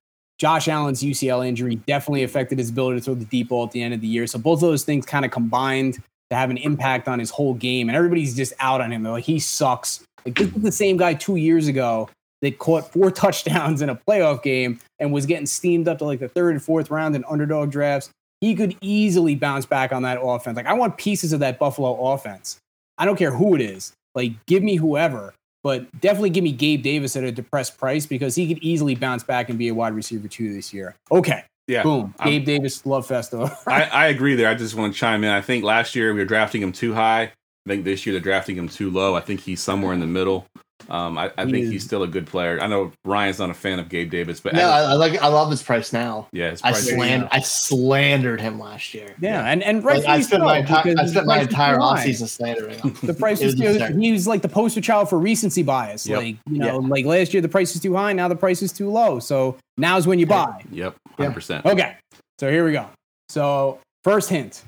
Josh 0.44 0.68
Allen's 0.68 1.02
UCL 1.02 1.48
injury 1.48 1.76
definitely 1.76 2.22
affected 2.22 2.58
his 2.58 2.68
ability 2.68 3.00
to 3.00 3.04
throw 3.06 3.14
the 3.14 3.24
deep 3.24 3.48
ball 3.48 3.64
at 3.64 3.70
the 3.70 3.82
end 3.82 3.94
of 3.94 4.02
the 4.02 4.06
year. 4.06 4.26
So 4.26 4.38
both 4.38 4.62
of 4.62 4.68
those 4.68 4.84
things 4.84 5.06
kind 5.06 5.24
of 5.24 5.30
combined 5.30 5.94
to 6.28 6.36
have 6.36 6.50
an 6.50 6.58
impact 6.58 7.08
on 7.08 7.18
his 7.18 7.30
whole 7.30 7.54
game. 7.54 7.88
And 7.88 7.96
everybody's 7.96 8.36
just 8.36 8.52
out 8.60 8.82
on 8.82 8.92
him. 8.92 9.04
They're 9.04 9.12
like, 9.12 9.24
he 9.24 9.38
sucks. 9.38 10.04
Like 10.26 10.34
this 10.34 10.48
is 10.48 10.62
the 10.62 10.70
same 10.70 10.98
guy 10.98 11.14
two 11.14 11.36
years 11.36 11.66
ago 11.66 12.10
that 12.42 12.58
caught 12.58 12.92
four 12.92 13.10
touchdowns 13.10 13.80
in 13.80 13.88
a 13.88 13.96
playoff 13.96 14.42
game 14.42 14.78
and 14.98 15.14
was 15.14 15.24
getting 15.24 15.46
steamed 15.46 15.88
up 15.88 15.96
to 15.96 16.04
like 16.04 16.20
the 16.20 16.28
third 16.28 16.52
and 16.52 16.62
fourth 16.62 16.90
round 16.90 17.16
in 17.16 17.24
underdog 17.26 17.70
drafts. 17.70 18.10
He 18.42 18.54
could 18.54 18.76
easily 18.82 19.36
bounce 19.36 19.64
back 19.64 19.94
on 19.94 20.02
that 20.02 20.18
offense. 20.20 20.56
Like 20.56 20.66
I 20.66 20.74
want 20.74 20.98
pieces 20.98 21.32
of 21.32 21.40
that 21.40 21.58
Buffalo 21.58 22.12
offense. 22.12 22.58
I 22.98 23.06
don't 23.06 23.16
care 23.16 23.32
who 23.32 23.54
it 23.54 23.62
is. 23.62 23.94
Like 24.14 24.32
give 24.44 24.62
me 24.62 24.76
whoever, 24.76 25.32
but 25.64 25.90
definitely 26.00 26.30
give 26.30 26.44
me 26.44 26.52
Gabe 26.52 26.82
Davis 26.82 27.16
at 27.16 27.24
a 27.24 27.32
depressed 27.32 27.76
price 27.78 28.06
because 28.06 28.36
he 28.36 28.46
could 28.46 28.62
easily 28.62 28.94
bounce 28.94 29.24
back 29.24 29.48
and 29.48 29.58
be 29.58 29.66
a 29.68 29.74
wide 29.74 29.94
receiver 29.94 30.28
two 30.28 30.52
this 30.52 30.72
year. 30.72 30.94
Okay. 31.10 31.42
Yeah. 31.66 31.82
Boom. 31.82 32.14
I'm- 32.20 32.28
Gabe 32.30 32.44
Davis, 32.44 32.84
love 32.86 33.08
festo. 33.08 33.50
I, 33.66 33.84
I 33.84 34.06
agree 34.08 34.36
there. 34.36 34.48
I 34.48 34.54
just 34.54 34.74
want 34.76 34.92
to 34.92 34.98
chime 35.00 35.24
in. 35.24 35.30
I 35.30 35.40
think 35.40 35.64
last 35.64 35.96
year 35.96 36.12
we 36.12 36.20
were 36.20 36.26
drafting 36.26 36.62
him 36.62 36.70
too 36.70 36.92
high. 36.92 37.22
I 37.66 37.70
think 37.70 37.84
this 37.84 38.04
year 38.04 38.12
they're 38.12 38.20
drafting 38.20 38.56
him 38.56 38.68
too 38.68 38.90
low. 38.90 39.16
I 39.16 39.20
think 39.20 39.40
he's 39.40 39.62
somewhere 39.62 39.94
in 39.94 40.00
the 40.00 40.06
middle. 40.06 40.46
Um, 40.90 41.16
I, 41.18 41.30
I 41.38 41.44
He 41.46 41.52
think 41.52 41.64
is- 41.66 41.70
he's 41.70 41.84
still 41.84 42.02
a 42.02 42.08
good 42.08 42.26
player. 42.26 42.60
I 42.60 42.66
know 42.66 42.92
Ryan's 43.04 43.38
not 43.38 43.50
a 43.50 43.54
fan 43.54 43.78
of 43.78 43.88
Gabe 43.88 44.10
Davis, 44.10 44.40
but 44.40 44.52
No, 44.54 44.68
I, 44.68 44.80
I 44.82 44.92
like. 44.94 45.20
I 45.22 45.28
love 45.28 45.50
his 45.50 45.62
price 45.62 45.92
now. 45.92 46.28
yeah, 46.32 46.50
his 46.50 46.62
I 46.62 46.72
price- 46.72 46.88
slandered. 46.90 47.28
I 47.32 47.40
slandered 47.40 48.40
him 48.40 48.58
last 48.58 48.94
year. 48.94 49.14
yeah, 49.20 49.42
and 49.44 49.62
and 49.62 49.78
Like, 49.78 49.86
rightfully 49.94 50.12
I 50.14 50.20
spent 50.20 50.42
my 50.44 50.58
entire. 50.58 50.82
because 50.82 50.98
I 50.98 51.02
the 51.04 51.08
spent 51.10 51.26
my 51.26 51.34
price 51.36 51.46
was 51.46 51.52
entire 51.54 51.74
too 51.76 51.80
high. 51.82 52.06
offseason 52.06 52.28
slandering 52.28 52.78
him. 52.78 52.96
The 53.02 53.14
price 53.14 53.40
It 53.42 53.46
was 53.46 53.56
was 53.56 53.76
too, 53.78 53.98
he 53.98 54.12
was 54.12 54.26
like 54.26 54.42
the 54.42 54.48
poster 54.48 54.80
child 54.80 55.08
for 55.08 55.18
recency 55.18 55.62
bias. 55.62 56.06
Yep. 56.06 56.18
Like, 56.18 56.36
you 56.50 56.58
know, 56.58 56.78
like 56.78 57.04
last 57.06 57.32
year 57.34 57.40
the 57.40 57.48
price 57.48 57.74
is 57.74 57.80
too 57.82 57.94
high, 57.94 58.12
now 58.12 58.28
the 58.28 58.36
price 58.36 58.62
is 58.62 58.72
too 58.72 58.90
low. 58.90 59.18
So 59.18 59.56
now's 59.78 60.06
when 60.06 60.18
you 60.18 60.26
buy. 60.26 60.62
Yep, 60.70 60.94
Yeah. 61.08 61.24
hundred 61.24 61.34
percent. 61.34 61.64
Okay. 61.66 61.96
So 62.38 62.50
here 62.50 62.64
we 62.64 62.72
go. 62.72 62.86
So 63.28 63.78
first 64.02 64.28
hint. 64.28 64.62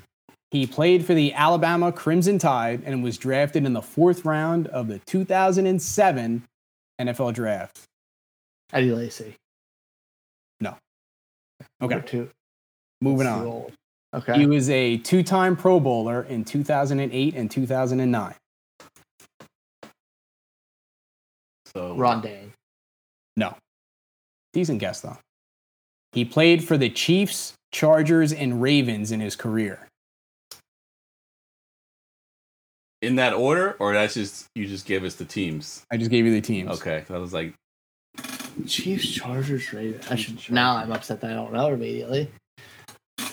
He 0.51 0.65
played 0.65 1.05
for 1.05 1.13
the 1.13 1.33
Alabama 1.33 1.91
Crimson 1.91 2.39
Tide 2.39 2.81
and 2.85 3.03
was 3.03 3.17
drafted 3.17 3.65
in 3.65 3.73
the 3.73 3.81
fourth 3.81 4.23
round 4.23 4.67
of 4.67 4.87
the 4.87 4.99
2007 4.99 6.43
NFL 7.01 7.33
draft. 7.33 7.81
Eddie 8.71 8.91
Lacy. 8.91 9.35
No. 10.61 10.77
Okay. 11.81 12.01
Two- 12.05 12.29
Moving 13.01 13.27
on. 13.27 13.45
old. 13.45 13.73
He 14.35 14.45
was 14.47 14.69
a 14.69 14.97
two-time 14.97 15.55
Pro 15.55 15.79
Bowler 15.79 16.23
in 16.23 16.43
2008 16.45 17.35
and 17.35 17.51
2009. 17.51 18.33
So 21.65 21.95
Ron 21.95 22.21
Dayne. 22.21 22.53
No. 23.35 23.55
Decent 24.53 24.79
guess, 24.79 25.01
though. 25.01 25.17
He 26.13 26.25
played 26.25 26.63
for 26.63 26.77
the 26.77 26.89
Chiefs, 26.89 27.53
Chargers, 27.71 28.31
and 28.33 28.61
Ravens 28.61 29.11
in 29.11 29.19
his 29.19 29.35
career. 29.35 29.87
In 33.01 33.15
that 33.17 33.33
order, 33.33 33.75
or 33.79 33.93
that's 33.93 34.13
just 34.15 34.47
you 34.55 34.67
just 34.67 34.85
gave 34.85 35.03
us 35.03 35.15
the 35.15 35.25
teams. 35.25 35.83
I 35.91 35.97
just 35.97 36.11
gave 36.11 36.25
you 36.25 36.33
the 36.33 36.41
teams. 36.41 36.69
Okay, 36.79 37.03
I 37.09 37.17
was 37.17 37.33
like, 37.33 37.53
Chiefs, 38.67 39.09
Chargers, 39.09 39.71
Ravens. 39.73 40.07
I 40.09 40.15
should, 40.15 40.39
now 40.51 40.77
I'm 40.77 40.91
upset 40.91 41.21
that 41.21 41.31
I 41.31 41.33
don't 41.35 41.53
know 41.53 41.73
immediately. 41.73 42.29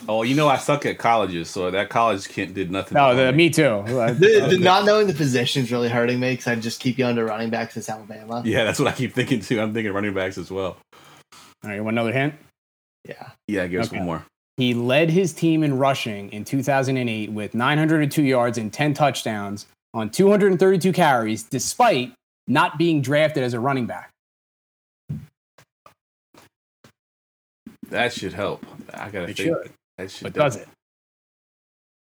oh, 0.09 0.23
you 0.23 0.35
know, 0.35 0.49
I 0.49 0.59
suck 0.59 0.85
at 0.87 0.99
colleges, 0.99 1.49
so 1.49 1.71
that 1.71 1.89
college 1.89 2.29
can't 2.29 2.53
did 2.53 2.71
nothing. 2.71 2.95
No, 2.97 3.15
the, 3.17 3.33
me 3.33 3.49
too. 3.51 3.83
The, 3.87 4.47
the 4.51 4.59
not 4.59 4.85
knowing 4.85 5.07
the 5.07 5.15
position 5.15 5.63
is 5.63 5.73
really 5.73 5.89
hurting 5.89 6.21
me 6.21 6.33
because 6.33 6.47
I 6.47 6.57
just 6.57 6.81
keep 6.81 6.99
going 6.99 7.17
to 7.17 7.25
running 7.25 7.51
backs 7.51 7.77
in 7.77 7.83
Alabama. 7.93 8.43
Yeah, 8.45 8.65
that's 8.65 8.79
what 8.79 8.89
I 8.89 8.93
keep 8.93 9.15
thinking 9.15 9.41
too. 9.41 9.61
I'm 9.61 9.73
thinking 9.73 9.93
running 9.93 10.13
backs 10.15 10.37
as 10.37 10.51
well. 10.51 10.77
All 11.33 11.71
right, 11.71 11.77
you 11.77 11.85
want 11.85 11.95
another 11.95 12.13
hint? 12.13 12.35
Yeah. 13.09 13.31
Yeah, 13.49 13.67
give 13.67 13.81
us 13.81 13.89
Okay. 13.89 13.97
one 13.97 14.07
more. 14.07 14.27
He 14.57 14.73
led 14.73 15.11
his 15.11 15.33
team 15.33 15.63
in 15.65 15.79
rushing 15.79 16.31
in 16.33 16.45
2008 16.45 17.33
with 17.33 17.55
902 17.55 18.23
yards 18.23 18.57
and 18.59 18.73
10 18.73 18.95
touchdowns 18.95 19.67
on 19.93 20.11
232 20.11 20.93
carries, 20.93 21.43
despite 21.43 22.13
not 22.47 22.79
being 22.79 23.01
drafted 23.03 23.43
as 23.43 23.55
a 23.55 23.61
running 23.61 23.87
back. 23.87 24.11
That 27.91 28.13
should 28.13 28.33
help. 28.33 28.65
I 28.93 29.11
gotta 29.11 29.29
It 29.31 29.37
think. 29.37 29.39
should. 29.39 29.73
That 29.99 30.11
should. 30.11 30.23
But 30.25 30.33
does 30.35 30.57
it? 30.57 30.69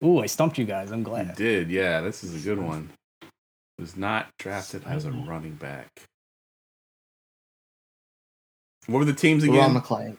Ooh, 0.04 0.20
I 0.20 0.26
stumped 0.26 0.58
you 0.58 0.64
guys. 0.64 0.90
I'm 0.92 1.00
You 1.00 1.04
glad. 1.04 1.36
did, 1.36 1.70
yeah. 1.70 2.00
This 2.02 2.22
is 2.22 2.34
a 2.34 2.46
good 2.46 2.62
one. 2.62 2.90
Was 3.78 3.96
not 3.96 4.28
drafted 4.38 4.84
as 4.86 5.04
a 5.04 5.10
running 5.10 5.54
back. 5.54 5.88
What 8.86 9.00
were 9.00 9.04
the 9.04 9.12
teams 9.12 9.46
Ron 9.46 9.56
again? 9.56 9.74
McClain. 9.82 10.16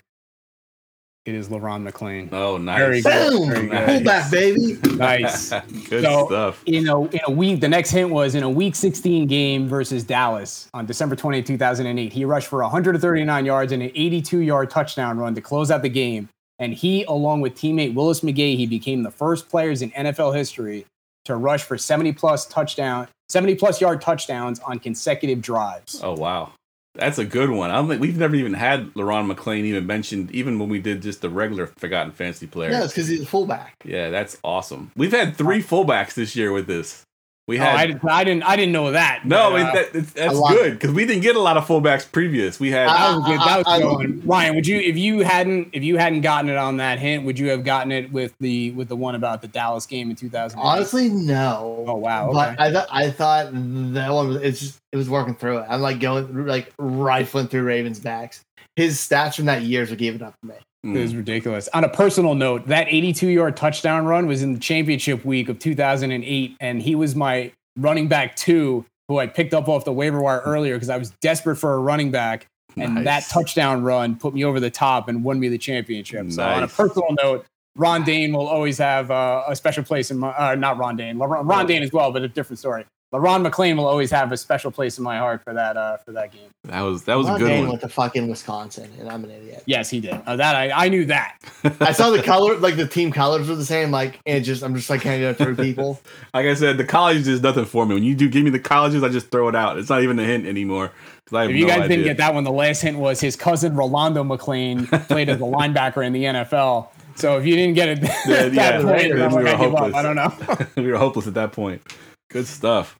It 1.27 1.35
is 1.35 1.49
Le'Ron 1.49 1.85
McClain. 1.85 2.31
Oh, 2.31 2.55
nice. 2.55 2.79
Very 2.79 3.01
good. 3.01 3.31
Boom! 3.31 3.49
Very 3.49 3.67
good. 3.67 3.87
Fullback, 3.97 4.31
baby. 4.31 4.77
Nice. 4.95 5.49
good 5.89 6.01
So- 6.03 6.27
stuff. 6.27 6.63
in 6.65 6.87
a 6.87 7.03
in 7.03 7.19
a 7.27 7.31
week. 7.31 7.59
The 7.59 7.67
next 7.67 7.89
hint 7.91 8.09
was 8.09 8.33
in 8.33 8.43
a 8.43 8.49
Week 8.49 8.73
16 8.75 9.27
game 9.27 9.67
versus 9.67 10.05
Dallas 10.05 10.69
on 10.73 10.85
December 10.85 11.17
20, 11.17 11.43
2008. 11.43 12.13
He 12.13 12.23
rushed 12.23 12.47
for 12.47 12.61
139 12.61 13.45
yards 13.45 13.73
and 13.73 13.83
an 13.83 13.91
82 13.93 14.39
yard 14.39 14.69
touchdown 14.69 15.17
run 15.17 15.35
to 15.35 15.41
close 15.41 15.69
out 15.69 15.81
the 15.81 15.89
game. 15.89 16.29
And 16.59 16.73
he, 16.73 17.03
along 17.03 17.41
with 17.41 17.55
teammate 17.55 17.93
Willis 17.93 18.21
McGahee, 18.21 18.55
he 18.55 18.65
became 18.65 19.03
the 19.03 19.11
first 19.11 19.49
players 19.49 19.81
in 19.81 19.91
NFL 19.91 20.33
history 20.33 20.85
to 21.25 21.35
rush 21.35 21.63
for 21.63 21.77
70 21.77 22.13
plus 22.13 22.45
touchdown, 22.45 23.05
70 23.27 23.55
plus 23.55 23.81
yard 23.81 23.99
touchdowns 23.99 24.61
on 24.61 24.79
consecutive 24.79 25.41
drives. 25.41 25.99
Oh 26.01 26.13
wow, 26.13 26.53
that's 26.97 27.17
a 27.17 27.25
good 27.25 27.49
one. 27.49 27.71
I 27.71 27.75
don't 27.75 27.87
think 27.87 28.01
we've 28.01 28.17
never 28.17 28.35
even 28.35 28.53
had 28.53 28.93
Le'Ron 28.93 29.33
McClain 29.33 29.63
even 29.63 29.85
mentioned, 29.85 30.31
even 30.31 30.59
when 30.59 30.69
we 30.69 30.79
did 30.79 31.01
just 31.01 31.21
the 31.21 31.29
regular 31.29 31.67
Forgotten 31.67 32.11
Fantasy 32.11 32.47
Player. 32.47 32.71
No, 32.71 32.83
it's 32.83 32.93
because 32.93 33.07
he's 33.07 33.21
a 33.21 33.25
fullback. 33.25 33.75
Yeah, 33.83 34.09
that's 34.09 34.37
awesome. 34.43 34.91
We've 34.95 35.11
had 35.11 35.35
three 35.35 35.63
fullbacks 35.63 36.13
this 36.13 36.35
year 36.35 36.51
with 36.51 36.67
this. 36.67 37.05
We 37.47 37.57
Oh, 37.59 37.63
had 37.63 37.75
I, 37.77 37.87
didn't, 37.87 38.09
I 38.09 38.23
didn't. 38.25 38.43
I 38.43 38.55
didn't 38.57 38.73
know 38.73 38.91
that. 38.91 39.25
no, 39.25 39.51
but, 39.51 39.59
it- 39.61 39.65
uh, 39.67 39.71
that, 39.73 39.95
it's, 39.95 40.11
that's 40.11 40.39
good 40.49 40.73
because 40.73 40.91
we 40.93 41.05
didn't 41.05 41.21
get 41.21 41.37
a 41.37 41.39
lot 41.39 41.55
of 41.55 41.65
fullbacks 41.65 42.11
previous. 42.11 42.59
We 42.59 42.71
had 42.71 42.87
I- 42.87 42.97
That 43.11 43.15
was 43.15 43.25
good. 43.25 43.39
That 43.39 43.57
was 43.57 43.67
I- 43.67 43.71
I- 43.71 43.77
a 43.77 43.95
good. 44.07 44.27
Ryan, 44.27 44.55
would 44.55 44.67
you 44.67 44.77
if 44.81 44.97
you 44.97 45.21
hadn't 45.21 45.69
if 45.71 45.81
you 45.81 45.95
hadn't 45.97 46.21
gotten 46.21 46.49
it 46.49 46.57
on 46.57 46.75
that 46.77 46.99
hint, 46.99 47.23
would 47.25 47.39
you 47.39 47.49
have 47.51 47.63
gotten 47.63 47.93
it 47.93 48.11
with 48.11 48.33
the 48.41 48.71
with 48.71 48.89
the 48.89 48.97
one 48.97 49.15
about 49.15 49.41
the 49.41 49.47
Dallas 49.47 49.85
game 49.85 50.09
in 50.09 50.17
2000? 50.17 50.59
Honestly, 50.59 51.07
no. 51.07 51.85
Oh, 51.87 51.95
wow, 51.95 52.31
But. 52.33 52.59
I 52.59 52.69
thought 52.73 52.87
I 52.91 53.09
thought 53.11 53.49
that 53.53 54.11
one 54.13 54.27
was 54.27 54.37
it's 54.41 54.59
just 54.59 54.79
it 54.91 54.97
was 54.97 55.09
working 55.09 55.33
through 55.35 55.59
it. 55.59 55.67
I'm 55.69 55.81
like 55.81 56.01
going 56.01 56.45
like 56.47 56.73
rifling 56.77 57.47
through 57.47 57.63
Ravens 57.63 58.01
backs. 58.01 58.43
His 58.75 58.97
stats 58.97 59.35
from 59.37 59.45
that 59.45 59.61
year 59.61 59.83
are 59.83 59.95
giving 59.95 60.21
up 60.21 60.35
for 60.41 60.47
me. 60.47 60.55
It 60.83 60.89
was 60.89 61.13
Mm. 61.13 61.17
ridiculous. 61.17 61.67
On 61.73 61.83
a 61.83 61.89
personal 61.89 62.35
note, 62.35 62.67
that 62.67 62.87
82 62.89 63.27
yard 63.29 63.57
touchdown 63.57 64.05
run 64.05 64.27
was 64.27 64.43
in 64.43 64.53
the 64.53 64.59
championship 64.59 65.25
week 65.25 65.49
of 65.49 65.59
2008, 65.59 66.55
and 66.59 66.81
he 66.81 66.95
was 66.95 67.15
my 67.15 67.51
running 67.77 68.07
back 68.07 68.35
two 68.35 68.85
who 69.07 69.17
I 69.19 69.27
picked 69.27 69.53
up 69.53 69.67
off 69.69 69.85
the 69.85 69.93
waiver 69.93 70.21
wire 70.21 70.41
earlier 70.45 70.75
because 70.75 70.89
I 70.89 70.97
was 70.97 71.11
desperate 71.21 71.55
for 71.55 71.73
a 71.73 71.79
running 71.79 72.11
back. 72.11 72.45
And 72.75 72.95
Nice. 72.95 73.03
that 73.05 73.23
touchdown 73.29 73.81
run 73.83 74.15
put 74.17 74.33
me 74.35 74.43
over 74.43 74.59
the 74.59 74.69
top 74.69 75.07
and 75.09 75.23
won 75.23 75.39
me 75.39 75.47
the 75.47 75.57
championship. 75.57 76.31
So, 76.31 76.43
on 76.43 76.63
a 76.63 76.67
personal 76.67 77.07
note, 77.23 77.45
Ron 77.75 78.03
Dayne 78.03 78.33
will 78.33 78.47
always 78.47 78.77
have 78.77 79.09
uh, 79.09 79.43
a 79.47 79.55
special 79.55 79.83
place 79.83 80.11
in 80.11 80.17
my, 80.19 80.29
uh, 80.29 80.55
not 80.55 80.77
Ron 80.77 80.95
Dayne, 80.95 81.17
Ron 81.17 81.65
Dayne 81.65 81.81
as 81.83 81.91
well, 81.91 82.11
but 82.11 82.21
a 82.21 82.27
different 82.27 82.59
story. 82.59 82.85
Le'Ron 83.13 83.47
McClain 83.47 83.77
will 83.77 83.85
always 83.85 84.11
have 84.11 84.33
a 84.33 84.37
special 84.37 84.69
place 84.69 84.97
in 84.97 85.03
my 85.03 85.17
heart 85.17 85.41
for 85.41 85.53
that, 85.53 85.77
uh, 85.77 85.95
for 85.97 86.11
that 86.11 86.33
game. 86.33 86.49
that 86.65 86.81
was 86.81 87.03
that 87.05 87.15
was 87.15 87.27
a 87.27 87.31
Ron 87.31 87.39
good 87.39 87.47
Dane 87.47 87.59
one. 87.61 87.69
went 87.69 87.81
to 87.81 87.87
fucking 87.87 88.27
Wisconsin, 88.27 88.91
and 88.99 89.07
I'm 89.09 89.23
an 89.23 89.31
idiot. 89.31 89.63
Yes, 89.65 89.89
he 89.89 90.01
did. 90.01 90.21
Uh, 90.25 90.35
that 90.35 90.55
I, 90.55 90.71
I 90.85 90.89
knew 90.89 91.05
that. 91.05 91.37
I 91.79 91.93
saw 91.93 92.09
the 92.09 92.21
color, 92.21 92.57
like 92.57 92.75
the 92.75 92.85
team 92.85 93.11
colors 93.11 93.47
were 93.47 93.55
the 93.55 93.63
same. 93.63 93.91
Like, 93.91 94.19
and 94.25 94.43
just 94.43 94.61
I'm 94.61 94.75
just 94.75 94.89
like 94.89 95.01
kind 95.01 95.23
of 95.23 95.37
through 95.37 95.55
people. 95.55 96.01
Like 96.33 96.45
I 96.45 96.53
said, 96.53 96.77
the 96.77 96.83
colleges 96.83 97.27
is 97.27 97.41
nothing 97.41 97.65
for 97.65 97.85
me. 97.85 97.95
When 97.95 98.03
you 98.03 98.13
do 98.13 98.29
give 98.29 98.43
me 98.43 98.51
the 98.51 98.59
colleges, 98.59 99.01
I 99.01 99.09
just 99.09 99.31
throw 99.31 99.47
it 99.47 99.55
out. 99.55 99.79
It's 99.79 99.89
not 99.89 100.03
even 100.03 100.19
a 100.19 100.23
hint 100.23 100.45
anymore. 100.45 100.91
If 101.31 101.51
you 101.55 101.65
no 101.65 101.67
guys 101.67 101.81
idea. 101.81 101.87
didn't 101.89 102.03
get 102.05 102.17
that 102.17 102.33
one, 102.33 102.43
the 102.43 102.51
last 102.51 102.81
hint 102.81 102.97
was 102.97 103.19
his 103.19 103.35
cousin 103.35 103.75
Rolando 103.75 104.23
McClain 104.23 104.87
played 105.07 105.29
as 105.29 105.37
a 105.37 105.43
linebacker 105.43 106.05
in 106.05 106.13
the 106.13 106.23
NFL. 106.23 106.89
So 107.15 107.37
if 107.37 107.45
you 107.45 107.55
didn't 107.55 107.73
get 107.73 107.89
it 107.89 108.03
at 108.03 108.53
yeah, 108.53 108.81
point, 108.81 109.13
then 109.15 109.21
I'm 109.21 109.35
we 109.35 109.43
were 109.43 109.47
I 109.47 109.57
give 109.57 109.73
up. 109.73 109.79
hopeless. 109.79 109.95
I 109.95 110.01
don't 110.03 110.15
know. 110.15 110.67
we 110.83 110.91
were 110.91 110.97
hopeless 110.97 111.25
at 111.27 111.33
that 111.33 111.51
point. 111.53 111.81
Good 112.29 112.47
stuff. 112.47 112.97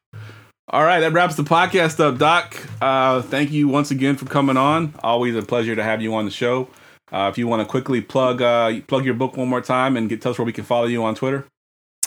All 0.69 0.83
right, 0.83 0.99
that 0.99 1.13
wraps 1.13 1.35
the 1.35 1.43
podcast 1.43 1.99
up, 1.99 2.17
Doc. 2.17 2.61
Uh, 2.81 3.21
thank 3.21 3.51
you 3.51 3.67
once 3.67 3.91
again 3.91 4.17
for 4.17 4.25
coming 4.25 4.57
on. 4.57 4.93
Always 5.01 5.35
a 5.35 5.41
pleasure 5.41 5.75
to 5.75 5.83
have 5.83 6.01
you 6.01 6.13
on 6.15 6.25
the 6.25 6.31
show. 6.31 6.67
Uh, 7.11 7.29
if 7.31 7.37
you 7.37 7.47
want 7.47 7.61
to 7.61 7.65
quickly 7.65 8.01
plug 8.01 8.41
uh, 8.41 8.81
plug 8.87 9.05
your 9.05 9.13
book 9.13 9.37
one 9.37 9.47
more 9.47 9.61
time 9.61 9.95
and 9.95 10.09
get 10.09 10.21
tell 10.21 10.33
us 10.33 10.37
where 10.37 10.45
we 10.45 10.51
can 10.51 10.65
follow 10.65 10.85
you 10.85 11.03
on 11.03 11.15
Twitter. 11.15 11.45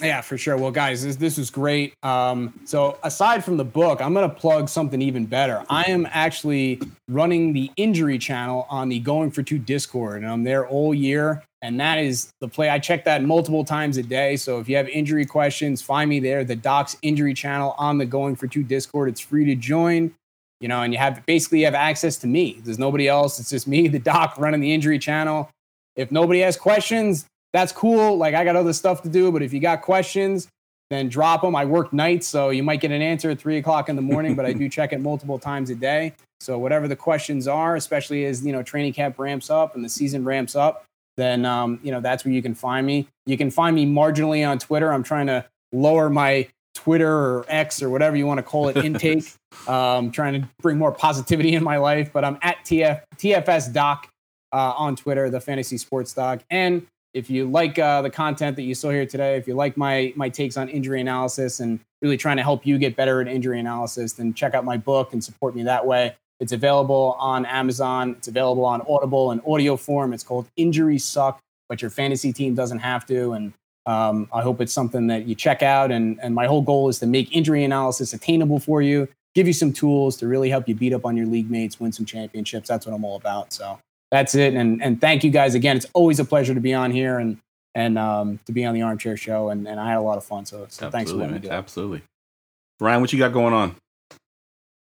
Yeah, 0.02 0.20
for 0.22 0.38
sure. 0.38 0.56
Well, 0.56 0.70
guys, 0.70 1.02
this 1.02 1.16
this 1.16 1.50
great. 1.50 1.94
Um, 2.02 2.58
so 2.64 2.98
aside 3.02 3.44
from 3.44 3.56
the 3.56 3.64
book, 3.64 4.00
I'm 4.00 4.14
gonna 4.14 4.28
plug 4.28 4.68
something 4.68 5.00
even 5.00 5.26
better. 5.26 5.64
I 5.68 5.84
am 5.84 6.06
actually 6.10 6.80
running 7.08 7.52
the 7.52 7.70
injury 7.76 8.18
channel 8.18 8.66
on 8.70 8.88
the 8.88 8.98
Going 9.00 9.30
for 9.30 9.42
Two 9.42 9.58
Discord, 9.58 10.22
and 10.22 10.30
I'm 10.30 10.44
there 10.44 10.66
all 10.66 10.94
year. 10.94 11.42
And 11.62 11.78
that 11.78 11.98
is 11.98 12.32
the 12.40 12.48
play. 12.48 12.70
I 12.70 12.78
check 12.78 13.04
that 13.04 13.22
multiple 13.22 13.64
times 13.64 13.98
a 13.98 14.02
day. 14.02 14.36
So 14.36 14.60
if 14.60 14.68
you 14.68 14.76
have 14.76 14.88
injury 14.88 15.26
questions, 15.26 15.82
find 15.82 16.08
me 16.08 16.18
there. 16.18 16.42
The 16.42 16.56
Docs 16.56 16.96
Injury 17.02 17.34
Channel 17.34 17.74
on 17.76 17.98
the 17.98 18.06
Going 18.06 18.34
for 18.34 18.46
Two 18.46 18.62
Discord. 18.62 19.10
It's 19.10 19.20
free 19.20 19.44
to 19.44 19.54
join. 19.54 20.14
You 20.60 20.68
know, 20.68 20.82
and 20.82 20.92
you 20.92 20.98
have 20.98 21.24
basically 21.26 21.60
you 21.60 21.64
have 21.66 21.74
access 21.74 22.16
to 22.18 22.26
me. 22.26 22.60
There's 22.62 22.78
nobody 22.78 23.08
else. 23.08 23.40
It's 23.40 23.50
just 23.50 23.66
me, 23.66 23.88
the 23.88 23.98
doc, 23.98 24.36
running 24.38 24.60
the 24.60 24.72
injury 24.72 24.98
channel. 24.98 25.50
If 25.96 26.10
nobody 26.10 26.40
has 26.40 26.56
questions, 26.56 27.26
that's 27.52 27.72
cool. 27.72 28.16
Like 28.16 28.34
I 28.34 28.44
got 28.44 28.56
other 28.56 28.72
stuff 28.72 29.02
to 29.02 29.08
do, 29.08 29.32
but 29.32 29.42
if 29.42 29.52
you 29.52 29.60
got 29.60 29.82
questions, 29.82 30.48
then 30.88 31.08
drop 31.08 31.42
them. 31.42 31.54
I 31.54 31.64
work 31.64 31.92
nights, 31.92 32.26
so 32.26 32.50
you 32.50 32.62
might 32.62 32.80
get 32.80 32.90
an 32.90 33.02
answer 33.02 33.30
at 33.30 33.38
three 33.38 33.58
o'clock 33.58 33.88
in 33.88 33.96
the 33.96 34.02
morning, 34.02 34.34
but 34.34 34.46
I 34.46 34.52
do 34.52 34.68
check 34.70 34.92
it 34.92 35.00
multiple 35.00 35.38
times 35.38 35.70
a 35.70 35.74
day. 35.74 36.14
So 36.40 36.58
whatever 36.58 36.88
the 36.88 36.96
questions 36.96 37.46
are, 37.46 37.76
especially 37.76 38.24
as 38.24 38.44
you 38.44 38.52
know 38.52 38.62
training 38.62 38.92
camp 38.92 39.18
ramps 39.18 39.50
up 39.50 39.74
and 39.74 39.84
the 39.84 39.88
season 39.88 40.24
ramps 40.24 40.56
up, 40.56 40.84
then 41.20 41.44
um, 41.44 41.78
you 41.82 41.90
know 41.90 42.00
that's 42.00 42.24
where 42.24 42.32
you 42.32 42.42
can 42.42 42.54
find 42.54 42.86
me. 42.86 43.08
You 43.26 43.36
can 43.36 43.50
find 43.50 43.76
me 43.76 43.86
marginally 43.86 44.48
on 44.48 44.58
Twitter. 44.58 44.92
I'm 44.92 45.02
trying 45.02 45.26
to 45.26 45.44
lower 45.72 46.10
my 46.10 46.48
Twitter 46.74 47.10
or 47.10 47.44
X 47.48 47.82
or 47.82 47.90
whatever 47.90 48.16
you 48.16 48.26
want 48.26 48.38
to 48.38 48.42
call 48.42 48.68
it 48.68 48.76
intake. 48.84 49.32
um, 49.68 50.10
trying 50.10 50.40
to 50.40 50.48
bring 50.60 50.78
more 50.78 50.92
positivity 50.92 51.54
in 51.54 51.62
my 51.62 51.76
life, 51.76 52.12
but 52.12 52.24
I'm 52.24 52.38
at 52.42 52.64
TF, 52.64 53.02
TFS 53.16 53.72
Doc 53.72 54.08
uh, 54.52 54.74
on 54.76 54.96
Twitter, 54.96 55.28
the 55.28 55.40
Fantasy 55.40 55.76
Sports 55.76 56.12
Doc, 56.12 56.42
and 56.50 56.86
if 57.12 57.28
you 57.28 57.48
like 57.48 57.78
uh, 57.78 58.02
the 58.02 58.10
content 58.10 58.56
that 58.56 58.62
you 58.62 58.74
saw 58.74 58.90
here 58.90 59.06
today, 59.06 59.36
if 59.36 59.48
you 59.48 59.54
like 59.54 59.76
my 59.76 60.12
my 60.16 60.28
takes 60.28 60.56
on 60.56 60.68
injury 60.68 61.00
analysis 61.00 61.60
and 61.60 61.80
really 62.02 62.16
trying 62.16 62.36
to 62.36 62.42
help 62.42 62.64
you 62.64 62.78
get 62.78 62.96
better 62.96 63.20
at 63.20 63.28
injury 63.28 63.58
analysis, 63.58 64.12
then 64.14 64.32
check 64.32 64.54
out 64.54 64.64
my 64.64 64.76
book 64.76 65.12
and 65.12 65.22
support 65.22 65.54
me 65.54 65.64
that 65.64 65.86
way. 65.86 66.14
It's 66.40 66.52
available 66.52 67.16
on 67.18 67.44
Amazon. 67.46 68.14
It's 68.18 68.28
available 68.28 68.64
on 68.64 68.82
Audible 68.88 69.30
in 69.30 69.40
audio 69.46 69.76
form. 69.76 70.12
It's 70.12 70.24
called 70.24 70.46
Injuries 70.56 71.04
Suck, 71.04 71.38
but 71.68 71.82
your 71.82 71.90
fantasy 71.90 72.32
team 72.32 72.54
doesn't 72.54 72.78
have 72.78 73.06
to. 73.06 73.32
And 73.32 73.52
um, 73.86 74.28
I 74.32 74.40
hope 74.40 74.60
it's 74.60 74.72
something 74.72 75.06
that 75.08 75.26
you 75.26 75.34
check 75.34 75.62
out. 75.62 75.90
And, 75.90 76.18
and 76.22 76.34
my 76.34 76.46
whole 76.46 76.62
goal 76.62 76.88
is 76.88 76.98
to 77.00 77.06
make 77.06 77.34
injury 77.34 77.62
analysis 77.64 78.12
attainable 78.12 78.58
for 78.58 78.80
you, 78.80 79.06
give 79.34 79.46
you 79.46 79.52
some 79.52 79.72
tools 79.72 80.16
to 80.18 80.26
really 80.26 80.48
help 80.48 80.66
you 80.66 80.74
beat 80.74 80.92
up 80.92 81.04
on 81.04 81.16
your 81.16 81.26
league 81.26 81.50
mates, 81.50 81.78
win 81.78 81.92
some 81.92 82.06
championships. 82.06 82.68
That's 82.68 82.86
what 82.86 82.94
I'm 82.94 83.04
all 83.04 83.16
about. 83.16 83.52
So 83.52 83.78
that's 84.10 84.34
it. 84.34 84.54
And 84.54 84.82
and 84.82 85.00
thank 85.00 85.22
you 85.22 85.30
guys 85.30 85.54
again. 85.54 85.76
It's 85.76 85.86
always 85.92 86.18
a 86.20 86.24
pleasure 86.24 86.54
to 86.54 86.60
be 86.60 86.74
on 86.74 86.90
here 86.90 87.18
and 87.18 87.38
and 87.74 87.98
um, 87.98 88.40
to 88.46 88.52
be 88.52 88.64
on 88.64 88.74
the 88.74 88.82
Armchair 88.82 89.16
Show. 89.16 89.50
And, 89.50 89.68
and 89.68 89.78
I 89.78 89.88
had 89.88 89.98
a 89.98 90.02
lot 90.02 90.18
of 90.18 90.24
fun. 90.24 90.44
So, 90.46 90.66
so 90.68 90.90
thanks 90.90 91.10
for 91.10 91.18
letting 91.18 91.34
me 91.34 91.40
do 91.40 91.48
it. 91.48 91.52
Absolutely. 91.52 92.02
Ryan, 92.80 93.00
what 93.00 93.12
you 93.12 93.18
got 93.18 93.32
going 93.32 93.54
on? 93.54 93.76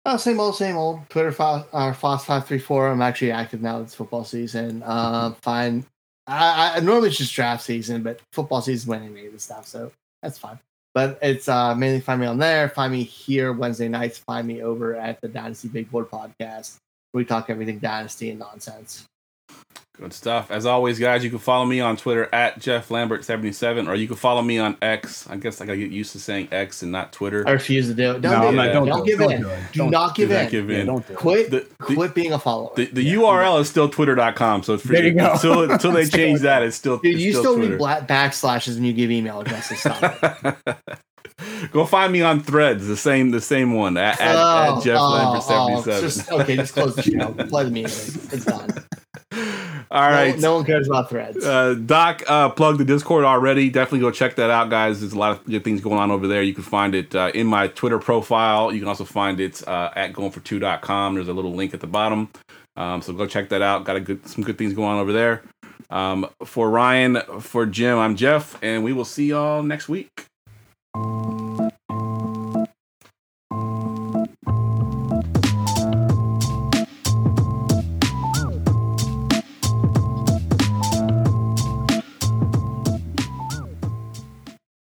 Oh, 0.09 0.15
same 0.15 0.39
old, 0.39 0.55
same 0.55 0.77
old. 0.77 1.01
Twitter, 1.09 1.35
uh, 1.37 1.91
Foss 1.91 2.23
five 2.23 2.47
three 2.47 2.59
four. 2.59 2.87
I'm 2.87 3.01
actually 3.01 3.31
active 3.31 3.61
now. 3.61 3.81
It's 3.81 3.93
football 3.93 4.23
season. 4.23 4.81
Uh, 4.85 5.33
fine. 5.41 5.85
I, 6.25 6.75
I 6.75 6.79
normally 6.79 7.09
it's 7.09 7.17
just 7.17 7.33
draft 7.33 7.61
season, 7.61 8.03
but 8.03 8.21
football 8.31 8.61
season 8.61 8.89
when 8.89 9.03
I 9.03 9.09
made 9.09 9.33
the 9.33 9.39
stuff, 9.39 9.67
so 9.67 9.91
that's 10.23 10.37
fine. 10.37 10.59
But 10.93 11.19
it's 11.21 11.49
uh, 11.49 11.75
mainly 11.75 11.99
find 11.99 12.21
me 12.21 12.27
on 12.27 12.37
there. 12.37 12.69
Find 12.69 12.93
me 12.93 13.03
here 13.03 13.51
Wednesday 13.51 13.89
nights. 13.89 14.17
Find 14.17 14.47
me 14.47 14.61
over 14.61 14.95
at 14.95 15.19
the 15.19 15.27
Dynasty 15.27 15.67
Big 15.67 15.91
Board 15.91 16.09
podcast. 16.09 16.77
We 17.13 17.25
talk 17.25 17.49
everything 17.49 17.79
Dynasty 17.79 18.29
and 18.29 18.39
nonsense. 18.39 19.03
Good 19.99 20.13
stuff. 20.13 20.51
As 20.51 20.67
always, 20.67 20.99
guys, 20.99 21.23
you 21.23 21.31
can 21.31 21.39
follow 21.39 21.65
me 21.65 21.79
on 21.79 21.97
Twitter 21.97 22.29
at 22.31 22.59
Jeff 22.59 22.89
Lambert77, 22.89 23.87
or 23.87 23.95
you 23.95 24.05
can 24.05 24.15
follow 24.15 24.43
me 24.43 24.59
on 24.59 24.77
X. 24.79 25.27
I 25.27 25.37
guess 25.37 25.59
I 25.59 25.65
gotta 25.65 25.79
get 25.79 25.89
used 25.89 26.11
to 26.11 26.19
saying 26.19 26.49
X 26.51 26.83
and 26.83 26.91
not 26.91 27.11
Twitter. 27.11 27.43
I 27.47 27.51
refuse 27.53 27.87
to 27.87 27.95
do 27.95 28.11
it. 28.11 28.21
Don't, 28.21 28.31
No, 28.31 28.41
do 28.41 28.47
I'm 28.47 28.53
it. 28.53 28.57
not- 28.57 28.73
don't 28.73 28.87
don't, 28.87 29.05
give 29.07 29.17
Don't 29.17 29.31
in. 29.31 29.41
do 29.41 29.49
it. 29.49 29.59
Do 29.71 29.89
Don't 29.89 30.15
give 30.15 30.29
Do 30.29 30.35
not 30.35 30.43
in. 30.43 30.49
give 30.51 30.69
Yeah, 30.69 30.77
in. 30.81 30.85
don't 30.85 31.07
do 31.07 31.13
it. 31.13 31.15
Quit. 31.17 31.49
The- 31.49 31.67
the- 31.87 31.95
quit 31.95 32.13
being 32.13 32.31
a 32.31 32.37
follower. 32.37 32.69
The, 32.75 32.85
the 32.85 33.13
URL 33.15 33.59
is 33.59 33.69
still 33.69 33.89
twitter.com, 33.89 34.61
so 34.61 34.75
it's 34.75 34.85
free. 34.85 34.97
There 34.97 35.07
you 35.07 35.13
go. 35.15 35.31
Until, 35.33 35.71
until 35.71 35.91
they 35.93 36.05
change 36.09 36.41
that, 36.41 36.61
it's 36.61 36.75
still, 36.77 36.99
Dude, 36.99 37.15
it's 37.15 37.23
you 37.23 37.31
still, 37.31 37.41
still 37.41 37.55
Twitter. 37.55 37.71
need 37.71 37.77
black 37.79 38.07
backslashes 38.07 38.75
when 38.75 38.83
you 38.83 38.93
give 38.93 39.09
email 39.09 39.39
addresses. 39.41 39.79
Stop. 39.79 40.57
Go 41.71 41.85
find 41.85 42.13
me 42.13 42.21
on 42.21 42.41
Threads, 42.41 42.87
the 42.87 42.97
same 42.97 43.29
the 43.31 43.41
same 43.41 43.73
one 43.73 43.95
at, 43.97 44.19
at, 44.21 44.35
Oh, 44.35 44.77
at 44.77 44.83
Jeff 44.83 44.97
oh, 44.99 45.09
Lambert 45.11 45.43
oh, 45.47 45.81
77. 45.81 46.01
just- 46.01 46.31
okay, 46.31 46.55
just 46.55 46.73
close 46.73 46.95
the 46.95 47.01
show. 47.03 47.31
Play 47.47 47.63
the 47.65 47.71
music. 47.71 48.21
It's 48.33 48.45
done. 48.45 48.69
All 49.89 50.01
No- 50.01 50.15
No, 50.41 50.55
one 50.55 50.65
cares 50.65 50.87
about 50.87 51.09
threads. 51.09 51.43
Uh, 51.45 51.73
Doc 51.75 52.23
uh, 52.27 52.49
plugged 52.49 52.79
the 52.79 52.85
Discord 52.85 53.23
already. 53.23 53.69
Definitely 53.69 53.99
go 53.99 54.11
check 54.11 54.35
that 54.35 54.49
out, 54.49 54.69
guys. 54.69 54.99
There's 54.99 55.13
a 55.13 55.17
lot 55.19 55.31
of 55.31 55.45
good 55.45 55.63
things 55.63 55.81
going 55.81 55.97
on 55.97 56.11
over 56.11 56.27
there. 56.27 56.41
You 56.41 56.53
can 56.53 56.63
find 56.63 56.93
it 56.93 57.15
uh, 57.15 57.31
in 57.33 57.47
my 57.47 57.67
Twitter 57.69 57.99
profile. 57.99 58.73
You 58.73 58.79
can 58.79 58.87
also 58.89 59.05
find 59.05 59.39
it 59.39 59.65
uh, 59.67 59.91
at 59.95 60.13
goingfor2.com. 60.13 61.15
There's 61.15 61.27
a 61.29 61.33
little 61.33 61.53
link 61.53 61.73
at 61.73 61.79
the 61.79 61.87
bottom. 61.87 62.29
Um, 62.75 63.01
so 63.01 63.13
go 63.13 63.25
check 63.25 63.49
that 63.49 63.61
out. 63.61 63.85
Got 63.85 63.95
a 63.95 63.99
good, 64.01 64.27
some 64.27 64.43
good 64.43 64.57
things 64.57 64.73
going 64.73 64.89
on 64.89 64.99
over 64.99 65.11
there. 65.13 65.43
Um, 65.89 66.27
for 66.43 66.69
Ryan, 66.69 67.21
for 67.39 67.65
Jim, 67.65 67.97
I'm 67.97 68.15
Jeff, 68.17 68.61
and 68.61 68.83
we 68.83 68.91
will 68.93 69.05
see 69.05 69.27
y'all 69.27 69.63
next 69.63 69.87
week. 69.87 70.26